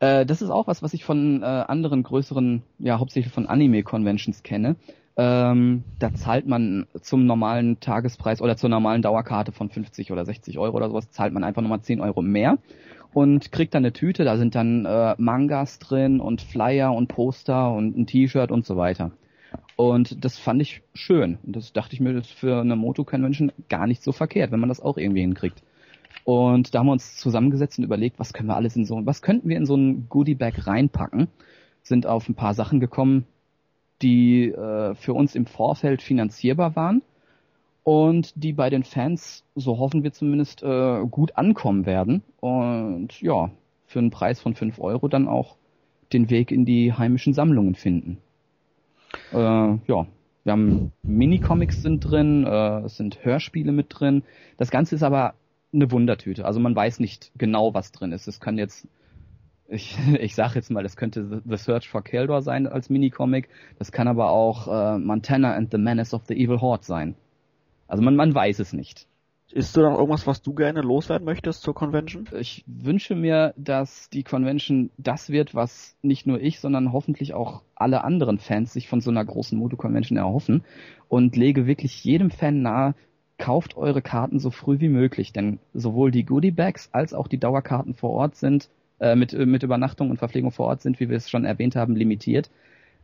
Äh, 0.00 0.26
das 0.26 0.42
ist 0.42 0.50
auch 0.50 0.66
was, 0.66 0.82
was 0.82 0.94
ich 0.94 1.04
von 1.04 1.44
äh, 1.44 1.46
anderen 1.46 2.02
größeren, 2.02 2.64
ja 2.80 2.98
hauptsächlich 2.98 3.32
von 3.32 3.46
Anime-Conventions 3.46 4.42
kenne. 4.42 4.74
Ähm, 5.14 5.84
da 6.00 6.12
zahlt 6.14 6.48
man 6.48 6.88
zum 7.02 7.26
normalen 7.26 7.78
Tagespreis 7.78 8.42
oder 8.42 8.56
zur 8.56 8.68
normalen 8.68 9.02
Dauerkarte 9.02 9.52
von 9.52 9.70
50 9.70 10.10
oder 10.10 10.24
60 10.24 10.58
Euro 10.58 10.76
oder 10.76 10.88
sowas, 10.88 11.10
zahlt 11.12 11.32
man 11.32 11.44
einfach 11.44 11.62
nochmal 11.62 11.82
10 11.82 12.00
Euro 12.00 12.20
mehr 12.20 12.58
und 13.12 13.52
kriegt 13.52 13.74
dann 13.74 13.84
eine 13.84 13.92
Tüte, 13.92 14.24
da 14.24 14.36
sind 14.36 14.54
dann 14.54 14.86
äh, 14.86 15.14
Mangas 15.18 15.78
drin 15.78 16.20
und 16.20 16.40
Flyer 16.40 16.94
und 16.94 17.08
Poster 17.08 17.72
und 17.72 17.96
ein 17.96 18.06
T-Shirt 18.06 18.50
und 18.50 18.64
so 18.64 18.76
weiter. 18.76 19.12
Und 19.76 20.24
das 20.24 20.38
fand 20.38 20.62
ich 20.62 20.82
schön. 20.94 21.38
Und 21.42 21.56
das 21.56 21.72
dachte 21.72 21.94
ich 21.94 22.00
mir, 22.00 22.14
das 22.14 22.28
ist 22.28 22.38
für 22.38 22.60
eine 22.60 22.76
Moto-Convention 22.76 23.52
gar 23.68 23.86
nicht 23.86 24.02
so 24.02 24.12
verkehrt, 24.12 24.50
wenn 24.50 24.60
man 24.60 24.68
das 24.68 24.80
auch 24.80 24.96
irgendwie 24.96 25.20
hinkriegt. 25.20 25.62
Und 26.24 26.74
da 26.74 26.78
haben 26.78 26.86
wir 26.86 26.92
uns 26.92 27.16
zusammengesetzt 27.16 27.78
und 27.78 27.84
überlegt, 27.84 28.18
was 28.18 28.32
können 28.32 28.48
wir 28.48 28.56
alles 28.56 28.76
in 28.76 28.84
so, 28.84 29.04
was 29.04 29.22
könnten 29.22 29.48
wir 29.48 29.56
in 29.56 29.66
so 29.66 29.76
ein 29.76 30.08
Goodie-Bag 30.08 30.66
reinpacken? 30.66 31.28
Sind 31.82 32.06
auf 32.06 32.28
ein 32.28 32.34
paar 32.34 32.54
Sachen 32.54 32.80
gekommen, 32.80 33.26
die 34.02 34.50
äh, 34.50 34.94
für 34.94 35.14
uns 35.14 35.34
im 35.34 35.46
Vorfeld 35.46 36.00
finanzierbar 36.00 36.76
waren 36.76 37.02
und 37.84 38.32
die 38.36 38.52
bei 38.52 38.70
den 38.70 38.84
Fans, 38.84 39.44
so 39.54 39.78
hoffen 39.78 40.02
wir 40.02 40.12
zumindest, 40.12 40.62
äh, 40.62 41.04
gut 41.10 41.36
ankommen 41.36 41.86
werden 41.86 42.22
und 42.40 43.20
ja, 43.20 43.50
für 43.86 43.98
einen 43.98 44.10
Preis 44.10 44.40
von 44.40 44.54
5 44.54 44.78
Euro 44.80 45.08
dann 45.08 45.28
auch 45.28 45.56
den 46.12 46.30
Weg 46.30 46.50
in 46.50 46.64
die 46.64 46.92
heimischen 46.92 47.34
Sammlungen 47.34 47.74
finden. 47.74 48.18
Äh, 49.32 49.36
ja, 49.36 50.06
wir 50.44 50.52
haben 50.52 50.92
Minicomics 51.02 51.82
sind 51.82 52.00
drin, 52.00 52.44
äh, 52.44 52.80
es 52.80 52.96
sind 52.96 53.24
Hörspiele 53.24 53.72
mit 53.72 53.86
drin. 53.88 54.22
Das 54.56 54.70
Ganze 54.70 54.94
ist 54.94 55.02
aber 55.02 55.34
eine 55.72 55.90
Wundertüte. 55.90 56.44
Also 56.44 56.60
man 56.60 56.74
weiß 56.74 57.00
nicht 57.00 57.32
genau, 57.36 57.74
was 57.74 57.92
drin 57.92 58.12
ist. 58.12 58.26
Es 58.26 58.40
kann 58.40 58.58
jetzt, 58.58 58.86
ich, 59.68 59.96
ich 60.18 60.34
sag 60.34 60.54
jetzt 60.54 60.70
mal, 60.70 60.82
das 60.82 60.96
könnte 60.96 61.42
The 61.44 61.56
Search 61.56 61.88
for 61.88 62.02
Keldor 62.02 62.42
sein 62.42 62.66
als 62.66 62.90
Minicomic. 62.90 63.48
Das 63.78 63.92
kann 63.92 64.08
aber 64.08 64.30
auch 64.30 64.68
äh, 64.68 64.98
Montana 64.98 65.54
and 65.54 65.70
the 65.70 65.78
Menace 65.78 66.14
of 66.14 66.22
the 66.26 66.34
Evil 66.34 66.60
Horde 66.60 66.84
sein. 66.84 67.14
Also 67.92 68.02
man, 68.02 68.16
man 68.16 68.34
weiß 68.34 68.58
es 68.60 68.72
nicht. 68.72 69.06
Ist 69.50 69.76
du 69.76 69.82
dann 69.82 69.92
irgendwas, 69.92 70.26
was 70.26 70.40
du 70.40 70.54
gerne 70.54 70.80
loswerden 70.80 71.26
möchtest 71.26 71.60
zur 71.60 71.74
Convention? 71.74 72.26
Ich 72.40 72.64
wünsche 72.66 73.14
mir, 73.14 73.52
dass 73.58 74.08
die 74.08 74.22
Convention 74.22 74.88
das 74.96 75.28
wird, 75.28 75.54
was 75.54 75.94
nicht 76.00 76.26
nur 76.26 76.40
ich, 76.40 76.58
sondern 76.58 76.94
hoffentlich 76.94 77.34
auch 77.34 77.60
alle 77.74 78.02
anderen 78.02 78.38
Fans 78.38 78.72
sich 78.72 78.88
von 78.88 79.02
so 79.02 79.10
einer 79.10 79.22
großen 79.22 79.58
Moto-Convention 79.58 80.16
erhoffen 80.16 80.64
und 81.10 81.36
lege 81.36 81.66
wirklich 81.66 82.02
jedem 82.02 82.30
Fan 82.30 82.62
nahe, 82.62 82.94
kauft 83.36 83.76
eure 83.76 84.00
Karten 84.00 84.38
so 84.38 84.50
früh 84.50 84.80
wie 84.80 84.88
möglich, 84.88 85.34
denn 85.34 85.58
sowohl 85.74 86.10
die 86.10 86.24
Goodie-Bags 86.24 86.88
als 86.92 87.12
auch 87.12 87.28
die 87.28 87.38
Dauerkarten 87.38 87.92
vor 87.92 88.12
Ort 88.12 88.36
sind, 88.36 88.70
äh, 89.00 89.16
mit, 89.16 89.34
mit 89.34 89.64
Übernachtung 89.64 90.08
und 90.08 90.16
Verpflegung 90.16 90.50
vor 90.50 90.68
Ort 90.68 90.80
sind, 90.80 90.98
wie 90.98 91.10
wir 91.10 91.18
es 91.18 91.28
schon 91.28 91.44
erwähnt 91.44 91.76
haben, 91.76 91.94
limitiert. 91.94 92.48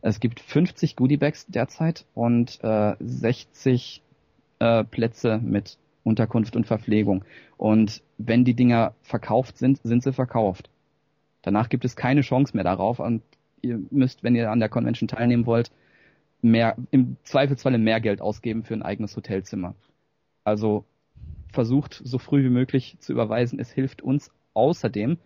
Es 0.01 0.19
gibt 0.19 0.39
50 0.39 0.95
Goodie-Bags 0.95 1.45
derzeit 1.45 2.05
und 2.15 2.57
äh, 2.63 2.95
60 2.99 4.01
äh, 4.59 4.83
Plätze 4.83 5.39
mit 5.43 5.77
Unterkunft 6.03 6.55
und 6.55 6.67
Verpflegung. 6.67 7.23
Und 7.57 8.01
wenn 8.17 8.45
die 8.45 8.53
Dinger 8.53 8.93
verkauft 9.01 9.57
sind, 9.57 9.79
sind 9.83 10.03
sie 10.03 10.13
verkauft. 10.13 10.69
Danach 11.41 11.69
gibt 11.69 11.85
es 11.85 11.95
keine 11.95 12.21
Chance 12.21 12.55
mehr 12.55 12.63
darauf 12.63 12.99
und 12.99 13.21
ihr 13.61 13.79
müsst, 13.91 14.23
wenn 14.23 14.35
ihr 14.35 14.51
an 14.51 14.59
der 14.59 14.69
Convention 14.69 15.07
teilnehmen 15.07 15.45
wollt, 15.45 15.71
mehr, 16.41 16.75
im 16.91 17.17
Zweifelsfalle 17.23 17.77
mehr 17.77 17.99
Geld 17.99 18.21
ausgeben 18.21 18.63
für 18.63 18.73
ein 18.73 18.81
eigenes 18.81 19.15
Hotelzimmer. 19.15 19.75
Also 20.43 20.85
versucht 21.51 22.01
so 22.03 22.17
früh 22.17 22.43
wie 22.43 22.49
möglich 22.49 22.97
zu 22.99 23.11
überweisen. 23.11 23.59
Es 23.59 23.71
hilft 23.71 24.01
uns 24.01 24.31
außerdem, 24.53 25.17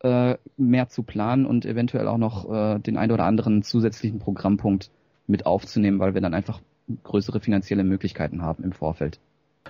äh, 0.00 0.36
mehr 0.56 0.88
zu 0.88 1.02
planen 1.02 1.46
und 1.46 1.64
eventuell 1.64 2.08
auch 2.08 2.18
noch 2.18 2.50
äh, 2.52 2.78
den 2.78 2.96
ein 2.96 3.10
oder 3.10 3.24
anderen 3.24 3.62
zusätzlichen 3.62 4.18
Programmpunkt 4.18 4.90
mit 5.26 5.46
aufzunehmen, 5.46 5.98
weil 5.98 6.14
wir 6.14 6.20
dann 6.20 6.34
einfach 6.34 6.60
größere 7.02 7.40
finanzielle 7.40 7.84
Möglichkeiten 7.84 8.42
haben 8.42 8.64
im 8.64 8.72
Vorfeld. 8.72 9.20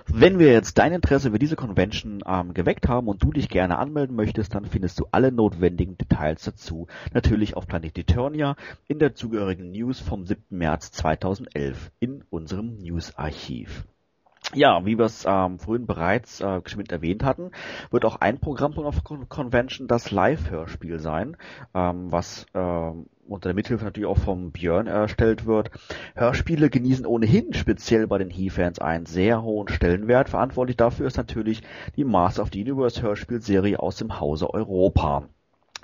Wenn 0.07 0.39
wir 0.39 0.51
jetzt 0.51 0.77
dein 0.77 0.93
Interesse 0.93 1.31
für 1.31 1.39
diese 1.39 1.55
Convention 1.55 2.23
ähm, 2.25 2.53
geweckt 2.53 2.87
haben 2.87 3.07
und 3.07 3.21
du 3.21 3.31
dich 3.31 3.49
gerne 3.49 3.77
anmelden 3.77 4.15
möchtest, 4.15 4.55
dann 4.55 4.65
findest 4.65 4.99
du 4.99 5.07
alle 5.11 5.31
notwendigen 5.31 5.97
Details 5.97 6.43
dazu 6.43 6.87
natürlich 7.13 7.57
auf 7.57 7.67
Planet 7.67 7.97
Eternia 7.97 8.55
in 8.87 8.99
der 8.99 9.13
zugehörigen 9.13 9.71
News 9.71 9.99
vom 9.99 10.25
7. 10.25 10.43
März 10.49 10.91
2011 10.91 11.91
in 11.99 12.23
unserem 12.29 12.77
News-Archiv. 12.77 13.85
Ja, 14.55 14.83
wie 14.83 14.97
wir 14.97 15.05
es 15.05 15.25
ähm, 15.27 15.59
vorhin 15.59 15.85
bereits 15.85 16.41
äh, 16.41 16.61
geschwind 16.61 16.91
erwähnt 16.91 17.23
hatten, 17.23 17.51
wird 17.91 18.03
auch 18.03 18.15
ein 18.15 18.39
Programm 18.39 18.73
von 18.73 18.83
der 18.83 19.27
Convention 19.27 19.87
das 19.87 20.09
Live-Hörspiel 20.09 20.97
sein, 20.97 21.37
ähm, 21.75 22.11
was 22.11 22.47
ähm, 22.55 23.05
unter 23.27 23.49
der 23.49 23.53
Mithilfe 23.53 23.85
natürlich 23.85 24.09
auch 24.09 24.17
vom 24.17 24.51
Björn 24.51 24.87
erstellt 24.87 25.45
wird. 25.45 25.69
Hörspiele 26.15 26.71
genießen 26.71 27.05
ohnehin 27.05 27.53
speziell 27.53 28.07
bei 28.07 28.17
den 28.17 28.31
He-Fans 28.31 28.79
einen 28.79 29.05
sehr 29.05 29.43
hohen 29.43 29.67
Stellenwert. 29.67 30.29
Verantwortlich 30.29 30.77
dafür 30.77 31.05
ist 31.05 31.17
natürlich 31.17 31.61
die 31.95 32.03
Master 32.03 32.41
of 32.41 32.49
the 32.51 32.61
Universe 32.61 33.01
Hörspielserie 33.03 33.79
aus 33.79 33.97
dem 33.97 34.19
Hause 34.19 34.51
Europa 34.51 35.29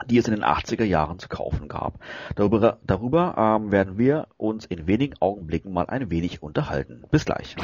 die 0.07 0.17
es 0.17 0.27
in 0.27 0.35
den 0.35 0.43
80er 0.43 0.83
Jahren 0.83 1.19
zu 1.19 1.29
kaufen 1.29 1.67
gab. 1.67 1.99
Darüber, 2.35 2.79
darüber 2.83 3.35
ähm, 3.37 3.71
werden 3.71 3.97
wir 3.97 4.27
uns 4.37 4.65
in 4.65 4.87
wenigen 4.87 5.15
Augenblicken 5.19 5.71
mal 5.71 5.87
ein 5.87 6.09
wenig 6.09 6.43
unterhalten. 6.43 7.03
Bis 7.11 7.25
gleich. 7.25 7.55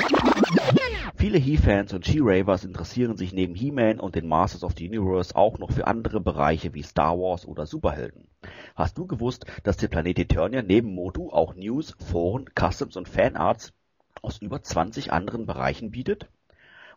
Viele 1.15 1.37
He-Fans 1.37 1.93
und 1.93 2.05
She-Ravers 2.05 2.63
interessieren 2.63 3.17
sich 3.17 3.33
neben 3.33 3.53
He-Man 3.53 3.99
und 3.99 4.15
den 4.15 4.27
Masters 4.27 4.63
of 4.63 4.73
the 4.77 4.87
Universe 4.87 5.35
auch 5.35 5.59
noch 5.59 5.71
für 5.71 5.87
andere 5.87 6.21
Bereiche 6.21 6.73
wie 6.73 6.83
Star 6.83 7.17
Wars 7.17 7.45
oder 7.45 7.65
Superhelden. 7.65 8.27
Hast 8.75 8.97
du 8.97 9.05
gewusst, 9.05 9.45
dass 9.63 9.77
der 9.77 9.89
Planet 9.89 10.19
Eternia 10.19 10.61
neben 10.61 10.93
Motu 10.93 11.29
auch 11.29 11.55
News, 11.55 11.95
Foren, 11.99 12.45
Customs 12.57 12.95
und 12.95 13.09
Fanarts 13.09 13.73
aus 14.21 14.41
über 14.41 14.61
20 14.61 15.11
anderen 15.11 15.45
Bereichen 15.45 15.91
bietet? 15.91 16.29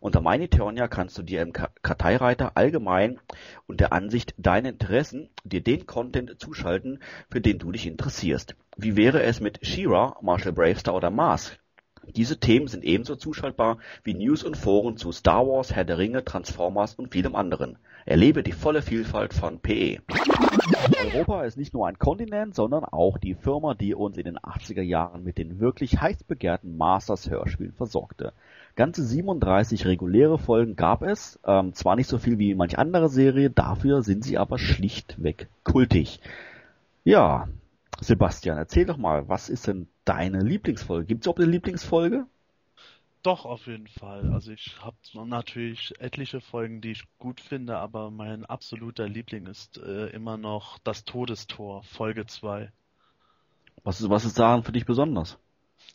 Unter 0.05 0.21
MyNeternia 0.21 0.87
kannst 0.87 1.17
du 1.17 1.23
dir 1.23 1.41
im 1.41 1.51
Karteireiter 1.51 2.51
allgemein 2.53 3.19
und 3.65 3.79
der 3.79 3.91
Ansicht 3.91 4.35
deiner 4.37 4.69
Interessen 4.69 5.31
dir 5.43 5.63
den 5.63 5.87
Content 5.87 6.39
zuschalten, 6.39 6.99
für 7.31 7.41
den 7.41 7.57
du 7.57 7.71
dich 7.71 7.87
interessierst. 7.87 8.55
Wie 8.77 8.95
wäre 8.95 9.23
es 9.23 9.39
mit 9.39 9.65
She-Ra, 9.65 10.17
Marshall 10.21 10.53
Bravestar 10.53 10.93
oder 10.93 11.09
Mask? 11.09 11.59
Diese 12.15 12.39
Themen 12.39 12.67
sind 12.67 12.83
ebenso 12.83 13.15
zuschaltbar 13.15 13.79
wie 14.03 14.13
News 14.13 14.43
und 14.43 14.57
Foren 14.57 14.95
zu 14.95 15.11
Star 15.11 15.47
Wars, 15.47 15.73
Herr 15.73 15.85
der 15.85 15.97
Ringe, 15.97 16.23
Transformers 16.23 16.93
und 16.93 17.11
vielem 17.11 17.35
anderen. 17.35 17.79
Erlebe 18.05 18.43
die 18.43 18.51
volle 18.51 18.83
Vielfalt 18.83 19.33
von 19.33 19.59
PE. 19.59 20.01
Europa 21.03 21.45
ist 21.45 21.57
nicht 21.57 21.73
nur 21.73 21.87
ein 21.87 21.97
Kontinent, 21.97 22.53
sondern 22.53 22.85
auch 22.85 23.17
die 23.17 23.33
Firma, 23.33 23.73
die 23.73 23.95
uns 23.95 24.17
in 24.17 24.25
den 24.25 24.37
80er 24.37 24.83
Jahren 24.83 25.23
mit 25.23 25.39
den 25.39 25.59
wirklich 25.59 25.99
heiß 25.99 26.23
begehrten 26.25 26.77
Masters 26.77 27.27
Hörspielen 27.27 27.73
versorgte. 27.73 28.33
Ganze 28.75 29.05
37 29.05 29.85
reguläre 29.85 30.37
Folgen 30.37 30.75
gab 30.75 31.01
es, 31.01 31.39
ähm, 31.45 31.73
zwar 31.73 31.95
nicht 31.95 32.07
so 32.07 32.17
viel 32.17 32.39
wie 32.39 32.55
manch 32.55 32.77
andere 32.77 33.09
Serie, 33.09 33.49
dafür 33.49 34.01
sind 34.03 34.23
sie 34.23 34.37
aber 34.37 34.57
schlichtweg 34.59 35.47
kultig. 35.63 36.19
Ja, 37.05 37.47
Sebastian, 38.01 38.57
erzähl 38.57 38.85
doch 38.85 38.97
mal, 38.97 39.29
was 39.29 39.47
ist 39.49 39.67
denn 39.67 39.87
deine 40.03 40.39
Lieblingsfolge? 40.39 41.05
Gibt 41.05 41.25
es 41.25 41.31
auch 41.31 41.37
eine 41.37 41.45
Lieblingsfolge? 41.45 42.25
Doch, 43.23 43.45
auf 43.45 43.65
jeden 43.65 43.87
Fall. 43.87 44.31
Also 44.33 44.51
ich 44.51 44.75
habe 44.81 44.97
natürlich 45.27 45.93
etliche 45.99 46.41
Folgen, 46.41 46.81
die 46.81 46.91
ich 46.91 47.05
gut 47.17 47.41
finde, 47.41 47.77
aber 47.77 48.11
mein 48.11 48.45
absoluter 48.45 49.07
Liebling 49.07 49.47
ist 49.47 49.77
äh, 49.77 50.07
immer 50.09 50.37
noch 50.37 50.77
das 50.79 51.05
Todestor, 51.05 51.81
Folge 51.83 52.27
2. 52.27 52.71
Was 53.83 54.01
ist, 54.01 54.09
was 54.09 54.25
ist 54.25 54.37
daran 54.37 54.63
für 54.63 54.73
dich 54.73 54.85
besonders? 54.85 55.39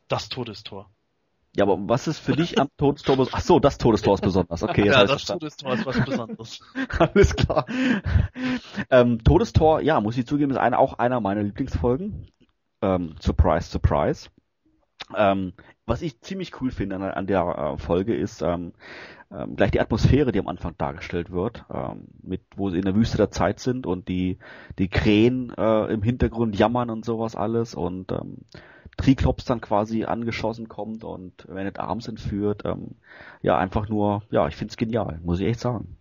Das 0.09 0.29
Todestor. 0.29 0.91
Ja, 1.57 1.65
aber 1.65 1.79
was 1.89 2.07
ist 2.07 2.21
für 2.21 2.37
dich 2.37 2.61
am 2.61 2.69
Todestor 2.77 3.17
besonders? 3.17 3.41
Ach 3.41 3.45
so, 3.45 3.59
das 3.59 3.77
Todestor 3.77 4.15
ist 4.15 4.21
besonders. 4.21 4.63
Okay, 4.63 4.87
ja, 4.87 5.05
das 5.05 5.25
Todestor 5.25 5.73
ist 5.75 5.85
was 5.85 6.01
Besonderes. 6.05 6.61
Alles 6.99 7.35
klar. 7.35 7.67
Ähm, 8.89 9.25
Todestor, 9.25 9.81
ja, 9.81 10.01
muss 10.01 10.17
ich 10.17 10.27
zugeben, 10.27 10.53
ist 10.53 10.59
eine, 10.59 10.79
auch 10.79 10.99
einer 10.99 11.21
meiner 11.21 11.43
Lieblingsfolgen. 11.43 12.29
Ähm, 12.83 13.17
surprise, 13.21 13.69
surprise. 13.69 14.31
Ähm, 15.17 15.55
was 15.87 16.03
ich 16.03 16.21
ziemlich 16.21 16.61
cool 16.61 16.71
finde 16.71 16.97
an, 16.97 17.03
an 17.03 17.27
der 17.27 17.43
äh, 17.43 17.79
Folge 17.79 18.15
ist 18.15 18.43
ähm, 18.43 18.73
ähm, 19.33 19.57
gleich 19.57 19.73
die 19.73 19.81
Atmosphäre, 19.81 20.31
die 20.31 20.39
am 20.39 20.49
Anfang 20.49 20.77
dargestellt 20.79 21.31
wird, 21.31 21.65
ähm, 21.73 22.09
mit 22.23 22.43
wo 22.57 22.71
sie 22.71 22.79
in 22.79 22.85
der 22.85 22.95
Wüste 22.95 23.17
der 23.17 23.31
Zeit 23.31 23.59
sind 23.59 23.87
und 23.87 24.09
die 24.09 24.39
die 24.79 24.89
Krähen 24.89 25.53
äh, 25.57 25.93
im 25.93 26.03
Hintergrund 26.03 26.57
jammern 26.57 26.91
und 26.91 27.05
sowas 27.05 27.35
alles 27.35 27.75
und 27.75 28.13
ähm, 28.13 28.39
Triklops 28.97 29.45
dann 29.45 29.61
quasi 29.61 30.05
angeschossen 30.05 30.69
kommt 30.69 31.05
und 31.05 31.49
Man 31.49 31.75
Arms 31.77 32.09
entführt. 32.09 32.63
Ähm, 32.65 32.97
ja, 33.43 33.59
einfach 33.59 33.89
nur, 33.89 34.23
ja, 34.31 34.49
ich 34.49 34.57
find's 34.57 34.77
genial, 34.77 35.21
muss 35.23 35.41
ich 35.41 35.47
echt 35.47 35.61
sagen. 35.61 35.97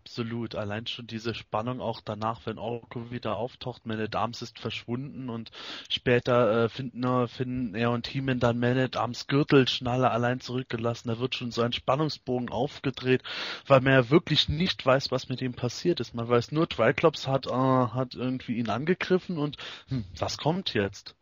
Absolut. 0.00 0.54
Allein 0.54 0.86
schon 0.86 1.06
diese 1.06 1.34
Spannung 1.34 1.82
auch 1.82 2.00
danach, 2.00 2.46
wenn 2.46 2.58
Orko 2.58 3.10
wieder 3.10 3.36
auftaucht, 3.36 3.84
Man 3.84 4.00
Arms 4.14 4.40
ist 4.40 4.58
verschwunden 4.58 5.28
und 5.28 5.50
später 5.90 6.64
äh, 6.64 6.68
finden, 6.70 7.28
finden 7.28 7.74
er 7.74 7.90
und 7.90 8.04
Teamen 8.04 8.40
dann 8.40 8.58
Man 8.58 8.78
Arms 8.94 9.26
Gürtelschnalle 9.26 10.10
allein 10.10 10.40
zurückgelassen. 10.40 11.08
Da 11.08 11.18
wird 11.18 11.34
schon 11.34 11.50
so 11.50 11.60
ein 11.60 11.74
Spannungsbogen 11.74 12.48
aufgedreht, 12.48 13.22
weil 13.66 13.82
man 13.82 13.92
ja 13.92 14.10
wirklich 14.10 14.48
nicht 14.48 14.86
weiß, 14.86 15.10
was 15.10 15.28
mit 15.28 15.42
ihm 15.42 15.52
passiert 15.52 16.00
ist. 16.00 16.14
Man 16.14 16.28
weiß 16.28 16.52
nur, 16.52 16.66
Triclops 16.66 17.28
hat, 17.28 17.46
äh, 17.46 17.50
hat 17.50 18.14
irgendwie 18.14 18.56
ihn 18.56 18.70
angegriffen 18.70 19.36
und 19.36 19.58
hm, 19.88 20.04
was 20.18 20.38
kommt 20.38 20.72
jetzt? 20.72 21.14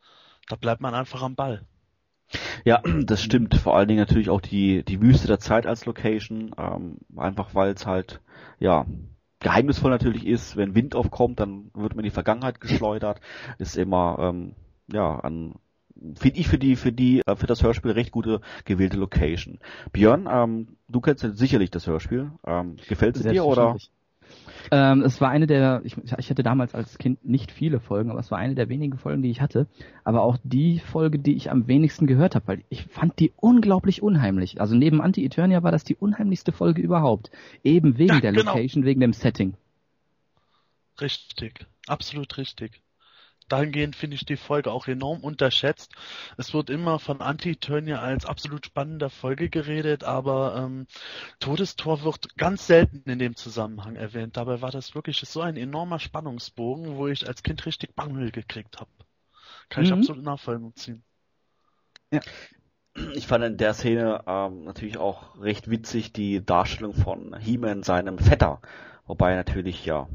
Da 0.49 0.57
bleibt 0.57 0.81
man 0.81 0.95
einfach 0.95 1.23
am 1.23 1.35
Ball. 1.35 1.63
Ja, 2.65 2.83
das 3.05 3.23
stimmt. 3.23 3.55
Vor 3.55 3.77
allen 3.77 3.89
Dingen 3.89 4.01
natürlich 4.01 4.31
auch 4.31 4.41
die, 4.41 4.83
die 4.83 5.01
Wüste 5.01 5.27
der 5.27 5.39
Zeit 5.39 5.67
als 5.67 5.87
Location. 5.87 6.55
Ähm, 6.59 6.99
einfach 7.17 7.55
weil 7.55 7.73
es 7.73 7.87
halt, 7.87 8.21
ja, 8.59 8.87
geheimnisvoll 9.41 9.91
natürlich 9.91 10.27
ist, 10.27 10.57
wenn 10.57 10.75
Wind 10.75 10.95
aufkommt, 10.95 11.41
dann 11.41 11.71
wird 11.75 11.95
man 11.95 12.05
in 12.05 12.11
die 12.11 12.15
Vergangenheit 12.15 12.61
geschleudert. 12.61 13.21
Ist 13.59 13.77
immer, 13.77 14.19
ähm, 14.21 14.55
ja, 14.93 15.19
an 15.21 15.55
finde 16.17 16.39
ich 16.39 16.47
für 16.47 16.59
die 16.59 16.77
für 16.77 16.93
die 16.93 17.23
äh, 17.27 17.37
für 17.37 17.47
das 17.47 17.63
Hörspiel 17.63 17.91
recht 17.91 18.13
gute 18.13 18.41
gewählte 18.65 18.97
Location. 18.97 19.59
Björn, 19.93 20.29
ähm, 20.31 20.77
du 20.89 21.01
kennst 21.01 21.25
ja 21.25 21.31
sicherlich 21.31 21.71
das 21.71 21.87
Hörspiel. 21.87 22.31
Ähm, 22.47 22.77
gefällt 22.89 23.17
es 23.17 23.23
dir 23.23 23.45
oder? 23.45 23.77
Ähm, 24.71 25.03
es 25.03 25.21
war 25.21 25.31
eine 25.31 25.47
der, 25.47 25.81
ich, 25.85 25.97
ich 26.19 26.31
hatte 26.31 26.43
damals 26.43 26.75
als 26.75 26.99
Kind 26.99 27.25
nicht 27.25 27.51
viele 27.51 27.81
Folgen, 27.81 28.11
aber 28.11 28.21
es 28.21 28.31
war 28.31 28.39
eine 28.39 28.55
der 28.55 28.69
wenigen 28.69 28.99
Folgen, 28.99 29.23
die 29.23 29.31
ich 29.31 29.41
hatte. 29.41 29.67
Aber 30.05 30.23
auch 30.23 30.39
die 30.43 30.79
Folge, 30.79 31.19
die 31.19 31.37
ich 31.37 31.51
am 31.51 31.69
wenigsten 31.69 32.07
gehört 32.07 32.35
habe, 32.35 32.47
weil 32.49 32.65
ich 32.69 32.85
fand 32.85 33.19
die 33.19 33.33
unglaublich 33.37 34.03
unheimlich. 34.03 34.61
Also 34.61 34.75
neben 34.75 35.01
Anti-Eternia 35.01 35.63
war 35.63 35.73
das 35.73 35.85
die 35.85 35.97
unheimlichste 35.97 36.53
Folge 36.53 36.83
überhaupt. 36.83 37.31
Eben 37.65 37.99
wegen 37.99 38.15
ja, 38.15 38.21
der 38.21 38.33
genau. 38.33 38.53
Location, 38.53 38.85
wegen 38.85 39.01
dem 39.01 39.13
Setting. 39.13 39.55
Richtig, 41.01 41.67
absolut 41.87 42.37
richtig 42.39 42.81
dahingehend 43.49 43.97
finde 43.97 44.17
ich 44.17 44.25
die 44.25 44.37
Folge 44.37 44.71
auch 44.71 44.87
enorm 44.87 45.21
unterschätzt. 45.21 45.93
Es 46.37 46.55
wird 46.55 46.71
immer 46.71 46.99
von 46.99 47.21
Anti-Turnier 47.21 48.01
als 48.01 48.27
absolut 48.27 48.67
spannender 48.67 49.11
Folge 49.11 49.49
geredet, 49.49 50.05
aber 50.05 50.57
ähm, 50.57 50.87
Todestor 51.41 52.03
wird 52.05 52.37
ganz 52.37 52.67
selten 52.67 53.09
in 53.09 53.19
dem 53.19 53.37
Zusammenhang 53.37 53.97
erwähnt. 53.97 54.37
Dabei 54.37 54.61
war 54.61 54.71
das 54.71 54.95
wirklich 54.95 55.19
so 55.19 55.41
ein 55.41 55.57
enormer 55.57 55.99
Spannungsbogen, 55.99 56.97
wo 56.97 57.09
ich 57.09 57.27
als 57.27 57.43
Kind 57.43 57.65
richtig 57.67 57.95
Bangel 57.95 58.31
gekriegt 58.31 58.81
habe. 58.81 58.91
Kann 59.69 59.85
mhm. 59.85 59.87
ich 59.87 59.93
absolut 59.93 60.23
nachvollziehen. 60.23 61.03
Ja. 62.11 62.21
Ich 63.15 63.29
fand 63.29 63.45
in 63.45 63.57
der 63.57 63.75
Szene 63.75 64.25
ähm, 64.27 64.65
natürlich 64.65 64.99
auch 64.99 65.41
recht 65.41 65.71
witzig 65.71 66.13
die 66.13 66.45
Darstellung 66.45 66.95
von 66.95 67.39
He-Man, 67.39 67.85
seinem 67.85 68.19
Vetter. 68.19 68.61
Wobei 69.07 69.37
natürlich, 69.37 69.85
ja, 69.85 70.09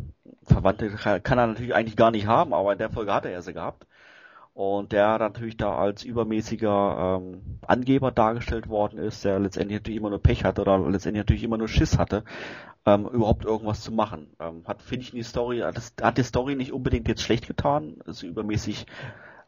Verwandte 0.46 0.89
kann 0.89 1.38
er 1.38 1.48
natürlich 1.48 1.76
eigentlich 1.76 1.96
gar 1.96 2.12
nicht 2.12 2.28
haben, 2.28 2.54
aber 2.54 2.74
in 2.74 2.78
der 2.78 2.89
Folge 2.89 3.14
hat 3.14 3.26
er 3.26 3.41
sie 3.41 3.54
gehabt. 3.54 3.86
Und 4.54 4.91
der 4.91 5.18
natürlich 5.18 5.58
da 5.58 5.76
als 5.76 6.04
übermäßiger 6.04 7.20
ähm, 7.22 7.41
Angeber 7.66 8.12
dargestellt 8.12 8.70
worden 8.70 9.00
ist, 9.00 9.26
der 9.26 9.39
letztendlich 9.39 9.80
natürlich 9.80 10.00
immer 10.00 10.12
nur 10.12 10.22
Pech 10.22 10.44
hatte 10.44 10.62
oder 10.62 10.78
letztendlich 10.78 11.22
natürlich 11.22 11.44
immer 11.44 11.58
nur 11.58 11.68
Schiss 11.68 11.98
hatte, 11.98 12.24
ähm, 12.86 13.08
überhaupt 13.08 13.46
irgendwas 13.46 13.82
zu 13.82 13.91
machen. 13.91 14.28
Ähm, 14.39 14.64
hat, 14.68 14.84
finde 14.84 15.06
ich, 15.06 15.12
die 15.12 15.24
Story, 15.24 15.60
das 15.74 15.94
hat 16.00 16.20
die 16.20 16.24
Story 16.24 16.56
nicht 16.56 16.72
unbedingt 16.72 17.08
jetzt 17.08 17.24
schlecht 17.24 17.48
getan, 17.48 17.96
ist 18.06 18.22
übermäßig 18.22 18.86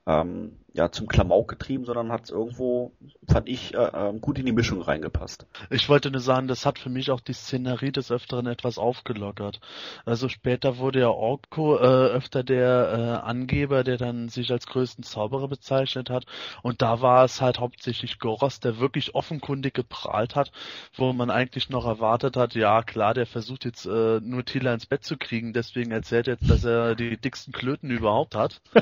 ähm, 0.08 0.58
ja, 0.76 0.92
zum 0.92 1.08
Klamauk 1.08 1.48
getrieben, 1.48 1.86
sondern 1.86 2.12
hat 2.12 2.26
es 2.26 2.30
irgendwo, 2.32 2.92
fand 3.30 3.48
ich, 3.48 3.74
äh, 3.74 3.78
äh, 3.78 4.20
gut 4.20 4.38
in 4.38 4.46
die 4.46 4.52
Mischung 4.52 4.82
reingepasst. 4.82 5.48
Ich 5.70 5.88
wollte 5.88 6.12
nur 6.12 6.20
sagen, 6.20 6.50
das 6.50 6.66
hat 6.66 6.80
für 6.80 6.90
mich 6.90 7.12
auch 7.12 7.22
die 7.22 7.34
Szenerie 7.34 7.94
des 7.94 8.12
Öfteren 8.12 8.46
etwas 8.46 8.78
aufgelockert. 8.78 9.62
Also 10.06 10.28
später 10.28 10.78
wurde 10.78 11.00
ja 11.00 11.10
Orko 11.10 11.78
äh, 11.78 11.80
öfter 11.80 12.44
der 12.44 13.22
äh, 13.24 13.26
Angeber, 13.26 13.86
der 13.86 13.96
dann 13.98 14.28
sich 14.28 14.52
als 14.52 14.68
größten 14.68 15.06
Zauberer 15.06 15.48
bezeichnet 15.48 16.10
hat. 16.10 16.26
Und 16.62 16.82
da 16.82 17.02
war 17.02 17.24
es 17.24 17.40
halt 17.40 17.60
hauptsächlich 17.60 18.20
Goros, 18.20 18.60
der 18.60 18.78
wirklich 18.78 19.16
offenkundig 19.16 19.74
geprahlt 19.74 20.36
hat, 20.36 20.52
wo 20.96 21.14
man 21.14 21.30
eigentlich 21.30 21.70
noch 21.70 21.86
erwartet 21.86 22.36
hat, 22.36 22.54
ja 22.54 22.84
klar, 22.84 23.14
der 23.14 23.26
versucht 23.26 23.64
jetzt 23.64 23.86
äh, 23.86 24.20
nur 24.20 24.44
Tila 24.44 24.74
ins 24.74 24.86
Bett 24.86 25.06
zu 25.06 25.16
kriegen, 25.16 25.54
deswegen 25.54 25.92
erzählt 25.92 26.28
er 26.28 26.34
jetzt, 26.34 26.50
dass 26.50 26.66
er 26.66 26.96
die 26.96 27.16
dicksten 27.16 27.54
Klöten 27.54 27.90
überhaupt 27.92 28.36
hat. 28.36 28.62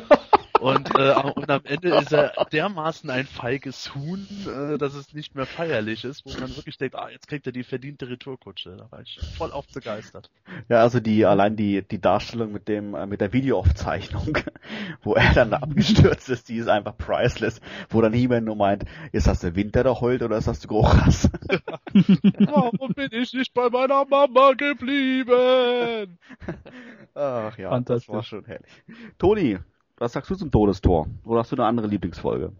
Und, 0.63 0.97
äh, 0.97 1.13
und 1.35 1.49
am 1.49 1.65
Ende 1.65 1.82
ist 1.83 2.11
er 2.11 2.33
dermaßen 2.51 3.09
ein 3.09 3.25
feiges 3.25 3.93
Huhn, 3.95 4.27
äh, 4.45 4.77
dass 4.77 4.93
es 4.93 5.13
nicht 5.13 5.35
mehr 5.35 5.45
feierlich 5.45 6.03
ist, 6.03 6.25
wo 6.25 6.31
man 6.39 6.55
wirklich 6.55 6.77
denkt, 6.77 6.95
ah, 6.95 7.09
jetzt 7.09 7.27
kriegt 7.27 7.45
er 7.45 7.51
die 7.51 7.63
verdiente 7.63 8.09
Retourkutsche. 8.09 8.75
Da 8.77 8.91
war 8.91 9.01
ich 9.01 9.19
voll 9.37 9.51
auf 9.51 9.67
begeistert. 9.67 10.29
Ja, 10.69 10.81
also 10.81 10.99
die, 10.99 11.25
allein 11.25 11.55
die, 11.55 11.81
die 11.81 11.99
Darstellung 11.99 12.51
mit 12.51 12.67
dem, 12.67 12.95
äh, 12.95 13.05
mit 13.05 13.21
der 13.21 13.33
Videoaufzeichnung, 13.33 14.37
wo 15.01 15.15
er 15.15 15.33
dann 15.33 15.51
da 15.51 15.57
abgestürzt 15.57 16.29
ist, 16.29 16.49
die 16.49 16.57
ist 16.57 16.67
einfach 16.67 16.97
priceless, 16.97 17.61
wo 17.89 18.01
dann 18.01 18.13
jemand 18.13 18.45
nur 18.45 18.55
meint, 18.55 18.85
ist 19.11 19.27
das 19.27 19.39
der 19.39 19.55
Wind, 19.55 19.75
der 19.75 19.83
da 19.83 19.99
heult, 19.99 20.21
oder 20.23 20.37
ist 20.37 20.47
das 20.47 20.59
der 20.59 20.69
Grochras? 20.69 21.29
Warum 22.39 22.93
bin 22.93 23.09
ich 23.11 23.33
nicht 23.33 23.53
bei 23.53 23.69
meiner 23.69 24.05
Mama 24.05 24.53
geblieben? 24.53 26.17
Ach 27.15 27.57
ja, 27.57 27.79
das 27.81 28.07
war 28.09 28.23
schon 28.23 28.45
herrlich. 28.45 28.71
Toni, 29.17 29.59
was 30.03 30.11
sagst 30.11 30.29
du 30.29 30.35
zum 30.35 30.51
Todestor? 30.51 31.07
Oder 31.23 31.39
hast 31.39 31.51
du 31.51 31.55
eine 31.55 31.65
andere 31.65 31.87
Lieblingsfolge? 31.87 32.51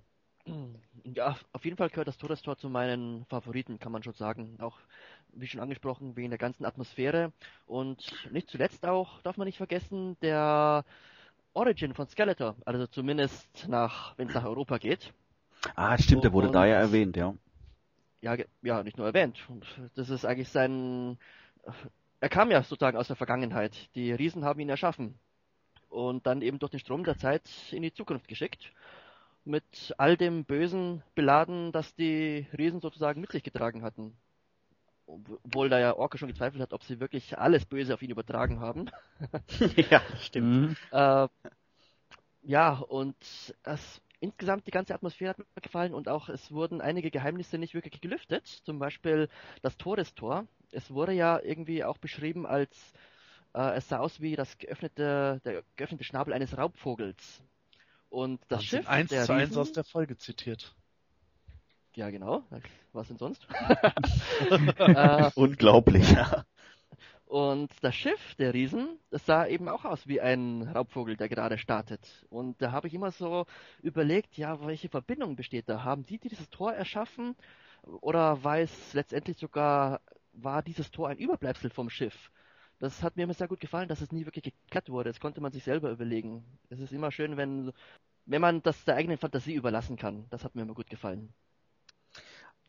Hm, 0.46 0.76
ja, 1.04 1.36
auf 1.52 1.66
jeden 1.66 1.76
Fall 1.76 1.90
gehört 1.90 2.08
das 2.08 2.18
Todestor 2.18 2.58
zu 2.58 2.70
meinen 2.70 3.26
Favoriten, 3.26 3.80
kann 3.80 3.92
man 3.92 4.02
schon 4.02 4.14
sagen. 4.14 4.58
Auch, 4.62 4.78
wie 5.34 5.48
schon 5.48 5.60
angesprochen, 5.60 6.16
wegen 6.16 6.30
der 6.30 6.40
ganzen 6.40 6.66
Atmosphäre. 6.66 7.34
Und 7.66 8.14
nicht 8.32 8.50
zuletzt 8.50 8.86
auch, 8.86 9.22
darf 9.24 9.36
man 9.36 9.46
nicht 9.46 9.58
vergessen, 9.58 10.16
der 10.22 10.86
Origin 11.54 11.94
von 11.94 12.08
Skeletor. 12.08 12.56
Also 12.66 12.88
zumindest 12.88 13.68
nach, 13.68 14.18
wenn 14.18 14.30
es 14.30 14.34
nach 14.34 14.46
Europa 14.46 14.78
geht. 14.78 15.14
Ah, 15.76 15.98
stimmt, 15.98 16.24
der 16.24 16.32
wurde 16.32 16.48
und, 16.48 16.54
da 16.54 16.66
ja 16.66 16.76
erwähnt, 16.76 17.18
ja. 17.18 17.34
Ja, 18.22 18.38
ja, 18.62 18.84
nicht 18.84 18.98
nur 18.98 19.08
erwähnt. 19.08 19.38
Das 19.96 20.10
ist 20.10 20.24
eigentlich 20.24 20.50
sein, 20.50 21.18
er 22.22 22.30
kam 22.30 22.52
ja 22.52 22.64
sozusagen 22.64 22.98
aus 22.98 23.08
der 23.08 23.18
Vergangenheit. 23.18 23.94
Die 23.96 24.14
Riesen 24.14 24.46
haben 24.46 24.62
ihn 24.62 24.70
erschaffen 24.70 25.20
und 25.94 26.26
dann 26.26 26.42
eben 26.42 26.60
durch 26.60 26.72
den 26.72 26.80
Strom 26.80 27.04
der 27.04 27.18
Zeit 27.18 27.50
in 27.72 27.84
die 27.84 27.94
Zukunft 27.94 28.28
geschickt. 28.28 28.72
Mit 29.46 29.94
all 29.98 30.18
dem 30.18 30.46
Bösen 30.46 31.04
beladen, 31.16 31.72
das 31.72 31.94
die 31.96 32.48
Riesen 32.58 32.80
sozusagen 32.80 33.22
mit 33.22 33.32
sich 33.32 33.44
getragen 33.44 33.84
hatten. 33.84 34.16
Obwohl 35.06 35.70
da 35.70 35.80
ja 35.80 35.96
Orca 35.96 36.18
schon 36.18 36.30
gezweifelt 36.30 36.62
hat, 36.62 36.74
ob 36.74 36.84
sie 36.84 37.00
wirklich 37.00 37.38
alles 37.38 37.66
Böse 37.66 37.94
auf 37.94 38.02
ihn 38.02 38.10
übertragen 38.10 38.62
haben. 38.62 38.90
ja, 39.90 40.02
stimmt. 40.22 40.78
Äh, 40.92 41.28
ja, 42.42 42.74
und 42.74 43.18
es, 43.64 44.02
insgesamt 44.22 44.66
die 44.66 44.72
ganze 44.72 44.96
Atmosphäre 44.96 45.32
hat 45.32 45.40
mir 45.40 45.46
gefallen 45.62 45.94
und 45.94 46.08
auch 46.08 46.30
es 46.30 46.52
wurden 46.52 46.80
einige 46.80 47.12
Geheimnisse 47.12 47.58
nicht 47.58 47.74
wirklich 47.74 48.00
gelüftet. 48.00 48.48
Zum 48.48 48.80
Beispiel 48.80 49.28
das 49.62 49.78
Todestor. 49.78 50.48
Es 50.72 50.90
wurde 50.90 51.12
ja 51.12 51.40
irgendwie 51.40 51.84
auch 51.84 51.98
beschrieben 51.98 52.46
als 52.46 52.94
äh, 53.54 53.76
es 53.76 53.90
sah 53.90 54.00
aus 54.00 54.22
wie 54.22 54.36
das 54.36 54.58
geöffnete, 54.58 55.42
der 55.46 55.64
geöffnete 55.76 56.04
Schnabel 56.04 56.34
eines 56.34 56.58
Raubvogels. 56.58 57.42
Und 58.10 58.42
das 58.48 58.60
Haben 58.60 58.66
Schiff. 58.66 58.88
Eins 58.88 59.10
zu 59.10 59.34
eins 59.34 59.58
aus 59.58 59.72
der 59.72 59.84
Folge 59.84 60.18
zitiert. 60.18 60.76
Ja, 61.96 62.10
genau. 62.10 62.44
Was 62.92 63.08
denn 63.08 63.18
sonst? 63.18 63.48
äh, 64.78 65.32
Unglaublich, 65.36 66.12
ja. 66.12 66.46
Und 67.26 67.72
das 67.82 67.96
Schiff 67.96 68.36
der 68.36 68.54
Riesen, 68.54 69.00
das 69.10 69.26
sah 69.26 69.48
eben 69.48 69.68
auch 69.68 69.86
aus 69.86 70.08
wie 70.08 70.22
ein 70.22 70.62
Raubvogel, 70.62 71.18
der 71.18 71.30
gerade 71.30 71.58
startet. 71.58 72.28
Und 72.30 72.62
da 72.62 72.72
habe 72.72 72.88
ich 72.88 72.94
immer 72.94 73.10
so 73.10 73.48
überlegt, 73.82 74.38
ja, 74.38 74.64
welche 74.66 74.90
Verbindung 74.90 75.36
besteht 75.36 75.68
da? 75.68 75.84
Haben 75.84 76.06
die 76.06 76.20
dieses 76.20 76.48
Tor 76.52 76.74
erschaffen? 76.74 77.36
Oder 78.02 78.44
war 78.44 78.60
es 78.60 78.94
letztendlich 78.94 79.38
sogar, 79.38 80.02
war 80.34 80.62
dieses 80.62 80.92
Tor 80.92 81.10
ein 81.10 81.18
Überbleibsel 81.18 81.72
vom 81.72 81.90
Schiff? 81.90 82.32
Das 82.84 83.02
hat 83.02 83.16
mir 83.16 83.24
immer 83.24 83.34
sehr 83.34 83.48
gut 83.48 83.62
gefallen, 83.62 83.88
dass 83.88 84.02
es 84.02 84.12
nie 84.12 84.26
wirklich 84.26 84.44
geklärt 84.44 84.90
wurde. 84.90 85.10
Das 85.10 85.22
konnte 85.22 85.40
man 85.40 85.54
sich 85.54 85.64
selber 85.64 85.90
überlegen. 85.90 86.44
Es 86.70 86.82
ist 86.82 86.92
immer 86.92 87.12
schön, 87.12 87.38
wenn, 87.38 87.72
wenn 88.26 88.42
man 88.42 88.62
das 88.62 88.84
der 88.84 88.96
eigenen 88.96 89.18
Fantasie 89.18 89.54
überlassen 89.54 89.96
kann. 89.96 90.26
Das 90.32 90.44
hat 90.44 90.54
mir 90.54 90.64
immer 90.64 90.74
gut 90.74 90.90
gefallen. 90.90 91.30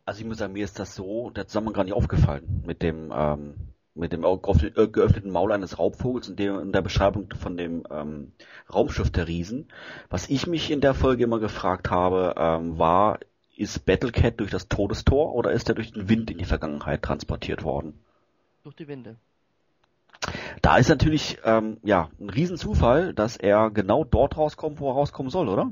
Also 0.05 0.21
ich 0.21 0.27
muss 0.27 0.39
sagen, 0.39 0.53
mir 0.53 0.65
ist 0.65 0.79
das 0.79 0.95
so 0.95 1.31
der 1.31 1.49
Zusammenhang 1.49 1.75
gar 1.75 1.85
nicht 1.85 1.95
aufgefallen 1.95 2.62
mit 2.65 2.81
dem 2.81 3.12
ähm, 3.12 3.55
mit 3.95 4.12
dem 4.12 4.23
äh, 4.23 4.87
geöffneten 4.87 5.33
Maul 5.33 5.51
eines 5.51 5.81
Raubvogels 5.81 6.29
und 6.29 6.39
in 6.39 6.71
der 6.71 6.83
Beschreibung 6.83 7.33
von 7.35 7.57
dem 7.57 7.85
ähm, 7.91 8.33
Raumschiff 8.73 9.11
der 9.11 9.27
Riesen. 9.27 9.67
Was 10.11 10.31
ich 10.31 10.47
mich 10.47 10.71
in 10.71 10.81
der 10.81 10.95
Folge 10.95 11.25
immer 11.25 11.41
gefragt 11.41 11.91
habe, 11.91 12.35
ähm, 12.37 12.79
war, 12.79 13.19
ist 13.57 13.85
Battlecat 13.85 14.39
durch 14.39 14.53
das 14.53 14.69
Todestor 14.69 15.35
oder 15.35 15.51
ist 15.51 15.69
er 15.69 15.75
durch 15.75 15.93
den 15.93 16.09
Wind 16.09 16.31
in 16.31 16.39
die 16.39 16.45
Vergangenheit 16.45 17.03
transportiert 17.03 17.65
worden? 17.65 17.99
Durch 18.62 18.77
die 18.77 18.87
Winde. 18.87 19.17
Da 20.65 20.79
ist 20.79 20.89
natürlich 20.89 21.37
ähm, 21.45 21.77
ja 21.83 22.09
ein 22.19 22.31
Riesenzufall, 22.31 23.12
dass 23.12 23.37
er 23.37 23.71
genau 23.71 24.03
dort 24.03 24.39
rauskommt, 24.39 24.81
wo 24.81 24.89
er 24.89 24.95
rauskommen 24.95 25.29
soll, 25.29 25.51
oder? 25.51 25.71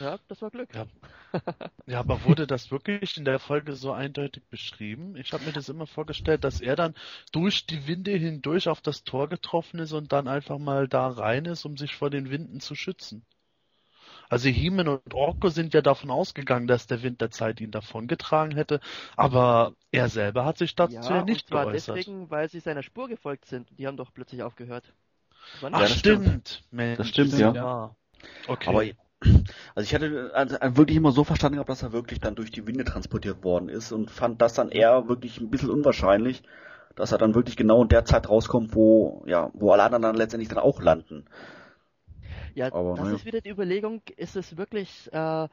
Ja, 0.00 0.18
das 0.26 0.42
war 0.42 0.50
Glück. 0.50 0.74
Ja. 0.74 0.86
Ja, 1.86 1.98
aber 1.98 2.24
wurde 2.24 2.46
das 2.46 2.70
wirklich 2.70 3.16
in 3.16 3.24
der 3.24 3.40
Folge 3.40 3.74
so 3.74 3.92
eindeutig 3.92 4.44
beschrieben? 4.48 5.16
Ich 5.16 5.32
habe 5.32 5.44
mir 5.44 5.52
das 5.52 5.68
immer 5.68 5.86
vorgestellt, 5.86 6.44
dass 6.44 6.60
er 6.60 6.76
dann 6.76 6.94
durch 7.32 7.66
die 7.66 7.88
Winde 7.88 8.12
hindurch 8.12 8.68
auf 8.68 8.80
das 8.80 9.02
Tor 9.02 9.28
getroffen 9.28 9.80
ist 9.80 9.92
und 9.92 10.12
dann 10.12 10.28
einfach 10.28 10.58
mal 10.58 10.86
da 10.86 11.08
rein 11.08 11.44
ist, 11.44 11.64
um 11.64 11.76
sich 11.76 11.96
vor 11.96 12.10
den 12.10 12.30
Winden 12.30 12.60
zu 12.60 12.74
schützen. 12.76 13.24
Also 14.34 14.48
Heeman 14.48 14.88
und 14.88 15.14
Orko 15.14 15.48
sind 15.48 15.74
ja 15.74 15.80
davon 15.80 16.10
ausgegangen, 16.10 16.66
dass 16.66 16.86
der 16.86 17.02
Wind 17.02 17.20
der 17.20 17.30
Zeit 17.30 17.60
ihn 17.60 17.70
davongetragen 17.70 18.54
hätte, 18.56 18.80
aber 19.16 19.74
er 19.92 20.08
selber 20.08 20.44
hat 20.44 20.58
sich 20.58 20.74
dazu 20.74 20.94
ja, 20.94 21.16
ja 21.18 21.22
nicht 21.22 21.46
und 21.46 21.48
zwar 21.48 21.66
geäußert. 21.66 21.96
deswegen, 21.96 22.30
weil 22.30 22.48
sie 22.48 22.60
seiner 22.60 22.82
Spur 22.82 23.08
gefolgt 23.08 23.46
sind. 23.46 23.68
Die 23.78 23.86
haben 23.86 23.96
doch 23.96 24.12
plötzlich 24.12 24.42
aufgehört. 24.42 24.92
Ach, 25.72 25.80
nicht- 25.80 25.82
das 25.82 25.98
stimmt. 25.98 26.24
stimmt. 26.26 26.64
Mensch, 26.70 26.96
Das 26.98 27.08
stimmt, 27.08 27.32
ja. 27.38 27.54
wahr. 27.54 27.96
Okay. 28.46 28.68
Aber 28.68 28.80
also 29.74 29.86
ich 29.86 29.94
hatte 29.94 30.30
also 30.34 30.56
wirklich 30.76 30.96
immer 30.96 31.12
so 31.12 31.24
verstanden 31.24 31.56
gehabt, 31.56 31.70
dass 31.70 31.82
er 31.82 31.92
wirklich 31.92 32.20
dann 32.20 32.34
durch 32.34 32.50
die 32.50 32.66
Winde 32.66 32.84
transportiert 32.84 33.42
worden 33.44 33.68
ist 33.68 33.92
und 33.92 34.10
fand 34.10 34.40
das 34.42 34.54
dann 34.54 34.70
eher 34.70 35.08
wirklich 35.08 35.40
ein 35.40 35.50
bisschen 35.50 35.70
unwahrscheinlich, 35.70 36.42
dass 36.96 37.12
er 37.12 37.18
dann 37.18 37.34
wirklich 37.34 37.56
genau 37.56 37.82
in 37.82 37.88
der 37.88 38.04
Zeit 38.04 38.28
rauskommt, 38.28 38.74
wo 38.74 39.24
ja, 39.26 39.50
wo 39.54 39.72
alle 39.72 39.82
anderen 39.84 40.02
dann 40.02 40.16
letztendlich 40.16 40.48
dann 40.48 40.58
auch 40.58 40.80
landen. 40.82 41.24
Ja, 42.54 42.72
Aber, 42.72 42.94
das 42.94 43.04
naja. 43.04 43.16
ist 43.16 43.24
wieder 43.24 43.40
die 43.40 43.50
Überlegung, 43.50 44.02
ist 44.16 44.36
es 44.36 44.56
wirklich, 44.56 45.12
äh, 45.12 45.48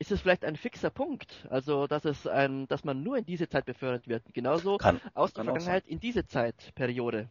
ist 0.00 0.10
es 0.10 0.20
vielleicht 0.20 0.44
ein 0.44 0.56
fixer 0.56 0.90
Punkt? 0.90 1.46
Also, 1.50 1.86
dass 1.86 2.06
es 2.06 2.26
ein, 2.26 2.66
dass 2.68 2.84
man 2.84 3.02
nur 3.02 3.18
in 3.18 3.26
diese 3.26 3.48
Zeit 3.48 3.66
befördert 3.66 4.08
wird. 4.08 4.22
Genauso 4.32 4.78
Kann, 4.78 4.98
aus 5.14 5.34
der 5.34 5.44
Vergangenheit 5.44 5.86
in 5.86 6.00
diese 6.00 6.26
Zeitperiode. 6.26 7.28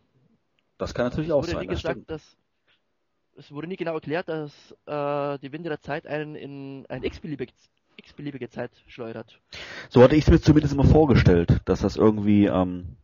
das 0.77 0.93
kann 0.93 1.05
natürlich 1.05 1.29
Es 1.29 1.33
auch 1.33 1.41
wurde 1.41 1.51
sein. 1.51 1.67
Das 1.67 1.77
gesagt, 1.77 2.09
dass 2.09 2.37
es 3.37 3.51
wurde 3.51 3.67
nie 3.67 3.75
genau 3.75 3.95
erklärt, 3.95 4.29
dass 4.29 4.71
äh, 4.85 5.39
die 5.39 5.51
Winde 5.51 5.69
der 5.69 5.79
Zeit 5.79 6.05
einen 6.05 6.35
in 6.35 6.85
eine 6.89 7.05
x-beliebige, 7.05 7.53
x-beliebige 7.95 8.49
Zeit 8.49 8.71
schleudert. 8.85 9.39
So 9.89 10.03
hatte 10.03 10.15
ich 10.15 10.25
es 10.25 10.29
mir 10.29 10.39
zumindest 10.39 10.73
immer 10.73 10.83
vorgestellt, 10.83 11.61
dass 11.65 11.81
das 11.81 11.95
irgendwie 11.95 12.45
ähm, 12.45 12.97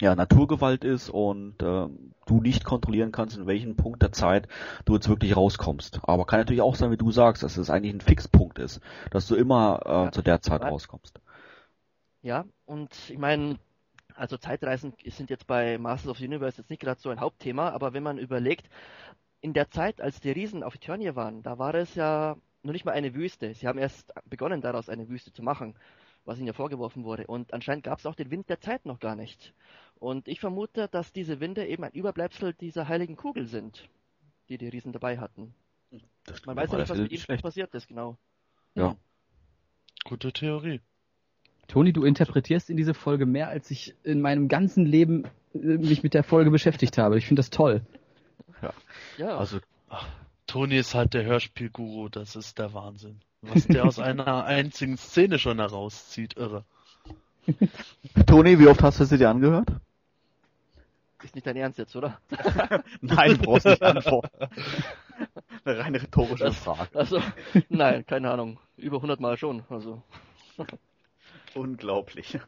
ja 0.00 0.14
Naturgewalt 0.16 0.84
ist 0.84 1.08
und 1.10 1.62
äh, 1.62 1.88
du 2.26 2.40
nicht 2.40 2.64
kontrollieren 2.64 3.12
kannst, 3.12 3.36
in 3.36 3.46
welchem 3.46 3.76
Punkt 3.76 4.02
der 4.02 4.12
Zeit 4.12 4.48
du 4.84 4.94
jetzt 4.94 5.08
wirklich 5.08 5.36
rauskommst. 5.36 6.00
Aber 6.04 6.26
kann 6.26 6.40
natürlich 6.40 6.62
auch 6.62 6.74
sein, 6.76 6.90
wie 6.90 6.96
du 6.96 7.10
sagst, 7.12 7.42
dass 7.42 7.56
es 7.56 7.70
eigentlich 7.70 7.94
ein 7.94 8.00
Fixpunkt 8.00 8.58
ist, 8.58 8.80
dass 9.10 9.26
du 9.26 9.34
immer 9.36 9.80
äh, 9.86 9.90
Ja. 10.04 10.12
zu 10.12 10.22
der 10.22 10.40
Zeit 10.42 10.64
rauskommst. 10.66 11.20
Ja, 12.22 12.44
und 12.64 12.92
ich 13.10 13.18
meine, 13.18 13.58
also 14.14 14.36
Zeitreisen 14.38 14.94
sind 15.06 15.30
jetzt 15.30 15.46
bei 15.46 15.78
Masters 15.78 16.10
of 16.12 16.18
the 16.18 16.26
Universe 16.26 16.58
jetzt 16.58 16.70
nicht 16.70 16.80
gerade 16.80 17.00
so 17.00 17.10
ein 17.10 17.20
Hauptthema, 17.20 17.70
aber 17.70 17.92
wenn 17.92 18.02
man 18.02 18.18
überlegt, 18.18 18.68
in 19.40 19.52
der 19.54 19.70
Zeit, 19.70 20.00
als 20.00 20.20
die 20.20 20.32
Riesen 20.32 20.62
auf 20.64 20.74
Eternia 20.76 21.16
waren, 21.16 21.42
da 21.42 21.58
war 21.58 21.74
es 21.74 21.94
ja 21.94 22.36
noch 22.62 22.72
nicht 22.72 22.84
mal 22.86 22.92
eine 22.92 23.14
Wüste. 23.14 23.54
Sie 23.54 23.68
haben 23.68 23.78
erst 23.78 24.12
begonnen, 24.28 24.62
daraus 24.62 24.88
eine 24.88 25.08
Wüste 25.08 25.32
zu 25.32 25.42
machen, 25.42 25.76
was 26.24 26.38
ihnen 26.38 26.48
ja 26.48 26.52
vorgeworfen 26.54 27.04
wurde. 27.04 27.26
Und 27.26 27.52
anscheinend 27.54 27.84
gab 27.84 27.98
es 28.00 28.06
auch 28.06 28.14
den 28.16 28.30
Wind 28.30 28.48
der 28.50 28.60
Zeit 28.60 28.86
noch 28.86 29.00
gar 29.00 29.16
nicht. 29.16 29.54
Und 30.04 30.28
ich 30.28 30.38
vermute, 30.38 30.86
dass 30.88 31.14
diese 31.14 31.40
Winde 31.40 31.66
eben 31.66 31.82
ein 31.82 31.92
Überbleibsel 31.92 32.52
dieser 32.52 32.88
heiligen 32.88 33.16
Kugel 33.16 33.46
sind, 33.46 33.88
die 34.50 34.58
die 34.58 34.68
Riesen 34.68 34.92
dabei 34.92 35.16
hatten. 35.18 35.54
Das 36.26 36.44
Man 36.44 36.56
weiß 36.56 36.72
ja 36.72 36.78
nicht, 36.78 36.90
was 36.90 36.98
mit 36.98 37.10
ihm 37.10 37.18
schlecht. 37.18 37.42
passiert 37.42 37.74
ist, 37.74 37.88
genau. 37.88 38.18
Ja. 38.74 38.96
Gute 40.04 40.30
Theorie. 40.30 40.82
Toni, 41.68 41.94
du 41.94 42.04
interpretierst 42.04 42.68
in 42.68 42.76
diese 42.76 42.92
Folge 42.92 43.24
mehr, 43.24 43.48
als 43.48 43.70
ich 43.70 43.94
in 44.02 44.20
meinem 44.20 44.48
ganzen 44.48 44.84
Leben 44.84 45.24
äh, 45.54 45.78
mich 45.78 46.02
mit 46.02 46.12
der 46.12 46.22
Folge 46.22 46.50
beschäftigt 46.50 46.98
habe. 46.98 47.16
Ich 47.16 47.26
finde 47.26 47.40
das 47.40 47.48
toll. 47.48 47.80
Ja, 49.16 49.38
Also 49.38 49.60
Toni 50.46 50.76
ist 50.76 50.94
halt 50.94 51.14
der 51.14 51.24
Hörspielguru, 51.24 52.10
das 52.10 52.36
ist 52.36 52.58
der 52.58 52.74
Wahnsinn. 52.74 53.22
Was 53.40 53.66
der 53.66 53.86
aus 53.86 53.98
einer 53.98 54.44
einzigen 54.44 54.98
Szene 54.98 55.38
schon 55.38 55.60
herauszieht, 55.60 56.36
irre. 56.36 56.66
Toni, 58.26 58.58
wie 58.58 58.66
oft 58.66 58.82
hast 58.82 59.00
du 59.00 59.04
sie 59.06 59.16
dir 59.16 59.30
angehört? 59.30 59.68
Ist 61.24 61.34
nicht 61.34 61.46
dein 61.46 61.56
Ernst 61.56 61.78
jetzt, 61.78 61.96
oder? 61.96 62.20
Nein, 63.00 63.32
du 63.36 63.38
brauchst 63.38 63.66
nicht 63.66 63.82
antworten. 63.82 64.48
Eine 65.64 65.78
reine 65.78 66.02
rhetorische 66.02 66.44
Das- 66.44 66.56
Frage. 66.58 66.88
Also, 66.94 67.20
nein, 67.68 68.04
keine 68.06 68.30
Ahnung. 68.30 68.58
Über 68.76 68.96
100 68.96 69.18
Mal 69.20 69.36
schon. 69.38 69.64
Also, 69.70 70.02
Unglaublich. 71.54 72.38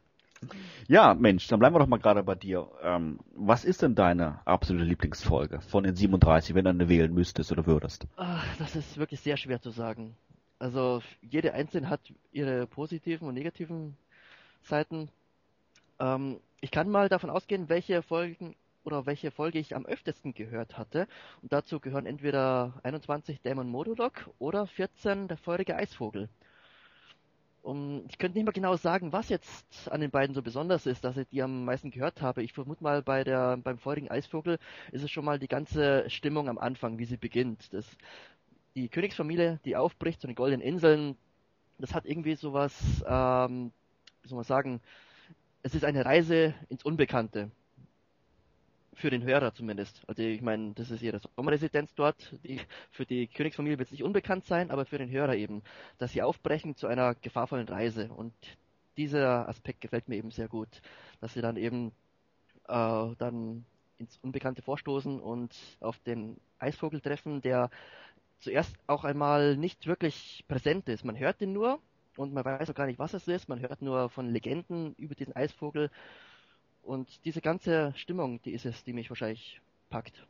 Ja, 0.87 1.15
Mensch, 1.15 1.47
dann 1.49 1.59
bleiben 1.59 1.75
wir 1.75 1.79
doch 1.79 1.87
mal 1.87 1.99
gerade 1.99 2.23
bei 2.23 2.35
dir. 2.35 2.69
Ähm, 2.83 3.19
was 3.35 3.65
ist 3.65 3.83
denn 3.83 3.95
deine 3.95 4.41
absolute 4.45 4.85
Lieblingsfolge 4.85 5.61
von 5.63 5.85
den 5.85 5.97
37, 5.97 6.55
wenn 6.55 6.65
du 6.65 6.71
eine 6.71 6.89
wählen 6.89 7.13
müsstest 7.15 7.53
oder 7.53 7.67
würdest? 7.67 8.07
ach, 8.17 8.45
das 8.59 8.77
ist 8.77 8.99
wirklich 8.99 9.21
sehr 9.21 9.37
schwer 9.37 9.61
zu 9.63 9.71
sagen. 9.71 10.15
Also, 10.59 11.03
jede 11.23 11.55
einzelne 11.55 11.89
hat 11.89 12.01
ihre 12.33 12.67
positiven 12.67 13.29
und 13.29 13.35
negativen 13.35 13.97
Seiten. 14.63 15.09
Ähm, 15.99 16.39
ich 16.61 16.71
kann 16.71 16.91
mal 16.91 17.09
davon 17.09 17.31
ausgehen, 17.31 17.69
welche 17.69 18.03
Folgen 18.03 18.55
oder 18.87 19.07
welche 19.07 19.31
Folge 19.31 19.59
ich 19.59 19.75
am 19.75 19.85
öftesten 19.85 20.33
gehört 20.33 20.79
hatte. 20.79 21.09
Und 21.43 21.53
dazu 21.53 21.81
gehören 21.81 22.07
entweder 22.07 22.75
21 22.85 23.41
Dämon 23.43 23.69
Modulok 23.69 24.31
oder 24.39 24.67
14 24.67 25.29
der 25.29 25.37
feurige 25.37 25.77
Eisvogel. 25.77 26.29
Um, 27.63 28.05
ich 28.09 28.19
könnte 28.19 28.39
nicht 28.39 28.47
mal 28.47 28.53
genau 28.53 28.77
sagen, 28.77 29.13
was 29.13 29.29
jetzt 29.29 29.91
an 29.91 30.01
den 30.01 30.13
beiden 30.13 30.37
so 30.37 30.41
besonders 30.41 30.87
ist, 30.87 31.03
dass 31.03 31.17
ich 31.17 31.27
die 31.31 31.43
am 31.43 31.65
meisten 31.65 31.91
gehört 31.91 32.23
habe. 32.23 32.45
Ich 32.45 32.53
vermute 32.53 32.85
mal, 32.85 33.03
bei 33.03 33.25
der, 33.25 33.57
beim 33.57 33.77
feurigen 33.79 34.09
Eisvogel 34.09 34.59
ist 34.93 35.03
es 35.03 35.11
schon 35.11 35.25
mal 35.25 35.41
die 35.41 35.49
ganze 35.49 36.09
Stimmung 36.09 36.49
am 36.49 36.59
Anfang, 36.59 36.99
wie 36.99 37.07
sie 37.07 37.17
beginnt. 37.17 37.73
Das, 37.75 37.85
die 38.77 38.89
Königsfamilie, 38.89 39.59
die 39.65 39.75
aufbricht 39.75 40.21
zu 40.21 40.29
den 40.29 40.37
Goldenen 40.37 40.61
Inseln, 40.61 41.17
das 41.79 41.93
hat 41.93 42.07
irgendwie 42.07 42.37
sowas, 42.37 42.73
ähm, 43.05 43.73
wie 44.23 44.29
soll 44.29 44.37
man 44.37 44.45
sagen, 44.45 44.81
es 45.65 45.75
ist 45.75 45.85
eine 45.85 46.05
Reise 46.05 46.55
ins 46.69 46.85
Unbekannte. 46.85 47.51
Für 48.97 49.11
den 49.11 49.25
Hörer 49.25 49.53
zumindest. 49.53 50.03
Also 50.07 50.23
ich 50.23 50.41
meine, 50.41 50.73
das 50.73 50.91
ist 50.91 51.03
ihre 51.03 51.21
Sommerresidenz 51.37 51.95
dort. 51.95 52.35
Die, 52.45 52.59
für 52.91 53.05
die 53.05 53.27
Königsfamilie 53.27 53.79
wird 53.79 53.89
es 53.89 53.93
nicht 53.93 54.03
unbekannt 54.03 54.47
sein, 54.47 54.71
aber 54.71 54.87
für 54.87 54.97
den 54.97 55.11
Hörer 55.11 55.37
eben, 55.37 55.63
dass 55.99 56.13
sie 56.13 56.23
aufbrechen 56.23 56.77
zu 56.77 56.87
einer 56.87 57.15
gefahrvollen 57.15 57.69
Reise. 57.69 58.09
Und 58.09 58.33
dieser 58.97 59.51
Aspekt 59.51 59.83
gefällt 59.83 60.09
mir 60.09 60.17
eben 60.17 60.31
sehr 60.31 60.49
gut, 60.49 60.81
dass 61.21 61.35
sie 61.35 61.43
dann 61.43 61.59
eben 61.59 61.93
äh, 62.69 63.15
dann 63.19 63.67
ins 63.99 64.19
Unbekannte 64.23 64.63
vorstoßen 64.63 65.21
und 65.21 65.55
auf 65.81 65.99
den 65.99 66.41
Eisvogel 66.59 67.03
treffen, 67.03 67.43
der 67.43 67.69
zuerst 68.41 68.75
auch 68.87 69.05
einmal 69.05 69.59
nicht 69.59 69.87
wirklich 69.87 70.43
präsent 70.49 70.89
ist. 70.89 71.05
Man 71.05 71.19
hört 71.19 71.43
ihn 71.43 71.53
nur 71.53 71.81
und 72.17 72.33
man 72.33 72.47
weiß 72.47 72.71
auch 72.71 72.75
gar 72.75 72.87
nicht, 72.87 72.99
was 72.99 73.13
es 73.13 73.29
ist. 73.29 73.51
Man 73.51 73.61
hört 73.61 73.83
nur 73.83 74.09
von 74.09 74.31
Legenden 74.31 74.95
über 74.95 75.15
diesen 75.15 75.37
Eisvogel. 75.37 75.91
Und 76.87 77.25
diese 77.25 77.41
ganze 77.41 77.93
Stimmung, 77.97 78.41
die 78.43 78.53
ist 78.53 78.65
es, 78.65 78.85
die 78.85 78.93
mich 78.93 79.11
wahrscheinlich 79.11 79.61
packt. 79.91 80.25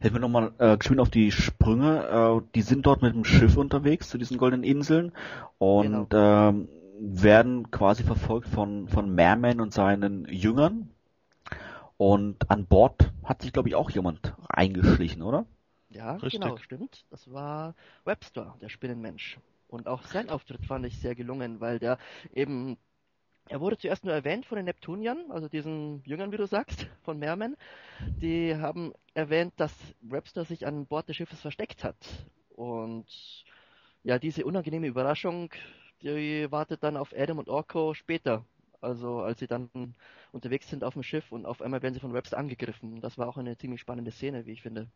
Helfen 0.00 0.16
wir 0.16 0.20
nochmal 0.20 0.52
äh, 0.58 0.78
geschwind 0.78 1.00
auf 1.00 1.10
die 1.10 1.32
Sprünge. 1.32 2.40
Äh, 2.44 2.48
die 2.54 2.62
sind 2.62 2.86
dort 2.86 3.02
mit 3.02 3.14
dem 3.14 3.24
Schiff 3.24 3.56
unterwegs 3.56 4.08
zu 4.08 4.18
diesen 4.18 4.38
goldenen 4.38 4.62
Inseln 4.62 5.12
und 5.58 6.08
ähm, 6.12 6.68
werden 7.00 7.70
quasi 7.72 8.04
verfolgt 8.04 8.48
von, 8.48 8.88
von 8.88 9.12
Merman 9.14 9.60
und 9.60 9.74
seinen 9.74 10.26
Jüngern. 10.28 10.90
Und 11.96 12.48
an 12.50 12.66
Bord 12.66 13.12
hat 13.24 13.42
sich, 13.42 13.52
glaube 13.52 13.68
ich, 13.68 13.74
auch 13.74 13.90
jemand 13.90 14.34
eingeschlichen, 14.48 15.22
oder? 15.22 15.44
Ja, 15.90 16.12
Richtig. 16.12 16.40
genau, 16.40 16.56
stimmt. 16.58 17.04
Das 17.10 17.32
war 17.32 17.74
Webster, 18.04 18.54
der 18.60 18.68
Spinnenmensch. 18.68 19.38
Und 19.66 19.88
auch 19.88 20.04
sein 20.04 20.30
Auftritt 20.30 20.64
fand 20.64 20.86
ich 20.86 20.98
sehr 20.98 21.14
gelungen, 21.14 21.60
weil 21.60 21.78
der 21.78 21.98
eben, 22.32 22.78
er 23.48 23.60
wurde 23.60 23.78
zuerst 23.78 24.04
nur 24.04 24.14
erwähnt 24.14 24.46
von 24.46 24.56
den 24.56 24.66
Neptuniern, 24.66 25.30
also 25.30 25.48
diesen 25.48 26.02
Jüngern, 26.04 26.32
wie 26.32 26.36
du 26.36 26.46
sagst, 26.46 26.86
von 27.02 27.18
Merman. 27.18 27.56
Die 28.20 28.54
haben 28.56 28.92
erwähnt, 29.14 29.54
dass 29.56 29.72
Webster 30.00 30.44
sich 30.44 30.66
an 30.66 30.86
Bord 30.86 31.08
des 31.08 31.16
Schiffes 31.16 31.40
versteckt 31.40 31.84
hat. 31.84 31.96
Und 32.50 33.06
ja, 34.02 34.18
diese 34.18 34.44
unangenehme 34.44 34.86
Überraschung, 34.86 35.50
die 36.02 36.50
wartet 36.50 36.82
dann 36.82 36.96
auf 36.96 37.12
Adam 37.16 37.38
und 37.38 37.48
Orko 37.48 37.94
später. 37.94 38.44
Also 38.80 39.20
als 39.20 39.40
sie 39.40 39.48
dann 39.48 39.68
unterwegs 40.30 40.68
sind 40.68 40.84
auf 40.84 40.94
dem 40.94 41.02
Schiff 41.02 41.32
und 41.32 41.46
auf 41.46 41.62
einmal 41.62 41.82
werden 41.82 41.94
sie 41.94 42.00
von 42.00 42.12
Webster 42.12 42.38
angegriffen. 42.38 43.00
Das 43.00 43.18
war 43.18 43.28
auch 43.28 43.36
eine 43.36 43.56
ziemlich 43.56 43.80
spannende 43.80 44.12
Szene, 44.12 44.46
wie 44.46 44.52
ich 44.52 44.62
finde. 44.62 44.88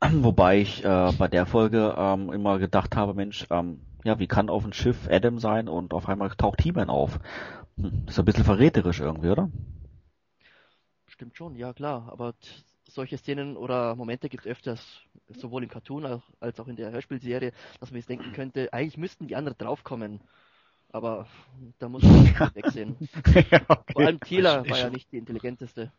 Wobei 0.00 0.60
ich 0.60 0.84
äh, 0.84 1.12
bei 1.18 1.28
der 1.28 1.46
Folge 1.46 1.94
ähm, 1.96 2.32
immer 2.32 2.58
gedacht 2.58 2.96
habe, 2.96 3.14
Mensch, 3.14 3.46
ähm, 3.50 3.80
ja, 4.04 4.18
wie 4.18 4.26
kann 4.26 4.48
auf 4.48 4.62
dem 4.62 4.72
Schiff 4.72 5.08
Adam 5.10 5.38
sein 5.38 5.68
und 5.68 5.92
auf 5.92 6.08
einmal 6.08 6.30
taucht 6.30 6.62
He-Man 6.62 6.90
auf? 6.90 7.18
Hm, 7.76 8.04
das 8.06 8.14
ist 8.14 8.18
ein 8.18 8.24
bisschen 8.24 8.44
verräterisch 8.44 9.00
irgendwie, 9.00 9.30
oder? 9.30 9.50
Stimmt 11.06 11.36
schon, 11.36 11.56
ja 11.56 11.72
klar. 11.72 12.08
Aber 12.10 12.34
solche 12.88 13.18
Szenen 13.18 13.56
oder 13.56 13.94
Momente 13.94 14.28
gibt 14.28 14.46
es 14.46 14.50
öfters, 14.50 15.00
sowohl 15.28 15.62
im 15.62 15.68
Cartoon 15.68 16.22
als 16.40 16.60
auch 16.60 16.68
in 16.68 16.76
der 16.76 16.90
Hörspielserie, 16.90 17.52
dass 17.78 17.90
man 17.90 17.98
jetzt 17.98 18.08
denken 18.08 18.32
könnte, 18.32 18.72
eigentlich 18.72 18.96
müssten 18.96 19.26
die 19.26 19.36
anderen 19.36 19.58
draufkommen. 19.58 20.20
Aber 20.92 21.26
da 21.78 21.88
muss 21.88 22.02
man 22.02 22.24
wegsehen. 22.54 22.96
ja, 23.50 23.60
okay. 23.68 23.92
Vor 23.92 24.02
allem 24.02 24.20
Thieler 24.20 24.68
war 24.68 24.78
ja 24.78 24.90
nicht 24.90 25.12
die 25.12 25.18
intelligenteste. 25.18 25.92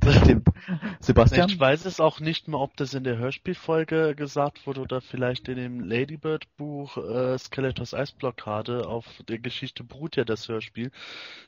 Das 0.00 0.16
stimmt. 0.16 0.48
Sebastian? 1.00 1.48
Ich 1.48 1.58
weiß 1.58 1.84
es 1.84 2.00
auch 2.00 2.20
nicht 2.20 2.48
mehr, 2.48 2.60
ob 2.60 2.76
das 2.76 2.94
in 2.94 3.04
der 3.04 3.18
Hörspielfolge 3.18 4.14
gesagt 4.14 4.66
wurde 4.66 4.80
oder 4.80 5.00
vielleicht 5.00 5.48
in 5.48 5.56
dem 5.56 5.80
Ladybird-Buch 5.80 6.96
äh, 6.96 7.38
Skeletors 7.38 7.94
Eisblockade 7.94 8.86
auf 8.86 9.06
der 9.28 9.38
Geschichte 9.38 9.84
beruht 9.84 10.16
ja 10.16 10.24
das 10.24 10.48
Hörspiel. 10.48 10.90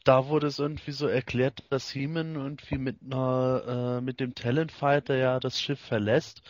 Da 0.05 0.29
wurde 0.29 0.47
es 0.47 0.59
irgendwie 0.59 0.93
so 0.93 1.07
erklärt, 1.07 1.65
dass 1.71 1.95
Heeman 1.95 2.35
irgendwie 2.35 2.79
mit 2.79 2.99
einer, 3.05 3.99
äh, 3.99 4.01
mit 4.01 4.21
dem 4.21 4.35
Talentfighter 4.35 5.17
ja 5.17 5.41
das 5.41 5.61
Schiff 5.61 5.81
verlässt. 5.81 6.43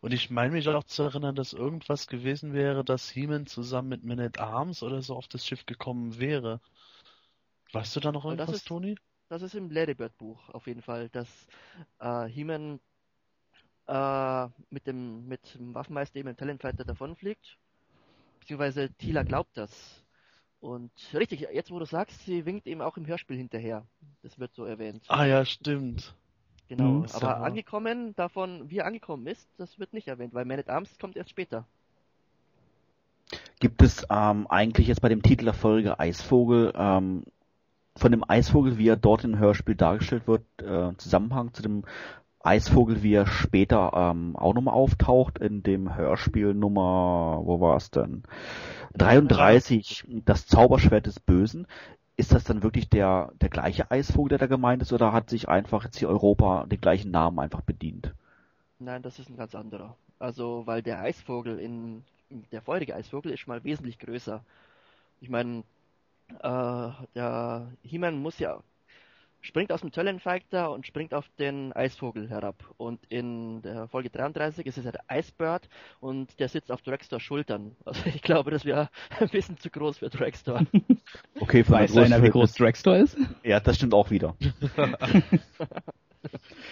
Und 0.00 0.12
ich 0.12 0.30
meine 0.30 0.52
mich 0.52 0.68
auch 0.68 0.84
zu 0.84 1.02
erinnern, 1.02 1.34
dass 1.34 1.52
irgendwas 1.52 2.06
gewesen 2.06 2.52
wäre, 2.52 2.84
dass 2.84 3.14
Heeman 3.14 3.46
zusammen 3.46 3.88
mit 3.88 4.04
Man 4.04 4.20
at 4.20 4.38
Arms 4.38 4.82
oder 4.82 5.02
so 5.02 5.16
auf 5.16 5.28
das 5.28 5.46
Schiff 5.46 5.66
gekommen 5.66 6.18
wäre. 6.18 6.60
Weißt 7.72 7.96
du 7.96 8.00
da 8.00 8.12
noch 8.12 8.24
irgendwas, 8.24 8.64
Toni? 8.64 8.96
Das 9.34 9.42
ist 9.42 9.56
im 9.56 9.68
Ladybird-Buch 9.68 10.50
auf 10.50 10.68
jeden 10.68 10.80
Fall, 10.80 11.08
dass 11.08 11.26
äh, 11.98 12.26
He-Man 12.26 12.78
äh, 13.88 14.46
mit, 14.70 14.86
dem, 14.86 15.26
mit 15.26 15.56
dem 15.56 15.74
Waffenmeister 15.74 16.20
eben 16.20 16.28
im 16.28 16.36
Talentfighter 16.36 16.84
davonfliegt. 16.84 17.58
Beziehungsweise 18.38 18.90
Tila 18.90 19.24
glaubt 19.24 19.56
das. 19.56 20.04
Und 20.60 20.92
richtig, 21.14 21.48
jetzt 21.52 21.72
wo 21.72 21.80
du 21.80 21.84
sagst, 21.84 22.24
sie 22.24 22.46
winkt 22.46 22.68
eben 22.68 22.80
auch 22.80 22.96
im 22.96 23.08
Hörspiel 23.08 23.36
hinterher. 23.36 23.84
Das 24.22 24.38
wird 24.38 24.54
so 24.54 24.66
erwähnt. 24.66 25.02
Ah 25.08 25.24
ja, 25.24 25.44
stimmt. 25.44 26.14
Genau, 26.68 27.00
mhm, 27.00 27.06
aber 27.14 27.38
angekommen, 27.38 28.14
davon, 28.14 28.70
wie 28.70 28.78
er 28.78 28.86
angekommen 28.86 29.26
ist, 29.26 29.48
das 29.56 29.80
wird 29.80 29.94
nicht 29.94 30.06
erwähnt, 30.06 30.32
weil 30.32 30.44
Man 30.44 30.60
at 30.60 30.70
Arms 30.70 30.96
kommt 31.00 31.16
erst 31.16 31.30
später. 31.30 31.66
Gibt 33.58 33.82
es 33.82 34.06
ähm, 34.10 34.46
eigentlich 34.46 34.86
jetzt 34.86 35.00
bei 35.00 35.08
dem 35.08 35.22
Titel 35.22 35.46
der 35.46 35.54
Folge 35.54 35.98
Eisvogel 35.98 36.72
ähm, 36.76 37.24
von 37.96 38.10
dem 38.10 38.28
Eisvogel, 38.28 38.78
wie 38.78 38.88
er 38.88 38.96
dort 38.96 39.24
im 39.24 39.38
Hörspiel 39.38 39.76
dargestellt 39.76 40.26
wird, 40.26 40.42
äh, 40.60 40.96
Zusammenhang 40.96 41.52
zu 41.52 41.62
dem 41.62 41.84
Eisvogel, 42.44 43.02
wie 43.02 43.14
er 43.14 43.26
später 43.26 43.92
ähm, 43.94 44.36
auch 44.36 44.52
nochmal 44.52 44.74
auftaucht 44.74 45.38
in 45.38 45.62
dem 45.62 45.96
Hörspiel 45.96 46.52
Nummer, 46.52 47.40
wo 47.42 47.60
war 47.60 47.76
es 47.76 47.90
denn? 47.90 48.24
33, 48.94 50.04
das 50.24 50.46
Zauberschwert 50.46 51.06
des 51.06 51.20
Bösen. 51.20 51.66
Ist 52.16 52.32
das 52.32 52.44
dann 52.44 52.62
wirklich 52.62 52.88
der, 52.88 53.32
der 53.40 53.48
gleiche 53.48 53.90
Eisvogel, 53.90 54.30
der 54.30 54.38
da 54.38 54.46
gemeint 54.46 54.82
ist, 54.82 54.92
oder 54.92 55.12
hat 55.12 55.30
sich 55.30 55.48
einfach 55.48 55.84
jetzt 55.84 55.98
hier 55.98 56.08
Europa 56.08 56.66
den 56.66 56.80
gleichen 56.80 57.10
Namen 57.10 57.38
einfach 57.38 57.62
bedient? 57.62 58.12
Nein, 58.78 59.02
das 59.02 59.18
ist 59.18 59.30
ein 59.30 59.36
ganz 59.36 59.54
anderer. 59.54 59.96
Also, 60.18 60.62
weil 60.66 60.82
der 60.82 61.00
Eisvogel 61.00 61.58
in, 61.58 62.04
der 62.52 62.62
feurige 62.62 62.94
Eisvogel 62.94 63.32
ist 63.32 63.48
mal 63.48 63.64
wesentlich 63.64 63.98
größer. 63.98 64.44
Ich 65.20 65.30
meine, 65.30 65.64
äh, 66.28 66.90
der 67.14 67.72
He-Man 67.82 68.18
muss 68.18 68.38
ja 68.38 68.62
springt 69.44 69.70
aus 69.72 69.82
dem 69.82 69.92
Töllenfighter 69.92 70.70
und 70.70 70.86
springt 70.86 71.12
auf 71.14 71.28
den 71.38 71.72
Eisvogel 71.72 72.28
herab. 72.30 72.64
Und 72.76 73.00
in 73.08 73.62
der 73.62 73.88
Folge 73.88 74.10
33 74.10 74.66
ist 74.66 74.78
es 74.78 74.84
ja 74.84 74.92
der 74.92 75.04
Icebird 75.10 75.68
und 76.00 76.38
der 76.40 76.48
sitzt 76.48 76.72
auf 76.72 76.82
Dragstors 76.82 77.22
Schultern. 77.22 77.76
Also 77.84 78.00
ich 78.06 78.22
glaube, 78.22 78.50
das 78.50 78.64
wäre 78.64 78.88
ein 79.20 79.28
bisschen 79.28 79.58
zu 79.58 79.70
groß 79.70 79.98
für 79.98 80.10
Dragstor. 80.10 80.66
Okay, 81.40 81.64
von 81.64 81.74
weiß 81.74 81.96
einer, 81.98 82.22
wie 82.22 82.30
groß 82.30 82.54
Dragstor 82.54 82.96
ist? 82.96 83.16
Ja, 83.42 83.60
das 83.60 83.76
stimmt 83.76 83.92
auch 83.92 84.10
wieder. 84.10 84.36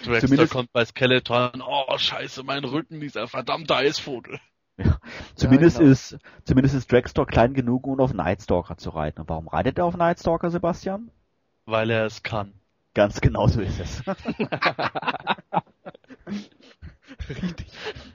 Zumindest... 0.01 0.51
kommt 0.51 0.73
bei 0.73 0.85
Skeleton, 0.85 1.61
oh 1.61 1.97
scheiße, 1.97 2.43
mein 2.43 2.63
Rücken, 2.63 2.99
dieser 2.99 3.27
verdammte 3.27 3.75
Eisvogel. 3.75 4.39
Ja. 4.77 4.97
Zumindest 5.35 5.77
ja, 5.77 5.81
genau. 5.81 5.91
ist 5.91 6.17
zumindest 6.45 6.75
ist 6.75 6.91
Dragster 6.91 7.25
klein 7.25 7.53
genug, 7.53 7.85
um 7.85 7.99
auf 7.99 8.13
Nightstalker 8.13 8.77
zu 8.77 8.89
reiten. 8.89 9.21
Und 9.21 9.29
warum 9.29 9.47
reitet 9.47 9.77
er 9.77 9.85
auf 9.85 9.95
Nightstalker, 9.95 10.49
Sebastian? 10.49 11.11
Weil 11.65 11.89
er 11.91 12.05
es 12.05 12.23
kann. 12.23 12.53
Ganz 12.93 13.21
genau 13.21 13.47
so 13.47 13.61
ist 13.61 13.79
es. 13.79 14.03
Richtig. 17.29 17.67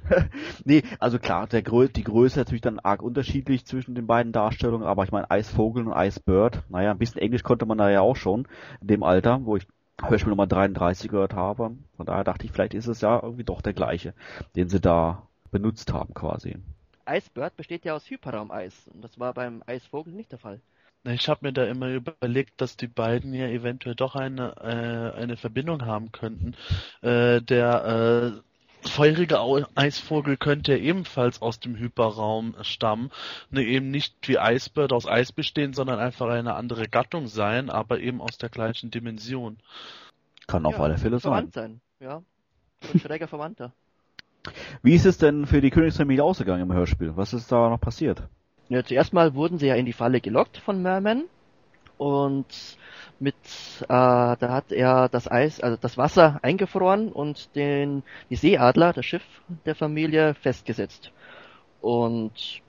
nee, 0.64 0.82
also 0.98 1.18
klar, 1.18 1.46
der 1.46 1.62
Grö 1.62 1.88
die 1.88 2.04
Größe 2.04 2.34
ist 2.34 2.36
natürlich 2.36 2.62
dann 2.62 2.78
arg 2.78 3.02
unterschiedlich 3.02 3.66
zwischen 3.66 3.94
den 3.94 4.06
beiden 4.06 4.32
Darstellungen, 4.32 4.86
aber 4.86 5.04
ich 5.04 5.12
meine 5.12 5.30
Eisvogel 5.30 5.86
und 5.86 5.92
Eisbird, 5.92 6.62
naja, 6.68 6.90
ein 6.90 6.98
bisschen 6.98 7.20
Englisch 7.20 7.42
konnte 7.42 7.66
man 7.66 7.78
da 7.78 7.90
ja 7.90 8.00
auch 8.00 8.16
schon 8.16 8.46
in 8.80 8.88
dem 8.88 9.02
Alter, 9.02 9.44
wo 9.44 9.56
ich 9.56 9.66
Hörspiel 10.00 10.30
Nummer 10.30 10.46
33 10.46 11.10
gehört 11.10 11.34
habe. 11.34 11.72
Von 11.96 12.06
daher 12.06 12.24
dachte 12.24 12.44
ich, 12.44 12.52
vielleicht 12.52 12.74
ist 12.74 12.86
es 12.86 13.00
ja 13.00 13.20
irgendwie 13.22 13.44
doch 13.44 13.62
der 13.62 13.72
gleiche, 13.72 14.14
den 14.54 14.68
sie 14.68 14.80
da 14.80 15.27
benutzt 15.50 15.92
haben 15.92 16.14
quasi. 16.14 16.56
Icebird 17.08 17.56
besteht 17.56 17.84
ja 17.84 17.94
aus 17.94 18.08
Hyperraumeis 18.10 18.74
und 18.92 19.02
das 19.02 19.18
war 19.18 19.32
beim 19.32 19.62
Eisvogel 19.66 20.12
nicht 20.12 20.32
der 20.32 20.38
Fall. 20.38 20.60
Ich 21.04 21.28
habe 21.28 21.46
mir 21.46 21.52
da 21.52 21.64
immer 21.64 21.88
überlegt, 21.88 22.60
dass 22.60 22.76
die 22.76 22.88
beiden 22.88 23.32
ja 23.32 23.46
eventuell 23.46 23.94
doch 23.94 24.14
eine, 24.14 24.56
äh, 24.60 25.18
eine 25.18 25.36
Verbindung 25.36 25.86
haben 25.86 26.12
könnten. 26.12 26.54
Äh, 27.02 27.40
der 27.40 28.42
äh, 28.82 28.88
feurige 28.88 29.40
Eisvogel 29.74 30.36
könnte 30.36 30.72
ja 30.72 30.78
ebenfalls 30.78 31.40
aus 31.40 31.60
dem 31.60 31.76
Hyperraum 31.76 32.56
stammen. 32.62 33.10
Ne, 33.50 33.62
eben 33.62 33.90
nicht 33.90 34.28
wie 34.28 34.38
Eisbird 34.38 34.92
aus 34.92 35.06
Eis 35.06 35.32
bestehen, 35.32 35.72
sondern 35.72 35.98
einfach 35.98 36.28
eine 36.28 36.54
andere 36.54 36.88
Gattung 36.88 37.28
sein, 37.28 37.70
aber 37.70 38.00
eben 38.00 38.20
aus 38.20 38.36
der 38.38 38.48
gleichen 38.48 38.90
Dimension. 38.90 39.58
Kann 40.46 40.66
auf 40.66 40.74
ja, 40.74 40.80
alle 40.80 40.98
Fälle 40.98 41.20
sein. 41.20 41.50
sein. 41.52 41.80
Ja, 42.00 42.22
ein 42.92 43.00
schräger 43.00 43.28
Verwandter. 43.28 43.72
Wie 44.82 44.94
ist 44.94 45.06
es 45.06 45.18
denn 45.18 45.46
für 45.46 45.60
die 45.60 45.70
Königsfamilie 45.70 46.22
ausgegangen 46.22 46.62
im 46.62 46.72
Hörspiel? 46.72 47.12
Was 47.16 47.32
ist 47.32 47.50
da 47.50 47.68
noch 47.68 47.80
passiert? 47.80 48.22
Ja, 48.68 48.84
zuerst 48.84 49.12
mal 49.12 49.34
wurden 49.34 49.58
sie 49.58 49.66
ja 49.66 49.74
in 49.74 49.86
die 49.86 49.92
Falle 49.92 50.20
gelockt 50.20 50.58
von 50.58 50.82
Merman 50.82 51.24
und 51.96 52.46
mit 53.18 53.34
äh, 53.82 53.86
da 53.88 54.36
hat 54.40 54.70
er 54.70 55.08
das 55.08 55.30
Eis, 55.30 55.60
also 55.60 55.76
das 55.80 55.98
Wasser 55.98 56.38
eingefroren 56.42 57.10
und 57.10 57.54
den 57.56 58.02
die 58.30 58.36
Seeadler, 58.36 58.92
das 58.92 59.04
Schiff 59.04 59.24
der 59.66 59.74
Familie, 59.74 60.34
festgesetzt. 60.34 61.12
Und 61.80 62.62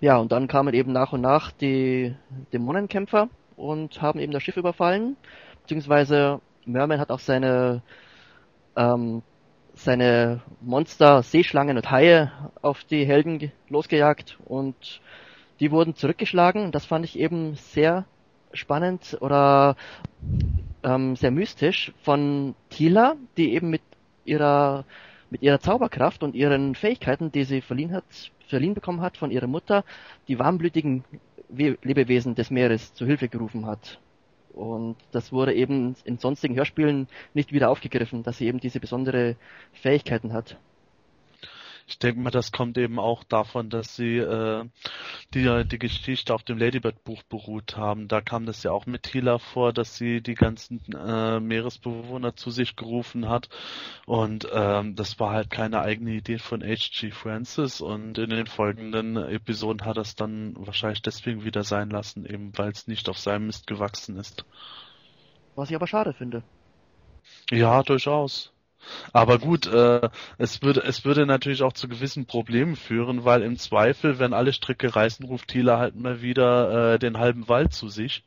ja, 0.00 0.16
und 0.16 0.32
dann 0.32 0.48
kamen 0.48 0.74
eben 0.74 0.92
nach 0.92 1.12
und 1.12 1.20
nach 1.20 1.52
die 1.52 2.14
Dämonenkämpfer 2.52 3.28
und 3.56 4.00
haben 4.00 4.20
eben 4.20 4.32
das 4.32 4.42
Schiff 4.42 4.56
überfallen, 4.56 5.16
beziehungsweise 5.62 6.40
Merman 6.64 7.00
hat 7.00 7.10
auch 7.10 7.20
seine 7.20 7.82
ähm, 8.76 9.22
seine 9.76 10.40
Monster, 10.60 11.22
Seeschlangen 11.22 11.76
und 11.76 11.90
Haie 11.90 12.32
auf 12.62 12.82
die 12.84 13.06
Helden 13.06 13.52
losgejagt 13.68 14.38
und 14.46 15.00
die 15.60 15.70
wurden 15.70 15.94
zurückgeschlagen. 15.94 16.72
Das 16.72 16.86
fand 16.86 17.04
ich 17.04 17.18
eben 17.18 17.54
sehr 17.54 18.04
spannend 18.52 19.16
oder 19.20 19.76
ähm, 20.82 21.14
sehr 21.14 21.30
mystisch 21.30 21.92
von 22.02 22.54
Tila, 22.70 23.16
die 23.36 23.54
eben 23.54 23.70
mit 23.70 23.82
ihrer 24.24 24.84
mit 25.28 25.42
ihrer 25.42 25.60
Zauberkraft 25.60 26.22
und 26.22 26.34
ihren 26.34 26.74
Fähigkeiten, 26.74 27.32
die 27.32 27.44
sie 27.44 27.60
verliehen 27.60 27.92
hat, 27.92 28.04
verliehen 28.48 28.74
bekommen 28.74 29.00
hat 29.00 29.16
von 29.16 29.32
ihrer 29.32 29.48
Mutter, 29.48 29.84
die 30.28 30.38
warmblütigen 30.38 31.04
Lebewesen 31.48 32.34
des 32.34 32.50
Meeres 32.50 32.94
zu 32.94 33.06
Hilfe 33.06 33.28
gerufen 33.28 33.66
hat. 33.66 34.00
Und 34.56 34.96
das 35.12 35.32
wurde 35.32 35.54
eben 35.54 35.94
in 36.04 36.18
sonstigen 36.18 36.56
Hörspielen 36.56 37.08
nicht 37.34 37.52
wieder 37.52 37.68
aufgegriffen, 37.70 38.22
dass 38.22 38.38
sie 38.38 38.46
eben 38.46 38.58
diese 38.58 38.80
besondere 38.80 39.36
Fähigkeiten 39.72 40.32
hat. 40.32 40.56
Ich 41.88 42.00
denke 42.00 42.20
mal, 42.20 42.30
das 42.30 42.50
kommt 42.50 42.76
eben 42.78 42.98
auch 42.98 43.22
davon, 43.22 43.70
dass 43.70 43.94
sie 43.94 44.18
äh, 44.18 44.64
die, 45.34 45.64
die 45.64 45.78
Geschichte 45.78 46.34
auf 46.34 46.42
dem 46.42 46.58
Ladybird-Buch 46.58 47.22
beruht 47.22 47.76
haben. 47.76 48.08
Da 48.08 48.20
kam 48.20 48.44
das 48.44 48.64
ja 48.64 48.72
auch 48.72 48.86
mit 48.86 49.04
Tila 49.04 49.38
vor, 49.38 49.72
dass 49.72 49.96
sie 49.96 50.20
die 50.20 50.34
ganzen 50.34 50.80
äh, 50.92 51.38
Meeresbewohner 51.38 52.34
zu 52.34 52.50
sich 52.50 52.74
gerufen 52.74 53.28
hat. 53.28 53.48
Und 54.04 54.48
ähm, 54.52 54.96
das 54.96 55.20
war 55.20 55.30
halt 55.30 55.50
keine 55.50 55.80
eigene 55.80 56.10
Idee 56.10 56.38
von 56.38 56.60
H.G. 56.60 57.12
Francis. 57.12 57.80
Und 57.80 58.18
in 58.18 58.30
den 58.30 58.46
folgenden 58.48 59.16
Episoden 59.16 59.86
hat 59.86 59.96
er 59.96 60.02
es 60.02 60.16
dann 60.16 60.54
wahrscheinlich 60.58 61.02
deswegen 61.02 61.44
wieder 61.44 61.62
sein 61.62 61.90
lassen, 61.90 62.26
eben 62.26 62.50
weil 62.58 62.70
es 62.72 62.88
nicht 62.88 63.08
auf 63.08 63.18
seinem 63.18 63.46
Mist 63.46 63.68
gewachsen 63.68 64.16
ist. 64.16 64.44
Was 65.54 65.70
ich 65.70 65.76
aber 65.76 65.86
schade 65.86 66.12
finde. 66.12 66.42
Ja, 67.50 67.82
durchaus. 67.84 68.52
Aber 69.12 69.38
gut, 69.38 69.66
äh, 69.66 70.08
es 70.38 70.62
würde 70.62 70.82
es 70.82 71.04
würde 71.04 71.26
natürlich 71.26 71.62
auch 71.62 71.72
zu 71.72 71.88
gewissen 71.88 72.26
Problemen 72.26 72.76
führen, 72.76 73.24
weil 73.24 73.42
im 73.42 73.56
Zweifel, 73.56 74.18
wenn 74.18 74.32
alle 74.32 74.52
Stricke 74.52 74.94
reißen, 74.94 75.26
ruft 75.26 75.48
Thieler 75.48 75.78
halt 75.78 75.96
mal 75.96 76.22
wieder 76.22 76.94
äh, 76.94 76.98
den 76.98 77.18
halben 77.18 77.48
Wald 77.48 77.72
zu 77.72 77.88
sich 77.88 78.24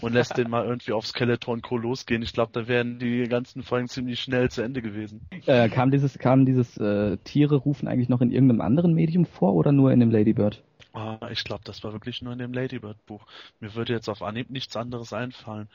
und 0.00 0.12
lässt 0.14 0.36
den 0.36 0.50
mal 0.50 0.64
irgendwie 0.64 0.92
auf 0.92 1.06
Skeleton 1.06 1.62
Co. 1.62 1.76
losgehen. 1.76 2.22
Ich 2.22 2.32
glaube, 2.32 2.50
da 2.52 2.68
wären 2.68 2.98
die 2.98 3.24
ganzen 3.24 3.62
Folgen 3.62 3.88
ziemlich 3.88 4.20
schnell 4.20 4.50
zu 4.50 4.62
Ende 4.62 4.82
gewesen. 4.82 5.26
Äh, 5.46 5.68
kam 5.68 5.90
dieses, 5.90 6.18
kam 6.18 6.44
dieses 6.44 6.76
äh, 6.76 7.16
Tiere 7.18 7.56
rufen 7.56 7.88
eigentlich 7.88 8.08
noch 8.08 8.20
in 8.20 8.30
irgendeinem 8.30 8.60
anderen 8.60 8.94
Medium 8.94 9.24
vor 9.24 9.54
oder 9.54 9.72
nur 9.72 9.92
in 9.92 10.00
dem 10.00 10.10
Ladybird? 10.10 10.62
Ah, 10.94 11.30
ich 11.30 11.44
glaube, 11.44 11.62
das 11.64 11.82
war 11.84 11.94
wirklich 11.94 12.20
nur 12.20 12.34
in 12.34 12.38
dem 12.38 12.52
Ladybird-Buch. 12.52 13.26
Mir 13.60 13.74
würde 13.74 13.94
jetzt 13.94 14.10
auf 14.10 14.22
Anhieb 14.22 14.50
nichts 14.50 14.76
anderes 14.76 15.14
einfallen. 15.14 15.70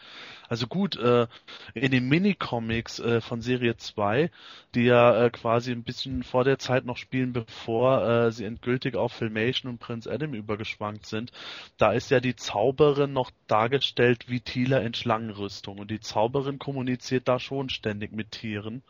Also 0.48 0.68
gut, 0.68 0.96
äh, 0.96 1.26
in 1.74 1.90
den 1.90 2.08
Minicomics 2.08 3.00
äh, 3.00 3.20
von 3.20 3.42
Serie 3.42 3.78
2, 3.78 4.30
die 4.76 4.84
ja 4.84 5.26
äh, 5.26 5.32
quasi 5.32 5.72
ein 5.72 5.82
bisschen 5.84 6.22
vor 6.22 6.44
der 6.44 6.60
Zeit 6.60 6.86
noch 6.86 6.98
spielen, 6.98 7.34
bevor 7.34 8.08
äh, 8.08 8.32
sie 8.32 8.46
endgültig 8.46 8.96
auf 8.96 9.12
Filmation 9.12 9.72
und 9.72 9.80
Prince 9.80 10.12
Adam 10.12 10.36
übergeschwankt 10.36 11.08
sind, 11.08 11.32
da 11.78 11.94
ist 11.94 12.12
ja 12.12 12.20
die 12.20 12.36
Zauberin 12.36 13.12
noch 13.12 13.32
dargestellt 13.48 14.30
wie 14.30 14.42
Tila 14.42 14.80
in 14.80 14.94
Schlangenrüstung. 14.94 15.80
Und 15.80 15.90
die 15.90 16.00
Zauberin 16.00 16.60
kommuniziert 16.60 17.28
da 17.28 17.40
schon 17.40 17.70
ständig 17.70 18.12
mit 18.12 18.32
Tieren. 18.34 18.84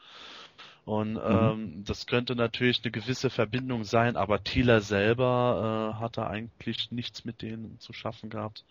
Und 0.88 1.16
mhm. 1.16 1.20
ähm, 1.22 1.84
das 1.86 2.08
könnte 2.08 2.34
natürlich 2.34 2.80
eine 2.82 2.92
gewisse 2.92 3.30
Verbindung 3.30 3.84
sein, 3.84 4.16
aber 4.16 4.42
Thieler 4.42 4.80
selber 4.80 5.94
äh, 5.98 6.00
hatte 6.00 6.26
eigentlich 6.28 6.94
nichts 6.94 7.26
mit 7.26 7.42
denen 7.42 7.78
zu 7.80 7.92
schaffen 7.92 8.30
gehabt. 8.30 8.64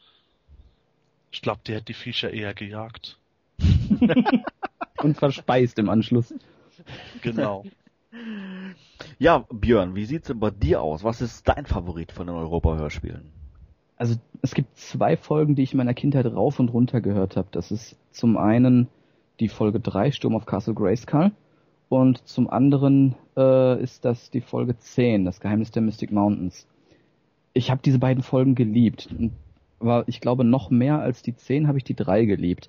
Ich 1.31 1.43
glaube, 1.43 1.61
der 1.67 1.77
hat 1.77 1.89
die 1.89 1.95
Viecher 1.95 2.33
eher 2.33 2.55
gejagt. 2.55 3.19
Und 4.97 5.19
verspeist 5.19 5.79
im 5.79 5.91
Anschluss. 5.91 6.35
Genau. 7.21 7.65
Ja, 9.19 9.45
Björn, 9.51 9.95
wie 9.95 10.07
sieht's 10.07 10.29
denn 10.29 10.41
bei 10.41 10.51
dir 10.51 10.81
aus? 10.81 11.05
Was 11.05 11.21
ist 11.21 11.47
dein 11.47 11.67
Favorit 11.67 12.13
von 12.13 12.27
den 12.27 12.37
Europa-Hörspielen? 12.37 13.31
Also 13.97 14.15
es 14.41 14.55
gibt 14.55 14.75
zwei 14.79 15.19
Folgen, 15.19 15.55
die 15.55 15.63
ich 15.63 15.73
in 15.73 15.79
meiner 15.79 15.93
Kindheit 15.93 16.25
rauf 16.27 16.59
und 16.61 16.71
runter 16.71 17.03
gehört 17.03 17.37
habe. 17.37 17.49
Das 17.51 17.71
ist 17.71 17.99
zum 18.11 18.39
einen 18.39 18.89
die 19.39 19.49
Folge 19.49 19.81
3, 19.81 20.13
Sturm 20.13 20.35
auf 20.35 20.47
Castle 20.47 20.73
Grayskull. 20.73 21.33
Und 21.89 22.27
zum 22.27 22.51
anderen 22.51 23.15
äh, 23.37 23.81
ist 23.81 24.05
das 24.05 24.31
die 24.31 24.41
Folge 24.41 24.77
10, 24.79 25.25
das 25.25 25.41
Geheimnis 25.41 25.71
der 25.71 25.83
Mystic 25.83 26.11
Mountains. 26.11 26.67
Ich 27.53 27.71
habe 27.71 27.81
diese 27.85 27.99
beiden 27.99 28.23
Folgen 28.23 28.55
geliebt. 28.55 29.09
Und 29.17 29.33
war, 29.79 30.05
ich 30.09 30.21
glaube, 30.21 30.45
noch 30.45 30.71
mehr 30.71 31.01
als 31.01 31.23
die 31.23 31.37
10 31.37 31.69
habe 31.69 31.79
ich 31.79 31.85
die 31.85 31.95
3 31.95 32.25
geliebt. 32.25 32.69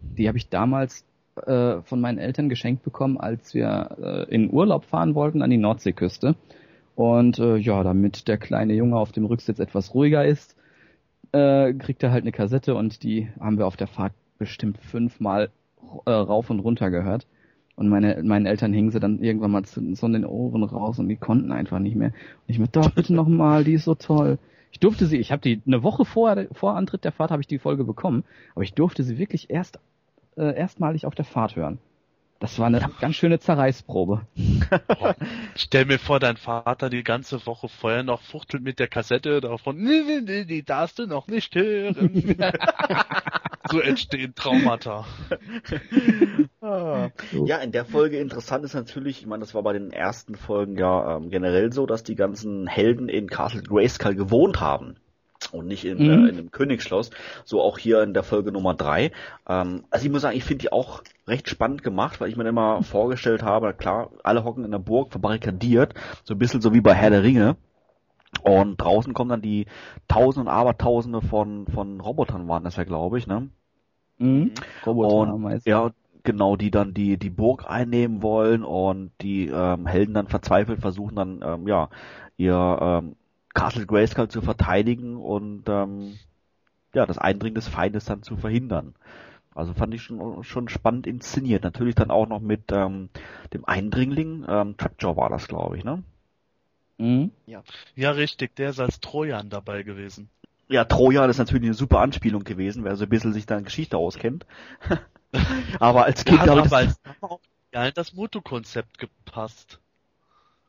Die 0.00 0.28
habe 0.28 0.38
ich 0.38 0.48
damals 0.48 1.04
äh, 1.46 1.80
von 1.82 2.00
meinen 2.00 2.18
Eltern 2.18 2.48
geschenkt 2.48 2.82
bekommen, 2.82 3.18
als 3.18 3.54
wir 3.54 3.96
äh, 4.00 4.34
in 4.34 4.52
Urlaub 4.52 4.84
fahren 4.84 5.14
wollten 5.14 5.42
an 5.42 5.50
die 5.50 5.56
Nordseeküste. 5.56 6.36
Und 6.94 7.38
äh, 7.38 7.56
ja, 7.56 7.82
damit 7.82 8.28
der 8.28 8.38
kleine 8.38 8.74
Junge 8.74 8.96
auf 8.96 9.12
dem 9.12 9.24
Rücksitz 9.24 9.58
etwas 9.58 9.94
ruhiger 9.94 10.24
ist, 10.24 10.56
äh, 11.32 11.72
kriegt 11.72 12.02
er 12.02 12.12
halt 12.12 12.24
eine 12.24 12.32
Kassette 12.32 12.74
und 12.74 13.02
die 13.02 13.30
haben 13.40 13.58
wir 13.58 13.66
auf 13.66 13.76
der 13.76 13.86
Fahrt 13.86 14.12
bestimmt 14.38 14.78
fünfmal 14.78 15.50
äh, 16.04 16.10
rauf 16.10 16.50
und 16.50 16.60
runter 16.60 16.90
gehört. 16.90 17.26
Und 17.74 17.88
meine, 17.88 18.22
meinen 18.22 18.46
Eltern 18.46 18.72
hingen 18.72 18.90
sie 18.90 19.00
dann 19.00 19.22
irgendwann 19.22 19.50
mal 19.50 19.64
zu, 19.64 19.94
so 19.94 20.06
in 20.06 20.12
den 20.12 20.26
Ohren 20.26 20.62
raus 20.62 20.98
und 20.98 21.08
die 21.08 21.16
konnten 21.16 21.52
einfach 21.52 21.78
nicht 21.78 21.96
mehr. 21.96 22.08
Und 22.08 22.48
ich 22.48 22.58
mir, 22.58 22.68
doch, 22.68 22.90
bitte 22.90 23.14
nochmal, 23.14 23.64
die 23.64 23.74
ist 23.74 23.84
so 23.84 23.94
toll. 23.94 24.38
Ich 24.70 24.80
durfte 24.80 25.06
sie, 25.06 25.18
ich 25.18 25.32
habe 25.32 25.42
die, 25.42 25.60
eine 25.66 25.82
Woche 25.82 26.04
vor, 26.04 26.34
vor 26.52 26.76
Antritt 26.76 27.04
der 27.04 27.12
Fahrt 27.12 27.30
habe 27.30 27.42
ich 27.42 27.46
die 27.46 27.58
Folge 27.58 27.84
bekommen, 27.84 28.24
aber 28.54 28.64
ich 28.64 28.74
durfte 28.74 29.02
sie 29.02 29.18
wirklich 29.18 29.50
erst, 29.50 29.78
äh, 30.36 30.56
erstmalig 30.56 31.06
auf 31.06 31.14
der 31.14 31.24
Fahrt 31.24 31.56
hören. 31.56 31.78
Das 32.42 32.58
war 32.58 32.66
eine 32.66 32.80
ganz 33.00 33.14
schöne 33.14 33.38
Zerreißprobe. 33.38 34.26
Stell 35.54 35.84
mir 35.84 36.00
vor, 36.00 36.18
dein 36.18 36.36
Vater 36.36 36.90
die 36.90 37.04
ganze 37.04 37.46
Woche 37.46 37.68
vorher 37.68 38.02
noch 38.02 38.20
fuchtelt 38.20 38.64
mit 38.64 38.80
der 38.80 38.88
Kassette 38.88 39.40
davon, 39.40 39.76
nee, 39.76 40.02
nee, 40.04 40.22
nee, 40.22 40.44
die 40.44 40.64
darfst 40.64 40.98
du 40.98 41.06
noch 41.06 41.28
nicht 41.28 41.54
hören. 41.54 42.34
so 43.70 43.78
entstehen 43.78 44.34
Traumata. 44.34 45.06
Ah. 46.62 47.10
Ja, 47.44 47.56
in 47.56 47.72
der 47.72 47.84
Folge 47.84 48.18
interessant 48.18 48.64
ist 48.64 48.74
natürlich, 48.74 49.20
ich 49.20 49.26
meine, 49.26 49.40
das 49.40 49.52
war 49.52 49.62
bei 49.62 49.72
den 49.72 49.90
ersten 49.90 50.36
Folgen 50.36 50.78
ja 50.78 51.16
ähm, 51.16 51.28
generell 51.28 51.72
so, 51.72 51.86
dass 51.86 52.04
die 52.04 52.14
ganzen 52.14 52.68
Helden 52.68 53.08
in 53.08 53.28
Castle 53.28 53.62
Grayskull 53.62 54.14
gewohnt 54.14 54.60
haben 54.60 54.94
und 55.50 55.66
nicht 55.66 55.84
in, 55.84 55.98
mhm. 55.98 56.10
äh, 56.10 56.28
in 56.28 56.38
einem 56.38 56.50
Königsschloss. 56.52 57.10
So 57.44 57.60
auch 57.60 57.78
hier 57.78 58.02
in 58.02 58.14
der 58.14 58.22
Folge 58.22 58.52
Nummer 58.52 58.74
drei. 58.74 59.10
Ähm, 59.48 59.84
also 59.90 60.06
ich 60.06 60.12
muss 60.12 60.22
sagen, 60.22 60.36
ich 60.36 60.44
finde 60.44 60.62
die 60.62 60.72
auch 60.72 61.02
recht 61.26 61.48
spannend 61.48 61.82
gemacht, 61.82 62.20
weil 62.20 62.28
ich 62.28 62.36
mir 62.36 62.48
immer 62.48 62.82
vorgestellt 62.84 63.42
habe, 63.42 63.74
klar, 63.74 64.10
alle 64.22 64.44
hocken 64.44 64.64
in 64.64 64.70
der 64.70 64.78
Burg 64.78 65.10
verbarrikadiert, 65.10 65.94
so 66.22 66.34
ein 66.34 66.38
bisschen 66.38 66.60
so 66.60 66.72
wie 66.72 66.80
bei 66.80 66.94
Herr 66.94 67.10
der 67.10 67.24
Ringe. 67.24 67.56
Und 68.42 68.80
draußen 68.80 69.12
kommen 69.12 69.30
dann 69.30 69.42
die 69.42 69.66
Tausende 70.08 70.48
und 70.48 70.56
Abertausende 70.56 71.20
von, 71.20 71.66
von 71.66 72.00
Robotern 72.00 72.48
waren 72.48 72.64
das 72.64 72.76
ja, 72.76 72.84
glaube 72.84 73.18
ich, 73.18 73.26
ne? 73.26 73.50
Mhm. 74.18 74.52
Roboter 74.86 75.34
und, 75.34 75.66
ja, 75.66 75.90
genau, 76.24 76.56
die 76.56 76.70
dann 76.70 76.94
die, 76.94 77.16
die 77.16 77.30
Burg 77.30 77.64
einnehmen 77.68 78.22
wollen 78.22 78.64
und 78.64 79.12
die 79.20 79.48
ähm, 79.48 79.86
Helden 79.86 80.14
dann 80.14 80.28
verzweifelt 80.28 80.80
versuchen 80.80 81.16
dann, 81.16 81.42
ähm, 81.42 81.68
ja, 81.68 81.88
ihr 82.36 82.78
ähm, 82.80 83.16
Castle 83.54 83.86
Grayskull 83.86 84.28
zu 84.28 84.40
verteidigen 84.40 85.16
und 85.16 85.64
ähm, 85.68 86.18
ja, 86.94 87.06
das 87.06 87.18
Eindringen 87.18 87.54
des 87.54 87.68
Feindes 87.68 88.04
dann 88.04 88.22
zu 88.22 88.36
verhindern. 88.36 88.94
Also 89.54 89.74
fand 89.74 89.94
ich 89.94 90.02
schon, 90.02 90.42
schon 90.44 90.68
spannend 90.68 91.06
inszeniert. 91.06 91.62
Natürlich 91.62 91.94
dann 91.94 92.10
auch 92.10 92.26
noch 92.26 92.40
mit 92.40 92.72
ähm, 92.72 93.10
dem 93.52 93.64
Eindringling, 93.64 94.44
ähm, 94.48 94.76
Trapjaw 94.76 95.16
war 95.16 95.28
das, 95.28 95.48
glaube 95.48 95.76
ich, 95.76 95.84
ne? 95.84 96.02
Mhm. 96.98 97.32
Ja. 97.46 97.62
ja, 97.94 98.12
richtig, 98.12 98.54
der 98.56 98.70
ist 98.70 98.80
als 98.80 99.00
Trojan 99.00 99.50
dabei 99.50 99.82
gewesen. 99.82 100.30
Ja, 100.68 100.84
Trojan 100.84 101.28
ist 101.28 101.38
natürlich 101.38 101.64
eine 101.64 101.74
super 101.74 102.00
Anspielung 102.00 102.44
gewesen, 102.44 102.84
wer 102.84 102.96
so 102.96 103.04
ein 103.04 103.10
bisschen 103.10 103.32
sich 103.32 103.44
dann 103.44 103.64
Geschichte 103.64 103.98
auskennt. 103.98 104.46
aber 105.80 106.04
als 106.04 106.24
Kind 106.24 106.44
ja, 106.44 106.52
aber 106.52 106.62
das... 106.62 106.72
als 106.72 107.00
ja, 107.72 107.90
das 107.90 108.12
Moto-Konzept 108.12 108.98
gepasst. 108.98 109.80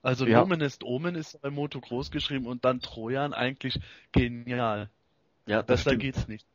Also 0.02 0.26
ja. 0.26 0.42
Luminist 0.42 0.84
Omen 0.84 1.16
ist 1.16 1.42
bei 1.42 1.50
Moto 1.50 1.80
groß 1.80 2.12
geschrieben 2.12 2.46
und 2.46 2.66
dann 2.66 2.82
Trojan 2.82 3.34
eigentlich 3.34 3.80
genial. 4.12 4.90
Ja, 5.46 5.58
das 5.58 5.66
Besser 5.66 5.90
stimmt. 5.92 6.02
geht's 6.02 6.28
nicht. 6.28 6.46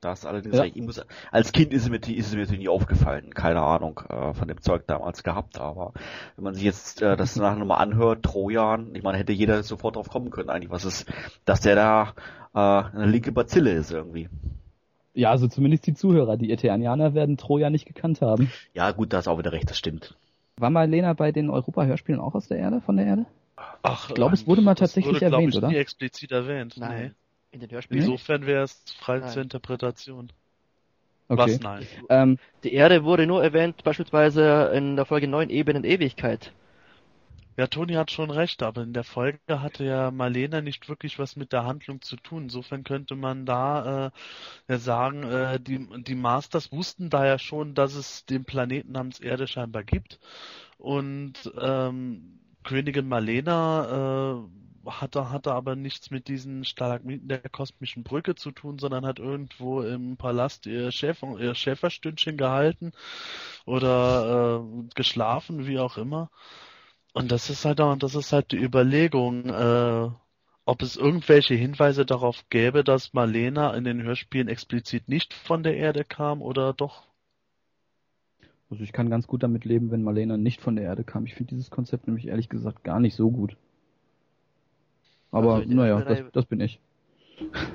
Das 0.00 0.24
allerdings, 0.24 0.56
ja. 0.56 0.64
ich 0.64 0.76
muss, 0.76 1.04
als 1.30 1.52
Kind 1.52 1.74
ist 1.74 1.82
es, 1.82 1.90
mir, 1.90 1.96
ist 1.98 2.28
es 2.28 2.32
mir 2.32 2.40
natürlich 2.40 2.60
nie 2.60 2.68
aufgefallen. 2.68 3.34
Keine 3.34 3.60
Ahnung 3.60 4.00
äh, 4.08 4.32
von 4.32 4.48
dem 4.48 4.60
Zeug 4.62 4.86
damals 4.86 5.22
gehabt, 5.22 5.58
aber 5.58 5.92
wenn 6.36 6.44
man 6.44 6.54
sich 6.54 6.62
jetzt 6.64 7.02
äh, 7.02 7.16
das 7.16 7.36
nachher 7.36 7.58
nochmal 7.58 7.82
anhört, 7.82 8.22
Trojan, 8.22 8.94
ich 8.94 9.02
meine, 9.02 9.18
hätte 9.18 9.32
jeder 9.32 9.62
sofort 9.62 9.96
drauf 9.96 10.08
kommen 10.08 10.30
können 10.30 10.48
eigentlich, 10.48 10.70
was 10.70 10.86
ist, 10.86 11.06
dass 11.44 11.60
der 11.60 11.74
da 11.74 12.14
äh, 12.54 12.96
eine 12.96 13.06
linke 13.06 13.30
Bazille 13.30 13.72
ist 13.72 13.90
irgendwie. 13.90 14.30
Ja, 15.14 15.30
also 15.30 15.48
zumindest 15.48 15.86
die 15.86 15.94
Zuhörer, 15.94 16.36
die 16.36 16.52
Eternianer 16.52 17.14
werden 17.14 17.36
Trojan 17.36 17.72
nicht 17.72 17.86
gekannt 17.86 18.20
haben. 18.20 18.50
Ja, 18.74 18.92
gut, 18.92 19.12
da 19.12 19.18
ist 19.18 19.28
auch 19.28 19.38
wieder 19.38 19.52
recht, 19.52 19.68
das 19.68 19.78
stimmt. 19.78 20.16
War 20.56 20.70
mal 20.70 20.88
Lena 20.88 21.14
bei 21.14 21.32
den 21.32 21.50
Europa-Hörspielen 21.50 22.20
auch 22.20 22.34
aus 22.34 22.48
der 22.48 22.58
Erde, 22.58 22.80
von 22.80 22.96
der 22.96 23.06
Erde? 23.06 23.26
Ach, 23.82 24.08
ich 24.08 24.14
glaube, 24.14 24.34
es 24.34 24.46
wurde 24.46 24.62
mal 24.62 24.74
tatsächlich 24.74 25.14
wurde, 25.14 25.24
erwähnt, 25.24 25.54
ich, 25.54 25.58
oder? 25.58 25.68
Nie 25.68 25.76
explizit 25.76 26.32
erwähnt. 26.32 26.76
Nein. 26.76 27.02
Nee. 27.02 27.10
In 27.52 27.60
den 27.60 27.70
Hörspielen. 27.70 28.04
Insofern 28.04 28.46
wäre 28.46 28.64
es 28.64 28.84
frei 28.98 29.18
nein. 29.18 29.30
zur 29.30 29.42
Interpretation. 29.42 30.30
Okay. 31.28 31.40
Was 31.40 31.60
nein? 31.60 31.86
Ähm, 32.08 32.38
die 32.64 32.72
Erde 32.72 33.04
wurde 33.04 33.26
nur 33.26 33.42
erwähnt, 33.42 33.82
beispielsweise 33.84 34.70
in 34.74 34.96
der 34.96 35.04
Folge 35.04 35.28
9 35.28 35.50
Ebenen 35.50 35.84
Ewigkeit. 35.84 36.52
Ja, 37.60 37.66
Toni 37.66 37.92
hat 37.92 38.10
schon 38.10 38.30
recht, 38.30 38.62
aber 38.62 38.82
in 38.84 38.94
der 38.94 39.04
Folge 39.04 39.60
hatte 39.60 39.84
ja 39.84 40.10
Marlena 40.10 40.62
nicht 40.62 40.88
wirklich 40.88 41.18
was 41.18 41.36
mit 41.36 41.52
der 41.52 41.64
Handlung 41.66 42.00
zu 42.00 42.16
tun. 42.16 42.44
Insofern 42.44 42.84
könnte 42.84 43.16
man 43.16 43.44
da 43.44 44.06
äh, 44.06 44.10
ja 44.68 44.78
sagen, 44.78 45.24
äh, 45.24 45.60
die, 45.60 45.86
die 46.04 46.14
Masters 46.14 46.72
wussten 46.72 47.10
da 47.10 47.26
ja 47.26 47.38
schon, 47.38 47.74
dass 47.74 47.94
es 47.96 48.24
den 48.24 48.46
Planeten 48.46 48.92
namens 48.92 49.20
Erde 49.20 49.46
scheinbar 49.46 49.84
gibt. 49.84 50.18
Und 50.78 51.34
ähm, 51.60 52.40
Königin 52.64 53.06
Marlena 53.08 54.46
äh, 54.86 54.90
hatte, 54.90 55.30
hatte 55.30 55.52
aber 55.52 55.76
nichts 55.76 56.10
mit 56.10 56.28
diesen 56.28 56.64
Stalagmiten 56.64 57.28
der 57.28 57.40
kosmischen 57.50 58.04
Brücke 58.04 58.36
zu 58.36 58.52
tun, 58.52 58.78
sondern 58.78 59.04
hat 59.04 59.18
irgendwo 59.18 59.82
im 59.82 60.16
Palast 60.16 60.64
ihr, 60.64 60.92
Schäfer, 60.92 61.38
ihr 61.38 61.54
Schäferstündchen 61.54 62.38
gehalten 62.38 62.92
oder 63.66 64.62
äh, 64.64 64.88
geschlafen, 64.94 65.66
wie 65.66 65.78
auch 65.78 65.98
immer. 65.98 66.30
Und 67.12 67.32
das 67.32 67.50
ist 67.50 67.64
halt 67.64 67.80
auch, 67.80 67.96
das 67.96 68.14
ist 68.14 68.32
halt 68.32 68.52
die 68.52 68.62
Überlegung, 68.62 69.46
äh, 69.46 70.08
ob 70.64 70.82
es 70.82 70.96
irgendwelche 70.96 71.54
Hinweise 71.54 72.06
darauf 72.06 72.48
gäbe, 72.48 72.84
dass 72.84 73.12
Marlena 73.12 73.74
in 73.74 73.84
den 73.84 74.02
Hörspielen 74.02 74.48
explizit 74.48 75.08
nicht 75.08 75.34
von 75.34 75.62
der 75.62 75.76
Erde 75.76 76.04
kam 76.04 76.42
oder 76.42 76.72
doch? 76.72 77.08
Also 78.70 78.84
ich 78.84 78.92
kann 78.92 79.10
ganz 79.10 79.26
gut 79.26 79.42
damit 79.42 79.64
leben, 79.64 79.90
wenn 79.90 80.04
Marlena 80.04 80.36
nicht 80.36 80.60
von 80.60 80.76
der 80.76 80.84
Erde 80.84 81.02
kam. 81.02 81.26
Ich 81.26 81.34
finde 81.34 81.50
dieses 81.50 81.70
Konzept 81.70 82.06
nämlich 82.06 82.28
ehrlich 82.28 82.48
gesagt 82.48 82.84
gar 82.84 83.00
nicht 83.00 83.16
so 83.16 83.30
gut. 83.30 83.56
Aber 85.32 85.56
also 85.56 85.68
naja, 85.68 86.00
das, 86.02 86.22
das 86.32 86.46
bin 86.46 86.60
ich. 86.60 86.78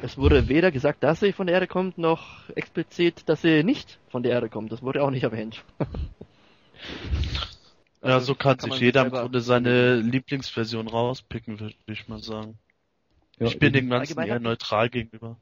Es 0.01 0.17
wurde 0.17 0.47
weder 0.47 0.71
gesagt, 0.71 1.03
dass 1.03 1.19
sie 1.19 1.33
von 1.33 1.47
der 1.47 1.55
Erde 1.55 1.67
kommt, 1.67 1.97
noch 1.97 2.49
explizit, 2.49 3.27
dass 3.27 3.41
sie 3.41 3.63
nicht 3.63 3.99
von 4.07 4.23
der 4.23 4.31
Erde 4.31 4.47
kommt. 4.47 4.71
Das 4.71 4.81
wurde 4.81 5.03
auch 5.03 5.09
nicht 5.09 5.23
erwähnt. 5.23 5.65
Ja, 8.05 8.19
so 8.19 8.35
kann, 8.35 8.57
kann 8.57 8.71
sich 8.71 8.79
jeder 8.79 9.01
im 9.05 9.11
Grunde 9.11 9.41
seine 9.41 9.95
Lieblingsversion 9.97 10.87
rauspicken, 10.87 11.59
würde 11.59 11.75
ich 11.87 12.07
mal 12.07 12.19
sagen. 12.19 12.57
Ja, 13.39 13.47
ich 13.47 13.59
bin 13.59 13.73
dem 13.73 13.89
Ganzen 13.89 14.21
eher 14.21 14.39
neutral 14.39 14.89
gegenüber. 14.89 15.37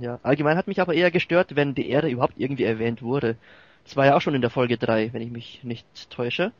Ja, 0.00 0.18
allgemein 0.22 0.56
hat 0.56 0.66
mich 0.66 0.80
aber 0.80 0.94
eher 0.94 1.10
gestört, 1.10 1.56
wenn 1.56 1.74
die 1.74 1.88
Erde 1.88 2.08
überhaupt 2.08 2.34
irgendwie 2.36 2.64
erwähnt 2.64 3.02
wurde. 3.02 3.36
Das 3.84 3.96
war 3.96 4.06
ja 4.06 4.16
auch 4.16 4.20
schon 4.20 4.34
in 4.34 4.40
der 4.40 4.50
Folge 4.50 4.76
3, 4.78 5.12
wenn 5.12 5.22
ich 5.22 5.30
mich 5.30 5.64
nicht 5.64 6.10
täusche. 6.10 6.52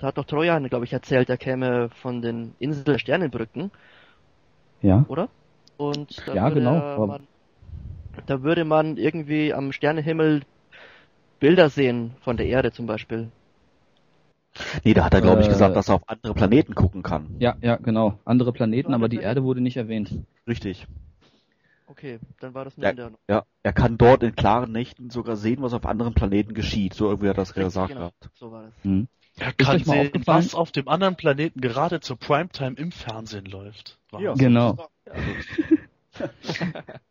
Da 0.00 0.08
hat 0.08 0.18
doch 0.18 0.24
Trojan, 0.26 0.68
glaube 0.68 0.84
ich, 0.86 0.92
erzählt, 0.92 1.30
er 1.30 1.38
käme 1.38 1.90
von 2.02 2.22
den 2.22 2.54
Insel 2.60 2.98
Sternenbrücken. 2.98 3.70
Ja. 4.82 5.04
oder? 5.08 5.28
Und 5.76 6.22
da 6.26 6.34
Ja, 6.34 6.48
würde 6.48 6.60
genau, 6.60 7.06
Man, 7.06 7.26
da 8.26 8.42
würde 8.42 8.64
man 8.64 8.96
irgendwie 8.96 9.52
am 9.52 9.72
Sternenhimmel 9.72 10.42
Bilder 11.40 11.70
sehen 11.70 12.12
von 12.22 12.36
der 12.36 12.46
Erde 12.46 12.72
zum 12.72 12.86
Beispiel. 12.86 13.30
Nee, 14.84 14.94
da 14.94 15.04
hat 15.04 15.14
er, 15.14 15.20
glaube 15.20 15.40
ich, 15.42 15.46
Äh, 15.46 15.50
gesagt, 15.50 15.76
dass 15.76 15.88
er 15.88 15.96
auf 15.96 16.08
andere 16.08 16.34
Planeten 16.34 16.74
gucken 16.74 17.02
kann. 17.02 17.36
Ja, 17.38 17.56
ja, 17.60 17.76
genau. 17.76 18.18
Andere 18.24 18.52
Planeten, 18.52 18.94
aber 18.94 19.08
die. 19.08 19.18
Erde 19.18 19.44
wurde 19.44 19.60
nicht 19.60 19.76
erwähnt. 19.76 20.12
Richtig. 20.46 20.86
Okay, 21.86 22.18
dann 22.38 22.54
war 22.54 22.64
das 22.64 22.76
nur 22.76 22.84
Ja. 22.84 22.90
in 22.90 22.96
der 22.96 23.10
Ja, 23.28 23.44
er 23.62 23.72
kann 23.72 23.98
dort 23.98 24.22
in 24.22 24.34
klaren 24.36 24.70
Nächten 24.72 25.10
sogar 25.10 25.36
sehen, 25.36 25.60
was 25.62 25.72
auf 25.72 25.86
anderen 25.86 26.14
Planeten 26.14 26.54
geschieht. 26.54 26.94
So 26.94 27.08
irgendwie 27.08 27.28
hat 27.28 27.36
er 27.36 27.42
das 27.42 27.50
Richtig, 27.50 27.64
gesagt 27.64 27.88
genau. 27.88 28.00
gehabt. 28.00 28.30
So 28.34 28.52
war 28.52 28.62
das. 28.64 28.74
Hm. 28.82 29.08
Er 29.38 29.52
kann 29.52 29.82
sehen, 29.82 30.10
was 30.26 30.54
auf 30.54 30.72
dem 30.72 30.88
anderen 30.88 31.16
Planeten 31.16 31.60
gerade 31.60 32.00
zur 32.00 32.16
Primetime 32.16 32.76
im 32.76 32.92
Fernsehen 32.92 33.46
läuft. 33.46 33.98
Ja. 34.18 34.34
Genau. 34.34 34.76
Also, 35.08 35.30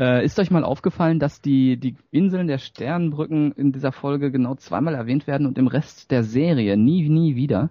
Äh, 0.00 0.24
ist 0.24 0.38
euch 0.38 0.50
mal 0.50 0.64
aufgefallen, 0.64 1.18
dass 1.18 1.42
die, 1.42 1.76
die 1.76 1.94
Inseln 2.10 2.46
der 2.46 2.56
Sternbrücken 2.56 3.52
in 3.52 3.70
dieser 3.70 3.92
Folge 3.92 4.30
genau 4.30 4.54
zweimal 4.54 4.94
erwähnt 4.94 5.26
werden 5.26 5.46
und 5.46 5.58
im 5.58 5.66
Rest 5.66 6.10
der 6.10 6.24
Serie 6.24 6.78
nie, 6.78 7.06
nie 7.10 7.36
wieder? 7.36 7.68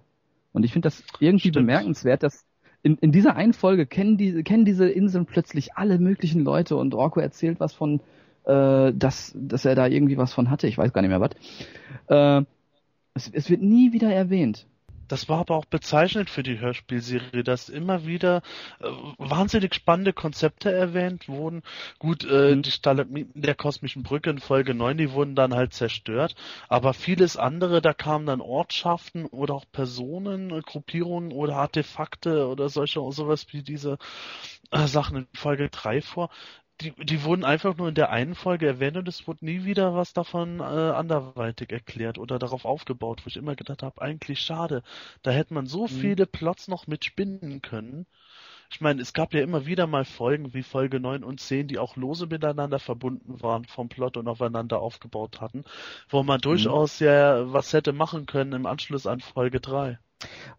Und 0.54 0.64
ich 0.64 0.72
finde 0.72 0.86
das 0.86 1.04
irgendwie 1.20 1.50
Stimmt. 1.50 1.66
bemerkenswert, 1.66 2.22
dass 2.22 2.46
in, 2.84 2.98
in 2.98 3.12
dieser 3.12 3.36
einen 3.36 3.54
Folge 3.54 3.88
kennen 3.88 4.18
diese, 4.18 4.44
kennen 4.44 4.64
diese 4.64 4.88
Inseln 4.88 5.26
plötzlich 5.26 5.74
alle 5.74 5.98
möglichen 5.98 6.44
Leute 6.44 6.76
und 6.76 6.94
Orko 6.94 7.20
erzählt 7.20 7.60
was 7.60 7.74
von, 7.74 8.00
äh, 8.46 8.94
dass, 8.94 9.34
dass 9.36 9.66
er 9.66 9.74
da 9.74 9.88
irgendwie 9.88 10.18
was 10.18 10.32
von 10.32 10.52
hatte. 10.52 10.68
Ich 10.68 10.78
weiß 10.78 10.94
gar 10.94 11.02
nicht 11.02 11.10
mehr 11.10 11.22
was. 11.22 11.32
Äh, 12.10 12.46
es, 13.16 13.28
es 13.34 13.50
wird 13.50 13.64
nie 13.64 13.92
wieder 13.92 14.14
erwähnt. 14.14 14.68
Das 15.10 15.28
war 15.28 15.40
aber 15.40 15.56
auch 15.58 15.66
bezeichnend 15.66 16.30
für 16.30 16.44
die 16.44 16.60
Hörspielserie, 16.60 17.44
dass 17.44 17.68
immer 17.70 18.06
wieder 18.06 18.42
äh, 18.80 18.88
wahnsinnig 19.18 19.76
spannende 19.76 20.14
Konzepte 20.14 20.72
erwähnt 20.72 21.28
wurden. 21.28 21.64
Gut, 22.00 22.24
äh, 22.26 22.56
Mhm. 22.56 22.62
die 22.62 22.72
Stalagmiten 22.72 23.42
der 23.42 23.56
kosmischen 23.56 24.04
Brücke 24.04 24.30
in 24.30 24.40
Folge 24.40 24.74
9, 24.74 24.98
die 24.98 25.12
wurden 25.12 25.36
dann 25.36 25.54
halt 25.54 25.74
zerstört, 25.74 26.36
aber 26.70 26.94
vieles 26.94 27.36
andere, 27.38 27.82
da 27.82 27.94
kamen 27.94 28.26
dann 28.26 28.42
Ortschaften 28.42 29.26
oder 29.26 29.56
auch 29.56 29.66
Personen, 29.72 30.52
äh, 30.52 30.62
Gruppierungen 30.62 31.32
oder 31.34 31.58
Artefakte 31.58 32.48
oder 32.48 32.70
solche 32.70 33.00
sowas 33.12 33.48
wie 33.52 33.64
diese 33.64 33.98
äh, 34.72 34.88
Sachen 34.88 35.18
in 35.18 35.28
Folge 35.34 35.70
3 35.70 36.02
vor. 36.02 36.30
Die, 36.82 36.92
die 36.92 37.24
wurden 37.24 37.44
einfach 37.46 37.76
nur 37.78 37.90
in 37.90 37.96
der 37.96 38.10
einen 38.10 38.36
Folge 38.36 38.66
erwähnt 38.68 38.98
und 38.98 39.08
es 39.08 39.28
wurde 39.28 39.46
nie 39.46 39.66
wieder 39.66 39.96
was 39.96 40.14
davon 40.14 40.60
äh, 40.60 40.64
anderweitig 40.64 41.72
erklärt 41.72 42.18
oder 42.18 42.40
darauf 42.40 42.66
aufgebaut, 42.66 43.22
wo 43.24 43.28
ich 43.28 43.38
immer 43.38 43.56
gedacht 43.56 43.84
habe, 43.84 44.02
eigentlich 44.02 44.40
schade. 44.40 44.82
Da 45.22 45.32
hätte 45.32 45.54
man 45.54 45.68
so 45.68 45.88
viele 45.88 46.26
Plots 46.26 46.68
noch 46.68 46.88
mit 46.88 47.06
spinnen 47.06 47.62
können. 47.62 48.08
Ich 48.72 48.82
meine, 48.82 49.02
es 49.02 49.14
gab 49.14 49.34
ja 49.34 49.42
immer 49.42 49.66
wieder 49.66 49.88
mal 49.88 50.06
Folgen 50.06 50.54
wie 50.54 50.64
Folge 50.64 51.00
9 51.00 51.24
und 51.24 51.40
10, 51.40 51.68
die 51.68 51.80
auch 51.80 51.96
lose 51.96 52.28
miteinander 52.28 52.80
verbunden 52.80 53.42
waren 53.42 53.66
vom 53.66 53.90
Plot 53.90 54.18
und 54.18 54.28
aufeinander 54.28 54.80
aufgebaut 54.80 55.42
hatten, 55.42 55.64
wo 56.10 56.24
man 56.24 56.40
durchaus 56.40 57.00
ja 57.00 57.52
was 57.52 57.74
hätte 57.74 57.94
machen 57.94 58.26
können 58.26 58.54
im 58.54 58.66
Anschluss 58.66 59.08
an 59.08 59.20
Folge 59.22 59.60
3. 59.60 60.00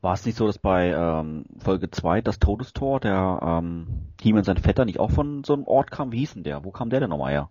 War 0.00 0.14
es 0.14 0.24
nicht 0.24 0.38
so, 0.38 0.46
dass 0.46 0.58
bei 0.58 0.90
ähm, 0.90 1.44
Folge 1.58 1.90
2 1.90 2.22
das 2.22 2.38
Todestor, 2.38 3.00
der 3.00 3.40
ähm, 3.42 4.12
He-Man 4.20 4.44
sein 4.44 4.56
Vetter, 4.56 4.84
nicht 4.84 5.00
auch 5.00 5.10
von 5.10 5.44
so 5.44 5.52
einem 5.52 5.64
Ort 5.64 5.90
kam? 5.90 6.12
Wie 6.12 6.18
hieß 6.18 6.34
denn 6.34 6.44
der? 6.44 6.64
Wo 6.64 6.70
kam 6.70 6.90
der 6.90 7.00
denn 7.00 7.10
nochmal 7.10 7.32
her? 7.32 7.50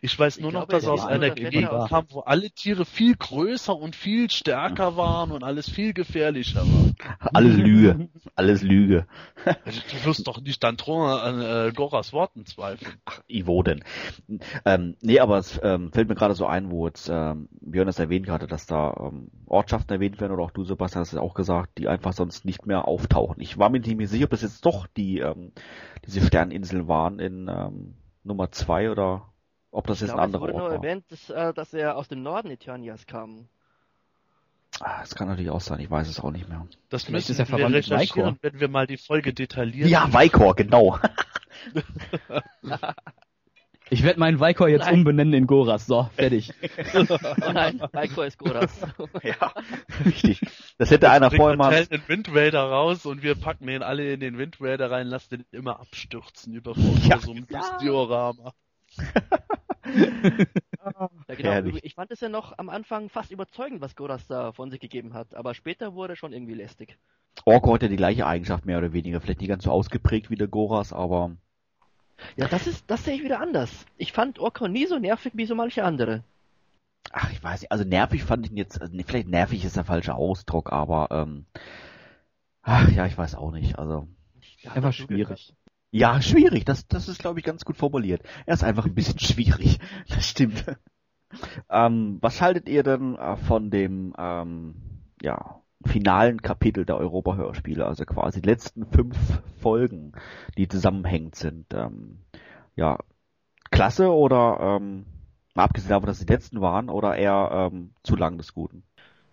Ich 0.00 0.18
weiß 0.18 0.36
Ich 0.36 0.42
nur 0.42 0.52
noch, 0.52 0.68
glaube, 0.68 0.84
dass 0.84 0.86
aus 0.86 1.06
einer 1.06 1.30
Gegend 1.30 1.68
kam, 1.88 2.06
wo 2.10 2.20
alle 2.20 2.50
Tiere 2.50 2.84
viel 2.84 3.16
größer 3.16 3.76
und 3.76 3.96
viel 3.96 4.30
stärker 4.30 4.96
waren 4.96 5.32
und 5.32 5.42
alles 5.42 5.68
viel 5.68 5.92
gefährlicher 5.92 6.60
war. 6.60 7.30
Alles 7.32 7.56
Lüge. 7.56 8.08
Alles 8.34 8.62
Lüge. 8.62 9.06
Also, 9.64 9.80
du 9.90 10.04
wirst 10.04 10.26
doch 10.26 10.40
nicht 10.40 10.64
an, 10.64 10.76
äh, 10.76 11.72
Goras 11.74 12.12
Worten 12.12 12.46
zweifeln. 12.46 12.94
Ivo 13.28 13.62
denn? 13.62 13.84
Ähm, 14.64 14.96
nee, 15.00 15.18
aber 15.18 15.38
es 15.38 15.60
ähm, 15.62 15.92
fällt 15.92 16.08
mir 16.08 16.14
gerade 16.14 16.34
so 16.34 16.46
ein, 16.46 16.70
wo 16.70 16.86
jetzt 16.86 17.08
ähm, 17.08 17.48
Björn 17.60 17.86
das 17.86 17.98
erwähnt 17.98 18.28
hatte, 18.28 18.46
dass 18.46 18.66
da 18.66 18.94
ähm, 18.98 19.30
Ortschaften 19.46 19.92
erwähnt 19.92 20.20
werden 20.20 20.32
oder 20.32 20.44
auch 20.44 20.50
du, 20.50 20.64
Sebastian, 20.64 21.00
hast 21.00 21.12
es 21.12 21.18
auch 21.18 21.34
gesagt, 21.34 21.78
die 21.78 21.88
einfach 21.88 22.12
sonst 22.12 22.44
nicht 22.44 22.66
mehr 22.66 22.86
auftauchen. 22.86 23.40
Ich 23.40 23.58
war 23.58 23.70
mir 23.70 23.80
nicht 23.80 23.96
mehr 23.96 24.08
sicher, 24.08 24.24
ob 24.24 24.30
das 24.30 24.42
jetzt 24.42 24.64
doch 24.64 24.86
die 24.86 25.18
ähm, 25.18 25.52
diese 26.06 26.20
Sterninseln 26.20 26.88
waren 26.88 27.18
in 27.18 27.48
ähm, 27.48 27.94
Nummer 28.24 28.50
zwei 28.50 28.90
oder 28.90 29.28
ob 29.76 29.86
das 29.86 29.98
Ich 29.98 30.08
jetzt 30.08 30.10
ein 30.10 30.16
glaube, 30.16 30.20
es 30.28 30.34
anderer 30.34 30.40
wurde 30.42 30.54
Ort 30.54 30.62
nur 30.62 30.70
war. 30.70 30.84
erwähnt, 30.84 31.04
dass, 31.10 31.30
äh, 31.30 31.54
dass 31.54 31.74
er 31.74 31.96
aus 31.96 32.08
dem 32.08 32.22
Norden 32.22 32.50
Eternias 32.50 33.06
kam. 33.06 33.48
Ah, 34.80 35.00
Das 35.00 35.14
kann 35.14 35.28
natürlich 35.28 35.50
auch 35.50 35.60
sein, 35.60 35.80
ich 35.80 35.90
weiß 35.90 36.08
es 36.08 36.20
auch 36.20 36.30
nicht 36.30 36.48
mehr. 36.48 36.66
Das 36.90 37.04
Vielleicht 37.04 37.28
müssen 37.28 37.32
ist 37.32 37.38
wir 37.38 37.46
verwandt 37.46 37.74
mit 37.74 37.90
recherchieren, 37.90 38.38
wenn 38.42 38.60
wir 38.60 38.68
mal 38.68 38.86
die 38.86 38.98
Folge 38.98 39.32
detailliert. 39.32 39.88
Ja, 39.88 40.12
Vaikor, 40.12 40.54
genau. 40.56 40.98
Ich 43.88 44.02
werde 44.02 44.18
meinen 44.18 44.40
Vikor 44.40 44.68
jetzt 44.68 44.86
Nein. 44.86 44.94
umbenennen 44.94 45.32
in 45.32 45.46
Goras. 45.46 45.86
So, 45.86 46.10
fertig. 46.16 46.52
Oh 46.94 47.52
nein, 47.52 47.80
Maiko 47.92 48.22
ist 48.22 48.36
Goras. 48.36 48.80
ja, 49.22 49.52
richtig. 50.04 50.40
Das 50.76 50.90
hätte 50.90 51.08
einer 51.08 51.30
vorher 51.30 51.56
mal. 51.56 51.86
den 51.86 52.02
Wind 52.08 52.28
Raider 52.34 52.64
raus 52.64 53.06
und 53.06 53.22
wir 53.22 53.36
packen 53.36 53.68
den 53.68 53.84
alle 53.84 54.12
in 54.14 54.18
den 54.18 54.38
Wind 54.38 54.56
Raider 54.60 54.90
rein, 54.90 55.06
lassen 55.06 55.36
den 55.38 55.44
immer 55.52 55.78
abstürzen 55.78 56.52
über 56.54 56.74
Ja. 57.04 57.18
so 57.20 57.30
ein 57.32 57.46
Diorama. 57.80 58.52
Ja, 61.38 61.60
genau. 61.60 61.78
Ich 61.82 61.94
fand 61.94 62.10
es 62.10 62.20
ja 62.20 62.28
noch 62.28 62.56
am 62.58 62.68
Anfang 62.68 63.08
fast 63.08 63.30
überzeugend, 63.30 63.80
was 63.80 63.96
Goras 63.96 64.26
da 64.26 64.52
von 64.52 64.70
sich 64.70 64.80
gegeben 64.80 65.14
hat, 65.14 65.34
aber 65.34 65.54
später 65.54 65.94
wurde 65.94 66.16
schon 66.16 66.32
irgendwie 66.32 66.54
lästig. 66.54 66.96
Orko 67.44 67.74
hat 67.74 67.82
ja 67.82 67.88
die 67.88 67.96
gleiche 67.96 68.26
Eigenschaft 68.26 68.66
mehr 68.66 68.78
oder 68.78 68.92
weniger. 68.92 69.20
Vielleicht 69.20 69.40
nicht 69.40 69.48
ganz 69.48 69.64
so 69.64 69.70
ausgeprägt 69.70 70.30
wie 70.30 70.36
der 70.36 70.48
Goras, 70.48 70.92
aber 70.92 71.36
Ja, 72.36 72.48
das 72.48 72.66
ist, 72.66 72.84
das 72.90 73.04
sehe 73.04 73.14
ich 73.14 73.22
wieder 73.24 73.40
anders. 73.40 73.86
Ich 73.96 74.12
fand 74.12 74.38
Orko 74.38 74.68
nie 74.68 74.86
so 74.86 74.98
nervig 74.98 75.32
wie 75.34 75.46
so 75.46 75.54
manche 75.54 75.84
andere. 75.84 76.22
ach, 77.12 77.30
ich 77.32 77.42
weiß 77.42 77.62
nicht. 77.62 77.72
Also 77.72 77.84
nervig 77.84 78.24
fand 78.24 78.46
ich 78.46 78.52
ihn 78.52 78.58
jetzt. 78.58 78.80
Also, 78.80 78.96
vielleicht 79.06 79.28
nervig 79.28 79.64
ist 79.64 79.76
der 79.76 79.84
falsche 79.84 80.14
Ausdruck, 80.14 80.72
aber 80.72 81.08
ähm, 81.10 81.46
ach 82.62 82.88
ja, 82.90 83.06
ich 83.06 83.16
weiß 83.16 83.34
auch 83.34 83.50
nicht. 83.52 83.78
Also 83.78 84.08
Ja, 84.60 84.74
Er 84.74 84.82
war 84.82 84.92
schwierig. 84.92 85.54
Ja, 85.96 86.20
schwierig. 86.20 86.64
Das 86.64 86.86
das 86.86 87.08
ist 87.08 87.20
glaube 87.20 87.38
ich 87.38 87.44
ganz 87.44 87.64
gut 87.64 87.76
formuliert. 87.76 88.22
Er 88.44 88.54
ist 88.54 88.64
einfach 88.64 88.86
ein 88.86 88.94
bisschen 88.94 89.18
schwierig. 89.18 89.78
Das 90.08 90.28
stimmt. 90.28 90.64
ähm, 91.70 92.18
was 92.20 92.40
haltet 92.40 92.68
ihr 92.68 92.82
denn 92.82 93.16
äh, 93.16 93.36
von 93.36 93.70
dem 93.70 94.14
ähm, 94.18 94.74
ja 95.22 95.60
finalen 95.84 96.42
Kapitel 96.42 96.84
der 96.84 96.96
Europa-Hörspiele, 96.96 97.86
also 97.86 98.04
quasi 98.04 98.40
die 98.40 98.48
letzten 98.48 98.86
fünf 98.86 99.16
Folgen, 99.60 100.12
die 100.56 100.68
zusammenhängend 100.68 101.36
sind. 101.36 101.72
Ähm, 101.74 102.18
ja, 102.74 102.98
klasse 103.70 104.10
oder 104.10 104.78
ähm, 104.80 105.06
abgesehen 105.54 105.90
davon, 105.90 106.06
dass 106.06 106.18
die 106.18 106.32
letzten 106.32 106.60
waren, 106.60 106.88
oder 106.88 107.16
eher 107.16 107.70
ähm, 107.72 107.92
zu 108.02 108.16
lang 108.16 108.36
des 108.38 108.52
Guten? 108.54 108.82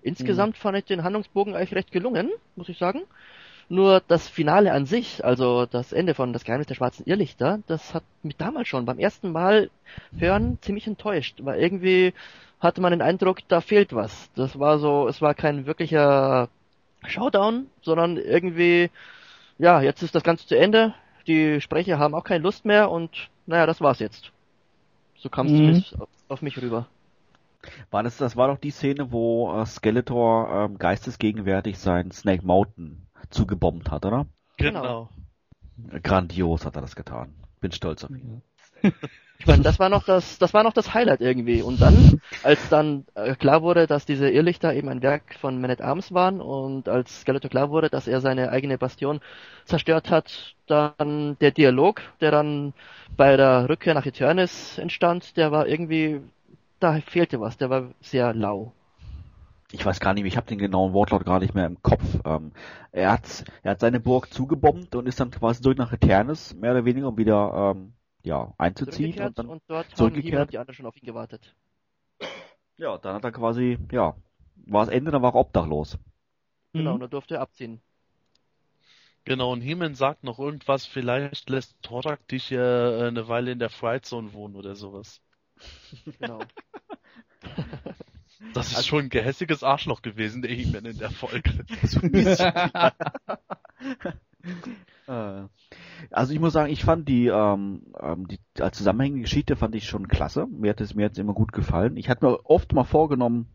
Insgesamt 0.02 0.58
fand 0.58 0.78
ich 0.78 0.86
den 0.86 1.04
Handlungsbogen 1.04 1.56
eigentlich 1.56 1.76
recht 1.76 1.92
gelungen, 1.92 2.30
muss 2.56 2.70
ich 2.70 2.78
sagen. 2.78 3.02
Nur 3.74 4.02
das 4.08 4.28
Finale 4.28 4.72
an 4.72 4.86
sich, 4.86 5.26
also 5.26 5.66
das 5.66 5.94
Ende 5.94 6.14
von 6.14 6.32
Das 6.32 6.44
Geheimnis 6.44 6.68
der 6.68 6.76
schwarzen 6.76 7.06
Irrlichter, 7.08 7.60
das 7.68 7.94
hat 7.96 8.04
mich 8.22 8.38
damals 8.38 8.68
schon 8.68 8.86
beim 8.86 9.00
ersten 9.00 9.32
Mal 9.32 9.70
hören 10.18 10.60
ziemlich 10.62 10.86
enttäuscht, 10.88 11.40
weil 11.44 11.60
irgendwie 11.60 12.14
hatte 12.60 12.82
man 12.82 12.92
den 12.92 13.02
Eindruck, 13.02 13.40
da 13.48 13.62
fehlt 13.62 13.94
was. 13.94 14.30
Das 14.36 14.60
war 14.60 14.78
so, 14.80 15.08
es 15.08 15.22
war 15.22 15.34
kein 15.34 15.66
wirklicher 15.66 16.50
Showdown, 17.06 17.68
sondern 17.82 18.18
irgendwie, 18.18 18.92
ja, 19.58 19.82
jetzt 19.82 20.04
ist 20.04 20.16
das 20.16 20.24
Ganze 20.24 20.48
zu 20.48 20.58
Ende, 20.58 20.94
die 21.28 21.60
Sprecher 21.62 21.98
haben 22.00 22.16
auch 22.16 22.24
keine 22.26 22.44
Lust 22.44 22.66
mehr 22.66 22.92
und 22.92 23.30
naja, 23.48 23.66
das 23.66 23.82
war's 23.82 24.00
jetzt. 24.00 24.32
So 25.18 25.30
kam 25.30 25.48
es 25.48 25.54
Mhm. 25.54 25.58
zumindest 25.58 26.00
auf, 26.00 26.10
auf 26.30 26.42
mich 26.44 26.62
rüber. 26.62 26.88
War 27.92 28.04
das, 28.04 28.18
das 28.18 28.36
war 28.36 28.50
doch 28.50 28.58
die 28.58 28.72
Szene, 28.72 29.12
wo 29.12 29.54
äh, 29.62 29.66
Skeletor 29.66 30.50
ähm, 30.66 30.78
geistesgegenwärtig 30.78 31.80
sein 31.80 32.12
Snake 32.12 32.46
Mountain 32.46 33.08
zugebombt 33.34 33.92
hat, 33.92 34.06
oder? 34.06 34.26
Genau. 34.58 34.82
Genau. 34.82 36.00
Grandios 36.04 36.66
hat 36.66 36.76
er 36.76 36.82
das 36.82 36.96
getan. 36.96 37.34
Bin 37.60 37.72
stolz 37.72 38.04
auf 38.04 38.12
ihn. 38.12 38.42
Ich 39.40 39.48
meine, 39.48 39.64
das 39.64 39.78
war 39.78 39.90
noch 39.90 40.06
das, 40.06 40.38
das 40.38 40.54
war 40.54 40.64
noch 40.64 40.72
das 40.72 40.94
Highlight 40.94 41.20
irgendwie. 41.20 41.62
Und 41.62 41.82
dann, 41.82 42.22
als 42.44 42.70
dann 42.70 43.06
äh, 43.14 43.36
klar 43.36 43.62
wurde, 43.62 43.88
dass 43.88 44.06
diese 44.06 44.30
Irrlichter 44.30 44.74
eben 44.74 44.88
ein 44.88 45.02
Werk 45.02 45.36
von 45.42 45.60
Man 45.60 45.70
at 45.70 45.82
Arms 45.82 46.14
waren 46.14 46.40
und 46.40 46.88
als 46.88 47.22
Skeletor 47.22 47.50
klar 47.50 47.70
wurde, 47.70 47.90
dass 47.90 48.08
er 48.08 48.22
seine 48.22 48.52
eigene 48.52 48.78
Bastion 48.78 49.20
zerstört 49.66 50.10
hat, 50.10 50.56
dann 50.68 51.38
der 51.42 51.52
Dialog, 51.52 52.02
der 52.22 52.32
dann 52.32 52.74
bei 53.18 53.36
der 53.36 53.68
Rückkehr 53.68 53.94
nach 53.94 54.06
Eternis 54.06 54.78
entstand, 54.78 55.36
der 55.36 55.52
war 55.52 55.68
irgendwie, 55.68 56.22
da 56.80 57.02
fehlte 57.02 57.42
was, 57.42 57.58
der 57.58 57.70
war 57.70 57.90
sehr 58.00 58.34
lau. 58.34 58.72
Ich 59.74 59.84
weiß 59.84 60.00
gar 60.00 60.14
nicht, 60.14 60.24
ich 60.26 60.38
habe 60.38 60.46
den 60.46 60.60
genauen 60.60 60.94
Wortlaut 60.94 61.26
gar 61.26 61.40
nicht 61.40 61.56
mehr 61.56 61.66
im 61.66 61.82
Kopf. 61.82 62.04
Ähm, 62.26 62.52
er 62.92 63.12
hat, 63.12 63.44
er 63.64 63.72
hat 63.72 63.80
seine 63.80 64.00
Burg 64.00 64.32
zugebombt 64.32 64.94
und 64.94 65.08
ist 65.08 65.20
dann 65.20 65.32
quasi 65.32 65.64
zurück 65.64 65.80
nach 65.80 65.92
Eternis, 65.92 66.54
mehr 66.54 66.72
oder 66.72 66.86
weniger, 66.86 67.08
um 67.08 67.18
wieder 67.18 67.74
ähm, 67.76 67.94
ja 68.22 68.54
einzuziehen. 68.60 69.20
Und 69.20 69.40
dann, 69.40 69.48
und 69.48 69.64
dort 69.68 69.88
haben 69.88 69.96
zurückgekehrt. 69.96 70.32
He-Man 70.32 70.42
und 70.44 70.54
die 70.54 70.58
anderen 70.60 70.76
schon 70.76 70.86
auf 70.86 70.96
ihn 70.96 71.08
gewartet. 71.08 71.56
ja, 72.78 73.00
dann 73.00 73.16
hat 73.16 73.24
er 73.24 73.32
quasi, 73.32 73.80
ja, 73.92 74.16
war 74.68 74.86
das 74.86 74.94
Ende, 74.94 75.10
dann 75.10 75.24
war 75.24 75.34
er 75.34 75.40
obdachlos. 75.40 75.98
Genau, 76.74 76.90
Mhm. 76.90 76.94
und 76.94 77.00
dann 77.02 77.10
durfte 77.10 77.36
er 77.36 77.42
abziehen. 77.42 77.82
Genau, 79.26 79.54
und 79.54 79.62
Heeman 79.62 79.96
sagt 79.96 80.24
noch 80.24 80.38
irgendwas, 80.38 80.86
vielleicht 80.86 81.50
lässt 81.50 81.82
Torak 81.82 82.28
dich 82.28 82.50
ja 82.52 83.06
äh, 83.06 83.08
eine 83.08 83.28
Weile 83.28 83.52
in 83.52 83.60
der 83.60 83.70
Fright 83.70 84.06
Zone 84.06 84.34
wohnen 84.34 84.56
oder 84.56 84.76
sowas. 84.76 85.22
Genau. 86.20 86.40
Das 88.54 88.72
ist 88.72 88.86
schon 88.88 89.06
ein 89.06 89.10
gehässiges 89.10 89.64
Arschloch 89.64 90.02
gewesen, 90.02 90.42
der 90.42 90.52
He-Man 90.52 90.86
in 90.86 90.98
der 90.98 91.12
Folge. 91.12 91.66
So 91.84 92.00
ein 92.04 92.12
bisschen. 92.12 92.52
Äh, 95.08 95.44
Also 96.12 96.34
ich 96.34 96.40
muss 96.40 96.54
sagen, 96.54 96.72
ich 96.72 96.84
fand 96.84 97.08
die, 97.10 97.28
ähm, 97.28 97.94
ähm, 98.00 98.28
die 98.28 98.40
als 98.60 98.78
zusammenhängende 98.78 99.24
Geschichte 99.24 99.56
fand 99.56 99.76
ich 99.76 99.86
schon 99.88 100.08
klasse. 100.08 100.48
Mir 100.48 100.72
hat 100.72 100.82
es 100.82 100.96
mir 100.96 101.06
hat's 101.06 101.18
immer 101.18 101.34
gut 101.34 101.52
gefallen. 101.54 101.98
Ich 101.98 102.10
hatte 102.10 102.26
mir 102.26 102.46
oft 102.50 102.74
mal 102.74 102.84
vorgenommen, 102.86 103.48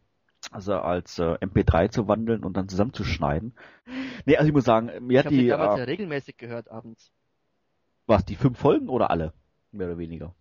also 0.50 0.74
als 0.80 1.18
äh, 1.18 1.34
MP3 1.40 1.90
zu 1.90 2.08
wandeln 2.08 2.44
und 2.44 2.56
dann 2.56 2.68
zusammenzuschneiden. 2.68 3.54
Nee, 4.26 4.36
also 4.36 4.48
ich 4.48 4.54
muss 4.54 4.64
sagen, 4.64 4.90
mir 5.06 5.20
Ich 5.20 5.26
hat 5.26 5.26
habe 5.26 5.36
die 5.36 5.42
die 5.42 5.48
damals 5.48 5.74
äh, 5.74 5.78
ja 5.80 5.84
regelmäßig 5.84 6.36
gehört 6.38 6.70
abends. 6.70 7.12
was 8.06 8.24
die 8.24 8.36
fünf 8.36 8.58
Folgen 8.58 8.88
oder 8.88 9.10
alle 9.10 9.32
mehr 9.72 9.86
oder 9.88 9.98
weniger. 9.98 10.34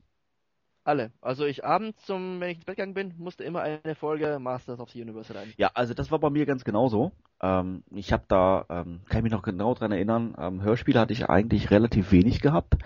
Alle. 0.87 1.11
Also 1.19 1.43
ich 1.43 1.65
abends, 1.65 2.05
zum, 2.05 2.39
wenn 2.39 2.49
ich 2.49 2.55
ins 2.55 2.65
Bett 2.65 2.77
gegangen 2.77 2.93
bin, 2.93 3.13
musste 3.17 3.43
immer 3.43 3.61
eine 3.61 3.93
Folge 3.93 4.39
Masters 4.39 4.79
of 4.79 4.89
the 4.91 5.01
Universe 5.01 5.35
rein. 5.35 5.51
Ja, 5.57 5.69
also 5.73 5.93
das 5.93 6.11
war 6.11 6.19
bei 6.19 6.29
mir 6.29 6.45
ganz 6.45 6.63
genauso. 6.63 7.11
Ähm, 7.41 7.83
ich 7.91 8.13
habe 8.13 8.23
da, 8.29 8.65
ähm, 8.69 9.01
kann 9.09 9.17
ich 9.17 9.23
mich 9.23 9.33
noch 9.33 9.41
genau 9.41 9.73
dran 9.73 9.91
erinnern, 9.91 10.33
ähm, 10.39 10.61
Hörspiele 10.61 10.97
hatte 10.97 11.11
ich 11.11 11.29
eigentlich 11.29 11.71
relativ 11.71 12.13
wenig 12.13 12.39
gehabt. 12.39 12.77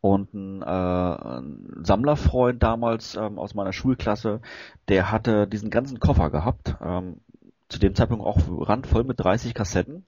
Und 0.00 0.34
ein, 0.34 0.62
äh, 0.62 0.64
ein 0.64 1.84
Sammlerfreund 1.84 2.60
damals 2.60 3.14
ähm, 3.14 3.38
aus 3.38 3.54
meiner 3.54 3.72
Schulklasse, 3.72 4.40
der 4.88 5.12
hatte 5.12 5.46
diesen 5.46 5.70
ganzen 5.70 6.00
Koffer 6.00 6.30
gehabt. 6.30 6.74
Ähm, 6.84 7.20
zu 7.68 7.78
dem 7.78 7.94
Zeitpunkt 7.94 8.24
auch 8.24 8.38
randvoll 8.68 9.04
mit 9.04 9.20
30 9.20 9.54
Kassetten. 9.54 10.04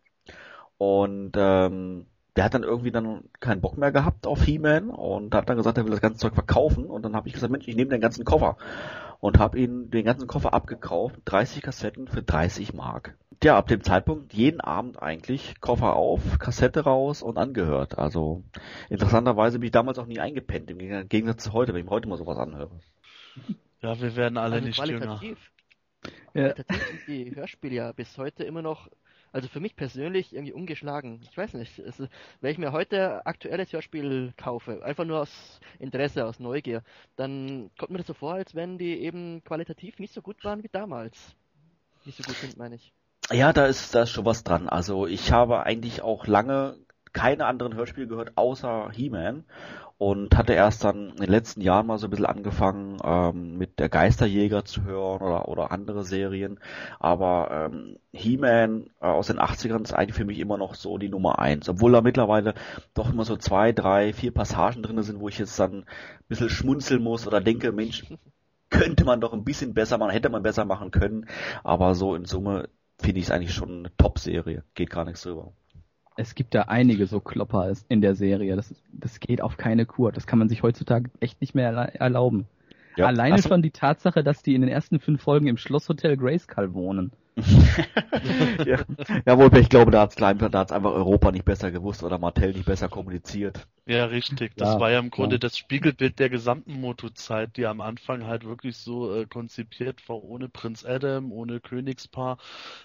Und 0.78 1.35
ähm, 1.36 2.06
der 2.36 2.44
hat 2.44 2.54
dann 2.54 2.62
irgendwie 2.62 2.90
dann 2.90 3.24
keinen 3.40 3.60
Bock 3.60 3.78
mehr 3.78 3.92
gehabt 3.92 4.26
auf 4.26 4.42
He-Man 4.42 4.90
und 4.90 5.34
hat 5.34 5.48
dann 5.48 5.56
gesagt, 5.56 5.78
er 5.78 5.84
will 5.84 5.90
das 5.90 6.00
ganze 6.02 6.18
Zeug 6.18 6.34
verkaufen. 6.34 6.84
Und 6.86 7.02
dann 7.02 7.16
habe 7.16 7.28
ich 7.28 7.34
gesagt, 7.34 7.50
Mensch, 7.50 7.66
ich 7.66 7.76
nehme 7.76 7.90
den 7.90 8.00
ganzen 8.00 8.24
Koffer 8.24 8.56
und 9.20 9.38
habe 9.38 9.58
ihn 9.58 9.90
den 9.90 10.04
ganzen 10.04 10.26
Koffer 10.26 10.52
abgekauft, 10.52 11.16
30 11.24 11.62
Kassetten 11.62 12.08
für 12.08 12.22
30 12.22 12.74
Mark. 12.74 13.16
Ja, 13.42 13.56
ab 13.56 13.68
dem 13.68 13.82
Zeitpunkt 13.82 14.32
jeden 14.32 14.60
Abend 14.60 15.02
eigentlich 15.02 15.60
Koffer 15.60 15.94
auf, 15.96 16.38
Kassette 16.38 16.80
raus 16.84 17.22
und 17.22 17.36
angehört. 17.38 17.98
Also 17.98 18.42
interessanterweise 18.88 19.58
bin 19.58 19.66
ich 19.66 19.72
damals 19.72 19.98
auch 19.98 20.06
nie 20.06 20.20
eingepennt, 20.20 20.70
im 20.70 20.78
Gegensatz 21.08 21.44
zu 21.44 21.52
heute, 21.52 21.72
wenn 21.72 21.80
ich 21.80 21.84
mir 21.86 21.90
heute 21.90 22.08
mal 22.08 22.16
sowas 22.18 22.38
anhöre. 22.38 22.70
Ja, 23.80 24.00
wir 24.00 24.16
werden 24.16 24.38
alle 24.38 24.56
also 24.56 24.66
nicht 24.66 24.86
jünger. 24.86 25.18
qualitativ, 25.18 25.50
Ja. 26.34 26.52
qualitativ 26.52 26.86
sind 26.86 27.08
die 27.08 27.36
Hörspiele 27.36 27.74
ja 27.74 27.92
bis 27.92 28.16
heute 28.16 28.44
immer 28.44 28.62
noch, 28.62 28.88
also 29.36 29.48
für 29.48 29.60
mich 29.60 29.76
persönlich 29.76 30.32
irgendwie 30.32 30.54
ungeschlagen. 30.54 31.20
Ich 31.30 31.36
weiß 31.36 31.52
nicht, 31.54 31.78
ist- 31.78 32.02
wenn 32.40 32.52
ich 32.52 32.56
mir 32.56 32.72
heute 32.72 33.26
aktuelles 33.26 33.70
Hörspiel 33.70 34.32
kaufe, 34.38 34.82
einfach 34.82 35.04
nur 35.04 35.20
aus 35.20 35.60
Interesse, 35.78 36.24
aus 36.24 36.40
Neugier, 36.40 36.82
dann 37.16 37.70
kommt 37.76 37.90
mir 37.90 37.98
das 37.98 38.06
so 38.06 38.14
vor, 38.14 38.32
als 38.32 38.54
wenn 38.54 38.78
die 38.78 38.98
eben 38.98 39.44
qualitativ 39.44 39.98
nicht 39.98 40.14
so 40.14 40.22
gut 40.22 40.42
waren 40.42 40.62
wie 40.62 40.70
damals. 40.72 41.36
Nicht 42.06 42.16
so 42.16 42.24
gut 42.24 42.36
sind, 42.38 42.56
meine 42.56 42.76
ich. 42.76 42.94
Ja, 43.30 43.52
da 43.52 43.66
ist, 43.66 43.94
da 43.94 44.04
ist 44.04 44.10
schon 44.10 44.24
was 44.24 44.42
dran. 44.42 44.70
Also 44.70 45.06
ich 45.06 45.32
habe 45.32 45.64
eigentlich 45.64 46.00
auch 46.00 46.26
lange 46.26 46.78
keine 47.16 47.47
anderen 47.47 47.74
Hörspiele 47.74 48.06
gehört, 48.06 48.32
außer 48.36 48.90
He-Man. 48.93 49.44
Und 49.98 50.36
hatte 50.36 50.52
erst 50.52 50.84
dann 50.84 51.09
in 51.09 51.16
den 51.16 51.30
letzten 51.30 51.62
Jahren 51.62 51.86
mal 51.86 51.97
so 51.97 52.06
ein 52.06 52.10
bisschen 52.10 52.26
angefangen, 52.26 52.98
ähm, 53.02 53.56
mit 53.56 53.78
der 53.78 53.88
Geisterjäger 53.88 54.66
zu 54.66 54.84
hören 54.84 55.22
oder, 55.22 55.48
oder 55.48 55.70
andere 55.70 56.05
Serien. 56.05 56.60
Aber 57.01 57.70
ähm, 57.72 57.97
He-Man 58.12 58.90
äh, 59.01 59.06
aus 59.06 59.28
den 59.28 59.38
80ern 59.38 59.82
ist 59.82 59.94
eigentlich 59.94 60.14
für 60.14 60.26
mich 60.26 60.38
immer 60.38 60.59
noch 60.59 60.74
so 60.74 60.98
die 60.98 61.09
Nummer 61.09 61.38
eins. 61.38 61.70
Obwohl 61.70 61.93
da 61.93 62.02
mittlerweile 62.02 62.52
doch 62.93 63.10
immer 63.10 63.24
so 63.24 63.38
zwei, 63.38 63.72
drei, 63.72 64.12
vier 64.12 64.34
Passagen 64.34 64.82
drin 64.82 65.02
sind, 65.02 65.18
wo 65.18 65.30
ich 65.30 65.38
jetzt 65.38 65.59
dann 65.59 65.84
ein 65.84 65.84
bisschen 66.28 66.51
schmunzeln 66.51 67.02
muss 67.02 67.26
oder 67.26 67.40
denke, 67.40 67.72
Mensch, 67.72 68.05
könnte 68.68 69.06
man 69.06 69.22
doch 69.22 69.32
ein 69.32 69.44
bisschen 69.44 69.72
besser 69.72 69.97
machen, 69.97 70.10
hätte 70.10 70.28
man 70.28 70.43
besser 70.43 70.66
machen 70.66 70.90
können. 70.90 71.26
Aber 71.64 71.94
so 71.94 72.14
in 72.14 72.26
Summe 72.26 72.68
finde 73.01 73.20
ich 73.20 73.26
es 73.26 73.30
eigentlich 73.30 73.55
schon 73.55 73.78
eine 73.78 73.97
Top-Serie. 73.97 74.62
Geht 74.74 74.90
gar 74.90 75.06
nichts 75.06 75.22
drüber. 75.22 75.55
Es 76.16 76.34
gibt 76.34 76.55
da 76.55 76.62
einige 76.62 77.06
so 77.06 77.20
Klopper 77.20 77.72
in 77.88 78.01
der 78.01 78.14
Serie. 78.14 78.56
Das, 78.56 78.74
das 78.93 79.20
geht 79.20 79.43
auf 79.43 79.56
keine 79.56 79.84
Kur. 79.84 80.12
Das 80.12 80.26
kann 80.26 80.38
man 80.38 80.48
sich 80.48 80.62
heutzutage 80.62 81.10
echt 81.20 81.40
nicht 81.40 81.55
mehr 81.55 81.70
erla- 81.72 81.94
erlauben. 81.94 82.47
Ja. 82.97 83.06
Alleine 83.06 83.38
so. 83.43 83.48
schon 83.51 83.60
die 83.62 83.70
Tatsache, 83.70 84.24
dass 84.24 84.43
die 84.43 84.55
in 84.55 84.62
den 84.62 84.70
ersten 84.70 84.98
fünf 84.98 85.22
Folgen 85.22 85.47
im 85.47 85.59
Schlosshotel 85.59 86.16
Grayskull 86.16 86.72
wohnen. 86.72 87.12
ja. 88.64 88.78
Jawohl, 89.26 89.55
ich 89.59 89.68
glaube, 89.68 89.90
da 89.90 90.01
hat's 90.01 90.14
da 90.16 90.28
hat's 90.28 90.72
einfach 90.72 90.93
Europa 90.93 91.30
nicht 91.30 91.44
besser 91.44 91.70
gewusst 91.70 92.02
oder 92.02 92.18
Martell 92.18 92.52
nicht 92.52 92.64
besser 92.64 92.88
kommuniziert. 92.88 93.66
Ja, 93.88 94.06
richtig. 94.06 94.56
Das 94.56 94.78
Ja, 94.78 94.80
war 94.80 94.90
ja 94.90 94.98
im 94.98 95.10
Grunde 95.10 95.38
ja. 95.38 95.40
das 95.40 95.56
Spiegelbild 95.56 96.18
der 96.18 96.28
gesamten 96.28 96.72
Moto-Zeit, 96.80 97.56
die 97.56 97.66
am 97.66 97.80
Anfang 97.80 98.26
halt 98.26 98.44
wirklich 98.44 98.76
so 98.78 99.14
äh, 99.14 99.26
konzipiert 99.26 100.08
war, 100.08 100.22
ohne 100.24 100.48
Prinz 100.48 100.84
Adam, 100.84 101.30
ohne 101.30 101.60
Königspaar. 101.60 102.38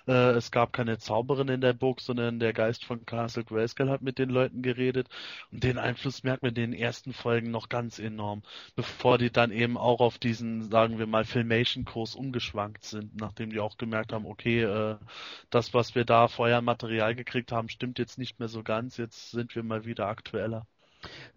Äh, 0.07 0.31
es 0.33 0.51
gab 0.51 0.73
keine 0.73 0.99
Zauberin 0.99 1.47
in 1.49 1.61
der 1.61 1.73
Burg, 1.73 2.01
sondern 2.01 2.39
der 2.39 2.53
Geist 2.53 2.85
von 2.85 3.05
Castle 3.05 3.43
Grayskull 3.45 3.89
hat 3.89 4.01
mit 4.03 4.19
den 4.19 4.29
Leuten 4.29 4.61
geredet. 4.63 5.09
Und 5.51 5.63
den 5.63 5.79
Einfluss 5.79 6.21
merkt 6.23 6.43
man 6.43 6.49
in 6.49 6.55
den 6.55 6.73
ersten 6.73 7.13
Folgen 7.13 7.49
noch 7.51 7.69
ganz 7.69 7.97
enorm, 7.99 8.43
bevor 8.75 9.17
die 9.17 9.31
dann 9.31 9.51
eben 9.51 9.77
auch 9.77 10.01
auf 10.01 10.19
diesen, 10.19 10.69
sagen 10.69 10.99
wir 10.99 11.07
mal, 11.07 11.25
Filmation-Kurs 11.25 12.13
umgeschwankt 12.15 12.85
sind, 12.85 13.15
nachdem 13.15 13.49
die 13.51 13.59
auch 13.59 13.77
gemerkt 13.77 14.13
haben, 14.13 14.25
okay, 14.27 14.61
äh, 14.63 14.97
das, 15.51 15.73
was 15.73 15.95
wir 15.95 16.05
da 16.05 16.27
vorher 16.27 16.61
Material 16.61 17.15
gekriegt 17.15 17.51
haben, 17.51 17.69
stimmt 17.69 17.99
jetzt 17.99 18.19
nicht 18.19 18.39
mehr 18.39 18.49
so 18.49 18.61
ganz, 18.63 18.97
jetzt 18.97 19.31
sind 19.31 19.55
wir 19.55 19.63
mal 19.63 19.85
wieder 19.85 20.07
aktueller. 20.07 20.67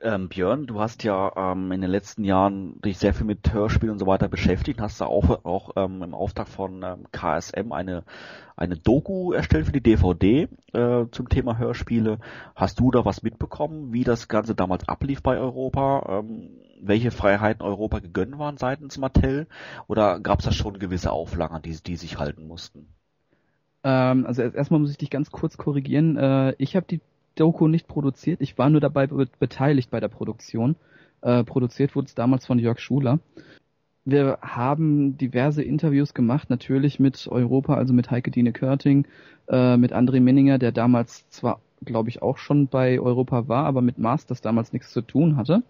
Ähm, 0.01 0.28
Björn, 0.28 0.66
du 0.66 0.81
hast 0.81 1.03
ja 1.05 1.32
ähm, 1.53 1.73
in 1.73 1.81
den 1.81 1.91
letzten 1.91 2.24
Jahren 2.24 2.81
dich 2.82 2.99
sehr 2.99 3.15
viel 3.15 3.27
mit 3.27 3.53
Hörspielen 3.53 3.93
und 3.93 3.99
so 3.99 4.07
weiter 4.07 4.28
beschäftigt, 4.28 4.81
hast 4.81 5.01
da 5.01 5.07
auch, 5.07 5.45
auch 5.45 5.70
ähm, 5.77 6.03
im 6.03 6.15
Auftrag 6.15 6.49
von 6.49 6.82
ähm, 6.82 7.07
KSM 7.12 7.73
eine, 7.73 8.05
eine 8.57 8.77
Doku 8.77 9.32
erstellt 9.32 9.66
für 9.66 9.73
die 9.73 9.82
DVD 9.82 10.49
äh, 10.73 11.07
zum 11.11 11.28
Thema 11.28 11.59
Hörspiele. 11.59 12.19
Hast 12.55 12.81
du 12.81 12.91
da 12.91 13.05
was 13.05 13.23
mitbekommen, 13.23 13.93
wie 13.93 14.05
das 14.05 14.28
Ganze 14.28 14.55
damals 14.55 14.89
ablief 14.89 15.23
bei 15.23 15.39
Europa? 15.39 16.20
Ähm, 16.20 16.51
welche 16.81 17.11
Freiheiten 17.11 17.62
Europa 17.62 17.99
gegönnt 18.01 18.39
waren 18.39 18.59
seitens 18.59 18.99
Mattel? 18.99 19.47
Oder 19.86 20.20
gab 20.20 20.41
es 20.41 20.45
da 20.45 20.53
schon 20.53 20.78
gewisse 20.78 21.11
Auflagen, 21.12 21.62
die, 21.62 21.77
die 21.82 21.97
sich 21.97 22.19
halten 22.19 22.47
mussten? 22.47 22.89
Ähm, 23.82 24.27
also 24.27 24.43
erst- 24.43 24.57
erstmal 24.57 24.81
muss 24.81 24.91
ich 24.91 24.99
dich 24.99 25.11
ganz 25.11 25.31
kurz 25.31 25.57
korrigieren. 25.57 26.16
Äh, 26.16 26.55
ich 26.59 26.77
habe 26.77 26.86
die 26.89 27.01
Doku 27.35 27.69
nicht 27.69 27.89
produziert. 27.89 28.40
Ich 28.40 28.59
war 28.59 28.70
nur 28.70 28.81
dabei 28.81 29.06
be 29.06 29.27
beteiligt 29.39 29.90
bei 29.90 30.01
der 30.01 30.09
Produktion. 30.09 30.77
Äh, 31.23 31.44
produziert 31.44 31.94
wurde 31.97 32.06
es 32.06 32.15
damals 32.15 32.47
von 32.47 32.59
Jörg 32.59 32.78
Schuler. 32.78 33.19
Wir 34.05 34.39
haben 34.43 35.16
diverse 35.16 35.62
Interviews 35.62 36.12
gemacht, 36.12 36.51
natürlich 36.51 37.01
mit 37.01 37.27
Europa, 37.27 37.74
also 37.74 37.94
mit 37.94 38.11
Heike 38.11 38.31
Dine 38.31 38.52
Körting, 38.52 39.06
äh, 39.48 39.78
mit 39.78 39.94
André 39.94 40.20
Minninger, 40.20 40.59
der 40.59 40.73
damals 40.73 41.27
zwar, 41.31 41.61
glaube 41.85 42.11
ich, 42.11 42.20
auch 42.20 42.36
schon 42.36 42.69
bei 42.69 43.01
Europa 43.01 43.48
war, 43.48 43.65
aber 43.65 43.81
mit 43.81 43.98
Masters 43.98 44.43
damals 44.43 44.74
nichts 44.74 44.93
zu 44.93 45.01
tun 45.01 45.39
hatte. 45.39 45.62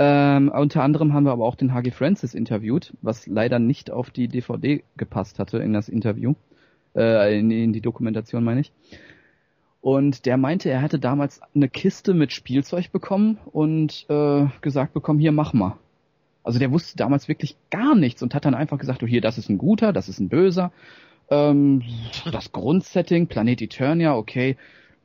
Ähm, 0.00 0.48
unter 0.48 0.82
anderem 0.82 1.12
haben 1.12 1.24
wir 1.24 1.32
aber 1.32 1.44
auch 1.44 1.54
den 1.54 1.72
HG 1.72 1.92
Francis 1.92 2.34
interviewt, 2.34 2.92
was 3.02 3.28
leider 3.28 3.60
nicht 3.60 3.92
auf 3.92 4.10
die 4.10 4.26
DVD 4.26 4.82
gepasst 4.96 5.38
hatte 5.38 5.58
in 5.58 5.72
das 5.72 5.88
Interview 5.88 6.34
äh, 6.94 7.38
in, 7.38 7.50
in 7.50 7.72
die 7.72 7.80
Dokumentation 7.80 8.44
meine 8.44 8.60
ich. 8.60 8.72
Und 9.82 10.26
der 10.26 10.36
meinte, 10.36 10.70
er 10.70 10.80
hatte 10.80 11.00
damals 11.00 11.40
eine 11.54 11.68
Kiste 11.68 12.14
mit 12.14 12.32
Spielzeug 12.32 12.92
bekommen 12.92 13.38
und 13.52 14.06
äh, 14.08 14.46
gesagt 14.60 14.94
bekommen, 14.94 15.18
hier 15.18 15.32
mach 15.32 15.52
mal. 15.52 15.76
Also 16.44 16.60
der 16.60 16.70
wusste 16.70 16.96
damals 16.96 17.26
wirklich 17.26 17.56
gar 17.70 17.96
nichts 17.96 18.22
und 18.22 18.34
hat 18.34 18.44
dann 18.44 18.54
einfach 18.54 18.78
gesagt, 18.78 19.02
oh 19.02 19.06
hier, 19.06 19.20
das 19.20 19.38
ist 19.38 19.48
ein 19.48 19.58
guter, 19.58 19.92
das 19.92 20.08
ist 20.08 20.20
ein 20.20 20.28
böser. 20.28 20.70
Ähm, 21.30 21.82
das 22.30 22.52
Grundsetting, 22.52 23.26
Planet 23.26 23.60
Eternia, 23.60 24.14
okay, 24.14 24.56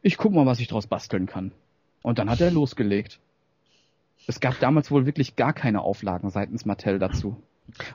ich 0.03 0.17
guck 0.17 0.31
mal, 0.31 0.45
was 0.45 0.59
ich 0.59 0.67
draus 0.67 0.85
basteln 0.85 1.25
kann. 1.25 1.51
Und 2.03 2.19
dann 2.19 2.29
hat 2.29 2.39
er 2.39 2.51
losgelegt. 2.51 3.19
Es 4.27 4.39
gab 4.39 4.59
damals 4.59 4.91
wohl 4.91 5.07
wirklich 5.07 5.35
gar 5.35 5.53
keine 5.53 5.81
Auflagen 5.81 6.29
seitens 6.29 6.65
Mattel 6.65 6.99
dazu. 6.99 7.41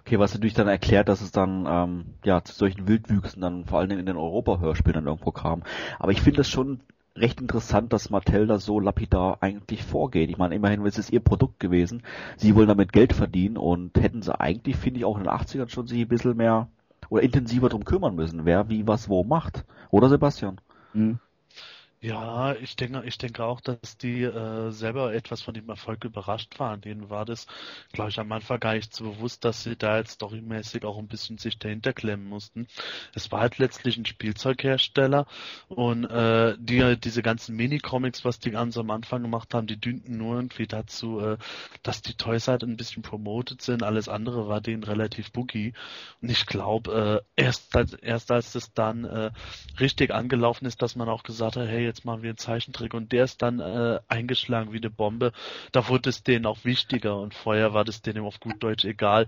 Okay, 0.01 0.19
was 0.19 0.35
natürlich 0.35 0.55
dann 0.55 0.69
erklärt, 0.69 1.09
dass 1.09 1.21
es 1.21 1.33
dann 1.33 1.67
ähm, 1.69 2.05
ja 2.25 2.43
zu 2.45 2.53
solchen 2.53 2.87
Wildwüchsen 2.87 3.41
dann 3.41 3.65
vor 3.65 3.79
allem 3.79 3.99
in 3.99 4.07
den 4.07 4.17
Europa-Hörspielen 4.17 4.95
dann 4.95 5.07
irgendwo 5.07 5.33
kam. 5.33 5.63
Aber 5.99 6.13
ich 6.13 6.21
finde 6.21 6.43
es 6.43 6.49
schon 6.49 6.81
recht 7.17 7.41
interessant, 7.41 7.93
dass 7.93 8.11
Mattel 8.11 8.47
da 8.47 8.59
so 8.59 8.81
lapidar 8.81 9.39
eigentlich 9.41 9.83
vorgeht. 9.83 10.31
Ich 10.31 10.39
meine, 10.39 10.55
immerhin 10.55 10.85
ist 10.87 10.99
es 10.99 11.11
ihr 11.11 11.21
Produkt 11.21 11.61
gewesen. 11.61 12.03
Sie 12.37 12.55
wollen 12.55 12.69
damit 12.69 12.93
Geld 12.93 13.13
verdienen 13.13 13.57
und 13.57 13.99
hätten 13.99 14.23
sie 14.23 14.39
eigentlich, 14.39 14.77
finde 14.77 14.99
ich, 15.01 15.05
auch 15.05 15.19
in 15.19 15.25
den 15.25 15.33
80ern 15.33 15.69
schon 15.69 15.87
sich 15.87 16.01
ein 16.01 16.09
bisschen 16.09 16.37
mehr 16.37 16.69
oder 17.09 17.23
intensiver 17.23 17.69
drum 17.69 17.85
kümmern 17.85 18.15
müssen, 18.15 18.45
wer 18.45 18.69
wie 18.71 18.87
was 18.87 19.09
wo 19.09 19.25
macht. 19.25 19.65
Oder 19.91 20.09
Sebastian? 20.09 20.61
Hm. 20.93 21.19
Ja, 22.05 22.57
ich 22.57 22.75
denke, 22.75 23.05
ich 23.07 23.17
denke 23.17 23.45
auch, 23.45 23.61
dass 23.61 23.97
die 23.97 24.23
äh, 24.25 24.73
selber 24.73 25.15
etwas 25.15 25.41
von 25.41 25.55
dem 25.55 25.69
Erfolg 25.69 26.03
überrascht 26.05 26.59
waren. 26.59 26.81
Denen 26.81 27.11
war 27.11 27.25
das, 27.25 27.47
glaube 27.93 28.11
ich, 28.11 28.19
am 28.19 28.33
Anfang 28.33 28.59
gar 28.59 28.75
nicht 28.75 28.93
so 28.93 29.05
bewusst, 29.05 29.45
dass 29.45 29.63
sie 29.63 29.77
da 29.77 29.99
jetzt 29.99 30.15
storymäßig 30.15 30.85
auch 30.85 30.99
ein 30.99 31.07
bisschen 31.07 31.39
sich 31.39 31.61
dahinter 31.61 31.93
klemmen 31.93 32.27
mussten. 32.27 32.67
Es 33.15 33.31
war 33.31 33.39
halt 33.41 33.59
letztlich 33.59 33.99
ein 33.99 34.05
Spielzeughersteller 34.05 35.27
und 35.69 36.03
äh, 36.07 36.57
die, 36.59 36.97
diese 36.99 37.23
ganzen 37.23 37.55
Mini-Comics, 37.55 38.25
was 38.25 38.41
die 38.41 38.51
ganz 38.51 38.77
am 38.77 38.91
Anfang 38.91 39.23
gemacht 39.23 39.55
haben, 39.55 39.69
die 39.69 39.81
dünnten 39.81 40.17
nur 40.19 40.35
irgendwie 40.35 40.67
dazu, 40.67 41.21
äh, 41.21 41.37
dass 41.85 42.03
die 42.03 42.15
Toys 42.15 42.49
halt 42.49 42.65
ein 42.65 42.77
bisschen 42.77 43.05
promoted 43.05 43.63
sind. 43.63 43.85
Alles 43.85 44.09
andere 44.09 44.49
war 44.49 44.61
denen 44.61 44.83
relativ 44.83 45.31
boogie. 45.31 45.73
Und 46.21 46.31
ich 46.33 46.47
glaube, 46.47 47.23
äh, 47.37 47.43
erst, 47.45 47.77
als, 47.77 47.93
erst 47.95 48.33
als 48.33 48.51
das 48.55 48.75
dann 48.75 49.05
äh, 49.05 49.31
richtig 49.79 50.13
angelaufen 50.13 50.67
ist, 50.67 50.83
dass 50.83 50.97
man 50.97 51.09
auch 51.09 51.23
gesagt 51.23 51.55
hat, 51.55 51.69
hey, 51.69 51.92
jetzt 51.93 52.05
machen 52.05 52.23
wir 52.23 52.31
einen 52.31 52.39
Zeichentrick 52.39 52.95
und 52.95 53.13
der 53.13 53.25
ist 53.25 53.43
dann 53.43 53.61
äh, 53.61 54.01
eingeschlagen 54.09 54.73
wie 54.73 54.79
eine 54.79 54.91
Bombe. 54.91 55.33
Da 55.73 55.89
wurde 55.89 56.11
es 56.11 56.23
denen 56.23 56.47
auch 56.47 56.65
wichtiger 56.65 57.19
und 57.19 57.35
vorher 57.35 57.75
war 57.75 57.85
das 57.85 58.03
denen 58.03 58.25
auf 58.25 58.41
gut 58.41 58.63
Deutsch 58.63 58.85
egal, 58.85 59.27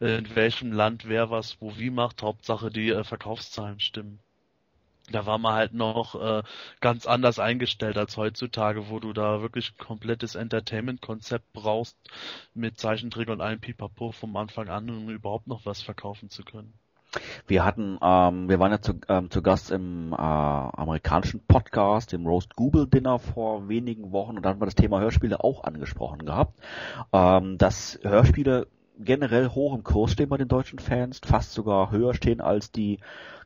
äh, 0.00 0.18
in 0.18 0.34
welchem 0.34 0.72
Land 0.72 1.08
wer 1.08 1.30
was 1.30 1.60
wo 1.60 1.76
wie 1.78 1.90
macht. 1.90 2.22
Hauptsache 2.22 2.70
die 2.70 2.90
äh, 2.90 3.04
Verkaufszahlen 3.04 3.80
stimmen. 3.80 4.20
Da 5.10 5.24
war 5.26 5.38
man 5.38 5.54
halt 5.54 5.72
noch 5.74 6.14
äh, 6.20 6.42
ganz 6.80 7.06
anders 7.06 7.38
eingestellt 7.38 7.96
als 7.96 8.16
heutzutage, 8.16 8.88
wo 8.88 8.98
du 8.98 9.12
da 9.12 9.40
wirklich 9.40 9.72
ein 9.72 9.78
komplettes 9.78 10.34
Entertainment-Konzept 10.34 11.52
brauchst 11.52 11.96
mit 12.54 12.80
Zeichentrick 12.80 13.28
und 13.28 13.40
allem 13.40 13.60
Pipapo 13.60 14.10
vom 14.10 14.34
Anfang 14.36 14.68
an, 14.68 14.90
um 14.90 15.10
überhaupt 15.10 15.46
noch 15.46 15.64
was 15.64 15.82
verkaufen 15.82 16.28
zu 16.30 16.42
können. 16.44 16.74
Wir 17.46 17.64
hatten, 17.64 17.98
ähm, 18.02 18.48
wir 18.48 18.58
waren 18.58 18.72
ja 18.72 18.80
zu, 18.80 18.94
ähm, 19.08 19.30
zu 19.30 19.42
Gast 19.42 19.70
im 19.70 20.12
äh, 20.12 20.16
amerikanischen 20.16 21.40
Podcast, 21.46 22.12
dem 22.12 22.26
Roast 22.26 22.56
Google 22.56 22.86
Dinner 22.86 23.18
vor 23.18 23.68
wenigen 23.68 24.12
Wochen 24.12 24.36
und 24.36 24.44
da 24.44 24.50
haben 24.50 24.60
wir 24.60 24.66
das 24.66 24.74
Thema 24.74 25.00
Hörspiele 25.00 25.42
auch 25.42 25.64
angesprochen 25.64 26.24
gehabt. 26.24 26.58
Ähm, 27.12 27.58
dass 27.58 27.98
Hörspiele 28.02 28.66
generell 28.98 29.48
hoch 29.48 29.74
im 29.74 29.84
Kurs 29.84 30.12
stehen 30.12 30.28
bei 30.28 30.36
den 30.36 30.48
deutschen 30.48 30.78
Fans, 30.78 31.20
fast 31.24 31.52
sogar 31.52 31.90
höher 31.90 32.14
stehen 32.14 32.40
als 32.40 32.72
die 32.72 32.98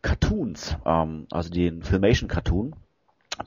Cartoons, 0.03 0.77
ähm, 0.85 1.27
also 1.31 1.51
den 1.51 1.83
Filmation 1.83 2.29
Cartoon, 2.29 2.75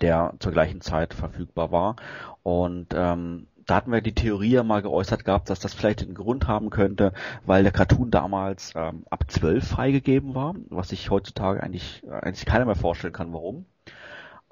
der 0.01 0.33
zur 0.39 0.51
gleichen 0.51 0.81
Zeit 0.81 1.13
verfügbar 1.13 1.71
war. 1.71 1.95
Und 2.43 2.87
ähm, 2.93 3.47
da 3.65 3.75
hatten 3.75 3.91
wir 3.91 4.01
die 4.01 4.15
Theorie 4.15 4.51
ja 4.51 4.63
mal 4.63 4.81
geäußert 4.81 5.25
gehabt, 5.25 5.49
dass 5.49 5.59
das 5.59 5.73
vielleicht 5.73 6.01
den 6.01 6.13
Grund 6.13 6.47
haben 6.47 6.69
könnte, 6.69 7.13
weil 7.45 7.63
der 7.63 7.71
Cartoon 7.71 8.11
damals 8.11 8.73
ähm, 8.75 9.03
ab 9.09 9.25
12 9.27 9.67
freigegeben 9.67 10.35
war, 10.35 10.55
was 10.69 10.89
sich 10.89 11.09
heutzutage 11.09 11.61
eigentlich, 11.63 12.03
eigentlich 12.09 12.45
keiner 12.45 12.65
mehr 12.65 12.75
vorstellen 12.75 13.13
kann, 13.13 13.33
warum. 13.33 13.65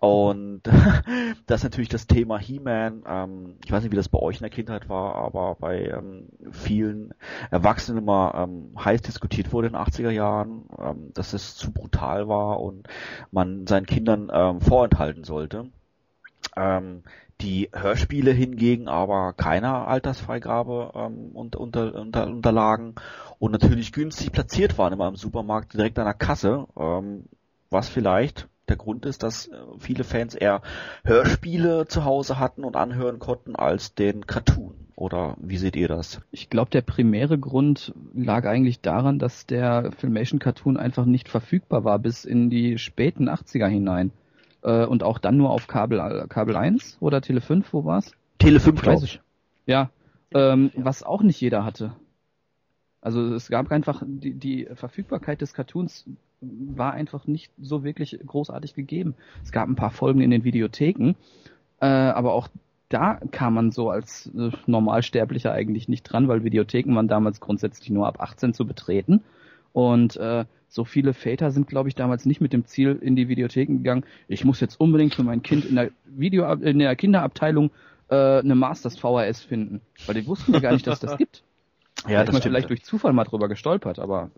Und 0.02 0.64
das 1.46 1.64
natürlich 1.64 1.90
das 1.90 2.08
Thema 2.08 2.40
He-Man. 2.40 3.04
Ähm, 3.08 3.58
ich 3.64 3.72
weiß 3.72 3.84
nicht, 3.84 3.92
wie 3.92 3.98
das 3.98 4.10
bei 4.10 4.18
euch 4.18 4.38
in 4.38 4.42
der 4.42 4.50
Kindheit 4.50 4.90
war, 4.90 5.14
aber 5.16 5.56
bei 5.60 5.86
ähm, 5.86 6.28
vielen 6.52 7.14
Erwachsenen 7.52 8.00
immer 8.00 8.34
ähm, 8.36 8.74
heiß 8.84 9.04
diskutiert 9.04 9.54
wurde 9.54 9.68
in 9.68 9.74
den 9.74 9.82
80er 9.82 10.10
Jahren, 10.10 10.64
ähm, 10.80 11.12
dass 11.14 11.34
es 11.34 11.56
zu 11.56 11.72
brutal 11.72 12.28
war 12.28 12.62
und 12.62 12.88
man 13.30 13.68
seinen 13.68 13.86
Kindern 13.86 14.32
ähm, 14.34 14.60
vorenthalten 14.60 15.24
sollte. 15.24 15.68
Ähm, 16.58 17.04
die 17.42 17.70
Hörspiele 17.74 18.32
hingegen 18.32 18.88
aber 18.88 19.34
keiner 19.34 19.88
Altersfreigabe 19.88 20.92
ähm, 20.96 21.32
unter, 21.34 21.60
unter, 21.60 21.96
unter, 21.96 22.28
unterlagen 22.28 22.96
und 23.40 23.52
natürlich 23.52 23.92
günstig 23.92 24.32
platziert 24.32 24.78
waren 24.78 24.94
immer 24.94 25.08
im 25.08 25.16
Supermarkt 25.16 25.74
direkt 25.74 25.98
an 26.00 26.06
der 26.06 26.14
Kasse, 26.14 26.68
ähm, 26.78 27.26
was 27.70 27.90
vielleicht 27.90 28.48
der 28.70 28.78
Grund 28.78 29.06
ist, 29.06 29.24
dass 29.24 29.48
äh, 29.48 29.56
viele 29.80 30.04
Fans 30.04 30.36
eher 30.36 30.62
Hörspiele 31.04 31.88
zu 31.88 32.06
Hause 32.06 32.40
hatten 32.40 32.64
und 32.64 32.76
anhören 32.76 33.20
konnten 33.20 33.56
als 33.56 33.96
den 33.96 34.28
Cartoon. 34.28 34.76
Oder 34.96 35.36
wie 35.40 35.58
seht 35.58 35.76
ihr 35.76 35.88
das? 35.88 36.22
Ich 36.30 36.50
glaube, 36.50 36.70
der 36.70 36.82
primäre 36.82 37.40
Grund 37.40 37.94
lag 38.14 38.46
eigentlich 38.46 38.82
daran, 38.82 39.18
dass 39.18 39.48
der 39.48 39.92
Filmation 39.98 40.40
Cartoon 40.40 40.78
einfach 40.78 41.06
nicht 41.06 41.28
verfügbar 41.28 41.84
war 41.84 41.98
bis 41.98 42.24
in 42.24 42.52
die 42.52 42.78
späten 42.78 43.28
80er 43.28 43.68
hinein. 43.68 44.12
Äh, 44.64 44.86
und 44.86 45.04
auch 45.04 45.20
dann 45.20 45.38
nur 45.38 45.50
auf 45.50 45.68
Kabel, 45.68 46.26
Kabel 46.30 46.56
1 46.56 46.98
oder 47.00 47.22
Tele 47.22 47.42
5, 47.42 47.74
wo 47.74 47.86
war's? 47.86 48.14
Tele 48.40 48.60
5, 48.60 48.82
glaube 48.82 49.06
ich. 49.06 49.22
Ja, 49.66 49.90
ähm, 50.34 50.72
ja. 50.76 50.86
was 50.86 51.04
auch 51.04 51.22
nicht 51.22 51.40
jeder 51.42 51.66
hatte. 51.66 51.94
Also 53.02 53.34
es 53.34 53.50
gab 53.50 53.72
einfach 53.72 54.04
die, 54.06 54.34
die 54.34 54.68
Verfügbarkeit 54.74 55.42
des 55.42 55.54
Cartoons 55.54 56.06
war 56.42 56.94
einfach 56.94 57.28
nicht 57.28 57.52
so 57.60 57.84
wirklich 57.84 58.20
großartig 58.26 58.74
gegeben. 58.74 59.16
Es 59.44 59.52
gab 59.52 59.68
ein 59.68 59.76
paar 59.76 59.92
Folgen 59.92 60.22
in 60.22 60.32
den 60.32 60.44
Videotheken, 60.44 61.16
äh, 61.80 61.86
aber 61.86 62.34
auch 62.34 62.48
da 62.90 63.20
kam 63.32 63.54
man 63.54 63.72
so 63.72 63.90
als 63.90 64.30
äh, 64.36 64.52
Normalsterblicher 64.66 65.52
eigentlich 65.52 65.88
nicht 65.88 66.04
dran, 66.04 66.28
weil 66.28 66.44
Videotheken 66.44 66.96
waren 66.96 67.08
damals 67.08 67.40
grundsätzlich 67.40 67.90
nur 67.90 68.08
ab 68.08 68.20
18 68.20 68.54
zu 68.54 68.66
betreten. 68.66 69.22
Und 69.72 70.18
äh, 70.18 70.46
so 70.72 70.86
viele 70.86 71.14
Väter 71.14 71.52
sind, 71.52 71.68
glaube 71.68 71.90
ich, 71.90 71.96
damals 71.96 72.26
nicht 72.26 72.40
mit 72.40 72.54
dem 72.54 72.66
Ziel 72.66 72.98
in 73.02 73.18
die 73.18 73.28
Videotheken 73.28 73.78
gegangen, 73.80 74.06
ich 74.30 74.46
muss 74.46 74.62
jetzt 74.62 74.80
unbedingt 74.80 75.14
für 75.14 75.24
mein 75.24 75.44
Kind 75.44 75.66
in 75.66 75.76
der 75.76 75.92
Video 76.06 76.52
in 76.54 76.80
der 76.80 76.96
Kinderabteilung 76.96 77.72
äh, 78.10 78.40
eine 78.40 78.56
Masters 78.56 78.98
VHS 78.98 79.42
finden. 79.42 79.82
Weil 80.06 80.16
die 80.16 80.26
wussten 80.26 80.54
ja 80.54 80.62
gar 80.62 80.72
nicht, 80.72 80.88
dass 80.88 81.00
das 81.00 81.18
gibt. 81.18 81.44
Ja, 82.08 82.24
das 82.24 82.34
man 82.34 82.42
vielleicht 82.42 82.70
durch 82.70 82.84
Zufall 82.84 83.14
mal 83.14 83.26
drüber 83.26 83.48
gestolpert, 83.48 84.00
aber 84.00 84.32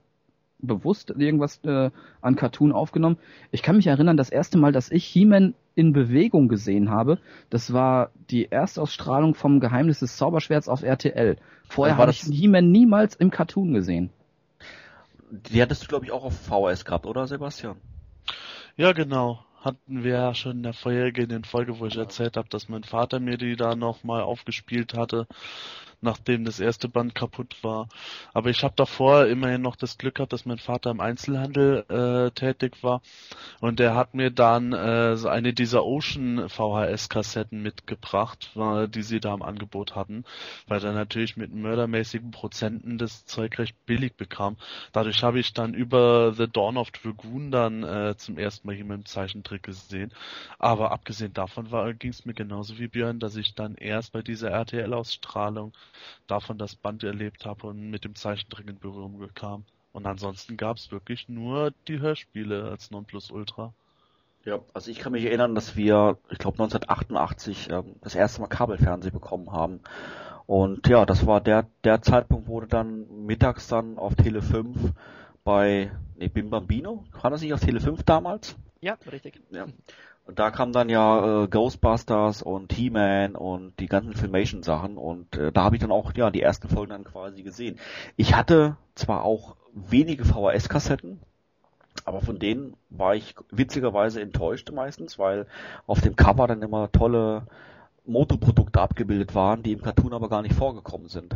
bewusst 0.60 1.11
irgendwas 1.11 1.61
äh, 1.64 1.91
an 2.19 2.35
Cartoon 2.35 2.73
aufgenommen. 2.73 3.18
Ich 3.51 3.61
kann 3.61 3.77
mich 3.77 3.88
erinnern, 3.88 4.18
das 4.18 4.30
erste 4.30 4.57
Mal, 4.57 4.73
dass 4.73 4.91
ich 4.91 5.05
He-Man 5.05 5.53
in 5.76 5.93
Bewegung 5.93 6.49
gesehen 6.49 6.89
habe, 6.89 7.19
das 7.49 7.72
war 7.72 8.10
die 8.30 8.51
Erstausstrahlung 8.51 9.34
vom 9.34 9.61
Geheimnis 9.61 9.99
des 9.99 10.18
Zauberschwerts 10.18 10.68
auf 10.68 10.84
RTL. 10.84 11.38
Vorher 11.69 11.95
habe 11.95 12.11
ich 12.11 12.19
He-Man 12.19 12.69
niemals 12.69 13.15
im 13.15 13.31
Cartoon 13.31 13.73
gesehen. 13.73 14.10
Die 15.35 15.61
hattest 15.64 15.84
du, 15.84 15.88
glaube 15.88 16.05
ich, 16.05 16.11
auch 16.11 16.23
auf 16.23 16.39
VHS 16.45 16.85
gehabt, 16.85 17.07
oder 17.07 17.26
Sebastian? 17.26 17.81
Ja, 18.76 18.91
genau. 18.91 19.43
Hatten 19.61 20.03
wir 20.03 20.11
ja 20.11 20.35
schon 20.35 20.57
in 20.57 20.64
der 20.64 20.73
vorhergehenden 20.73 21.43
Folge, 21.43 21.80
wo 21.80 21.88
ich 21.88 21.97
erzählt 21.97 22.38
habe, 22.38 22.49
dass 22.49 22.69
mein 22.69 22.84
Vater 22.84 23.19
mir 23.19 23.38
die 23.38 23.55
da 23.55 23.76
nochmal 23.76 24.22
aufgespielt 24.22 24.93
hatte 24.93 25.26
nachdem 26.03 26.45
das 26.45 26.59
erste 26.59 26.88
Band 26.88 27.15
kaputt 27.15 27.63
war. 27.63 27.88
Aber 28.34 28.49
ich 28.49 28.63
habe 28.63 28.73
davor 28.75 29.25
immerhin 29.25 29.61
noch 29.61 29.75
das 29.75 29.97
Glück 29.97 30.15
gehabt, 30.15 30.34
dass 30.34 30.45
mein 30.45 30.57
Vater 30.57 30.91
im 30.91 30.99
Einzelhandel 30.99 31.85
äh, 31.89 32.31
tätig 32.31 32.84
war 32.84 33.01
und 33.61 33.80
der 33.80 33.95
hat 33.95 34.13
mir 34.13 34.30
dann 34.31 34.73
äh, 34.73 35.15
so 35.15 35.30
eine 35.30 35.53
dieser 35.53 35.85
Ocean 35.85 36.49
VHS-Kassetten 36.49 37.61
mitgebracht, 37.61 38.51
äh, 38.55 38.88
die 38.88 39.03
sie 39.03 39.19
da 39.19 39.34
im 39.34 39.41
Angebot 39.41 39.95
hatten, 39.95 40.25
weil 40.67 40.84
er 40.84 40.93
natürlich 40.93 41.38
mit 41.38 41.53
mördermäßigen 41.53 42.31
Prozenten 42.31 42.97
das 42.97 43.25
Zeug 43.25 43.57
recht 43.57 43.75
billig 43.85 44.15
bekam. 44.15 44.57
Dadurch 44.91 45.23
habe 45.23 45.39
ich 45.39 45.53
dann 45.53 45.73
über 45.73 46.34
The 46.34 46.47
Dawn 46.47 46.77
of 46.77 46.91
Dragoon 46.91 47.51
dann 47.51 47.84
äh, 47.84 48.15
zum 48.17 48.38
ersten 48.38 48.67
Mal 48.67 48.75
hier 48.75 48.85
mit 48.85 48.97
dem 48.97 49.05
Zeichentrick 49.05 49.63
gesehen. 49.63 50.11
Aber 50.59 50.91
abgesehen 50.91 51.34
davon 51.34 51.69
ging 51.97 52.11
es 52.11 52.25
mir 52.25 52.34
genauso 52.34 52.77
wie 52.77 52.88
Björn, 52.88 53.19
dass 53.19 53.35
ich 53.35 53.55
dann 53.55 53.75
erst 53.75 54.11
bei 54.13 54.21
dieser 54.21 54.49
RTL-Ausstrahlung 54.49 55.73
davon 56.28 56.57
das 56.57 56.76
Band 56.76 57.03
erlebt 57.03 57.45
habe 57.45 57.68
und 57.68 57.90
mit 57.90 58.03
dem 58.03 58.15
Zeichentrick 58.15 58.68
in 58.68 58.80
Berührung 58.80 59.30
kam. 59.34 59.65
Und 59.91 60.07
ansonsten 60.07 60.57
gab 60.57 60.78
es 60.78 60.91
wirklich 60.91 61.30
nur 61.30 61.72
die 61.88 61.99
Hörspiele 61.99 62.70
als 62.70 62.91
Nonplusultra. 62.91 63.74
Ja, 64.45 64.60
also 64.74 64.91
ich 64.91 64.99
kann 64.99 65.14
mich 65.14 65.24
erinnern, 65.24 65.56
dass 65.56 65.78
wir, 65.78 66.18
ich 66.30 66.38
glaube 66.38 66.61
1988, 66.61 67.70
ähm, 67.70 67.95
das 68.02 68.15
erste 68.15 68.41
Mal 68.41 68.48
Kabelfernsehen 68.48 69.14
bekommen 69.14 69.52
haben. 69.52 69.80
Und 70.45 70.88
ja, 70.88 71.06
das 71.06 71.26
war 71.26 71.40
der, 71.40 71.68
der 71.84 72.02
Zeitpunkt, 72.02 72.48
wo 72.48 72.60
du 72.60 72.68
dann 72.68 73.26
mittags 73.26 73.68
dann 73.68 73.98
auf 73.98 74.15
Tele 74.15 74.41
5 74.41 74.91
bei, 75.45 75.91
nee, 76.18 76.28
Bim 76.28 76.49
Bambino, 76.49 77.06
war 77.22 77.32
das 77.32 77.41
nicht 77.41 77.53
auf 77.53 77.61
Tele 77.61 77.80
5 77.80 78.03
damals? 78.03 78.57
Ja, 78.82 78.98
richtig. 79.10 79.40
Ja. 79.52 79.68
Und 80.26 80.40
da 80.40 80.52
kam 80.52 80.72
dann 80.72 80.88
ja 80.88 81.44
äh, 81.44 81.48
Ghostbusters 81.48 82.41
und 82.41 82.72
He-Man 82.72 83.36
und 83.36 83.78
die 83.80 83.88
ganzen 83.88 84.14
Filmation-Sachen 84.14 84.98
und 84.98 85.36
äh, 85.36 85.52
da 85.52 85.64
habe 85.66 85.76
ich 85.76 85.82
dann 85.82 85.91
auch 85.91 86.14
ja 86.16 86.32
die 86.32 86.41
ersten 86.41 86.70
Folgen 86.70 86.91
dann 86.91 87.04
quasi 87.04 87.44
gesehen. 87.44 87.78
Ich 88.16 88.34
hatte 88.34 88.78
zwar 88.95 89.26
auch 89.26 89.58
wenige 89.74 90.24
VHS-Kassetten, 90.24 91.20
aber 92.06 92.22
von 92.22 92.40
denen 92.40 92.78
war 92.90 93.16
ich 93.16 93.36
witzigerweise 93.52 94.22
enttäuscht 94.22 94.72
meistens, 94.72 95.20
weil 95.20 95.45
auf 95.88 96.00
dem 96.00 96.16
Cover 96.16 96.48
dann 96.48 96.62
immer 96.62 96.90
tolle 96.91 97.44
Motoprodukte 98.06 98.80
abgebildet 98.80 99.36
waren, 99.36 99.62
die 99.62 99.74
im 99.74 99.82
Cartoon 99.82 100.14
aber 100.14 100.30
gar 100.30 100.41
nicht 100.41 100.56
vorgekommen 100.56 101.10
sind. 101.10 101.36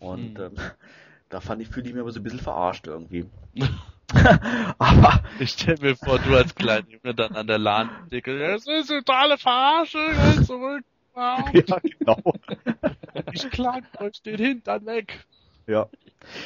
Und 0.00 0.38
hm. 0.38 0.46
ähm, 0.46 0.52
da 1.28 1.40
fand 1.40 1.62
ich, 1.62 1.68
fühle 1.68 1.86
ich 1.86 1.94
mich 1.94 2.00
aber 2.00 2.12
so 2.12 2.18
ein 2.20 2.24
bisschen 2.24 2.40
verarscht 2.40 2.88
irgendwie. 2.88 3.26
Aber 4.78 5.20
ich 5.38 5.50
stell 5.50 5.76
mir 5.80 5.96
vor, 5.96 6.18
du 6.18 6.36
als 6.36 6.54
kleiner 6.54 6.88
Junge 6.88 7.14
dann 7.14 7.36
an 7.36 7.46
der 7.46 7.58
LAN 7.58 7.90
dickel, 8.10 8.38
das 8.38 8.66
ist 8.66 8.88
totale 8.88 9.38
Verarsche, 9.38 9.98
zurück. 10.44 10.84
Ja, 11.16 11.44
genau. 11.52 12.22
Ich 13.32 13.50
klang 13.50 13.82
euch 13.98 14.22
den 14.22 14.38
Hintern 14.38 14.86
weg. 14.86 15.26
Ja. 15.66 15.88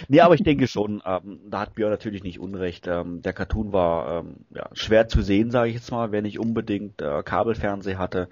Nee, 0.09 0.21
aber 0.21 0.35
ich 0.35 0.43
denke 0.43 0.67
schon, 0.67 1.03
ähm, 1.05 1.41
da 1.49 1.61
hat 1.61 1.75
Björn 1.75 1.91
natürlich 1.91 2.23
nicht 2.23 2.39
Unrecht. 2.41 2.87
Ähm, 2.87 3.23
der 3.23 3.33
Cartoon 3.33 3.73
war 3.73 4.21
ähm, 4.21 4.37
ja, 4.55 4.69
schwer 4.73 5.09
zu 5.09 5.23
sehen, 5.23 5.51
sage 5.51 5.69
ich 5.69 5.75
jetzt 5.77 5.91
mal, 5.91 6.13
wer 6.13 6.23
nicht 6.23 6.39
unbedingt 6.39 7.03
äh, 7.03 7.23
Kabelfernseh 7.23 7.97
hatte 7.97 8.29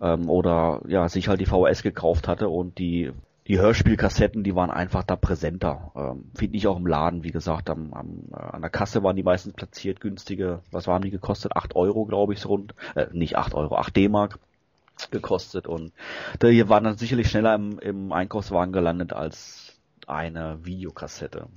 ähm, 0.00 0.28
oder 0.28 0.82
ja 0.86 1.08
sich 1.08 1.28
halt 1.28 1.40
die 1.40 1.46
VHS 1.46 1.82
gekauft 1.82 2.28
hatte 2.28 2.48
und 2.48 2.78
die 2.78 3.12
die 3.48 3.60
Hörspielkassetten, 3.60 4.42
die 4.42 4.54
waren 4.54 4.70
einfach 4.70 5.04
da 5.04 5.16
präsenter. 5.16 5.92
Ähm, 5.94 6.30
Finde 6.34 6.56
ich 6.56 6.66
auch 6.66 6.76
im 6.76 6.86
Laden, 6.86 7.22
wie 7.22 7.30
gesagt, 7.30 7.70
am, 7.70 7.92
am, 7.92 8.24
äh, 8.32 8.36
an 8.36 8.60
der 8.60 8.70
Kasse 8.70 9.02
waren 9.02 9.16
die 9.16 9.22
meistens 9.22 9.54
platziert, 9.54 10.00
günstige, 10.00 10.62
was 10.72 10.86
waren 10.86 11.02
die 11.02 11.10
gekostet? 11.10 11.56
8 11.56 11.76
Euro, 11.76 12.06
glaube 12.06 12.32
ich, 12.32 12.40
so 12.40 12.48
rund. 12.48 12.74
Äh, 12.94 13.06
nicht 13.12 13.36
8 13.36 13.54
Euro, 13.54 13.76
8 13.76 13.94
D-Mark 13.94 14.38
gekostet 15.10 15.66
und 15.66 15.92
die 16.42 16.68
waren 16.70 16.84
dann 16.84 16.96
sicherlich 16.96 17.28
schneller 17.28 17.54
im, 17.54 17.78
im 17.78 18.12
Einkaufswagen 18.12 18.72
gelandet 18.72 19.12
als 19.12 19.78
eine 20.06 20.64
Videokassette. 20.64 21.48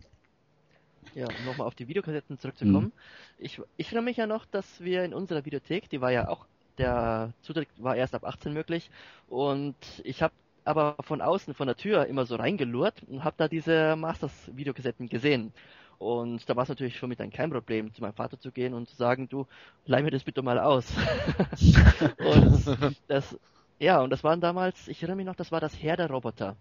Ja, 1.15 1.25
um 1.25 1.45
nochmal 1.45 1.65
auf 1.65 1.75
die 1.75 1.87
Videokassetten 1.87 2.37
zurückzukommen. 2.37 2.87
Mhm. 2.87 2.91
Ich, 3.37 3.61
ich 3.77 3.87
erinnere 3.87 4.03
mich 4.03 4.17
ja 4.17 4.27
noch, 4.27 4.45
dass 4.45 4.81
wir 4.81 5.03
in 5.05 5.13
unserer 5.13 5.45
Videothek, 5.45 5.89
die 5.89 6.01
war 6.01 6.11
ja 6.11 6.27
auch, 6.27 6.45
der 6.77 7.33
Zutritt 7.41 7.69
war 7.77 7.95
erst 7.95 8.13
ab 8.13 8.25
18 8.25 8.53
möglich 8.53 8.91
und 9.27 9.75
ich 10.03 10.21
habe 10.21 10.33
aber 10.65 10.95
von 11.01 11.21
außen, 11.21 11.53
von 11.53 11.67
der 11.67 11.75
Tür 11.75 12.05
immer 12.05 12.25
so 12.25 12.35
reingelurrt 12.35 13.03
und 13.07 13.23
habe 13.23 13.35
da 13.37 13.47
diese 13.47 13.95
Masters-Videokassetten 13.95 15.09
gesehen. 15.09 15.53
Und 15.99 16.49
da 16.49 16.55
war 16.55 16.63
es 16.63 16.69
natürlich 16.69 16.97
für 16.97 17.07
mich 17.07 17.17
dann 17.17 17.29
kein 17.29 17.49
Problem, 17.49 17.93
zu 17.93 18.01
meinem 18.01 18.13
Vater 18.13 18.39
zu 18.39 18.51
gehen 18.51 18.73
und 18.73 18.87
zu 18.87 18.95
sagen, 18.95 19.27
du, 19.27 19.47
leih 19.85 20.01
mir 20.01 20.11
das 20.11 20.23
bitte 20.23 20.41
mal 20.41 20.57
aus. 20.57 20.85
und 22.17 22.95
das, 23.07 23.37
ja, 23.79 23.99
und 23.99 24.09
das 24.09 24.23
waren 24.23 24.39
damals, 24.39 24.87
ich 24.87 25.01
erinnere 25.01 25.17
mich 25.17 25.25
noch, 25.25 25.35
das 25.35 25.51
war 25.51 25.59
das 25.59 25.81
Herr 25.81 25.97
der 25.97 26.09
Roboter. 26.09 26.55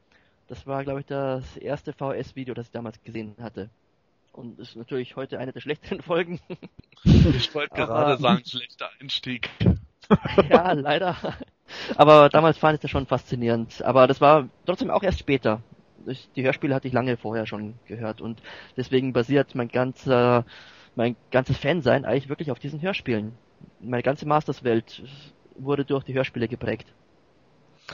Das 0.49 0.67
war, 0.67 0.83
glaube 0.83 1.01
ich, 1.01 1.07
das 1.07 1.57
erste 1.57 1.93
VS-Video, 1.93 2.55
das 2.55 2.67
ich 2.67 2.73
damals 2.73 3.01
gesehen 3.03 3.37
hatte. 3.41 3.71
Und 4.33 4.59
ist 4.59 4.77
natürlich 4.77 5.15
heute 5.15 5.39
eine 5.39 5.53
der 5.53 5.61
schlechteren 5.61 6.01
Folgen. 6.03 6.41
ich 7.05 7.55
wollte 7.55 7.75
gerade 7.75 8.21
sagen, 8.21 8.45
schlechter 8.45 8.89
Einstieg. 9.01 9.51
ja, 10.49 10.73
leider. 10.73 11.17
Aber 11.97 12.29
damals 12.29 12.59
fand 12.59 12.75
ich 12.75 12.81
das 12.81 12.91
schon 12.91 13.07
faszinierend. 13.07 13.83
Aber 13.85 14.07
das 14.07 14.21
war 14.21 14.49
trotzdem 14.67 14.91
auch 14.91 15.03
erst 15.03 15.19
später. 15.19 15.63
Die 16.37 16.45
Hörspiele 16.45 16.75
hatte 16.75 16.89
ich 16.89 16.95
lange 16.95 17.17
vorher 17.17 17.47
schon 17.47 17.75
gehört 17.87 18.21
und 18.21 18.41
deswegen 18.77 19.13
basiert 19.13 19.55
mein 19.55 19.69
ganzer, 19.69 20.45
mein 20.95 21.17
ganzes 21.31 21.59
Fansein 21.59 22.05
eigentlich 22.05 22.29
wirklich 22.29 22.51
auf 22.51 22.59
diesen 22.59 22.81
Hörspielen. 22.81 23.33
Meine 23.81 24.03
ganze 24.03 24.27
Masters-Welt 24.27 25.03
wurde 25.57 25.85
durch 25.85 26.05
die 26.05 26.15
Hörspiele 26.15 26.49
geprägt. 26.49 26.87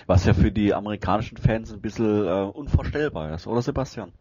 Was 0.06 0.26
ja 0.26 0.34
für 0.34 0.52
die 0.52 0.74
amerikanischen 0.74 1.38
Fans 1.38 1.72
ein 1.72 1.80
bisschen 1.80 2.26
äh, 2.26 2.42
unvorstellbar 2.42 3.34
ist, 3.34 3.46
oder 3.46 3.62
Sebastian? 3.62 4.12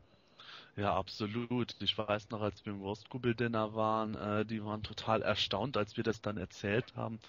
Ja, 0.76 0.96
absolut. 0.96 1.76
Ich 1.82 1.96
weiß 1.96 2.32
noch, 2.32 2.42
als 2.42 2.66
wir 2.66 2.74
im 2.74 2.80
Wurstkubeldinner 2.80 3.76
waren, 3.76 4.16
äh, 4.16 4.44
die 4.44 4.66
waren 4.66 4.82
total 4.82 5.22
erstaunt, 5.22 5.78
als 5.78 5.98
wir 5.98 6.04
das 6.04 6.20
dann 6.20 6.38
erzählt 6.38 6.96
haben, 6.96 7.20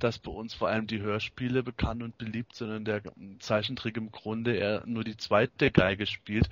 dass 0.00 0.18
bei 0.18 0.32
uns 0.32 0.52
vor 0.52 0.66
allem 0.66 0.88
die 0.88 1.00
Hörspiele 1.00 1.62
bekannt 1.62 2.02
und 2.02 2.18
beliebt 2.18 2.56
sind 2.56 2.70
und 2.70 2.84
der 2.86 3.02
Zeichentrick 3.38 3.96
im 3.96 4.10
Grunde 4.10 4.56
eher 4.56 4.82
nur 4.84 5.04
die 5.04 5.16
zweite 5.16 5.70
Geige 5.70 6.06
spielt, 6.06 6.50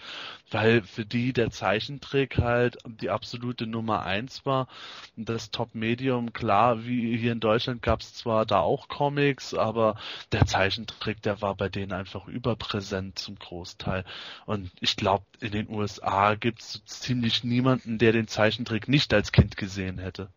weil 0.52 0.84
für 0.84 1.04
die 1.04 1.32
der 1.32 1.50
Zeichentrick 1.50 2.38
halt 2.38 2.78
die 2.86 3.10
absolute 3.10 3.66
Nummer 3.66 4.04
eins 4.04 4.46
war. 4.46 4.68
Das 5.16 5.50
Top-Medium, 5.50 6.32
klar, 6.32 6.84
wie 6.84 7.16
hier 7.16 7.32
in 7.32 7.40
Deutschland 7.40 7.82
gab 7.82 8.02
es 8.02 8.14
zwar 8.14 8.46
da 8.46 8.60
auch 8.60 8.86
Comics, 8.86 9.52
aber 9.52 9.96
der 10.30 10.46
Zeichentrick, 10.46 11.22
der 11.22 11.42
war 11.42 11.56
bei 11.56 11.68
denen 11.68 11.90
einfach 11.90 12.28
überpräsent 12.28 13.18
zum 13.18 13.36
Großteil. 13.36 14.04
Und 14.46 14.70
ich 14.80 14.94
glaube, 14.94 15.24
in 15.40 15.50
den 15.50 15.68
USA 15.68 16.19
gibt 16.34 16.60
es 16.60 16.72
so 16.72 16.78
ziemlich 16.84 17.44
niemanden, 17.44 17.98
der 17.98 18.12
den 18.12 18.28
Zeichentrick 18.28 18.88
nicht 18.88 19.12
als 19.14 19.32
Kind 19.32 19.56
gesehen 19.56 19.98
hätte. 19.98 20.28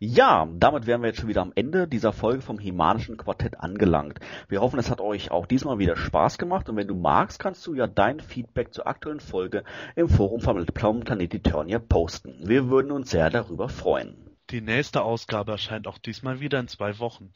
Ja, 0.00 0.48
damit 0.56 0.86
wären 0.86 1.02
wir 1.02 1.08
jetzt 1.08 1.20
schon 1.20 1.28
wieder 1.28 1.42
am 1.42 1.52
Ende 1.54 1.88
dieser 1.88 2.12
Folge 2.12 2.40
vom 2.40 2.58
Himanischen 2.58 3.16
Quartett 3.16 3.60
angelangt. 3.60 4.20
Wir 4.48 4.60
hoffen, 4.60 4.78
es 4.78 4.90
hat 4.90 5.00
euch 5.00 5.30
auch 5.30 5.46
diesmal 5.46 5.78
wieder 5.78 5.96
Spaß 5.96 6.38
gemacht 6.38 6.68
und 6.68 6.76
wenn 6.76 6.86
du 6.86 6.94
magst, 6.94 7.40
kannst 7.40 7.66
du 7.66 7.74
ja 7.74 7.86
dein 7.86 8.20
Feedback 8.20 8.72
zur 8.72 8.86
aktuellen 8.86 9.20
Folge 9.20 9.64
im 9.96 10.08
Forum 10.08 10.40
vom 10.40 10.64
Planet 10.66 11.34
Eternia 11.34 11.80
posten. 11.80 12.36
Wir 12.42 12.68
würden 12.68 12.92
uns 12.92 13.10
sehr 13.10 13.30
darüber 13.30 13.68
freuen. 13.68 14.27
Die 14.50 14.62
nächste 14.62 15.02
Ausgabe 15.02 15.52
erscheint 15.52 15.86
auch 15.86 15.98
diesmal 15.98 16.40
wieder 16.40 16.58
in 16.58 16.68
zwei 16.68 16.98
Wochen. 16.98 17.30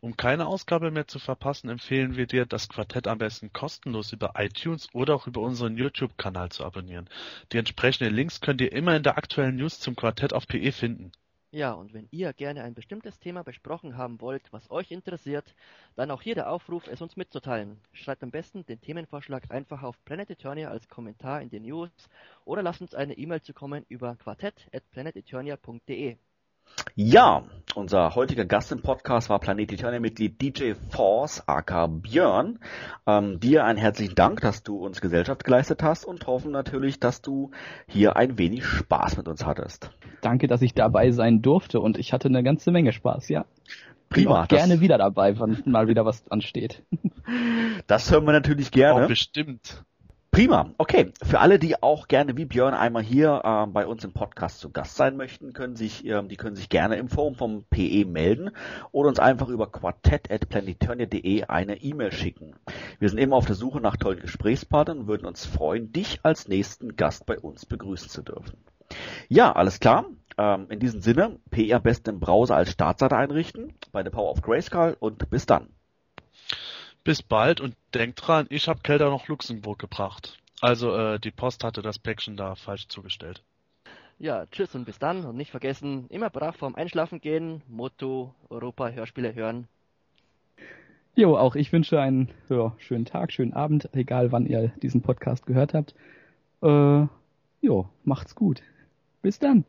Um 0.00 0.16
keine 0.16 0.46
Ausgabe 0.46 0.90
mehr 0.90 1.06
zu 1.06 1.18
verpassen, 1.18 1.68
empfehlen 1.68 2.16
wir 2.16 2.26
dir, 2.26 2.46
das 2.46 2.70
Quartett 2.70 3.08
am 3.08 3.18
besten 3.18 3.52
kostenlos 3.52 4.14
über 4.14 4.32
iTunes 4.36 4.88
oder 4.94 5.14
auch 5.14 5.26
über 5.26 5.42
unseren 5.42 5.76
YouTube-Kanal 5.76 6.48
zu 6.48 6.64
abonnieren. 6.64 7.10
Die 7.52 7.58
entsprechenden 7.58 8.14
Links 8.14 8.40
könnt 8.40 8.62
ihr 8.62 8.72
immer 8.72 8.96
in 8.96 9.02
der 9.02 9.18
aktuellen 9.18 9.56
News 9.56 9.80
zum 9.80 9.96
Quartett 9.96 10.32
auf 10.32 10.46
PE 10.46 10.72
finden. 10.72 11.12
Ja, 11.50 11.72
und 11.72 11.92
wenn 11.92 12.08
ihr 12.10 12.32
gerne 12.32 12.64
ein 12.64 12.72
bestimmtes 12.72 13.20
Thema 13.20 13.44
besprochen 13.44 13.98
haben 13.98 14.22
wollt, 14.22 14.50
was 14.50 14.70
euch 14.70 14.90
interessiert, 14.90 15.54
dann 15.94 16.10
auch 16.10 16.22
hier 16.22 16.34
der 16.34 16.50
Aufruf, 16.50 16.86
es 16.86 17.02
uns 17.02 17.16
mitzuteilen. 17.16 17.78
Schreibt 17.92 18.22
am 18.22 18.30
besten 18.30 18.64
den 18.64 18.80
Themenvorschlag 18.80 19.50
einfach 19.50 19.82
auf 19.82 20.02
Planet 20.06 20.30
Eternia 20.30 20.70
als 20.70 20.88
Kommentar 20.88 21.42
in 21.42 21.50
den 21.50 21.64
News 21.64 21.90
oder 22.46 22.62
lasst 22.62 22.80
uns 22.80 22.94
eine 22.94 23.18
E-Mail 23.18 23.42
zukommen 23.42 23.84
über 23.90 24.16
quartett.planeteternia.de. 24.16 26.16
Ja, 26.94 27.42
unser 27.74 28.14
heutiger 28.14 28.46
Gast 28.46 28.72
im 28.72 28.80
Podcast 28.80 29.28
war 29.28 29.38
Planet 29.38 29.70
Eternia 29.70 30.00
Mitglied 30.00 30.40
DJ 30.40 30.72
Force, 30.90 31.46
aka 31.46 31.86
Björn. 31.88 32.58
Ähm, 33.06 33.38
dir 33.38 33.64
einen 33.64 33.78
herzlichen 33.78 34.14
Dank, 34.14 34.40
dass 34.40 34.62
du 34.62 34.78
uns 34.78 35.00
Gesellschaft 35.00 35.44
geleistet 35.44 35.82
hast 35.82 36.04
und 36.04 36.26
hoffen 36.26 36.52
natürlich, 36.52 36.98
dass 36.98 37.20
du 37.20 37.50
hier 37.86 38.16
ein 38.16 38.38
wenig 38.38 38.64
Spaß 38.64 39.18
mit 39.18 39.28
uns 39.28 39.44
hattest. 39.44 39.90
Danke, 40.22 40.46
dass 40.46 40.62
ich 40.62 40.72
dabei 40.72 41.10
sein 41.10 41.42
durfte 41.42 41.80
und 41.80 41.98
ich 41.98 42.12
hatte 42.12 42.28
eine 42.28 42.42
ganze 42.42 42.70
Menge 42.70 42.92
Spaß, 42.92 43.28
ja. 43.28 43.44
Prima. 44.08 44.46
Bin 44.46 44.56
gerne 44.56 44.80
wieder 44.80 44.96
dabei, 44.96 45.38
wenn 45.38 45.62
mal 45.66 45.88
wieder 45.88 46.04
was 46.04 46.30
ansteht. 46.30 46.82
Das 47.88 48.10
hören 48.10 48.24
wir 48.24 48.32
natürlich 48.32 48.70
gerne. 48.70 49.04
Oh, 49.04 49.08
bestimmt. 49.08 49.84
Prima. 50.36 50.74
Okay. 50.76 51.14
Für 51.22 51.40
alle, 51.40 51.58
die 51.58 51.82
auch 51.82 52.08
gerne 52.08 52.36
wie 52.36 52.44
Björn 52.44 52.74
einmal 52.74 53.02
hier 53.02 53.40
äh, 53.42 53.66
bei 53.68 53.86
uns 53.86 54.04
im 54.04 54.12
Podcast 54.12 54.60
zu 54.60 54.68
Gast 54.68 54.94
sein 54.94 55.16
möchten, 55.16 55.54
können 55.54 55.76
sich, 55.76 56.04
äh, 56.04 56.22
die 56.24 56.36
können 56.36 56.56
sich 56.56 56.68
gerne 56.68 56.96
im 56.96 57.08
Forum 57.08 57.36
vom 57.36 57.64
PE 57.70 58.04
melden 58.04 58.50
oder 58.92 59.08
uns 59.08 59.18
einfach 59.18 59.48
über 59.48 59.66
quartett.planeturnia.de 59.66 61.44
eine 61.44 61.80
E-Mail 61.82 62.12
schicken. 62.12 62.54
Wir 62.98 63.08
sind 63.08 63.16
immer 63.16 63.36
auf 63.36 63.46
der 63.46 63.54
Suche 63.54 63.80
nach 63.80 63.96
tollen 63.96 64.20
Gesprächspartnern 64.20 64.98
und 64.98 65.06
würden 65.06 65.26
uns 65.26 65.46
freuen, 65.46 65.90
dich 65.90 66.20
als 66.22 66.48
nächsten 66.48 66.96
Gast 66.96 67.24
bei 67.24 67.38
uns 67.38 67.64
begrüßen 67.64 68.10
zu 68.10 68.20
dürfen. 68.20 68.58
Ja, 69.30 69.52
alles 69.52 69.80
klar. 69.80 70.04
Ähm, 70.36 70.66
in 70.68 70.80
diesem 70.80 71.00
Sinne, 71.00 71.38
PE 71.50 71.76
am 71.76 71.82
besten 71.82 72.10
im 72.10 72.20
Browser 72.20 72.56
als 72.56 72.72
Startseite 72.72 73.16
einrichten, 73.16 73.72
bei 73.90 74.02
der 74.02 74.10
Power 74.10 74.32
of 74.32 74.42
Grayscale 74.42 74.96
und 74.96 75.30
bis 75.30 75.46
dann. 75.46 75.70
Bis 77.06 77.22
bald 77.22 77.60
und 77.60 77.76
denkt 77.94 78.26
dran, 78.26 78.46
ich 78.50 78.66
habe 78.66 78.80
Kelder 78.80 79.10
nach 79.10 79.28
Luxemburg 79.28 79.78
gebracht. 79.78 80.40
Also 80.60 80.92
äh, 80.92 81.20
die 81.20 81.30
Post 81.30 81.62
hatte 81.62 81.80
das 81.80 82.00
Päckchen 82.00 82.36
da 82.36 82.56
falsch 82.56 82.88
zugestellt. 82.88 83.44
Ja, 84.18 84.44
tschüss 84.46 84.74
und 84.74 84.86
bis 84.86 84.98
dann 84.98 85.24
und 85.24 85.36
nicht 85.36 85.52
vergessen, 85.52 86.06
immer 86.08 86.30
brav 86.30 86.56
vorm 86.56 86.74
Einschlafen 86.74 87.20
gehen, 87.20 87.62
Motto 87.68 88.34
Europa 88.50 88.88
Hörspiele 88.88 89.36
hören. 89.36 89.68
Jo, 91.14 91.36
auch 91.36 91.54
ich 91.54 91.72
wünsche 91.72 92.00
einen 92.00 92.32
ja, 92.48 92.74
schönen 92.78 93.04
Tag, 93.04 93.30
schönen 93.30 93.52
Abend, 93.52 93.88
egal 93.92 94.32
wann 94.32 94.44
ihr 94.44 94.72
diesen 94.82 95.02
Podcast 95.02 95.46
gehört 95.46 95.74
habt. 95.74 95.94
Äh, 96.60 97.06
jo, 97.60 97.88
macht's 98.02 98.34
gut. 98.34 98.62
Bis 99.22 99.38
dann. 99.38 99.64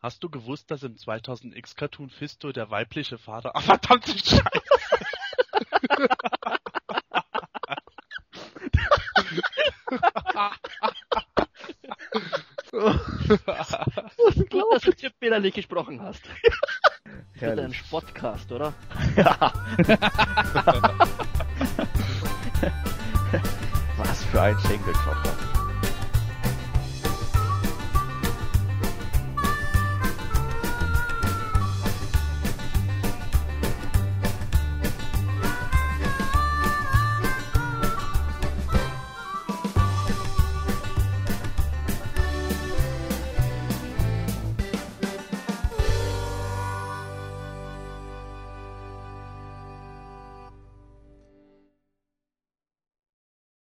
Hast 0.00 0.24
du 0.24 0.28
gewusst, 0.28 0.72
dass 0.72 0.82
im 0.82 0.96
2000X 0.96 1.76
Cartoon 1.76 2.10
Fisto 2.10 2.50
der 2.50 2.68
weibliche 2.70 3.16
Vater... 3.16 3.52
Ach, 3.54 3.62
verdammte 3.64 4.10
Scheiße! 4.10 4.95
Gut, 14.50 14.64
dass 14.72 14.82
du 14.82 14.92
tippfehlerlich 14.92 15.54
gesprochen 15.54 16.02
hast. 16.02 16.22
Das 17.40 17.52
ist 17.52 17.58
ein 17.58 17.74
Spotcast, 17.74 18.50
oder? 18.52 18.74
Ja. 19.16 19.52
Was 23.96 24.24
für 24.24 24.42
ein 24.42 24.58
Schenkelklopfer. 24.60 25.45